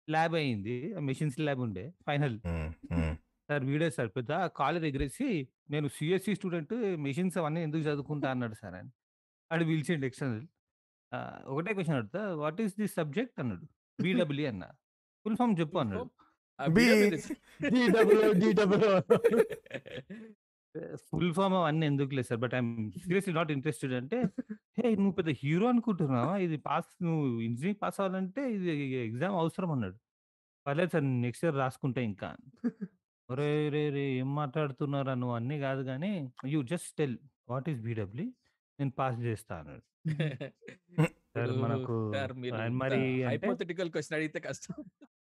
ల్యాబ్ 0.08 0.36
అయింది 0.36 0.76
మెషిన్స్ 1.10 1.38
ల్యాబ్ 1.40 1.62
ఉండే 1.68 1.86
ఫైనల్. 2.08 2.36
సార్ 3.50 3.64
వీడియో 3.64 3.90
సార్ 3.90 4.10
పెద్ద 4.18 4.32
కాలేజ్ 4.60 4.86
ఎగిరేసి 4.86 5.30
నేను 5.70 5.88
సిఎస్సి 5.88 6.34
స్టూడెంట్ 6.36 6.74
మెషిన్స్ 7.08 7.38
అవన్నీ 7.38 7.62
ఎందుకు 7.64 7.84
చదువుకుంటా 7.90 8.28
అన్నాడు 8.32 8.56
సార్ 8.62 8.76
అని. 8.76 8.92
ఆడు 9.52 9.66
పిలిచిండు 9.66 10.06
ఎక్స్టర్నల్. 10.06 10.46
ఒకటే 11.48 11.74
క్వశ్చన్ 11.74 11.98
అడుగుతా 12.00 12.22
వాట్ 12.44 12.62
ఈస్ 12.62 12.74
దిస్ 12.80 12.96
సబ్జెక్ట్? 12.96 13.36
అన్నాడు. 13.40 13.66
బీడబ్ల్యూ 14.00 14.48
అన్న. 14.48 14.64
ఫుల్ 15.26 15.38
ఫామ్ 15.42 15.54
చెప్పు 15.60 15.78
అన్నాడు. 15.78 16.10
ఫుల్ 21.08 21.32
ఫామ్ 21.38 21.56
అవన్నీ 21.60 21.86
ఎందుకు 21.92 22.12
లేదు 22.18 22.28
sir 22.30 22.42
but 22.44 22.54
I'm 22.54 22.72
seriously 23.04 23.34
not 23.34 23.52
interested 23.56 23.94
అంటే 24.00 24.18
హే 24.78 24.88
నువ్వు 24.96 25.16
పెద్ద 25.20 25.32
హీరో 25.42 25.66
అనుకుంటున్నావా? 25.74 26.34
ఇది 26.46 26.58
పాస్ 26.68 26.90
నువ్వు 27.06 27.24
ఇంజనీరింగ్ 27.48 27.80
పాస్ 27.84 27.98
అవ్వాలంటే 28.00 28.42
ఇది 28.56 28.70
ఎగ్జామ్ 29.08 29.36
అవసరం 29.42 29.72
అన్నాడు. 29.76 29.98
పర్లేదు 30.66 30.92
సార్ 30.96 31.06
నెక్స్ట్ 31.26 31.44
ఇయర్ 31.46 31.58
రాసుకుంటా 31.64 32.02
ఇంకా. 32.10 32.30
ఒరే 33.30 33.52
రే 33.76 33.84
రే 33.96 34.04
ఏం 34.20 34.30
మాట్లాడుతున్నారా 34.36 35.14
నువ్వు? 35.22 35.36
అన్నీ 35.40 35.58
కాదు 35.66 35.82
కానీ 35.92 36.12
you 36.54 36.60
just 36.74 36.92
tell 37.00 37.18
what 37.50 37.68
is 37.72 37.82
BW 37.88 38.28
నేను 38.80 38.94
పాస్ 39.00 39.20
చేస్తా 39.28 39.54
అన్నాడు. 39.62 39.86
మనకు 41.64 41.96
మీరు 42.42 42.98
హైపోథెటికల్ 43.30 43.90
క్వశ్చన్ 43.96 44.16
అడిగితే 44.18 44.40
కష్టం. 44.48 44.76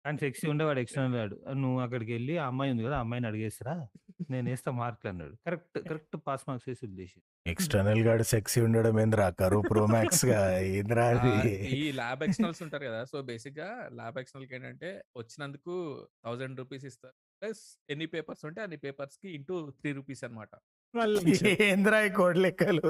కానీ 0.05 0.17
సెక్సీ 0.23 0.45
ఉండేవాడు 0.51 0.79
ఎక్స్టర్నల్ 0.81 1.15
వాడు 1.17 1.35
నువ్వు 1.61 1.79
అక్కడికి 1.83 2.11
వెళ్ళి 2.15 2.33
ఆ 2.37 2.47
అమ్మాయి 2.51 2.71
ఉంది 2.73 2.83
కదా 2.85 2.95
ఆ 2.97 3.03
అమ్మాయిని 3.03 3.27
అడిగేసిరా 3.29 3.73
నేను 4.31 4.47
వేస్తా 4.51 4.71
మార్కులు 4.79 5.09
అన్నాడు. 5.11 5.35
కరెక్ట్ 5.47 5.77
కరెక్ట్ 5.89 6.15
పాస్ 6.27 6.43
మార్క్స్ 6.47 6.67
వేసి 6.69 6.83
ఉద్దేశం 6.87 7.21
ఎక్స్టర్నల్ 7.45 8.01
గాడు 8.07 8.25
సెక్సీ 8.31 8.59
ఉండడం 8.65 8.97
ఏంద్రా 9.03 9.27
కరు 9.39 9.59
ప్రో 9.69 9.83
మ్యాక్స్గా 9.93 10.39
ఏంద్రా 10.73 11.05
ఈ 11.73 11.83
ల్యాబ్ 11.99 12.23
ఎక్స్టర్నల్స్ 12.27 12.61
ఉంటారు 12.65 12.85
కదా 12.89 13.01
సో 13.11 13.19
బేసిక్గా 13.29 13.69
ల్యాబ్ 13.99 14.19
ఎక్స్టర్నల్కి 14.21 14.55
ఏంటంటే 14.59 14.91
వచ్చినందుకు 15.17 15.73
థౌసండ్ 16.25 16.61
రూపీస్ 16.61 16.85
ఇస్తారు 16.91 17.15
ప్లస్ 17.41 17.63
ఎన్ని 17.89 18.07
పేపర్స్ 18.13 18.43
ఉంటే 18.49 18.61
అన్ని 18.65 18.79
పేపర్స్కి 18.83 19.29
ఇంటూ 19.37 19.55
త్రీ 19.79 19.91
రూపీస్ 19.97 20.23
అనమాట. 20.27 20.51
ఏంద్రా 21.67 21.99
కోడ్ 22.17 22.39
లెక్కలు. 22.45 22.89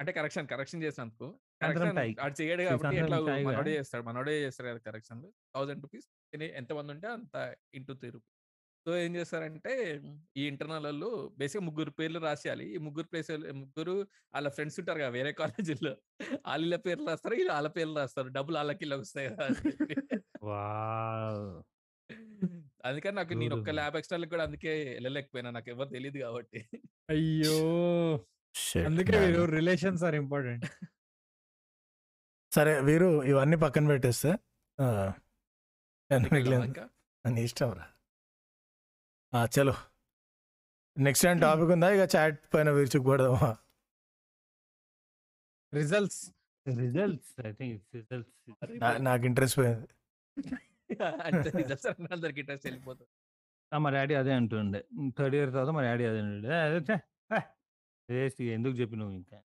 అంటే 0.00 0.10
కరెక్షన్ 0.18 0.48
కరెక్షన్ 0.52 0.82
చేసినందుకు. 0.84 1.28
ఆడు 1.62 2.34
చేయడు 2.40 2.62
కాబట్టి 2.64 2.94
ఎట్లా? 2.96 3.18
మనోడే 3.46 3.72
చేస్తాడు. 3.78 4.04
మనోడే 4.04 4.34
చేస్తాడు 4.44 4.68
కదా 4.70 4.82
కరెక్షన్ 4.88 5.22
థౌసండ్ 5.54 5.82
రూపీస్. 5.82 6.08
ఎంత 6.60 6.70
మంది 6.72 6.92
ఉంటే 6.92 7.08
అంత 7.08 7.36
ఇంటూ 7.74 7.94
త్రీ 7.94 8.10
రూపీస్. 8.10 8.36
సో 8.86 8.90
ఏం 8.96 9.12
చేస్తారంటే 9.16 9.72
ఈ 10.36 10.42
ఇంటర్నల్ 10.46 11.02
బేసిక్ 11.38 11.62
ముగ్గురు 11.62 11.90
పేర్లు 11.90 12.18
రాసేయాలి. 12.18 12.66
ఈ 12.74 12.78
ముగ్గురు 12.78 13.08
ప్లేస్ 13.08 13.30
ముగ్గురు 13.54 13.94
వాళ్ళ 14.34 14.48
ఫ్రెండ్స్ 14.48 14.78
ఉంటారు 14.80 14.98
కదా 14.98 15.12
వేరే 15.18 15.32
కాలేజీల్లో. 15.32 15.92
వాళ్ళ 16.48 16.76
పేర్లు 16.86 17.06
రాస్తారు 17.08 17.34
వీళ్ళు 17.34 17.52
వాళ్ళ 17.52 17.68
పేర్లు 17.68 17.96
రాస్తారు. 17.98 18.28
డబ్బులు 18.28 18.58
వాళ్ళకి 18.58 18.84
ఇలా 18.84 18.96
వస్తాయి 18.96 19.28
కదా 19.30 19.48
అందుకని 22.84 23.16
నాకు 23.16 23.34
నేను 23.34 23.54
ఒక్క. 23.54 23.70
ల్యాబ్ 23.70 23.96
ఎక్స్ట్రా 23.96 24.18
కూడా 24.26 24.44
అందుకే 24.44 24.72
వెళ్ళలేకపోయినా. 24.96 25.50
నాకు 25.50 25.70
ఎవరు 25.70 25.90
తెలియదు 25.90 26.18
కాబట్టి. 26.18 26.60
అయ్యో! 27.10 27.56
అందుకే 28.86 29.18
రిలేషన్స్ 29.56 30.04
ఆర్ 30.04 30.14
ఇంపార్టెంట్. 30.14 30.66
సరే 32.52 32.72
వీరు 32.86 33.08
ఇవన్నీ 33.30 33.56
పక్కన 33.62 33.84
పెట్టేస్తే 33.90 34.30
నీ 37.24 37.40
ఇష్టం 37.44 37.70
రా 37.72 37.86
ఆ, 39.32 39.40
చలో 39.54 39.74
నెక్స్ట్ 40.96 41.24
టైం 41.26 41.36
టాపిక్ 41.42 41.70
ఉందా 41.74 41.88
ఇక 41.96 42.04
చాట్ 42.14 42.38
పైన 42.52 42.68
విరుచుకుపడదామా 42.76 43.50
results 45.72 46.22
results 46.66 47.30
I 47.42 47.52
think 47.52 47.76
results 47.96 48.34
నాకు 49.02 49.24
ఇంట్రెస్ట్ 49.28 49.56
పోయింది 49.60 49.86
అంటే 51.26 51.48
రిజల్ట్స్ 51.58 51.86
అందరికి 52.10 52.40
ఇంట్రెస్ట్ 52.42 52.66
వెళ్ళిపోతుంది 52.68 53.10
మా 53.72 53.90
డాడీ 53.94 54.14
అదే 54.20 54.32
అంటుండే 54.38 54.80
థర్డ్ 55.18 55.36
ఇయర్ 55.36 55.50
తర్వాత 55.54 55.72
మా 55.76 55.82
డాడీ 55.86 56.04
అదే 56.06 56.20
అంటుండే 56.22 56.96
"ఏ, 58.08 58.20
అదే 58.28 58.46
ఎందుకు 58.54 58.74
చెప్పి 58.80 58.96
నువ్వు 59.00 59.14
ఇంకా 59.14 59.38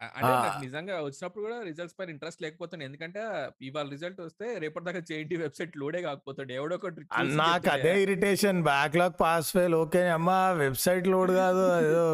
అంటే. 0.00 0.30
నాకు 0.44 0.58
నిజంగా 0.64 0.94
వచ్చినప్పుడు 1.06 1.42
కూడా 1.44 1.58
రిజల్ట్స్ 1.68 1.96
పైన 1.98 2.10
ఇంట్రెస్ట్ 2.14 2.42
లేకపోతుంది. 2.44 2.84
ఎందుకంటే 2.88 3.20
ఇవాళ 3.68 3.86
రిజల్ట్ 3.94 4.20
వస్తే 4.26 4.46
రేపటి 4.64 4.86
దాకా 4.88 5.02
చేయింటి 5.10 5.36
వెబ్సైట్ 5.44 5.78
లోడే 5.82 6.00
కాకపోతుండే. 6.06 6.54
ఎవడో 6.60 6.76
ఒకటి 6.80 7.06
నాకు. 7.42 7.70
అదే 7.76 7.94
irritation. 8.04 8.60
Backlog 8.72 9.16
pass 9.22 9.50
fail. 9.56 9.76
Okay 9.84 10.02
అమ్మా 10.18 10.38
వెబ్సైట్ 10.64 11.08
లోడ్ 11.14 11.32
కాదు. 11.42 11.64
ఏదో 11.88 12.04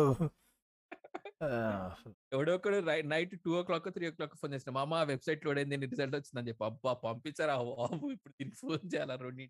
ఎవడో 2.34 2.52
ఒకడు 2.56 2.78
night 3.12 3.32
two 3.44 3.52
o'clock 3.68 3.88
three 3.94 4.04
o'clock 4.18 4.34
phone 4.40 4.52
చేసిన 4.56 4.72
మామ 4.76 5.00
వెబ్సైట్ 5.10 5.44
లోడ్ 5.46 5.58
అయింది 5.60 5.86
రిజల్ట్ 5.92 6.14
వచ్చిందని 6.18 6.48
చెప్పి. 6.50 6.64
అబ్బా 6.68 6.92
పంపించారా? 7.06 7.54
బాబు 7.70 8.06
ఇప్పుడు 8.16 8.34
దీనికి 8.38 8.58
ఫోన్ 8.62 8.84
చేయాలా 8.92 9.14
రెండు 9.26 9.46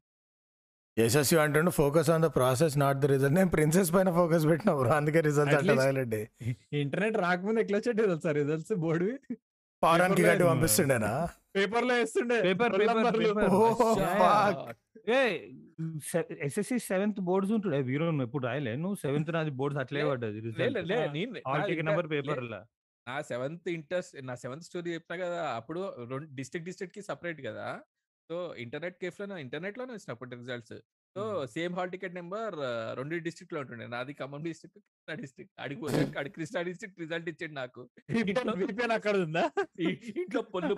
యశస్వి 0.96 1.38
అంటుండే 1.40 1.72
focus 1.76 2.08
on 2.10 2.22
the 2.22 2.30
process 2.34 2.74
not 2.78 2.98
the 2.98 3.06
result 3.06 3.34
నేను 3.34 3.50
ప్రిన్సెస్ 3.50 3.90
పైన 3.94 4.10
ఫోకస్ 4.12 4.44
పెట్టినా 4.46 4.72
బ్రో 4.74 4.90
అందుకే 4.96 5.20
రిజల్ట్స్ 5.20 5.56
least- 5.60 5.80
తగలండి 5.82 6.22
ఇంటర్నెట్ 6.80 7.16
రాకముందు 7.18 7.60
ఎట్లా 7.60 7.78
వచ్చేటి 7.78 8.00
తెలుసా 8.04 8.32
రిజల్ట్స్ 8.32 8.74
బోర్డువి 8.82 9.14
పవరానికి 9.82 10.22
Paper 10.22 10.30
గట్టి 10.30 10.44
పంపిస్తుండేనా? 10.44 11.12
పేపర్లో 11.56 11.94
వేస్తుండే. 11.94 12.36
ఏ 15.12 15.20
ఎస్ఎస్సి 16.40 16.76
సెవెంత్ 16.82 17.20
బోర్డ్స్ 17.20 17.52
ఉంటుండే. 17.52 17.80
వీరో 17.80 18.04
నువ్వు 18.06 18.22
ఎప్పుడు 18.22 18.44
రాయలే? 18.46 18.74
నువ్వు 18.76 18.96
సెవెంత్ 18.96 19.32
నాది 19.32 19.52
బోర్డ్స్ 19.52 19.80
అట్లే 19.80 20.02
పడ్డది 20.04 20.40
నెంబర్ 21.80 22.08
పేపర్ 22.10 22.42
లా 22.44 22.60
నా 23.06 23.16
సెవెంత్ 23.22 23.68
ఇంటర్ 23.68 24.04
నా 24.22 24.34
సెవెంత్ 24.34 24.64
స్టోరీ 24.64 24.90
చెప్పినా 24.94 25.16
కదా 25.24 25.40
అప్పుడు 25.56 25.80
రెండు 26.10 26.28
డిస్ట్రిక్ట్ 26.34 26.66
డిస్ట్రిక్ట్కి 26.66 27.02
సపరేట్ 27.02 27.40
కదా. 27.46 27.66
సో 28.30 28.36
ఇంటర్నెట్ 28.64 28.98
కేఫ్లో 29.02 29.38
ఇంటర్నెట్లోనే 29.38 29.92
వచ్చిన 29.92 30.12
అప్పుడు 30.14 30.36
results 30.42 30.76
so 31.16 31.22
same 31.54 31.72
hall 31.76 31.90
ticket 31.90 32.14
number 32.18 32.54
రెండు 32.98 33.16
డిస్ట్రిక్ట్లో 33.24 33.58
ఉంటుండే. 33.60 33.86
నాది 33.86 34.12
ఖమ్మం 34.20 34.42
డిస్ట్రిక్ట్ 34.46 34.78
కృష్ణా 34.78 35.14
డిస్ట్రిక్ట్. 35.14 35.52
అడిగి 35.60 35.82
అడి 36.20 36.30
కృష్ణా 36.36 36.60
డిస్ట్రిక్ట్ 36.62 37.00
రిజల్ట్ 37.00 37.28
ఇచ్చాడు 37.28 37.52
నాకు. 37.52 37.82
అక్కడ 38.96 39.14
ఉందా? 39.16 39.44
ఇంట్లో 40.20 40.42
పొల్లు 40.52 40.74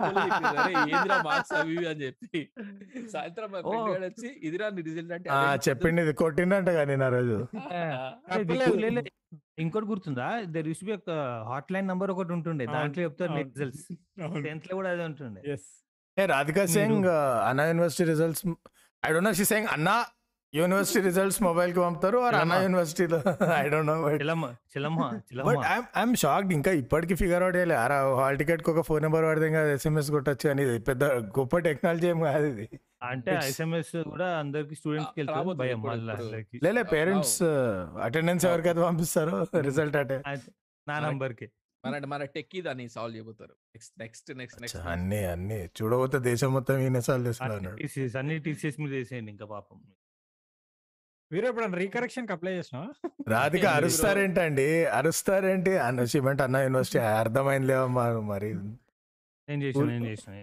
ఏందిరా 0.91 1.17
మార్క్స్ 1.29 1.53
అవి 1.59 1.77
అని 1.91 2.01
చెప్పి. 2.05 2.41
సాయంత్రం 3.13 3.49
మా 3.53 3.61
ఫ్రెండ్ 3.69 4.05
వచ్చి 4.09 4.29
ఇదిరా 4.49 4.69
నీ 4.69 4.83
రిజల్ట్ 4.89 5.13
అంటే 5.17 5.29
చెప్పింది 5.69 6.03
ఇది 6.07 6.15
కొట్టిండంట 6.23 6.69
కానీ 6.79 6.95
నా 6.95 7.09
రోజు. 7.17 7.37
ఇంకోటి 9.63 9.87
గుర్తుందా? 9.89 10.27
దర్ 10.55 10.67
యూస్ 10.67 10.83
బి 10.83 10.93
ఒక 10.99 11.11
హాట్ 11.51 11.71
లైన్ 11.73 11.87
నంబర్ 11.87 12.11
ఒకటి 12.15 12.33
ఉంటుండే. 12.33 12.65
దాంట్లో 12.75 13.03
చెప్తారు. 13.07 13.33
రిజల్ట్స్ 13.41 13.87
టెన్త్లో 14.47 14.75
కూడా 14.81 14.89
అదే 14.95 15.05
ఉంటుండే. 15.11 15.41
ఎస్ 16.17 16.23
ఏ 16.23 16.27
రాధికా 16.27 16.61
మీరు- 16.61 16.73
Singh 16.73 17.07
Anna 17.47 17.63
university 17.65 18.03
results 18.09 18.43
I 19.03 19.09
don't 19.11 19.27
know 19.27 19.33
she 19.33 19.45
saying 19.45 19.67
Anna 19.71 19.95
university 20.53 20.99
results 21.05 21.39
మొబైల్కి 21.43 21.79
పంపుతారు 21.79 22.17
ఆర్ 22.17 22.35
అన్నా. 22.35 22.57
యూనివర్సిటీలో 22.61 23.17
ఐ 23.55 23.65
డోంట్ 23.69 23.87
నో 23.87 23.95
చిలమ్మ 24.13 24.45
చిలమ్మ 24.73 25.01
బట్ 25.47 25.65
ఐఎమ్ 25.97 26.15
షాక్డ్ 26.15 26.53
ఇంకా 26.53 26.71
ఇప్పటికి 26.71 27.15
ఫిగర్ 27.15 27.43
అవుట్ 27.43 27.55
చేయలే. 27.55 27.75
అరా 27.75 27.97
హాల్ 28.19 28.37
టికెట్కి 28.37 28.69
ఒక 28.69 28.81
ఫోన్ 28.81 29.01
నెంబర్ 29.01 29.25
పడితే 29.25 29.47
ఇంకా 29.47 29.63
ఎస్ఎంఎస్ 29.73 30.11
కొట్టచ్చు 30.11 30.49
అని. 30.49 30.79
పెద్ద 30.81 31.03
గొప్ప 31.39 31.57
టెక్నాలజీ 31.59 32.07
ఏం 32.07 32.21
కాదు 32.21 32.45
ఇది. 32.45 32.67
అంటే 33.03 33.31
ఎస్ఎంఎస్ 33.43 33.93
కూడా 34.09 34.29
అందరికి 34.39 34.75
స్టూడెంట్స్కి 34.75 35.25
భయం 35.63 35.83
లేలే 36.63 36.83
పేరెంట్స్ 36.93 37.37
అటెండెన్స్ 38.07 38.45
ఎవరికైతే 38.45 38.81
పంపిస్తారో 38.81 39.35
రిజల్ట్ 39.61 39.97
అంటే. 39.97 40.17
నా 40.87 40.95
నంబర్కి. 40.99 41.45
మన 41.85 42.05
మన 42.05 42.23
టెక్కి 42.35 42.59
దాన్ని 42.61 42.85
solve 42.89 43.15
చేయబోతారు. 43.15 43.55
Next 43.73 43.93
next 43.99 44.29
next 44.37 44.61
next. 44.61 44.79
అన్ని 44.93 45.19
అన్ని. 45.25 45.59
చూడబోతే 45.77 46.19
దేశం 46.29 46.49
మొత్తం 46.53 46.77
ఈయన 46.77 46.99
సార్లు 46.99 47.27
చేస్తున్నాడు 47.27 48.17
అన్ని 48.19 48.37
టీసీఎస్ 48.39 48.79
మీద 48.79 48.91
వేసేయండి 48.91 49.31
ఇంకా 49.31 49.45
పాపం. 49.45 49.77
మీరు 51.31 51.45
ఎప్పుడన్నా 51.45 51.77
రీకరెక్షన్కి 51.77 52.33
అప్లై 52.33 52.51
చేసినా 52.53 52.81
రాధిక 53.27 53.65
అరుస్తారేంటండి? 53.77 54.67
అరుస్తారేంటి? 54.97 55.73
అన్న 55.77 56.03
సిమెంట్ 56.13 56.41
అన్న 56.41 56.57
యూనివర్సిటీ 56.57 56.99
అర్థమైంది 57.21 57.67
లేవమ్మా 57.67 58.05
మరి 58.33 58.51
నేను 59.47 59.61
చేసిన 59.63 59.85
నేను 59.85 60.05
చేసిన 60.05 60.33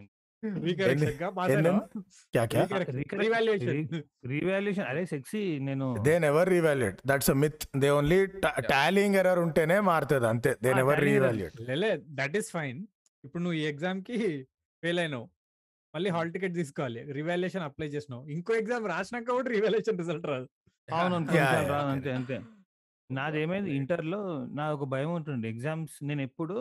రీవాల్యుయేషన్. 3.12 4.02
రీవాల్యుయేషన్. 4.26 4.86
అరే 4.86 5.02
సెక్సీ 5.06 5.42
నేను 5.58 5.86
they 6.02 6.14
never 6.18 6.48
revaluate 6.48 6.98
that's 7.06 7.30
a 7.30 7.34
myth 7.34 7.64
they 7.76 7.90
only 7.90 8.18
tallying 8.70 9.14
error 9.14 9.38
ఉంటేనే 9.38 9.80
మారుతుంది 9.80 10.26
అంతే. 10.26 10.52
They 10.62 10.72
never 10.74 10.98
tallying 10.98 11.14
error. 11.14 11.20
Revaluate 11.20 11.60
లేలే 11.60 11.90
దట్ 12.20 12.36
ఈస్ 12.36 12.50
ఫైన్ 12.52 12.80
ఇప్పుడు 13.24 13.42
నువ్వు 13.42 13.58
ఈ 13.60 13.64
ఎగ్జామ్కి 13.64 14.18
ఫెయిల్ 14.82 14.98
అయినావు. 14.98 15.26
మళ్ళీ 15.94 16.10
హాల్ 16.10 16.32
టికెట్ 16.32 16.54
తీసుకోవాలి. 16.54 17.12
రివాల్యుయేషన్ 17.12 17.62
అప్లై 17.62 17.86
చేసినావు. 17.86 18.22
ఇంకో 18.28 18.52
ఎగ్జామ్ 18.54 18.86
రాసినాక 18.86 19.30
కూడా 19.30 19.50
రివాల్యుయేషన్ 19.50 19.98
రిజల్ట్ 19.98 20.26
రాదు. 20.26 20.46
అవును. 20.88 21.16
అంతే. 21.94 22.12
అంతే 22.18 22.36
నాది 23.10 23.38
ఏమైంది 23.40 23.70
ఇంటర్లో 23.70 24.18
నా 24.54 24.72
ఒక 24.72 24.84
భయం 24.84 25.10
ఉంటుండే 25.14 25.48
ఎగ్జామ్స్ 25.48 25.96
నేను 26.02 26.22
ఎప్పుడు 26.22 26.54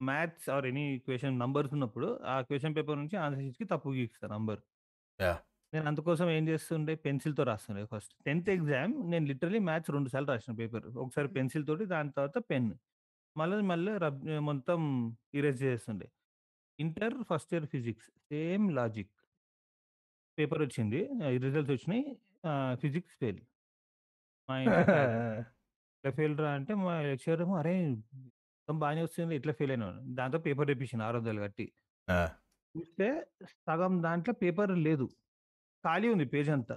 maths 0.00 0.48
or 0.50 0.66
any 0.66 0.98
question 0.98 1.38
numbers 1.38 1.72
ఉన్నప్పుడు 1.72 2.08
ఆ 2.24 2.40
క్వశ్చన్ 2.40 2.74
పేపర్ 2.76 2.98
నుంచి 2.98 3.16
ఆన్సర్ 3.16 3.42
షీట్కి 3.42 3.64
తప్పు 3.64 3.88
గీస్తాను 3.88 4.32
నంబర్. 4.34 4.60
నేను 5.72 5.86
అందుకోసం 5.86 6.30
ఏం 6.30 6.48
చేస్తుండే? 6.48 6.94
పెన్సిల్తో 6.96 7.42
రాస్తుండే 7.42 7.84
ఫస్ట్. 7.84 8.12
టెన్త్ 8.26 8.50
ఎగ్జామ్ 8.50 9.10
నేను 9.10 9.24
లిటరలీ 9.26 9.58
మ్యాథ్స్ 9.58 9.90
రెండు 9.90 10.08
సార్లు 10.08 10.28
రాసిన 10.28 10.54
పేపర్. 10.54 10.86
ఒకసారి 10.96 11.28
పెన్సిల్ 11.28 11.66
తోటి 11.66 11.84
దాని 11.86 12.12
తర్వాత 12.16 12.38
పెన్. 12.50 12.70
మళ్ళీ 13.36 13.62
మళ్ళీ 13.62 13.92
రబ్ 13.98 14.20
మొత్తం 14.40 14.80
ఇరేజ్ 15.34 15.62
చేస్తుండే. 15.62 16.06
Inter 16.78 17.16
first 17.30 17.52
year 17.54 17.66
physics. 17.66 18.08
Same 18.30 18.72
logic. 18.72 19.12
Paper 20.38 20.62
వచ్చింది. 20.62 21.00
రిజల్ట్స్ 21.46 21.72
వచ్చినాయి. 21.72 22.04
Physics 22.82 23.16
fail. 23.20 23.40
మా 24.48 24.56
ఫెయిల్ 26.18 26.38
రా 26.38 26.50
అంటే 26.50 26.72
మా 26.82 26.92
లెక్చర్ 27.02 27.40
ఏమో 27.40 27.54
అరే 27.56 27.72
మొత్తం 28.68 28.78
బాగానే 28.78 29.02
వస్తుంది. 29.02 29.34
ఎట్లా 29.34 29.52
ఫెయిల్ 29.52 29.70
అయినావు 29.72 29.92
దాంతో 30.14 30.38
పేపర్ 30.38 30.66
తెప్పించింది 30.66 31.04
ఆరు 31.04 31.16
వందలు 31.18 31.40
కట్టి. 31.40 31.66
చూస్తే 32.74 33.06
సగం 33.66 34.02
దాంట్లో 34.02 34.34
పేపర్ 34.42 34.72
లేదు. 34.78 35.06
ఖాళీ 35.84 36.08
ఉంది 36.08 36.24
పేజ్ 36.24 36.50
అంతా. 36.50 36.76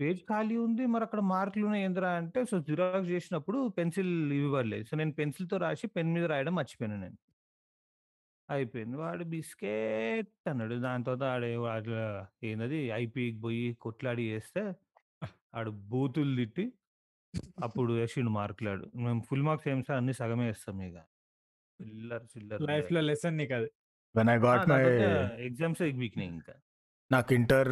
పేజ్ 0.00 0.20
ఖాళీ 0.22 0.56
ఉంది. 0.56 0.86
మరి 0.86 1.04
అక్కడ 1.04 1.20
మార్కులు 1.20 1.64
ఉన్నాయి. 1.66 1.84
ఏందిరా 1.84 2.10
అంటే 2.20 2.44
సో 2.44 2.58
జిరాక్స్ 2.60 3.10
చేసినప్పుడు 3.10 3.68
పెన్సిల్ 3.78 4.32
ఇవ్వలేదు 4.32 4.84
సో 4.84 4.96
నేను 4.96 5.12
పెన్సిల్తో 5.12 5.56
రాసి 5.56 5.86
పెన్ 5.86 6.12
మీద 6.14 6.24
రాయడం 6.24 6.54
మర్చిపోయాను 6.54 7.00
నేను. 7.00 7.18
అయిపోయింది. 8.50 8.96
వాడు 8.96 9.24
బిస్కెట్ 9.24 10.48
అన్నాడు. 10.48 10.74
దాని 10.86 11.04
తర్వాత 11.04 11.28
ఆడే 11.34 11.56
వాడు 11.66 11.94
ఏందది? 12.46 12.80
ఐపీకి 13.02 13.38
పోయి 13.40 13.66
కొట్లాడి 13.80 14.24
చేస్తే 14.30 14.64
ఆడు 15.54 15.70
బూతులు 15.70 16.34
తిట్టి 16.36 16.66
అప్పుడు 17.62 17.92
వేసిండు 17.92 18.30
మార్కులాడు. 18.30 18.90
మేము 18.96 19.22
ఫుల్ 19.30 19.42
మార్క్స్ 19.42 19.68
ఏం 19.68 19.82
సార్? 19.82 19.96
అన్ని 19.96 20.12
సగమే 20.12 20.46
వేస్తాం 20.46 20.82
ఇక. 20.82 20.98
చిల్లర 21.80 22.22
చిల్లర 22.24 22.58
లైఫ్లో 22.62 23.00
లెసన్ 23.00 23.36
నీకు 23.36 23.54
అది. 23.54 23.70
When 24.16 24.28
I 24.28 24.36
got 24.36 24.68
my 24.68 24.82
exams 25.46 25.82
వీక్నే 25.82 26.24
ఇంకా. 26.24 26.54
నాకు 27.12 27.34
ఇంటర్ 27.34 27.68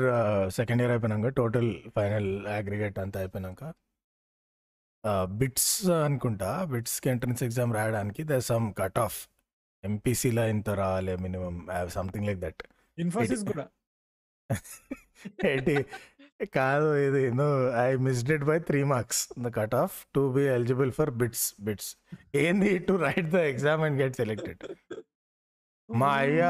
సెకండ్ 0.50 0.82
ఇయర్ 0.82 0.92
అయిపోయినాక 0.92 1.28
టోటల్ 1.28 1.82
ఫైనల్ 1.96 2.46
అగ్రిగేట్ 2.46 2.98
అంతా 2.98 3.20
అయిపోయినాక 3.20 3.62
బిట్స్ 5.24 5.86
అనుకుంటా 5.86 6.64
బిట్స్కి 6.64 7.08
ఎంట్రన్స్ 7.08 7.42
ఎగ్జామ్ 7.42 7.74
రాయడానికి 7.74 8.24
ద 8.24 8.38
సమ్ 8.38 8.74
కట్ 8.78 8.98
ఆఫ్ 8.98 9.28
ఎంపీసీలో 9.84 10.48
ఇంత 10.48 10.70
రావాలి 10.70 11.16
minimum 11.16 11.54
something 11.88 12.26
like 12.26 12.40
that 12.40 12.62
Infosys 12.98 13.44
కూడా. 13.44 13.68
ఏంటి 15.46 15.86
కాదు 16.58 16.88
ఇది 17.06 17.22
I 17.84 17.88
missed 18.06 18.30
it 18.36 18.44
by 18.50 18.58
three 18.70 18.80
marks 18.92 19.22
the 19.44 19.50
cut 19.58 19.76
off 19.82 19.96
to 20.16 20.22
be 20.36 20.44
eligible 20.56 20.90
for 20.98 21.12
BITS 21.22 21.46
BITS. 21.66 21.90
ఏంది 22.42 22.72
to 22.88 22.94
write 23.06 23.30
the 23.36 23.40
exam 23.52 23.82
and 23.88 23.98
get 24.02 24.16
selected? 24.22 24.64
మా 25.88 26.10
అయ్య 26.24 26.42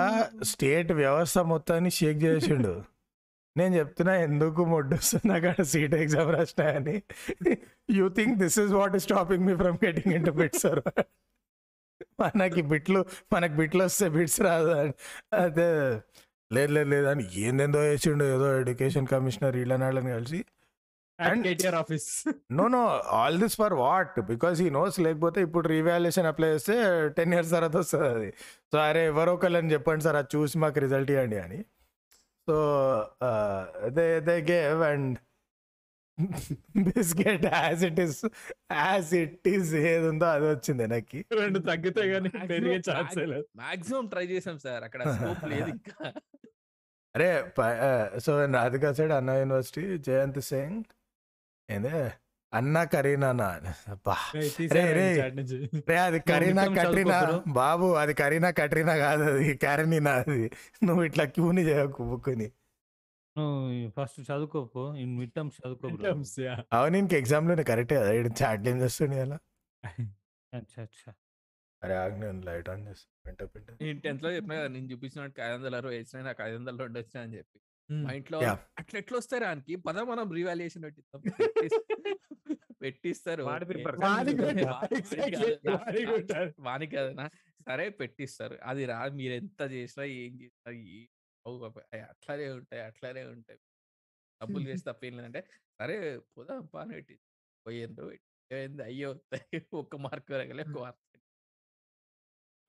స్టేట్ 0.53 0.91
వ్యవస్థ 1.03 1.39
మొత్తాన్ని 1.53 1.93
షేక్ 1.99 2.21
చేసిండు. 2.29 2.75
నేను 3.57 3.73
చెప్తున్నా 3.81 4.13
ఎందుకు 4.27 4.63
మొడ్డుస్తున్నా 4.73 5.37
కాడ 5.45 5.63
సీట్ 5.73 5.95
ఎగ్జామ్ 6.03 6.29
రాసినా 6.37 6.67
అని 6.79 6.97
you 7.99 8.05
think 8.19 8.35
this 8.43 8.59
is 8.65 8.73
what 8.81 8.95
is 8.99 9.07
stopping 9.09 9.45
me 9.49 9.55
from 9.63 9.79
getting 9.87 10.13
into 10.29 10.33
BITS 10.41 10.63
sir 10.67 10.83
మనకి 12.23 12.63
బిట్లు 12.73 13.01
మనకి 13.35 13.55
బిట్లు 13.61 13.83
వస్తే 13.89 14.07
బిట్స్ 14.17 14.39
రాదు 14.49 14.71
అదే 15.43 15.69
లేదు 16.55 16.73
లేదు 16.73 16.91
లేదు 16.91 17.07
అని 17.07 17.25
ఏందేందో 17.41 17.81
వేసిండు 17.81 18.25
ఏదో 18.37 18.47
ఎడ్యుకేషన్ 18.61 19.07
కమిషనర్ 19.07 19.57
వీళ్ళని 19.57 19.85
వాళ్ళని 19.85 20.13
కలిసి 20.17 20.41
office 21.81 22.09
no 22.59 22.65
no 22.69 22.81
all 23.19 23.39
this 23.41 23.57
for 23.57 23.75
what 23.83 24.21
because 24.33 24.59
ఈ 24.67 24.69
నోస్ 24.71 24.97
లేకపోతే 25.01 25.41
ఇప్పుడు 25.47 25.69
రీవాల్యుయేషన్ 25.69 26.29
అప్లై 26.31 26.49
చేస్తే 26.49 26.77
టెన్ 27.09 27.35
ఇయర్స్ 27.35 27.51
తర్వాత 27.51 27.77
వస్తుంది 27.77 28.09
అది. 28.09 28.31
సో 28.73 28.79
అరే 28.79 29.03
ఎవరో 29.07 29.35
ఒకళ్ళని 29.35 29.73
చెప్పండి 29.73 30.05
సార్ 30.05 30.17
అది 30.17 30.31
చూసి 30.37 30.59
మాకు 30.59 30.81
రిజల్ట్ 30.81 31.11
ఇవ్వండి 31.11 31.39
అని. 31.39 31.61
So 32.49 32.57
they 33.99 34.07
they 34.29 34.37
gave 34.53 34.83
and 34.91 35.19
biscuit 36.89 37.47
as 37.53 37.85
it 37.85 38.01
is 38.01 38.19
as 38.73 39.15
it 39.15 39.49
is 39.49 39.71
ఏది 39.75 40.07
ఉందో 40.09 40.27
అది 40.27 40.47
వచ్చింది 40.55 40.83
వెనక్కి. 40.83 41.21
రెండు 41.41 41.59
తగ్గితే 41.71 42.05
గానీ 42.13 42.29
పెరిగే 42.53 42.79
ఛాన్స్ 42.91 43.17
లేదు. 43.19 43.47
మాక్సిమం 43.57 44.07
ట్రై 44.07 44.27
చేసాం 44.27 44.59
సార్. 44.59 44.85
అక్కడ 44.89 45.03
స్కోప్ 45.17 45.45
లేదు 45.55 45.71
ఇంకా. 45.77 46.13
అరే 47.15 47.29
so 48.21 48.33
Radhika 48.55 48.91
side 48.93 49.13
Anna 49.13 49.35
university 49.39 49.85
Jayant 50.07 50.41
Singh 50.49 50.81
ఏందే? 51.69 51.97
అన్నా 52.53 52.81
కరీనా 52.93 53.29
అబ్బా. 53.91 54.15
రే, 55.89 55.97
అది 56.01 56.19
కరీనా 56.31 56.63
కట్రీనా 56.79 57.19
బాబు 57.59 57.89
అది 58.01 58.15
కరీనా 58.15 58.51
కట్రీనా 58.59 58.95
కాదు 58.99 59.25
అది 59.31 59.45
క్యారనీనా 59.63 60.13
అది 60.23 60.41
నువ్వు 60.85 61.03
ఇట్లా 61.05 61.25
క్యూని 61.35 61.63
చేయకు 61.69 62.07
నువ్వు 62.07 62.47
ఫస్ట్ 63.97 64.19
చదువుకోపో 64.29 64.83
మిడ్ 65.15 65.33
టర్మ్స్ 65.33 65.59
చదువుకో. 65.61 65.87
అవును 66.73 66.97
ఇంక 66.97 67.13
ఎగ్జామ్లోనే 67.15 67.65
కరెక్టే 67.65 67.97
కదా 68.01 68.11
చాట్ 68.41 68.67
ఏం 68.69 68.79
చేస్తుంది 68.83 69.19
అలా 69.21 69.39
అచ్చా 70.53 70.81
అచ్చా. 70.83 71.11
అరే 71.83 71.95
ఆగ్నే 71.97 72.29
లైట్ 72.49 72.69
ఆన్ 72.73 72.83
చేస్తా. 72.89 73.09
పెంట 73.25 73.43
పెంట 73.53 73.69
నేను 73.83 73.99
టెన్త్లో 74.05 74.31
చెప్పిన 74.37 74.55
కదా 74.59 74.69
నేను 74.75 74.89
చూపించినట్టు 74.93 75.41
ఐదు 75.41 75.57
వందల 75.57 75.75
అరవై 75.81 75.99
వచ్చినాయి 76.01 76.27
నాకు 76.29 76.41
ఐదు 76.43 76.57
వందల 76.59 76.77
రెండు 76.85 76.99
వచ్చినాయి 77.01 77.27
అని 77.27 77.37
చెప్పి. 77.39 77.59
మా 77.91 78.11
ఇంట్లో. 78.19 78.39
అట్లా 78.81 78.97
ఎట్లా 79.03 79.17
వస్తాయి 79.21 79.43
రానికి 79.45 79.75
పద 79.87 79.99
మనం 80.11 80.27
రీవాల్యుయేషన్ 80.39 80.85
పెట్టిస్తాం. 80.87 81.21
పెట్టిస్తారు. 82.83 83.43
వానికి 86.69 86.95
కదనా 86.97 87.27
సరే 87.67 87.87
పెట్టిస్తారు. 88.01 88.57
అది 88.71 88.85
రా 88.93 88.99
మీరు 89.21 89.35
ఎంత 89.41 89.61
చేసినా 89.75 90.05
ఏం 90.21 90.33
చేసినా 90.43 90.71
అట్లానే 92.11 92.47
ఉంటాయి 92.59 92.83
అట్లానే 92.89 93.23
ఉంటాయి. 93.35 93.61
డబ్బులు 94.41 94.65
వేసి 94.73 94.85
తప్పేం 94.89 95.15
లేదంటే 95.19 95.41
సరే 95.81 95.97
పోదాం 96.35 96.63
పానెట్టి 96.75 97.17
పోయిండ్రు 97.67 98.07
ఏంది 98.51 98.83
అయ్యో 98.83 99.11
ఒక్క 99.81 99.97
మార్క్ 100.05 100.31
రగలే 100.35 100.63
ఒక్క 100.65 100.79
మార్క్ 100.85 101.01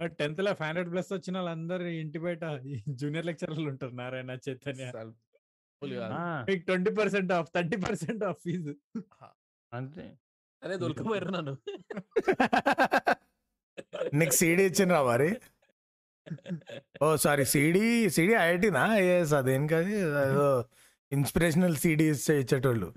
టెన్త్లో 0.08 0.54
ఫైవ్ 0.54 0.68
హండ్రెడ్ 0.68 0.92
ప్లస్ 0.92 1.14
వచ్చిన 1.14 1.36
వాళ్ళందరూ 1.38 1.86
ఇంటి 1.86 2.20
బయట 2.20 2.46
జూనియర్ 2.90 3.26
లెక్చరర్లు 3.26 3.70
ఉంటారు 3.70 3.96
నారాయణ 3.96 4.38
చైతన్య. 4.50 4.92
మీకు 6.50 6.66
twenty 6.66 6.92
percent 6.92 7.32
off 7.32 7.50
thirty 7.56 7.78
percent 7.78 8.24
off 8.24 8.38
fee. 8.44 8.76
అంతే. 9.74 10.18
అదే 10.64 10.78
దొరికిపోయారు 10.78 11.30
నన్ను. 11.30 11.58
నీకు 14.14 14.32
సీడీ 14.32 14.64
ఇచ్చిండ్రా 14.64 15.04
మరి? 15.04 15.40
ఓ 17.04 17.16
సారీ 17.16 17.46
సీడీ 17.46 18.10
సీడీ 18.10 18.34
ఐఐటీనా? 18.34 18.96
ఎస్ 18.98 19.34
అదేం? 19.34 19.68
కాదు 19.68 19.88
ఏదో 19.88 20.66
ఇన్స్పిరేషనల్ 21.12 21.76
సీడీ 21.76 22.10
ఇచ్చే 22.10 22.40
ఇచ్చేటోళ్ళు. 22.40 22.94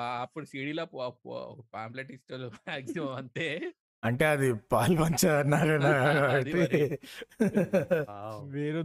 అప్పుడు 0.00 0.44
సీడీలో 0.44 0.84
పాంప్లెట్ 1.74 2.12
ఇస్తారు 2.12 2.52
మాక్సిమం 2.68 3.14
అంతే. 3.14 3.72
అంటే 4.04 4.24
అది 4.32 4.48
పాలు 4.72 4.96
పంచ 5.00 5.22
అన్నారు 5.36 5.74
అది 6.36 6.52
మరి. 6.54 6.82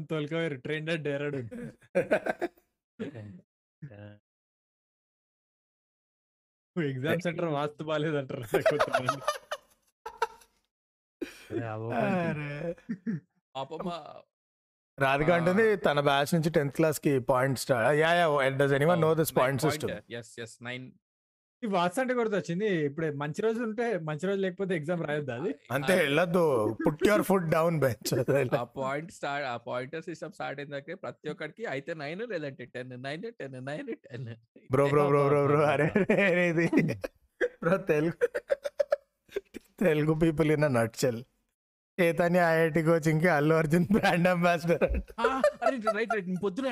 తొలకవేరు 0.10 0.58
ట్రెండ్ 0.66 0.91
డేరడు. 1.04 1.41
ఎగ్జామ్ 6.76 7.22
సెంటర్ 7.26 7.50
వాస్తు 7.56 7.84
బాగాలేదంటారు 7.84 8.44
రాధిక 14.98 15.30
అంటుంది 15.32 15.66
తన 15.84 16.00
బ్యాచ్ 16.08 16.32
నుంచి 16.36 16.50
టెన్త్ 16.56 16.76
క్లాస్కి 16.78 17.12
point 17.30 17.60
star 17.60 17.86
yeah 17.98 18.10
yeah 18.18 18.26
does 18.58 18.74
anyone 18.78 19.02
know 19.02 19.12
this 19.20 19.34
point 19.38 19.62
system 19.66 19.91
yes 20.20 20.32
yes 20.40 20.56
nine 20.64 20.86
ఈ 21.64 21.68
వాస్తు 21.72 21.99
అంటే 22.02 22.14
కూడా 22.18 22.30
వచ్చింది 22.36 22.68
ఇప్పుడు 22.86 23.07
మంచి 23.22 23.40
రోజు 23.45 23.60
ఉంటే 23.65 23.86
మంచి 24.07 24.26
రోజు 24.27 24.40
లేకపోతే 24.44 24.73
ఎగ్జామ్ 24.77 25.02
రాయొద్దు 25.07 25.34
అది? 25.34 25.52
అంతే 25.72 25.94
వెళ్ళొద్దు. 25.99 26.44
Put 26.84 27.02
your 27.07 27.23
food 27.30 27.48
down 27.53 27.77
bench. 27.84 28.11
ఆ 28.56 28.64
పాయింట్ 28.77 29.11
స్టార్ట్ 29.18 29.48
ఆ 29.48 29.57
పాయింటర్ 29.68 30.03
సిస్టమ్ 30.07 30.34
స్టార్ట్ 30.38 30.60
అయిన 30.61 30.72
దగ్గర 30.76 30.98
ప్రతి 31.03 31.30
ఒక్కరికి 31.34 31.65
అయితే 31.73 31.94
నైన్ 32.02 32.23
లేదంటే 32.34 32.65
ten 32.76 32.94
nine 33.07 33.26
ten 33.41 33.57
nine 33.69 33.90
ten. 34.06 34.30
Bro 34.69 34.86
bro 34.94 35.03
bro 35.11 35.23
bro 35.27 35.41
bro 35.49 35.60
అరే 35.73 35.88
అరే, 36.30 36.45
ఇది. 36.52 36.68
Bro 37.61 37.76
Telugu 37.91 38.15
Telugu 39.81 40.14
people 40.23 40.49
in 40.52 40.68
nutshell 40.76 41.19
Chaitanya 42.00 42.42
IIT 42.56 42.82
కోచింగ్కి 42.90 43.30
అల్లు 43.38 43.56
అర్జున్ 43.62 43.86
బ్రాండ్ 43.96 44.28
అంబాసిడర్ 44.34 44.84
అరే 45.66 45.78
రైట్ 45.98 46.14
రైట్. 46.16 46.30
పొద్దున 46.46 46.68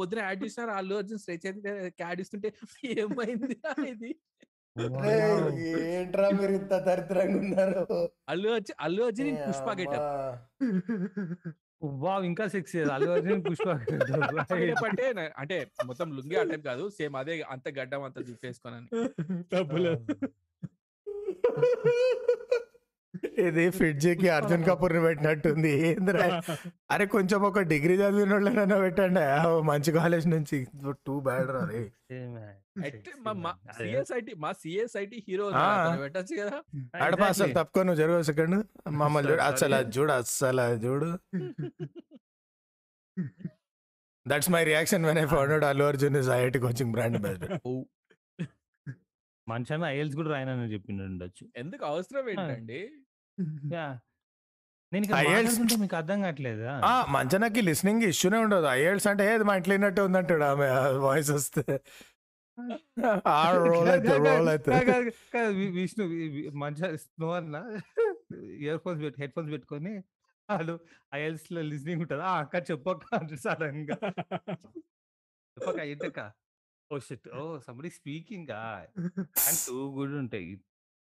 పొద్దున 0.00 0.20
యాడ్ 0.28 0.40
చేసినారు 0.44 0.72
అల్లు 0.78 0.94
అర్జున్ 1.00 1.20
స్ట్రెచ్ 1.24 1.46
అయితే 1.50 1.72
యాడ్ 2.04 2.22
ఇస్తుంటే 2.24 2.50
ఏమైంది 3.02 3.56
ఇది? 3.92 4.12
ఏంట్రా 5.90 6.28
మీరు 6.38 6.52
ఇంత 6.60 6.74
దరిద్రంగా 6.86 7.36
ఉన్నారు? 7.42 7.82
అల్లు 8.32 8.48
అర్జున్ 8.56 8.78
అల్లు 8.86 9.02
అర్జున్ 9.08 9.30
పుష్ప 9.48 9.68
గెటప్ 9.80 10.08
వావ్ 12.04 12.24
ఇంకా 12.30 12.44
సిక్స్ 12.54 12.74
అల్లు 12.94 13.10
అర్జున్ 13.16 13.42
పుష్ప 13.46 13.68
అంటే 14.90 15.06
అంటే 15.42 15.56
మొత్తం 15.90 16.06
లుంగి 16.16 16.36
ఆ 16.40 16.44
టైప్ 16.50 16.64
కాదు. 16.70 16.84
సేమ్ 16.98 17.16
అదే 17.22 17.34
అంత 17.54 17.66
గడ్డం 17.78 18.02
అంత 18.08 18.18
చూపేసుకోనని 18.28 18.88
తప్పులేదు. 19.52 20.04
ఇది 23.44 23.64
ఫిడ్జీకి 23.70 24.28
అర్జున్ 24.28 24.64
కపూర్ని 24.64 25.00
పెట్టినట్టుంది. 25.00 25.72
ఏంద్రా? 25.88 26.26
అరే 26.90 27.04
కొంచెం 27.06 27.40
ఒక 27.42 27.62
డిగ్రీ 27.72 27.94
చదివిన 27.94 28.32
వాళ్ళనైనా 28.32 28.76
పెట్టండి 28.78 29.24
మంచి 29.64 29.92
కాలేజ్ 29.92 30.26
నుంచి. 30.28 30.58
టూ 31.06 31.14
బ్యాడ్ 31.20 31.50
రా 31.50 31.62
మా 34.38 34.50
సిఎస్ఐటి 34.52 35.18
హీరో 35.28 35.46
ఆ. 35.56 35.66
పెట్టచ్చు 35.96 36.34
కదా. 36.42 36.56
అడప 37.02 37.22
అసలు 37.24 37.52
తప్పుకో 37.52 37.82
నువ్వు 37.82 38.00
జరుగు 38.02 38.22
సెకండ్ 38.22 38.56
మమ్మల్ని 38.94 39.30
చూడు. 39.32 39.42
అసలు 39.42 39.80
చూడు 39.96 40.12
అసలు 40.12 40.66
చూడు. 40.84 41.10
That's 44.26 44.50
my 44.50 44.64
reaction 44.64 45.06
when 45.06 45.18
I 45.18 45.26
found 45.26 45.52
out 45.52 45.64
Allu 45.64 45.84
Arjun 45.84 46.16
is 46.16 46.30
IIT 46.30 46.58
coaching 46.58 46.92
brand 46.92 47.16
ambassador 47.16 47.54
మంచి 49.46 49.72
ఐఎల్స్ 49.86 50.14
కూడా 50.16 50.30
రాయనని 50.30 50.72
చెప్పిండు 50.72 51.02
ఉండొచ్చు 51.02 51.44
ఎందుకు 51.56 51.82
అవసరం 51.84 52.28
ఏంటండి? 52.30 52.78
మాట్లాడుతుంటే 55.12 55.76
మీకు 55.76 55.96
అర్థం 55.96 56.22
కావట్లేదా? 56.22 56.72
ఆ! 56.84 56.94
మంచనకి 57.08 57.60
లిస్నింగ్ 57.62 58.02
ఇష్యూనే 58.02 58.38
ఉండదు. 58.38 58.66
ఐఎల్స్ 58.70 59.06
అంటే 59.06 59.34
ఏది 59.34 59.44
మా 59.44 59.56
ఇంట్లో 59.56 59.74
విన్నట్టు 59.74 60.00
ఉందంటాడు 60.00 60.44
ఆమె. 60.44 60.68
వాయిస్ 60.98 61.30
వస్తే. 61.30 61.64
ఆ 63.28 63.38
రోల్ 63.56 63.88
రోల్ 64.26 64.48
అయితే. 64.48 64.70
కాదు, 64.70 64.84
కాదు, 64.90 65.10
కాదు, 65.34 65.52
వి- 65.52 65.72
విష్ణు 65.72 66.04
వి- 66.04 66.30
వి- 66.32 66.52
మంచిగా 66.54 66.96
స్నో 66.96 67.30
అన్న? 67.32 67.56
ఇయర్ 68.60 68.78
ఫోన్స్ 68.78 69.02
పెట్టి 69.02 69.22
హెడ్ 69.22 69.32
ఫోన్స్ 69.32 69.52
పెట్టుకొని 69.52 69.94
వాళ్ళు 70.48 70.74
ఐఎల్స్లో 71.14 71.62
లిస్నింగ్ 71.62 72.00
ఉంటుంది? 72.00 72.22
ఆ 72.22 72.38
అక్క 72.38 72.70
చెప్పక్క 72.70 73.04
సడన్గా 73.36 73.96
చెప్పక్క 75.56 75.80
ఏంటక్క? 75.84 76.20
ఓ 76.90 76.98
shit. 76.98 77.28
Oh 77.34 77.58
somebody 77.58 77.90
speaking 77.90 78.50
and 78.50 78.90
too 79.66 79.76
good 79.92 80.14
ఉంటాయి 80.14 80.50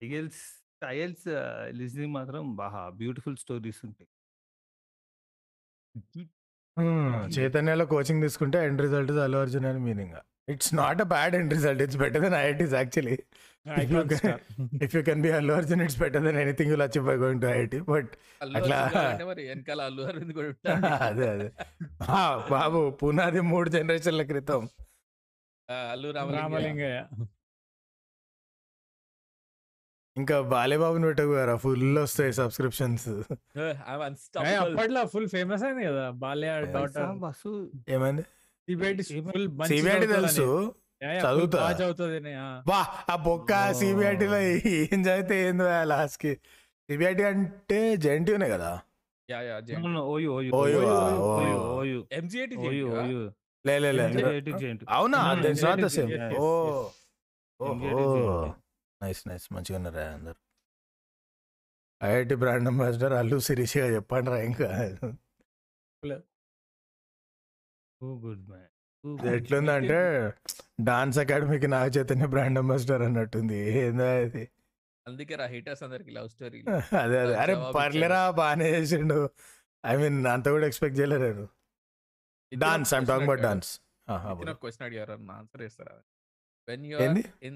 ఐఎల్స్ 0.02 0.42
ఐఎల్స్ 0.84 1.28
లిస్నింగ్ 1.76 2.14
మాత్రం 2.14 2.56
బాగా 2.56 2.88
బ్యూటిఫుల్ 2.88 3.36
స్టోరీస్ 3.36 3.80
ఉంటాయి. 3.84 4.08
చైతన్యలో 7.32 7.86
కోచింగ్ 7.86 8.22
తీసుకుంటే 8.22 8.64
end 8.64 8.82
result 8.82 9.10
is 9.10 9.18
Allu 9.18 9.38
Arjun 9.38 9.64
అని 9.64 9.78
meaning. 9.78 10.14
It's 10.48 10.74
not 10.74 11.00
a 11.00 11.04
bad 11.04 11.34
end 11.34 11.52
result 11.52 11.82
it's 11.82 11.96
better 11.96 12.22
than 12.22 12.34
IITs 12.34 12.74
actually. 12.74 13.18
If 14.84 14.96
you 14.96 15.02
can 15.02 15.22
be 15.22 15.30
Allu 15.30 15.52
Arjun 15.52 15.82
it's 15.82 15.98
better 15.98 16.22
than 16.22 16.36
anything 16.36 16.70
you 16.70 16.76
achieve 16.76 17.06
by 17.06 17.16
going 17.16 17.40
to 17.40 17.46
IIT. 17.46 17.80
But 17.80 18.10
Allu 18.42 18.58
అట్లా- 18.58 18.82
అర్జున్ 18.82 19.02
గారు 19.02 19.12
అంటే 19.12 19.24
మరి 19.24 19.48
వెనకాల 19.48 19.82
అల్లు 19.82 20.02
అరవింద్ 20.02 20.32
కూడా 20.32 20.48
ఉంటాడు. 20.76 20.86
అదే 20.86 21.28
అదే. 21.28 21.52
ఆ, 22.02 22.46
బాబు 22.50 22.90
పునాది 22.90 23.40
మూడు 23.40 23.70
జనరేషన్ల 23.70 24.22
క్రితం. 24.22 24.68
ఆ, 25.70 25.74
అల్లు 25.74 26.10
రామలింగ 26.10 26.40
రామలింగయ్య. 26.40 27.04
ఇంకా 30.18 30.36
బాలేబాబుని 30.50 31.06
పెట్టకపోయారా? 31.08 31.54
ఫుల్ 31.56 31.84
వస్తాయి 31.98 32.32
సబ్స్క్రిప్షన్స్ 32.38 33.08
అప్పట్లో 34.62 35.02
ఫుల్ 35.12 35.28
ఫేమస్ 35.28 35.64
అయింది 35.64 35.84
కదా 35.88 36.04
బాల్య 36.22 36.50
డాటర్ 36.74 37.12
బస్సు 37.18 37.52
ఏమైంది 37.88 38.24
సిబిఐటి 38.68 40.06
తెలుసు. 40.12 40.46
చదువుతా. 41.22 41.58
వా 42.68 42.78
ఆ. 43.08 43.16
బొక్క 43.24 43.50
సిబిఐటిలో 43.72 44.38
ఏం 44.72 45.00
చదివితే 45.06 45.36
ఏంది 45.42 45.64
లాస్ట్కి 45.84 46.32
సిబిఐటి 46.88 47.24
అంటే 47.24 47.78
జెంటీనే 47.96 48.48
కదా? 48.48 48.70
Yeah 49.28 49.38
yeah 49.42 49.56
OU 50.06 50.28
OU. 50.36 50.50
OU, 50.54 50.78
OU 50.80 50.90
oh. 51.20 51.30
OU 51.32 51.56
OU. 51.74 52.00
MGIT 52.12 52.56
OU 52.66 52.84
OU. 52.98 53.20
లే 53.64 53.74
లే 53.78 53.90
లే. 53.92 54.04
MJIT 54.10 54.48
జెంట్. 54.60 54.82
అవునా? 54.90 55.20
That's 55.42 55.64
not 55.64 55.78
the 55.78 55.86
MJIT 55.86 55.96
same 55.96 56.10
yes, 56.12 56.36
oh. 56.40 56.50
Nice 59.00 59.22
nice. 59.28 59.46
మంచిగా 59.54 59.76
ఉన్నారా 59.80 60.04
అందరు. 60.14 60.40
ఐఐటి 62.00 62.36
బ్రాండ్ 62.42 62.68
అంబాసిడర్ 62.70 63.14
అల్లు 63.20 63.36
శిరీష్గా 63.46 63.86
చెప్పండి 63.96 64.30
రా 64.30 64.38
ఇంకా. 64.50 64.68
ఎట్లుందంటే 69.36 69.98
డాన్స్ 70.80 71.18
అకాడమీకి 71.18 71.68
నాగ 71.68 71.86
చైతన్య 71.96 72.26
బ్రాండ్ 72.26 72.58
అంబాసిడర్ 72.58 73.02
అన్నట్టుంది. 73.02 73.58
ఏందో 73.82 74.06
అది 74.16 74.44
అందుకే 75.06 75.34
రా 75.40 75.46
హీటర్స్ 75.46 75.82
అందరికి 75.82 76.10
లవ్ 76.10 76.28
స్టోరీ 76.28 76.58
అదే 77.02 77.18
అదే. 77.22 77.34
అరే 77.42 77.54
పర్లేరా 77.76 78.20
బాగానే 78.40 78.66
చేసిండు. 78.74 79.18
ఐ 79.84 79.94
మీన్ 79.96 80.18
అంత 80.26 80.46
కూడా 80.54 80.66
ఎక్స్పెక్ట్ 80.66 80.98
చేయలేరు. 81.00 81.46
Dance 82.52 82.92
I'm 82.94 83.06
talking 83.06 83.26
about 83.28 83.42
dance 83.46 83.70
question 84.62 84.84
అడిగారు. 84.88 85.16
ఆన్సర్ 85.38 85.62
చేస్తారా? 85.64 85.96
వెన్ 86.68 86.82
యు 86.86 86.96
ఏంది? 87.04 87.20
In 87.42 87.54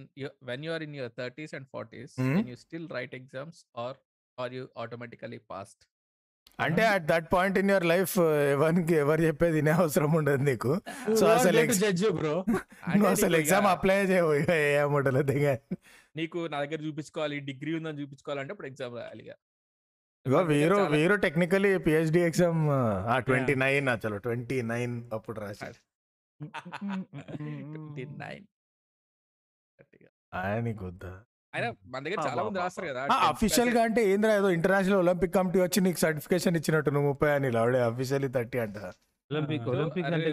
when 0.49 0.63
you 0.67 0.71
are 0.73 0.83
in 0.87 0.95
your 0.99 1.11
thirties 1.19 1.53
and 1.55 1.67
forties. 1.73 2.13
Can 2.29 2.47
you 2.49 2.55
still 2.63 2.87
write 2.93 3.15
exams 3.19 3.59
or 3.79 3.97
are 4.39 4.53
you 4.55 4.63
automatically 4.83 5.37
past 5.51 5.83
అంటే 6.59 6.83
at 6.89 7.05
that 7.09 7.27
point 7.33 7.57
in 7.61 7.71
your 7.71 7.85
life 7.91 8.13
ఎవరికి 8.55 8.95
ఎవరు 9.03 9.21
చెప్పేది 9.27 9.55
వినే 9.59 9.71
అవసరం 9.79 10.11
ఉండదు 10.19 10.43
నీకు 10.49 10.71
సో 11.21 11.25
అసలు 11.35 11.61
జడ్జి 11.79 12.09
బ్రో 12.19 12.33
నువ్వు 12.93 13.07
అసలు 13.13 13.35
ఎగ్జామ్ 13.39 13.67
అప్లై 13.73 13.97
చేయవు 14.11 14.33
ఇక 14.41 14.51
ఏ 14.65 14.67
దిగా 15.31 15.53
నీకు 16.17 16.39
నా 16.53 16.57
దగ్గర 16.63 16.79
చూపించుకోవాలి 16.87 17.37
డిగ్రీ 17.49 17.71
ఉందని 17.79 17.99
చూపించుకోవాలంటే 18.03 18.53
ఇప్పుడు 18.55 18.69
ఎగ్జామ్ 18.71 18.95
రాయాలి 18.99 19.23
ఇక. 19.25 19.33
ఇగో 20.27 20.41
వీరు 20.51 20.77
చాలా- 20.77 20.91
వీరు 20.95 21.15
టెక్నికలీ 21.23 21.71
పిహెచ్డి 21.87 22.21
ఎగ్జామ్ 22.27 22.61
ఆ 23.09 23.17
ట్వంటీ 23.29 23.55
నైన్ 23.63 23.89
అసలు 23.95 24.17
ట్వంటీ 24.27 24.59
నైన్ 24.71 24.95
అప్పుడు 25.13 25.41
రాసి 25.41 25.65
29. 26.41 28.47
గట్టిగా. 30.33 30.43
ఆయన 30.43 30.87
వద్దా 30.87 31.13
అయినా 31.53 31.69
మన 31.93 32.01
దగ్గర 32.05 32.21
చాలా 32.27 32.43
మంది 32.45 32.59
రాస్తారు 32.61 32.87
కదా 32.91 33.01
అఫీషియల్గా 33.29 33.81
అంటే 33.87 34.03
ఏంద్రా 34.13 34.33
ఏదో 34.39 34.51
ఇంటర్నేషనల్ 34.57 35.01
ఒలింపిక్ 35.03 35.35
కమిటీ 35.37 35.59
వచ్చి 35.65 35.81
నీకు 35.87 36.01
సర్టిఫికేషన్ 36.05 36.57
ఇచ్చినట్టు 36.61 36.91
నువ్వు 36.95 37.09
ముప్పై 37.11 37.31
అని 37.35 37.49
లాడే 37.57 37.81
అఫీషియల్లీ 37.89 38.31
థర్టీ 38.37 38.59
అంట 38.65 38.79
ఒలింపిక్. 39.31 39.67
ఒలింపిక్ 39.73 40.07
అంటే 40.09 40.31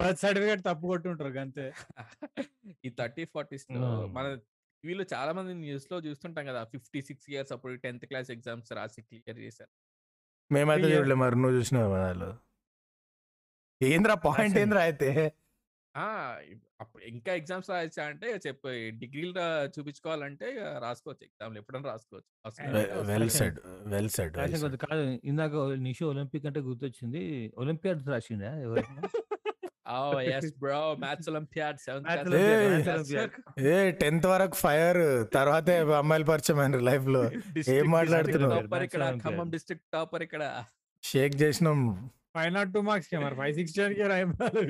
బర్త్ 0.00 0.20
సర్టిఫికేట్ 0.24 0.62
తప్పు 0.66 0.86
కొట్టుంటారు 0.90 1.38
అంతే 1.44 1.64
ఈ 2.86 2.90
థర్టీ 2.98 3.24
ఫార్టీస్. 3.32 3.64
మన 4.16 4.26
వీళ్ళు 4.84 5.04
చాలా 5.12 5.30
మంది 5.38 5.52
న్యూస్లో 5.62 5.96
చూస్తుంటాం 6.04 6.44
కదా 6.50 6.60
ఫిఫ్టీ 6.72 7.00
సిక్స్ 7.08 7.26
ఇయర్స్ 7.32 7.52
అప్పుడు 7.54 7.72
టెన్త్ 7.84 8.04
క్లాస్ 8.10 8.28
ఎగ్జామ్స్ 8.36 8.70
రాసి 8.78 9.00
క్లియర్ 9.08 9.38
చేశారు 9.46 9.72
మేమైతే. 10.50 10.86
చూడలే 10.92 11.16
మరి 11.22 11.36
నువ్వు 11.36 11.56
చూసినావు 11.58 11.90
వాళ్ళు 11.96 12.28
ఏంద్రా 13.80 14.14
పాయింట్. 14.24 14.56
ఏంద్రా 14.62 14.80
అయితే 14.88 15.08
అప్పుడు 16.80 17.02
ఇంకా 17.04 17.32
ఎగ్జామ్స్ 17.32 17.70
రాయచ్చా 17.70 18.02
అంటే 18.04 18.28
చెప్పి 18.46 18.72
డిగ్రీలు 19.00 19.32
చూపించుకోవాలంటే 19.74 20.48
రాసుకోవచ్చు 20.80 21.24
ఎగ్జామ్లు 21.24 21.58
ఎప్పుడైనా 21.58 21.88
రాసుకోవచ్చు. 21.88 22.30
వెల్. 23.10 23.30
సెడ్ 23.30 23.58
వెల్ 23.86 24.10
సెడ్ 24.10 24.36
కాదు 24.84 25.02
ఇందాక 25.24 25.54
నిషు 25.86 26.04
ఒలింపిక్ 26.04 26.46
అంటే 26.46 26.60
గుర్తొచ్చింది 26.60 27.22
ఒలింపియాడ్ 27.56 28.08
రాసిండా. 28.08 28.52
ఏ 33.68 33.76
టెన్త్ 34.00 34.26
వరకు 34.26 34.56
ఫైర్ 34.56 34.98
తర్వాతే 35.34 35.76
అమ్మాయిలు 36.00 36.26
పరిచయం 36.30 36.58
అయిన 36.58 36.80
లైఫ్లో 36.88 37.22
ఏం 37.76 37.86
మాట్లాడుతున్నావు? 37.90 38.56
టాపర్ 38.56 38.84
ఇక్కడ 38.84 39.02
Maths 39.04 39.22
ఖమ్మం. 39.24 39.48
డిస్ట్రిక్ట్ 39.50 39.86
టాపర్ 39.92 40.22
ఇక్కడ 40.22 40.42
షేక్ 41.04 41.36
చేసినాం 41.42 41.80
ఫైవ్ 42.38 42.52
నాట్ 42.54 42.72
టూ 42.74 42.80
మార్క్స్కి 42.80 43.18
మరి. 43.24 43.34
ఫైవ్ 43.34 43.54
సిక్స్టీ 43.54 43.94
కి 43.94 44.08
రాయబారు 44.12 44.64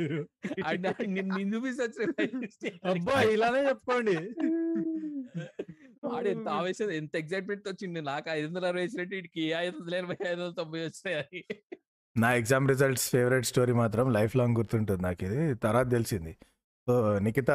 నిన్ను 1.06 1.36
నిన్ను 1.36 1.58
అబ్బా 2.90 3.16
ఇలానే 3.34 3.60
చెప్పుకోండి. 3.68 4.16
వాడు 6.04 6.28
ఎంత 6.28 6.48
ఆవేశం 6.48 6.90
ఎంత 6.90 7.14
ఎగ్జైట్మెంట్ 7.16 7.68
వచ్చింది 7.68 8.00
నాకు 8.00 8.28
ఐదు 8.30 8.46
వందల 8.46 8.66
అరవై 8.66 8.82
వచ్చినట్టు 8.82 9.14
వీడికి 9.14 9.44
ఐదు 9.60 9.76
వందల 9.80 9.94
ఎనభై 9.94 10.16
ఐదు 10.30 10.40
వందల 10.40 10.54
తొంభై 10.58 10.80
వచ్చినాయి 10.80 11.40
నా 12.16 12.28
ఎగ్జామ్ 12.34 12.68
రిజల్ట్స్ 12.68 13.06
ఫేవరెట్ 13.10 13.46
స్టోరీ 13.46 13.72
మాత్రం 13.72 14.06
లైఫ్ 14.12 14.36
లాంగ్ 14.36 14.56
గుర్తుంటుంది 14.56 15.02
నాకు 15.02 15.24
ఇది. 15.24 15.54
తర్వాత 15.64 15.90
తెలిసింది. 15.90 16.32
So 16.86 16.94
Nikhita 17.18 17.50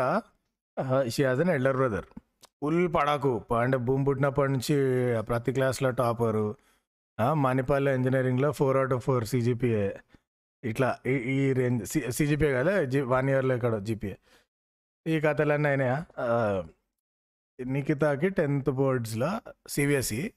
she 1.08 1.24
has 1.24 1.42
an 1.42 1.50
elder 1.50 1.78
brother 1.78 2.08
full 2.62 2.84
పడాకు. 2.96 3.34
అంటే 3.62 3.78
భూమి 3.88 4.04
పుట్టినప్పటి 4.06 4.52
నుంచి 4.52 4.76
ప్రతి 5.22 5.52
క్లాస్లో 5.52 5.90
టాపరు 6.02 6.46
మణిపాల్ 7.20 7.88
ఇంజనీరింగ్లో 7.88 8.52
four 8.52 8.78
out 8.78 8.94
of 8.94 9.04
four 9.04 9.26
CGPA 9.26 9.86
ఇట్లా 10.64 10.90
ఈ 11.08 11.16
ఈ 11.36 11.54
రేంజ్ 11.54 11.84
సిజిపిఏ 12.10 12.52
కదా 12.54 12.84
జి 12.84 13.02
వన్ 13.02 13.30
ఇయర్లో 13.30 13.56
ఇక్కడ 13.56 13.78
జీపీఏ 13.78 14.16
ఈ 15.06 15.20
కథలన్నీ 15.20 15.70
అయినాయా? 15.70 15.98
నిఖితాకి 17.60 18.30
టెన్త్ 18.30 18.70
బోర్డ్స్లో 18.70 19.32
సిబిఎస్ఈ 19.68 20.32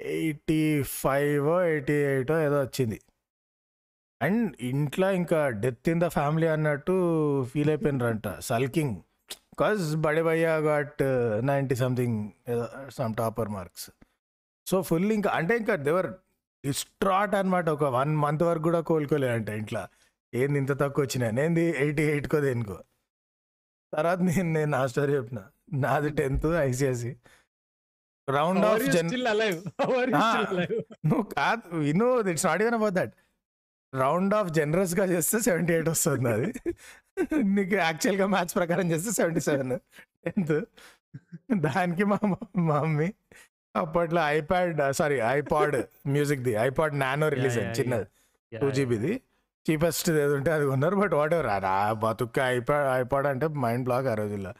ఎయిటీ 0.00 0.82
ఫైవ్ 0.82 1.48
ఎయిటీ 1.64 1.92
ఎయిటో 1.92 2.36
ఏదో 2.42 2.60
వచ్చింది. 2.62 2.98
అండ్ 4.20 4.56
ఇంట్లో 4.60 5.10
ఇంకా 5.10 5.48
డెత్ 5.48 5.88
ఇన్ 5.88 6.00
ద 6.00 6.08
ఫ్యామిలీ 6.08 6.46
అన్నట్టు 6.46 6.94
ఫీల్ 7.52 7.70
అయిపోయినారంట. 7.70 8.28
సల్కింగ్ 8.40 8.96
కాజ్ 9.58 9.96
బడి 9.96 10.22
భయ్యా 10.22 10.56
గాట్ 10.56 11.02
నైంటీ 11.46 11.74
సంథింగ్ 11.74 12.18
ఏదో 12.48 12.66
some 12.90 13.14
topper 13.14 13.48
marks 13.48 13.90
so 14.66 14.76
full 14.88 15.08
ఇంకా 15.18 15.30
అంటే 15.38 15.54
ఇంకా 15.62 15.74
దేవర్ 15.88 16.08
డిస్ట్రాట్ 16.64 17.34
అనమాట 17.34 17.68
ఒక 17.76 17.84
వన్ 17.96 18.12
మంత్ 18.24 18.42
వరకు 18.48 18.64
కూడా 18.68 18.80
కోలుకోలే 18.90 19.28
అంట 19.36 19.48
ఇంట్లో. 19.60 19.82
ఏంది 20.32 20.58
ఇంత 20.62 20.72
తక్కువ 20.82 21.02
వచ్చినాయి 21.04 21.32
నేను 21.38 21.62
ఎయిటీ 21.84 22.04
ఎయిట్కో 22.12 22.38
దేనికో? 22.40 22.76
తర్వాత 23.92 24.18
నేను 24.28 24.50
నేను 24.56 24.70
నా 24.76 24.82
స్టోరీ 24.92 25.12
చెప్పిన. 25.18 25.40
నాది 25.84 26.10
టెన్త్ 26.20 26.46
ఐసిఎస్సి 26.68 27.12
రౌండ్ 28.28 28.64
ఆఫ్ 28.64 28.84
జన్. 28.94 29.10
నువ్వు 31.10 31.24
కాదు 31.36 31.62
విను 31.86 32.08
it's 32.32 32.46
not 32.46 32.62
even 32.62 32.76
about 32.80 32.96
that 33.00 33.14
round 33.92 34.34
off 34.34 34.50
జనరస్గా 34.58 35.04
చేస్తే 35.04 35.38
సెవెంటీ 35.40 35.72
ఎయిట్ 35.72 35.88
వస్తుంది 35.88 36.28
అది 36.34 36.50
నీకు 37.56 37.74
యాక్చువల్గా 37.86 38.26
మ్యాథ్స్ 38.26 38.56
ప్రకారం 38.60 38.86
చేస్తే 38.92 39.10
సెవెంటీ 39.12 39.42
సెవెన్ 39.48 39.72
టెన్త్ 40.24 40.54
దానికి 41.66 42.04
మా 42.12 42.18
మమ్మీ 42.70 43.08
అప్పట్లో 43.76 44.20
ఐప్యాడ్ 44.28 44.80
సారీ 44.92 45.18
ఐపాడ్ 45.18 45.76
మ్యూజిక్ 46.08 46.42
ది. 46.42 46.50
ఐపాడ్ 46.50 46.98
నానో 46.98 47.28
రిలీజ్ 47.28 47.58
అయింది. 47.58 47.80
చిన్నది. 47.80 48.06
టూ 48.58 48.70
జీబీది 48.70 49.20
చీపెస్ట్ 49.66 50.10
ఏది 50.10 50.34
ఉంటే 50.34 50.52
అది 50.52 50.66
కొన్నారు 50.66 50.96
బట్ 50.96 51.14
వాట్ 51.14 51.34
ఎవర్ 51.34 51.62
రా 51.62 51.92
బతుక్క 51.92 52.38
ఐపాడ్ 52.38 53.00
ఐపాడ్ 53.00 53.26
అంటే 53.26 53.46
మైండ్ 53.48 53.84
బ్లాక్ 53.84 54.06
ఆ 54.06 54.14
రోజుల్లో. 54.14 54.52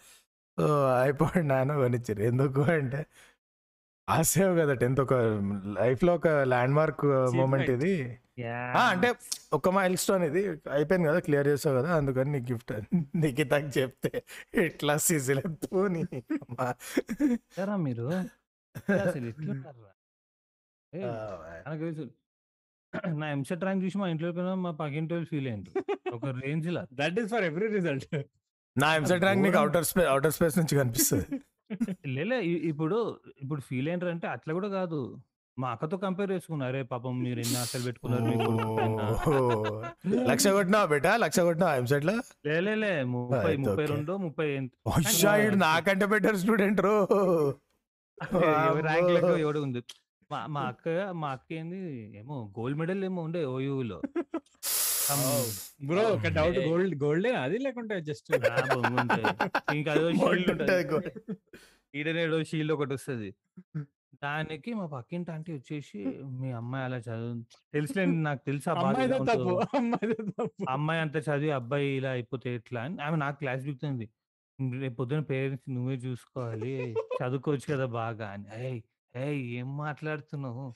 సో 0.59 0.66
ఐపాడ్ 1.02 1.48
నానో 1.48 1.74
కొనిచ్చారు. 1.76 2.22
ఎందుకు 2.22 2.60
అంటే 2.60 3.06
ఆసేవ్ 4.09 4.59
కదా 4.59 4.74
టెన్త్ 4.74 5.01
ఒక 5.01 5.14
లైఫ్లో 5.80 6.14
ఒక 6.14 6.28
ల్యాండ్ 6.28 6.74
మార్క్ 6.74 7.05
మూమెంట్ 7.36 7.70
ఇది. 7.70 8.18
ఆ, 8.76 8.89
అంటే 8.90 9.14
ఒక 9.52 9.68
మైల్ 9.68 9.97
స్టోన్ 9.97 10.24
ఇది. 10.24 10.48
అయిపోయింది 10.48 11.09
కదా 11.09 11.18
క్లియర్ 11.18 11.48
చేసావు 11.48 11.78
కదా 11.78 11.97
అందుకని 11.97 12.32
నీకు 12.32 12.52
గిఫ్ట్ 12.52 12.72
నీకు 13.16 13.48
తగ్గ 13.48 13.70
చెప్తే 13.78 14.22
ఎట్లా 14.55 14.97
సిజిలెత్తు 14.98 15.86
నీ 15.86 16.02
అమ్మ. 16.32 16.72
సరా 17.56 17.76
మీరు? 17.76 18.06
అసలు 19.03 19.27
ఎట్లున్నారురా? 19.28 19.93
ఏయ్, 20.93 21.07
నాకు 21.66 21.81
తెలుసు 21.85 22.05
నా 23.16 23.27
ఎంసెట్ 23.31 23.62
ర్యాంక్ 23.65 23.82
చూసి 23.85 23.99
మా 24.01 24.09
ఇంట్లో 24.09 24.31
కన్నా 24.32 24.55
మా 24.62 24.73
పక్కింటి 24.81 25.12
వాళ్ళు 25.15 25.28
ఫీల్ 25.31 25.47
అయ్యారు 25.49 25.82
ఒక 26.16 26.32
range 26.40 26.66
law 26.74 26.82
that 26.99 27.19
is 27.20 27.31
for 27.32 27.44
every 27.47 27.69
result 27.74 28.07
నా 28.77 28.89
ఎంసెట్ 28.99 29.24
ర్యాంక్ 29.24 29.43
నీకు 29.43 29.53
ఘోరం. 29.53 29.62
అవుటర్ 29.65 29.86
స్పేస్ 29.89 30.09
అవుటర్ 30.09 30.35
స్పేస్ 30.35 30.57
నుంచి 30.59 30.74
కనిపిస్తుంది. 30.77 31.27
లేలే 32.15 32.39
ఇ- 32.51 32.62
ఇప్పుడు 32.70 32.99
ఇప్పుడు 33.43 33.61
ఫీల్ 33.69 33.89
అయినారు 33.89 34.11
అంటే 34.15 34.27
అట్లా 34.28 34.53
కూడా 34.55 34.69
కాదు. 34.74 35.01
మా 35.57 35.69
అక్కతో 35.74 35.97
కంపేర్ 35.99 36.31
చేసుకున్నా. 36.32 36.65
అరే 36.69 36.81
పాపం 36.90 37.15
మీరు 37.23 37.40
ఎన్ని 37.40 37.57
ఆశలు 37.62 37.85
పెట్టుకున్నారు 37.86 38.24
మీ 38.24 38.35
కొడుకు 38.43 38.74
పైన." 38.78 39.01
ఓ, 39.31 39.35
లక్ష 40.27 40.44
కొట్టినావా 40.57 40.86
బేటా? 40.93 41.12
లక్ష 41.24 41.39
కొట్టినావా 41.40 41.74
ఎంసెట్లో 41.81 42.15
లేలే 42.62 42.93
ముప్పై 43.12 43.40
అయితే 43.47 43.62
ముప్పై. 43.65 43.86
రెండు 43.90 44.15
ముప్పై 44.24 44.49
ఈడు 45.40 45.59
నాకంటే 45.65 46.07
బెటర్ 46.12 46.39
స్టూడెంట్ 46.43 46.82
రో. 46.86 46.97
ర్యాంక్ 48.86 49.10
లెక్క. 49.14 49.32
ఎవడు 49.44 49.60
ఉంది 49.66 49.80
మా 50.30 50.40
మా 50.55 50.62
అక్క 50.72 50.89
మా 51.22 51.28
అక్క 51.36 51.48
ఏంది? 51.52 51.78
ఏమో 52.20 52.36
గోల్డ్ 52.59 52.78
మెడల్ 52.78 53.02
ఏమో 53.05 53.22
ఉండే 53.22 53.40
ఓయూలో. 53.55 53.98
బ్రో 55.89 56.02
ఒక 56.16 56.28
డౌట్. 56.36 56.59
గోల్డ్ 56.68 56.94
గోల్డ్ 57.02 57.28
అది 57.44 57.56
లేకుంటే 57.59 57.94
జస్ట్ 58.01 58.28
ఇంకా 59.74 59.90
అదో 59.94 60.09
షీల్డ్ 60.20 60.51
ఉంటది. 60.55 61.10
ఈడనేడో 61.94 62.39
షీల్డ్ 62.51 62.72
ఒకటి 62.76 62.94
వస్తుంది. 62.98 63.30
దానికి 64.22 64.70
మా 64.74 64.86
పక్కింటి 64.86 65.30
ఆంటీ 65.34 65.51
వచ్చేసి 65.52 66.01
మీ 66.40 66.48
అమ్మాయి 66.59 66.84
అలా 66.84 66.98
చదువు 67.06 67.32
తెలుసులేండి 67.74 68.18
నాకు 68.28 68.43
తెలుసు 68.48 68.70
అమ్మాయి 70.74 71.01
అంత 71.05 71.16
చదివి 71.28 71.52
అబ్బాయి 71.60 71.89
ఇలా 71.98 72.10
అయిపోతే 72.10 72.51
ఎట్లా 72.55 72.80
అని 72.80 72.98
ఆమె 73.06 73.16
నాకు 73.16 73.36
క్లాస్ 73.39 73.62
బిగుతుంది 73.64 74.06
రేపు 74.60 74.94
పొద్దున 74.94 75.20
పేరెంట్స్ 75.20 75.70
నువ్వే 75.70 75.94
చూసుకోవాలి. 75.94 76.94
చదువుకోవచ్చు 77.18 77.74
కదా 77.74 77.86
బాగా 77.86 78.30
అని. 78.30 78.66
ఏయ్ 78.66 78.82
ఏయ్ 79.16 79.40
ఏం 79.58 79.76
మాట్లాడుతున్నావు? 79.76 80.74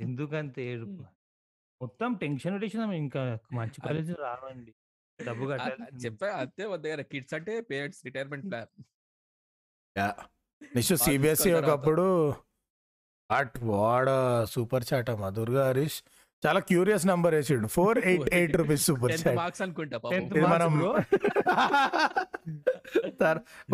ఎందుకంత 0.00 0.58
ఏడుపు? 0.58 1.04
మొత్తం 1.82 2.14
టెన్షన్ 2.14 2.54
పెట్టేసిన 2.54 2.80
ఇంకా 2.80 3.38
మంచి 3.52 3.80
కాలేజ్ 3.80 4.10
రావండి. 4.20 4.74
డబ్బు 5.24 5.44
కట్టాలి 5.46 6.04
చెప్పా 6.04 6.26
అంతే 6.26 6.64
దగ్గర 6.76 7.02
కిడ్స్ 7.02 7.34
అంటే 7.34 7.60
parents 7.60 8.04
retirement 8.04 8.46
plan. 8.50 8.82
Next 10.76 10.94
CBSE 10.94 11.50
చూసుకున్న 11.50 11.66
తర్వాత. 11.66 11.78
ఒకప్పుడు 11.78 12.34
అట్ 13.30 13.58
వాడ 13.64 14.08
సూపర్ 14.44 14.84
చాట్ 14.92 15.10
అమ్మా 15.10 15.30
దుర్గా 15.30 15.68
హరీష్ 15.68 16.02
చాలా 16.44 16.60
క్యూరియస్ 16.60 17.04
నంబర్ 17.06 17.34
వేసిండు. 17.34 17.68
Four 17.68 17.98
eight 18.04 18.28
eight 18.34 18.54
rupees 18.56 18.84
super 18.86 19.12
marks 19.38 19.62
అనుకుంటా 19.62 19.98
మనం. 20.46 20.72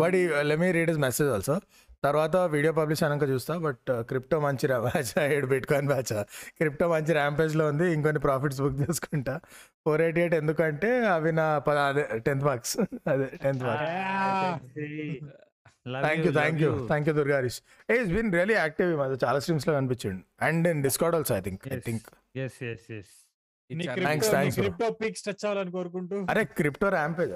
But 0.01 0.15
let me 0.43 0.71
read 0.71 0.91
this 0.91 0.99
message 0.99 1.31
also 1.31 1.55
తర్వాత 2.03 2.35
వీడియో 2.53 2.73
పబ్లిష్ 2.73 3.01
అయినాక 3.03 3.25
చూస్తా 3.29 3.53
బట్ 3.57 3.89
క్రిప్టో 4.09 4.37
మంచి 4.39 4.67
బ్యాచ్ 4.85 5.11
ఏడు 5.35 5.47
బిట్కాయిన్ 5.47 5.87
బ్యాచ్ 5.87 6.13
క్రిప్టో 6.57 6.85
మంచి 6.87 7.11
ర్యాంపేజ్లో 7.13 7.65
ఉంది 7.67 7.87
ఇంకొన్ని 7.93 8.21
ప్రాఫిట్స్ 8.21 8.61
బుక్ 8.61 8.79
చేసుకుంటా. 8.81 9.35
ఫోర్ 9.85 10.01
ఎయిటీ 10.01 10.21
ఎయిట్ 10.21 10.35
ఎందుకంటే 10.35 10.89
అవి 11.07 11.31
నా 11.31 11.45
పద 11.59 11.77
అదే 11.91 12.05
టెన్త్ 12.19 12.45
మార్క్స్ 12.45 12.75
అదే 13.13 13.27
tenth 13.43 13.63
marks 13.63 13.91
thank 15.85 16.25
you 16.27 16.31
thank 16.39 16.59
you 16.63 16.71
thank 16.89 17.07
you 17.09 17.13
Durga 17.19 17.37
Harish 17.39 17.59
a 17.89 17.95
is 18.03 18.11
been 18.17 18.31
really 18.37 18.55
active 18.63 18.89
ఈ 18.93 18.97
మధ్య 19.01 19.17
చాలా 19.25 19.39
స్ట్రీమ్స్లో 19.43 19.73
కనిపించండి. 19.77 20.23
And 20.47 20.67
in 20.73 20.81
Discord 20.87 21.15
also 21.19 21.33
I 21.39 21.43
think 21.47 21.63
I 21.67 21.73
Yes. 21.73 21.83
Think 21.89 22.07
yes 22.43 22.59
yes 22.71 22.87
yes 22.99 23.13
నీ 23.69 23.83
Thanks, 24.07 24.29
క్రిప్టో 24.59 24.87
పిక్స్ 25.01 25.23
టచ్ 25.27 25.43
అవ్వాలని 25.47 25.71
కోరుకుంటూ. 25.77 26.17
అరే 26.31 26.43
crypto 26.59 26.87
rampage 26.97 27.33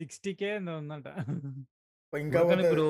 sixty 0.00 0.32
కే 0.40 0.50
ఉందంట. 0.80 1.06
ఇంకా 2.12 2.40
ఇప్పుడు 2.62 2.86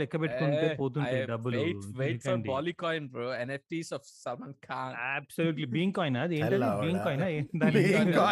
లెక్క 0.00 0.14
పెట్టుకుంటే 0.22 0.66
పోతుంటాయి 0.80 1.22
డబ్బులు. 1.30 1.60
Wait 2.00 2.20
for 2.26 2.40
Bollycoin 2.50 3.06
bro 3.14 3.28
NFTs 3.44 3.90
of 3.96 4.04
Salman 4.24 4.54
Khan 4.68 4.94
absolutely 5.18 5.68
bean 5.76 5.92
coin 5.98 6.18
అది 6.24 6.34
ఏంటది? 6.40 6.68
Bean 6.84 7.00
hola. 7.06 8.26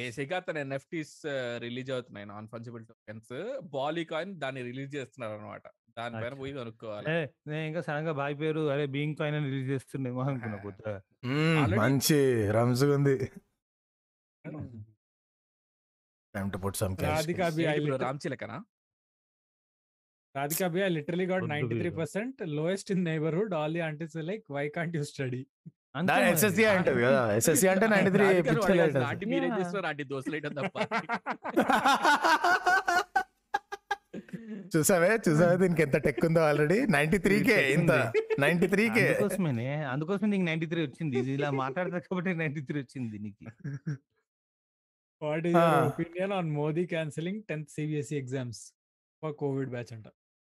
కాయిన్ 0.00 0.08
బేసిక్గా 0.08 0.38
తన 0.40 0.58
ఎన్ఎఫ్టీస్ 0.58 1.14
రిలీజ్ 1.58 1.90
అవుతున్నాయి. 1.90 2.26
Non 2.26 2.48
fungible 2.48 2.86
tokens. 2.86 3.32
బాలీకాయిన్ 3.70 4.40
దాన్ని 4.40 4.62
రిలీజ్ 4.62 4.94
చేస్తున్నారు 4.94 5.32
అనమాట 5.34 5.62
దానిపైన. 5.98 6.34
పోయి 6.34 6.52
కొనుక్కోవాలి. 6.52 7.06
ఏ, 7.10 7.18
నేను 7.46 7.66
ఇంకా 7.66 7.80
సడన్గా 7.80 8.12
బాయ్ 8.12 8.40
పేరు 8.40 8.70
అరే 8.70 8.86
బీయింగ్ 8.86 9.16
పైన 9.20 9.34
రిలీజ్ 9.44 9.70
చేస్తుండేమో 9.70 10.20
అనుకున్నా 10.22 10.58
Already- 11.56 11.80
మంచి 11.80 12.18
రంజుగా 12.50 12.94
ఉంది 12.94 13.16
time 16.34 16.52
to 16.52 16.58
put 16.58 16.76
some 16.76 16.96
Radhika 17.02 17.48
B 17.48 17.64
I 17.64 17.76
Ram 17.96 18.18
చిలకనా? 18.26 18.56
Radhika 20.34 20.66
B 20.68 20.80
I 20.80 20.88
literally 20.88 21.26
got 21.26 21.42
వద్దు 21.42 21.52
ninety 21.54 21.74
three 21.74 21.88
Veeru. 21.88 21.98
Percent 21.98 22.42
lowest 22.48 22.90
in 22.92 23.04
neighbourhood. 23.04 23.54
All 23.54 23.74
the 23.74 23.80
అంటే 23.80 24.06
like 24.22 24.44
why 24.50 24.68
can't 24.68 24.96
you 24.96 25.02
study 25.04 25.40
మరి. 25.94 26.30
ఎస్ఎస్సి 26.30 26.64
అంటది 26.64 27.02
కదా. 27.02 27.34
ఎస్ఎస్సి 27.34 27.68
అంటే 27.68 27.86
నైన్టీ 27.94 28.10
త్రీ 28.10 28.24
మీరేం. 28.24 29.58
చేస్తున్నారు 29.58 29.96
తప్ప. 30.48 30.76
చూసావే? 34.76 35.18
చూసావే? 35.28 35.56
దీనికి 35.56 35.82
ఎంత 35.82 35.96
టెక్ 35.96 36.24
ఉందో 36.24 36.40
ఆల్రెడీ 36.40 36.86
నైన్టీ 36.86 37.18
త్రీ 37.18 37.42
కే 37.44 37.72
ఇంత. 37.72 38.12
నైన్టీ 38.40 38.66
త్రీ 38.66 38.90
కే. 38.90 39.08
అందుకోసమేనే 39.08 39.84
అందుకోసమే 39.84 40.28
నీకు 40.30 40.42
నైన్టీ 40.42 40.66
త్రీ 40.66 40.82
వచ్చింది. 40.82 41.16
ఇలా 41.16 41.50
మాట్లాడతా 41.50 41.98
కాబట్టి 41.98 42.34
నైన్టీ 42.34 42.60
త్రీ 42.60 42.80
వచ్చింది 42.80 43.18
నీకు. 43.18 43.50
What 45.22 45.46
is. 45.46 45.56
Opinion 45.56 46.32
on 46.32 46.50
Modi 46.50 46.86
cancelling 46.86 47.42
tenth 47.42 47.70
CBSE 47.70 48.18
exams 48.18 48.74
for 49.22 49.32
Covid 49.32 49.70
batch 49.70 49.92
అంట. 49.92 50.04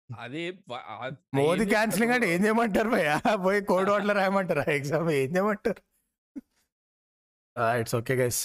అదే 0.09 0.43
మోదీ 1.39 1.65
క్యాన్సిలింగ్ 1.65 2.13
అంటే? 2.13 2.27
ఏం 2.35 2.39
చేయమంటారు 2.45 2.89
భయ్యా? 2.89 3.17
పోయి 3.45 3.59
కోడ్ 3.71 3.89
వాటిలో 3.89 4.13
రాయమంటారా? 4.13 4.65
ఎగ్జామ్ 4.79 5.09
ఏం 5.11 5.29
చేయమంటారు? 5.35 5.81
It's 7.81 7.95
okay 7.95 8.15
guys 8.15 8.41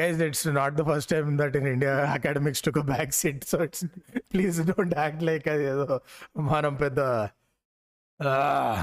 guys 0.00 0.20
it's 0.22 0.46
not 0.48 0.74
the 0.74 0.82
first 0.82 1.10
time 1.10 1.38
that 1.38 1.56
in 1.56 1.68
India 1.68 1.92
academics 2.16 2.62
to 2.66 2.80
back 2.92 3.12
seat 3.12 3.44
so 3.44 3.58
it's 3.64 3.84
please 4.32 4.58
don't 4.70 4.94
act 4.98 5.22
like 5.22 5.48
అది 5.48 5.64
ఏదో 5.64 6.00
మనం 6.38 6.74
పెద్ద 6.74 7.00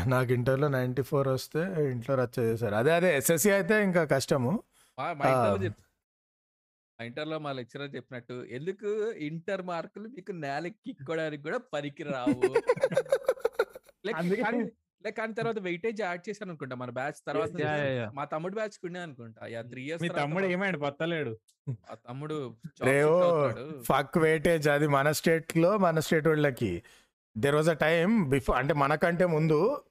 నాకు 0.07 0.34
ఇంటర్లో 0.34 0.68
నైంటీ 0.68 1.02
ఫోర్ 1.02 1.27
వస్తే 1.27 1.61
ఇంట్లో 1.91 2.15
రచ్చ 2.15 2.38
చేశారు. 2.41 2.76
అదే 2.76 2.91
అదే 2.91 3.18
ఎస్ఎస్సి 3.18 3.52
అయితే 3.52 3.84
ఇంకా 3.84 4.03
కష్టము. 4.03 4.52
ఇంటర్లో 7.03 7.40
మా 7.40 7.52
లెక్చరర్ 7.52 7.95
చెప్పినట్టు 7.95 8.45
ఎందుకు 8.49 9.11
ఇంటర్ 9.11 9.61
మార్కులు 9.61 10.07
మీకు 10.10 10.32
నేలకి 10.32 10.76
కిక్కోడానికి 10.86 11.44
కూడా 11.44 11.57
పనికి 11.73 12.03
రావు 12.03 12.53
అందుకే- 14.15 14.45
కానీ 15.18 15.34
తర్వాత 15.34 15.60
వెయిటేజ్ 15.60 16.02
యాడ్ 16.02 16.30
చేశాను 16.30 16.52
అనుకుంటా 16.52 16.76
మన 16.76 16.90
బ్యాచ్ 16.90 17.14
తర్వాత. 17.28 17.49
మా 18.14 18.26
తమ్ముడు 18.26 18.53
బ్యాచ్ 18.53 18.78
కుండే 18.82 18.99
అనుకుంటా. 18.99 19.48
యా 19.48 19.61
త్రీ 19.61 19.84
ఇయర్స్ 19.84 20.02
మీ 20.03 20.10
తమ్ముడు 20.10 20.45
ఏమైంది 20.45 20.78
పత్తలేడు 20.78 21.38
ఆ 21.91 21.94
తమ్ముడు 21.94 22.56
ఫక్ 23.82 24.18
వెయిటేజ్ 24.18 24.69
అది 24.69 24.88
మన 24.88 25.11
స్టేట్లో 25.11 25.78
మన 25.78 25.99
స్టేట్ 25.99 26.28
వాళ్ళకి. 26.28 26.84
There 27.38 27.56
was 27.56 27.69
a 27.69 27.73
time 27.73 28.30
before 28.30 28.57
అంటే 28.57 28.73
మనకంటే 28.73 29.26
ముందు 29.26 29.82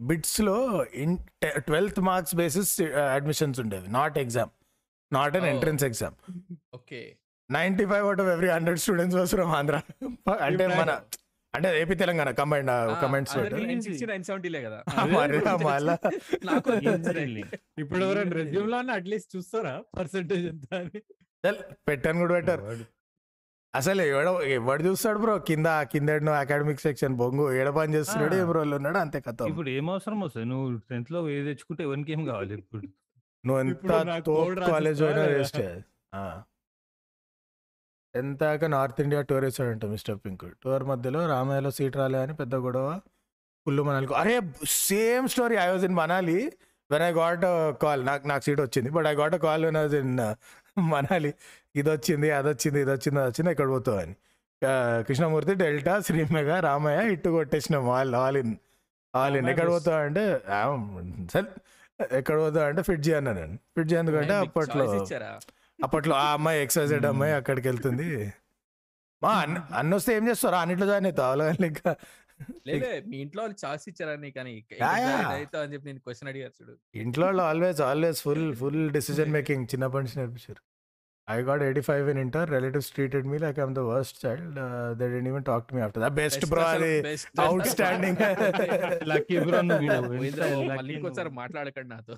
బిట్స్లో 0.00 0.84
in 0.94 1.18
twelfth 1.56 2.00
marks 2.00 2.34
basis 2.34 2.80
admissions 3.14 3.60
ఉండేవి 3.60 3.88
not 3.88 4.18
exam. 4.18 4.50
Not 5.12 5.36
on. 5.38 5.46
Entrance 5.52 5.84
exam 5.84 6.16
okay 6.78 7.00
ninety 7.50 7.84
five 7.90 8.04
out 8.06 8.20
of 8.20 8.30
every 8.32 8.50
hundred 8.54 8.80
students 8.82 9.16
was 9.20 9.32
from 9.36 9.52
Andhra 9.58 9.76
అంటే 10.40 10.64
మన 10.72 10.90
అంటే 11.54 11.68
ఏపీ 11.80 11.94
తెలంగాణ 12.00 12.30
కంబైండ్ 12.38 12.70
Easily. 16.88 17.44
ఇప్పుడు 17.82 18.00
ఎవరైనా 18.06 18.34
రెజ్యూమ్లో 18.38 18.78
అట్లీస్ట్ 18.96 19.30
చూస్తారా 19.36 19.74
పర్సెంటేజ్ 19.98 20.44
ఎంత 20.50 20.68
పెట్టాను 21.88 22.18
కూడా 22.22 22.34
పెట్టారు. 22.38 22.62
అసలు 23.74 24.02
ఎవడ 24.10 24.28
ఎవడు 24.54 24.82
చూస్తాడు 24.86 25.18
బ్రో? 25.22 25.34
కింద 25.48 25.68
కింద 25.92 26.10
అకాడమిక్ 26.40 26.80
సెక్షన్ 26.84 27.16
బొంగు 27.20 27.44
ఏడ 27.58 27.68
పని 27.76 27.94
చేస్తున్నాడు. 27.96 28.34
ఏ 28.34 28.46
బ్రోలు 28.50 28.74
ఉన్నాడు 28.78 28.98
అంతే 28.98 29.18
కథ. 29.26 29.40
ఇప్పుడు 29.52 29.70
ఏం 29.70 29.86
అవసరం 29.94 30.18
వస్తుంది? 30.24 30.46
నువ్వు 30.52 30.68
టెన్త్లో 30.90 31.20
ఏది 31.34 31.46
తెచ్చుకుంటే 31.50 31.82
ఎవరికి 31.88 32.12
ఏం 32.12 32.22
కావాలి 32.30 32.54
ఇప్పుడు? 32.58 32.82
నువ్వు 33.48 33.60
ఎంత 33.64 33.92
తోపు 34.28 34.38
code 34.38 34.60
కాలేజ్ 34.72 35.02
అయినా? 35.08 35.24
వేస్ట్ 35.34 35.60
ఎంత 38.14 38.42
నార్త్ 38.74 39.00
ఇండియా 39.04 39.20
టూర్ 39.30 39.44
వేసాడంట 39.46 39.86
మిస్టర్ 39.94 40.18
పింక్ 40.24 40.44
టూర్ 40.64 40.84
మధ్యలో 40.90 41.20
రామాయలో 41.32 41.70
సీట్ 41.78 41.96
రాలే 42.00 42.18
అని 42.26 42.34
పెద్ద 42.40 42.54
గొడవ. 42.66 42.88
ఫుల్ 43.66 43.82
మనాలి 43.88 44.06
అరే 44.22 44.36
same 44.88 45.26
story 45.34 45.56
I 45.64 45.66
was 45.72 45.84
in 45.88 45.96
Manali 46.02 46.38
when 46.90 47.04
I 47.08 47.10
got 47.18 47.44
call 47.82 48.02
నాకు 48.10 48.24
నాకు 48.30 48.42
సీట్ 48.46 48.60
వచ్చింది. 48.66 48.90
But 48.96 49.06
I 49.10 49.12
got 49.20 49.36
call 49.46 49.64
when 49.68 49.78
I 49.80 49.82
was 49.86 49.96
in 50.02 50.14
Manali 50.92 51.32
ఇది 51.80 51.88
వచ్చింది 51.96 52.28
అది 52.38 52.48
వచ్చింది 52.52 52.78
ఇది 52.84 52.92
వచ్చింది 52.96 53.18
అది 53.22 53.30
వచ్చింది 53.30 53.50
ఎక్కడ 53.54 53.68
పోతావు 53.74 53.98
అని. 54.04 54.14
కృష్ణమూర్తి 55.08 55.54
డెల్టా 55.62 55.94
శ్రీమెగా 56.06 56.56
రామయ్య 56.68 57.00
ఇట్టు 57.14 57.28
కొట్టేసినాం 57.36 57.84
all 57.96 58.14
all 58.22 58.38
in 58.42 58.54
all 59.14 59.36
in 59.40 59.48
ఎక్కడ. 59.52 59.68
పోతావు 59.74 60.00
అంటే 60.08 60.24
సరే. 61.34 61.48
ఎక్కడ 62.00 62.36
పోతావు 62.38 62.66
అంటే 62.66 62.82
ఫిడ్జి 62.82 63.12
అన్నా 63.14 63.32
నేను. 63.32 63.54
ఎందుకంటే 63.98 64.34
మీకు 64.40 64.50
అప్పట్లో 64.50 64.84
అప్పట్లో 65.84 66.14
ఆ 66.16 66.32
అమ్మాయి 66.32 66.62
ఎక్సైజెడ్ 66.62 67.06
అమ్మాయి 67.06 67.32
అక్కడికి 67.32 67.68
వెళ్తుంది. 67.68 68.32
మా 69.22 69.30
అన్న 69.30 69.68
అన్న 69.74 69.94
వస్తే 69.94 70.16
ఏం 70.16 70.28
చేస్తారా? 70.28 70.58
అన్నిట్లో 70.60 70.86
జాయిన్ 70.86 71.06
అవుతావు? 71.06 71.30
అలా 71.32 71.44
ఇంకా. 71.66 71.96
లేదే 72.66 73.02
మీ 73.08 73.16
ఇంట్లో 73.16 73.42
వాళ్ళు 73.42 73.56
చాయిస్ 73.64 73.88
ఇచ్చారా 73.88 74.16
నీ 74.16 74.30
కానీ. 74.30 74.64
అయితే 75.32 75.58
అని 75.58 75.72
చెప్పి 75.74 75.86
నేను 75.86 75.98
క్వశ్చన్ 75.98 76.28
అడిగారు 76.28 76.52
చూడు. 76.62 76.74
ఇంట్లో 76.94 77.26
వాళ్ళు 77.26 77.42
always 77.42 77.80
always 77.80 78.22
full 78.22 78.56
full 78.56 78.90
decision 78.90 79.32
making 79.32 79.66
చిన్నప్పటి 79.74 80.04
నుంచి 80.04 80.18
నేర్పించారు 80.18 80.62
I 81.28 81.38
got 81.42 81.62
eighty 81.62 81.82
five 81.86 82.06
in 82.10 82.20
inter 82.22 82.48
relatives 82.50 82.88
treated 82.92 83.26
me 83.26 83.38
like 83.38 83.58
I'm 83.58 83.74
the 83.74 83.82
worst 83.88 84.18
child 84.22 84.58
they 84.98 85.06
didn't 85.08 85.28
even 85.28 85.44
talk 85.44 85.64
to 85.68 85.74
me 85.74 85.82
after 85.82 86.02
the 86.04 86.08
best 86.18 86.44
bro 86.46 86.62
అది 86.68 86.92
out 87.42 87.66
standing 87.66 88.20
lucky 89.08 89.36
bro 89.40 89.60
నువ్వు 89.62 90.08
పోయిందిరా 90.12 90.46
ఎంత 90.46 90.56
బాబు, 90.56 90.62
lucky 90.62 90.78
మళ్ళీ 90.78 90.92
నువ్వు. 90.92 90.98
ఇంకోసారి 90.98 91.30
మాట్లాడకండి 91.32 91.90
నాతో. 91.94 92.14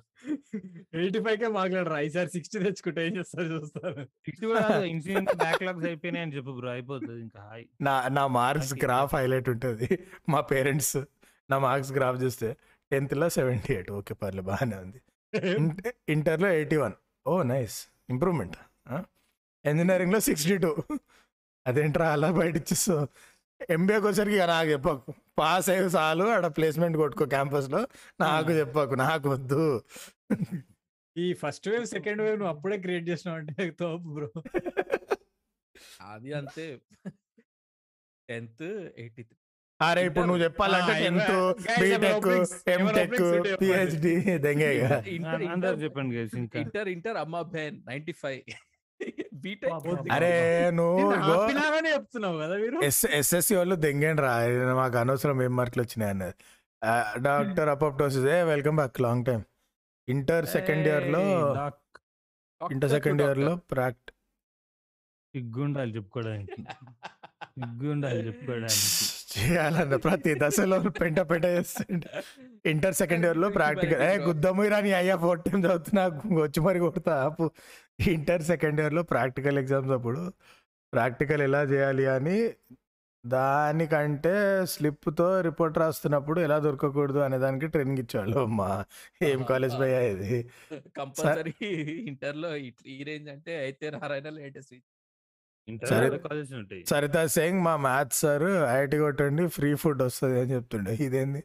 ఎయిటీ 0.94 1.20
ఫైవ్ 1.20 1.38
కే 1.38 1.48
మాట్లాడరా? 1.56 1.98
ఈసారి 2.00 2.28
సిక్స్టీ 2.28 2.58
తెచ్చుకుంటే 2.58 3.06
ఏం 3.06 3.16
చేస్తారు 3.16 3.48
చూస్తారు? 3.52 4.04
సిక్స్త్ 4.26 4.46
కూడా 4.46 4.62
ఇన్సిడెంట్ 4.86 5.36
బ్యాక్లాగ్స్ 5.36 5.86
అయిపోయినాయి 5.86 6.24
అని 6.24 6.34
చెప్పు 6.36 6.50
బ్రో 6.50 6.70
అయిపోతుంది 6.70 7.20
ఇంకా. 7.20 7.40
హాయ్ 7.42 7.64
నా 7.80 8.08
నా 8.10 8.26
మార్క్స్ 8.34 8.72
Okay. 8.72 8.82
గ్రాఫ్ 8.84 9.14
హైలైట్ 9.14 9.48
ఉంటుంది. 9.48 9.88
మా 10.28 10.40
పేరెంట్స్ 10.50 10.96
నా 11.48 11.58
మార్క్స్ 11.58 11.92
గ్రాఫ్ 11.92 12.22
చూస్తే 12.22 12.48
టెన్త్లో 12.90 13.28
సెవెంటీ 13.30 13.74
ఎయిట్ 13.74 13.90
ఓకే 13.92 14.14
పర్లే 14.14 14.42
బాగానే 14.42 14.76
ఉంది. 14.76 15.00
ఇంట- 15.56 15.94
ఇంటర్లో 16.08 16.48
eighty 16.52 16.76
one 16.76 16.94
oh 17.26 17.42
nice 17.48 17.78
improvement 18.08 18.56
ఇంజనీరింగ్లో 19.64 20.20
సిక్స్టీ 20.28 20.56
టూ 20.64 20.72
అదేంట్రా 21.66 22.06
అలా 22.16 22.28
బయట 22.38 22.54
ఇచ్చేస్తూ 22.62 22.94
ఎంబీఏకి 23.74 24.06
వచ్చరికి 24.06 24.36
ఇక 24.36 24.44
నాకు 24.50 24.68
చెప్పకు. 24.74 25.10
పాస్ 25.38 25.66
అయ్యి 25.72 25.88
చాలు 25.96 26.24
ఆడ 26.34 26.46
ప్లేస్మెంట్ 26.58 26.96
కొట్టుకో 27.00 27.24
క్యాంపస్లో 27.34 27.80
నాకు 28.24 28.52
చెప్పకు 28.60 28.94
నాకు 29.04 29.26
వద్దు. 29.34 29.64
ఈ 31.16 31.26
ఫస్ట్ 31.42 31.66
వేవ్ 31.72 31.84
సెకండ్ 31.94 32.20
వేవ్ 32.24 32.36
నువ్వు 32.40 32.52
అప్పుడే 32.54 32.76
క్రియేట్ 32.84 33.06
చేసినావు 33.10 33.38
అంటే 33.40 33.66
తోపు 33.80 34.08
బ్రో 34.16 34.30
అది 36.12 36.30
అంతే. 36.40 36.66
టెన్త్ 38.28 38.66
ఎయిటీ 39.02 39.22
అరే 39.80 40.00
ఇప్పుడు 40.08 40.26
నువ్వు 40.28 40.42
చెప్పాలంటే 40.44 40.94
టెన్త్ 41.04 41.36
బీటెక్ 41.82 42.26
ఎంటెక్. 42.74 43.20
పిహెచ్డి 43.60 44.14
దెంగే. 44.46 44.72
అందరు 45.54 45.76
చెప్పండి 45.84 46.12
గైస్ 46.16 46.34
ఇంకా. 46.42 46.58
ఇంటర్ 46.64 46.88
ఇంటర్ 46.96 47.18
అమ్మ 47.24 47.40
బెన్ 47.54 47.78
నైన్టీ 47.90 48.14
ఫైవ్. 48.22 48.40
అరే 50.12 50.32
నువ్వు 50.70 51.02
ఇగో 51.14 51.34
ఆపినాగానే 51.38 51.90
చెప్తున్నావు 51.92 52.38
కదా 52.38 52.54
మీరు? 52.56 52.78
ఎస్ 52.82 53.00
ఎస్ఎస్సి 53.20 53.54
వాళ్ళు 53.54 53.76
దెంగండి 53.84 54.22
రా 54.22 54.32
మాకు 54.74 54.98
అనవసరం 54.98 55.42
ఏం 55.42 55.56
మార్కులు 55.56 55.82
వచ్చినాయి 55.82 56.12
అన్నది. 56.14 56.34
Doctor 57.22 57.68
apoptosis 57.68 58.26
hey 58.34 58.42
welcome 58.44 58.76
back 58.76 59.00
long 59.00 59.24
time 59.24 59.40
inter 60.08 60.46
second 60.54 60.86
ఇయర్లో 60.88 61.22
ఇంటర్ 62.60 62.90
సెకండ్ 62.90 63.22
ఇయర్లో 63.22 63.52
ప్రాక్ట్. 63.72 64.10
సిగ్గుండాలి 65.34 65.92
చెప్పుకోవడానికి. 65.96 66.56
సిగ్గుండాలి 67.56 68.20
చెప్పుకోవడానికి. 68.26 68.88
చేయాలన్న 69.30 69.96
ప్రతి 69.96 70.34
దశలో 70.38 70.78
పెంట 71.00 71.20
పెంట 71.20 71.44
చేస్తుండే. 71.46 72.10
ఇంటర్ 72.66 72.94
సెకండ్ 72.94 73.26
ఇయర్లో 73.26 73.48
ప్రాక్టికల్. 73.50 74.02
ఏ 74.02 74.16
గుద్దముయి 74.18 74.70
రాని 74.70 74.92
అయ్యా 74.92 75.16
ఫోర్ 75.16 75.40
టైం 75.40 75.64
చదువుతున్నా 75.64 76.04
వచ్చి 76.40 76.60
మరి 76.60 76.78
కొడతా 76.78 77.24
ఆపు. 77.24 77.46
ఇంటర్ 78.08 78.42
సెకండ్ 78.42 78.80
ఇయర్లో 78.80 79.02
ప్రాక్టికల్ 79.04 79.58
ఎగ్జామ్స్ 79.58 79.90
అప్పుడు 79.90 80.22
ప్రాక్టికల్ 80.92 81.42
ఎలా 81.42 81.62
చేయాలి 81.64 82.06
అని 82.08 82.38
దానికంటే 83.24 84.32
స్లిప్తో 84.66 85.40
రిపోర్ట్ 85.40 85.78
రాస్తున్నప్పుడు 85.78 86.40
ఎలా 86.40 86.58
దొరకకూడదు 86.58 87.18
అనే 87.18 87.38
దానికి 87.38 87.66
ట్రైనింగ్ 87.66 87.98
ఇచ్చేవాళ్ళు 87.98 88.38
అమ్మా. 88.38 88.68
ఏం 89.22 89.42
కాలేజ్ 89.42 89.78
పోయా 89.78 90.00
ఇది? 90.06 90.30
కంపల్సరీ 90.96 91.54
ఇంటర్లో 92.06 92.56
ఇట్- 92.60 92.86
ఈ 92.86 93.04
రేంజ్ 93.04 93.28
అంటే 93.28 93.56
అయితే 93.56 93.90
నారాయణ 93.90 94.28
లేటెస్ట్ 94.30 94.74
సరే. 95.88 96.06
ఉంటాయి 96.58 96.82
సరితా 96.86 97.22
సింగ్ 97.34 97.60
మా 97.62 97.74
మ్యాథ్స్ 97.84 98.20
సార్ 98.22 98.44
ఐఐటి 98.70 98.98
కొట్టండి 98.98 99.44
ఫ్రీ 99.54 99.70
ఫుడ్ 99.82 100.02
వస్తుంది 100.04 100.38
అని 100.40 100.52
చెప్తుండే 100.54 100.94
ఇదేంది 101.06 101.42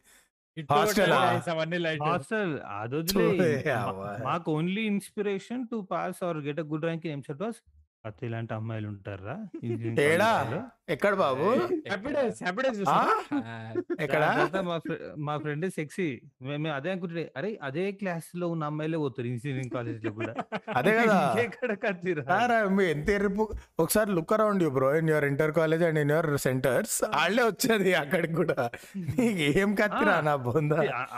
Hostel 0.72 1.10
ఆ? 1.14 1.22
అవన్నీ 1.54 1.78
లైట్ 1.80 2.04
హాస్టల్ 2.04 2.52
అవ్వ. 3.80 4.04
మాకు 4.24 4.48
only 4.54 4.84
inspiration 4.92 5.64
to 5.72 5.78
pass 5.90 6.20
or 6.24 6.38
get 6.46 6.60
a 6.60 6.68
good 6.70 6.86
rank 6.86 7.06
in 7.08 7.14
EAMCET 7.14 7.42
was 7.42 7.60
అత్త 8.06 8.24
ఇలాంటి 8.24 8.54
అమ్మాయిలు 8.54 8.88
ఉంటారా? 8.88 9.36
ఏడా 10.02 10.30
ఎక్కడ 10.90 11.14
బాబు? 11.14 11.46
ఆ? 12.90 12.98
ఎక్కడ? 14.00 14.24
మా 14.64 14.78
ఫ్రె- 14.78 15.00
మా 15.18 15.38
ఫ్రెండ్ 15.38 15.70
సెక్సీ. 15.70 16.22
మేము 16.42 16.68
అదే 16.70 16.92
అనుకుంటే 16.92 17.32
అరే 17.38 17.60
అదే 17.64 17.92
క్లాస్లో 17.92 18.48
ఉన్న 18.48 18.64
అమ్మాయిలే 18.64 18.98
పోతారు 18.98 19.28
ఇంజనీరింగ్ 19.28 19.70
కాలేజ్లో 19.70 20.12
కూడా. 20.12 20.34
అదే 20.76 20.94
కదా. 21.06 21.20
సారా, 22.24 22.70
మీ 22.70 22.84
ఎంత 22.86 23.10
ఎరుపు? 23.10 23.44
ఒకసారి 23.80 24.12
look 24.12 24.34
around 24.34 24.64
you 24.64 24.70
bro 24.70 24.96
in 24.98 25.10
your 25.10 25.26
inter 25.26 25.52
college 25.52 25.84
and 25.84 26.00
in 26.00 26.12
your 26.12 26.38
centres 26.38 27.04
వాళ్ళే 27.16 27.44
వచ్చేది 27.44 27.94
అక్కడికి 27.94 28.34
కూడా. 28.34 28.70
నీకు 28.98 29.60
ఏం 29.60 29.76
కత్తిరా 29.76 30.22
నా 30.22 30.36
బొంద? 30.36 30.72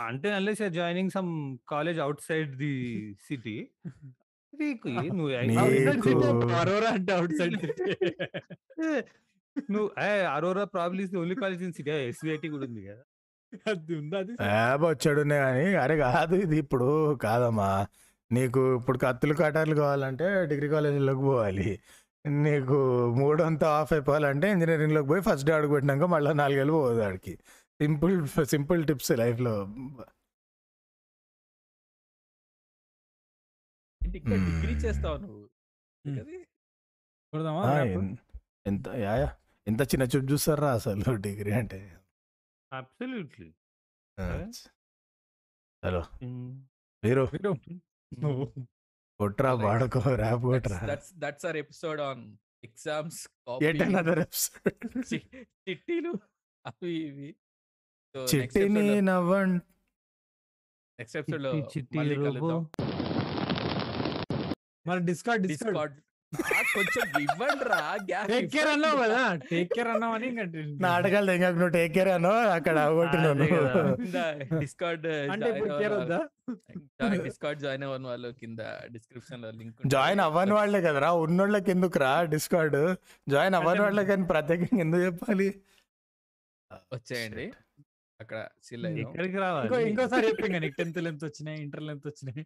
అంటే 0.06 0.32
unless 0.32 0.68
joining 0.70 1.10
some 1.10 1.30
college 1.68 2.00
outside 2.28 2.56
the 2.56 2.74
city 3.28 3.56
నీకు- 4.60 4.92
అరోరా 6.60 6.90
అంటే 6.90 7.12
అవుట్ 7.12 7.32
సైడ్ 7.32 7.56
నువ్వు 9.70 9.88
Aurora 10.30 10.64
probably 10.74 11.04
only 11.16 11.34
college 11.34 11.62
in 11.62 11.72
city 11.72 11.90
SVIT 12.08 12.48
కూడా 12.48 12.64
ఉంది 12.64 12.82
కదా. 12.86 13.04
అది 13.66 13.94
ఉంది 13.94 14.16
అది 14.16 14.32
యాబ్ 14.48 14.84
వచ్చాడునే 14.84 15.38
కానీ 15.38 15.74
అరే 15.74 15.96
కాదు 15.96 16.34
ఇది 16.36 16.56
ఇప్పుడు 16.56 16.88
కాదమ్మా. 17.16 17.70
నీకు 18.30 18.74
ఇప్పుడు 18.74 18.98
కత్తులు 18.98 19.34
కటార్లు 19.34 19.74
కావాలంటే 19.74 20.44
డిగ్రీ 20.44 20.68
కాలేజీలోకి 20.68 21.20
పోవాలి. 21.20 21.68
నీకు 22.42 22.78
మూడంతా 23.16 23.68
ఆఫ్ 23.78 23.92
అయిపోవాలంటే 23.92 24.50
ఇంజనీరింగ్లోకి 24.50 25.08
పోయి 25.08 25.22
ఫస్ట్ 25.22 25.46
డే 25.46 25.52
అడుగు 25.52 25.72
పెట్టినాక 25.72 26.04
మళ్ళీ 26.06 26.32
నాలుగేళ్ళు 26.34 26.72
పోదు 26.72 27.00
ఆడికి. 27.00 27.34
సింపుల్ 27.80 28.14
సింపుల్ 28.44 28.86
టిప్స్ 28.86 29.12
లైఫ్లో. 29.12 29.54
డిగ్రీ. 34.12 34.74
చేస్తావు 34.84 35.16
నువ్వు. 35.16 35.44
కొడదామా 37.32 37.62
ఎంత 38.66 38.88
యా. 38.96 39.12
ఎంత 39.66 39.82
చిన్న 39.82 40.04
చూపు 40.04 40.26
చూస్తారా 40.32 40.68
అసలు 40.72 40.94
డిగ్రీ 41.26 41.52
అంటే. 41.52 41.80
అబ్సల్యూట్లీ? 42.72 43.48
హలో. 45.82 46.02
మీరు 47.02 47.22
కొట్రా 49.20 49.52
పాడుకో 49.56 50.00
ర్యాప్ 50.14 50.42
కొట్రా. 50.42 50.78
That's 50.86 51.10
that's 51.18 51.46
our 51.46 51.56
episode 51.56 52.00
on 52.00 52.22
exams 52.64 53.20
at 53.62 53.82
another 53.82 54.18
episode? 54.18 54.74
చిట్టీలు. 55.68 56.12
అవి 56.64 56.92
ఇవి. 57.08 57.30
సో 58.14 58.20
చిట్టిని 58.24 58.86
నవ్వం 59.02 59.50
నెక్స్ట్ 60.98 61.16
ఎపిసోడ్లో 61.16 61.50
మళ్ళీ 61.98 62.14
కలుద్దాం. 62.16 62.62
మరి 64.88 65.00
డిస్కార్డ్ 65.10 65.46
డిస్కార్డ్. 65.46 65.96
కొంచెం 66.72 67.04
ఇవ్వండి 67.24 67.64
రా 67.70 67.78
టేక్ 68.30 68.48
కేర్ 68.54 68.68
అన్నావు 68.72 68.96
కదా 69.02 69.20
టేక్ 69.50 69.70
కేర్ 69.76 69.88
అన్నావు 69.92 70.14
అని 70.16 70.28
నాటకాలు 70.84 71.26
తెగక 71.30 71.54
నువ్వు 71.54 71.72
టేక్ 71.76 71.92
కేర్ 71.94 72.10
అనో 72.16 72.32
అక్కడ. 72.56 72.76
డిస్కార్డ్ 74.62 75.06
అంటే 75.34 75.48
డిస్కార్డ్ 77.26 77.60
జాయిన్ 77.64 77.84
అవ్వని 77.86 78.08
వాళ్ళు 78.10 78.30
కింద 78.42 78.60
డిస్క్రిప్షన్లో 78.94 79.50
లింక్ 79.60 79.80
జాయిన్ 79.94 80.22
అవ్వని 80.26 80.54
వాళ్ళే 80.58 80.80
కదరా 80.88 81.10
ఉన్నోళ్ళకి 81.24 81.70
ఎందుకు 81.76 81.98
రా 82.04 82.12
డిస్కార్డ్? 82.34 82.78
జాయిన్ 83.26 83.56
అవ్వని 83.60 83.82
వాళ్ళకి 83.86 84.12
అని 84.16 84.26
ప్రత్యేకంగా 84.32 84.82
ఎందుకు 84.86 85.04
చెప్పాలి? 85.08 85.48
వచ్చేయండి. 86.94 87.46
అక్కడ 88.20 88.38
ఎక్కడికి 89.02 89.38
రావాలి? 89.42 89.68
ఇంకోసారి 89.90 90.26
చెప్పి 90.28 90.48
నీకు 90.56 90.76
టెన్త్ 90.80 90.98
లెంత్ 91.06 91.24
వచ్చినాయి 91.24 91.58
ఇంటర్ 91.64 91.84
లెంత్ 91.88 92.06
వచ్చినాయి. 92.10 92.42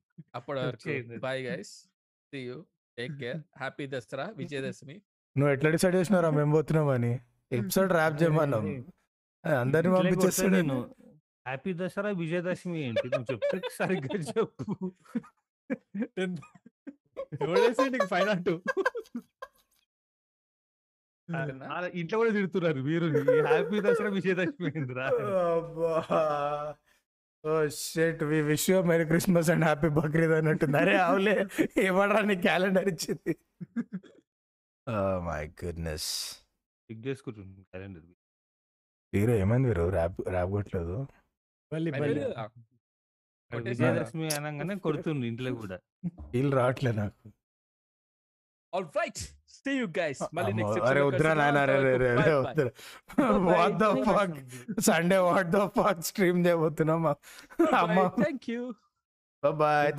వచ్చేయండి. 0.73 1.17
Bye 1.27 1.43
guys 1.49 1.75
see 2.33 2.41
you 2.43 2.59
take 2.99 3.15
care 3.21 3.41
happy 3.59 3.85
Dussehra 3.93 4.27
Vijayadashami 4.39 4.97
నువ్వు 5.37 5.51
ఎట్లా 5.55 5.69
డిసైడ్ 5.75 5.97
చేసినారా 5.99 6.31
మేము 6.37 6.53
పోతున్నామని 6.57 7.13
ఎపిసోడ్ 7.59 7.91
ర్యాప్ 7.95 8.15
చేయమన్నాం 8.21 8.67
అందరిని 9.45 9.91
పంపించేస్తాడు 9.95 10.53
నేను 10.59 10.77
హ్యాపీ 11.47 11.73
దసరా 11.79 12.11
విజయదశమి 12.21 12.79
ఏంటి? 12.87 13.07
నువ్వు 13.13 13.27
చెప్తే 13.33 13.59
సరిగ్గా 13.79 14.19
చెప్పు. 14.29 14.65
ఎవడేసి 17.41 17.85
నీకు? 17.95 18.07
ఆ, 21.29 21.77
ఇంట్లో 21.95 22.17
కూడా 22.21 22.31
తిడుతున్నారు 22.37 22.81
మీరు. 22.89 23.07
హ్యాపీ 23.49 23.81
దసరా 23.87 24.11
విజయదశమి 24.17 24.71
ఏందిరా 24.73 25.07
ఓ 25.83 25.93
shit 27.81 28.23
we 28.31 28.39
wish 28.51 28.67
you 28.71 28.77
merry 28.91 29.05
Christmas 29.05 29.51
and 29.53 29.65
happy 29.65 29.89
Bakrid 29.99 30.35
అన్నట్టుంది. 30.39 30.77
అరే 30.79 30.95
అవులే 31.07 31.35
ఏమడరా 31.85 32.21
నీ 32.31 32.35
క్యాలెండర్ 32.47 32.89
ఇచ్చింది. 32.89 33.33
My 35.29 35.43
goodness. 35.65 36.11
చెక్ 36.89 37.03
చేసుకుంటుంది 37.07 37.63
క్యాలెండర్ 37.73 38.05
వీరు 39.13 39.33
ఏమైంది 39.43 39.69
వీరు? 39.69 39.85
ర్యాప్ 39.97 40.21
ర్యాప్ 40.29 40.51
కొట్టలేదు? 40.51 40.97
విజయదశమి 43.51 44.29
అనగానే 44.35 44.75
కొడుతుంది 44.87 45.25
ఇంట్లో 45.31 45.51
కూడా. 45.55 45.79
వీళ్ళు 46.35 46.55
రావట్లే 46.57 46.93
నాకు. 47.03 47.27
All 48.73 48.87
right. 48.95 49.19
See 49.57 49.75
you 49.81 49.89
guys. 49.99 50.19
మళ్ళీ 50.37 50.53
next 50.59 50.79
అరే 50.91 51.01
వద్దురా 51.09 51.33
నాయన 51.41 51.59
అరే 51.65 51.75
అరే 51.81 52.09
అరే 52.13 52.33
what 53.51 53.77
the 53.83 53.89
fuck 54.09 54.37
Sunday 54.89 55.19
what 55.29 55.51
the 55.57 55.61
fuck 55.77 56.03
stream 56.11 56.41
చేయబోతున్నాం 56.47 57.03
అమ్మ. 57.83 57.99
Thank 58.25 58.45
you. 58.53 58.63
బాయ్ 59.43 59.93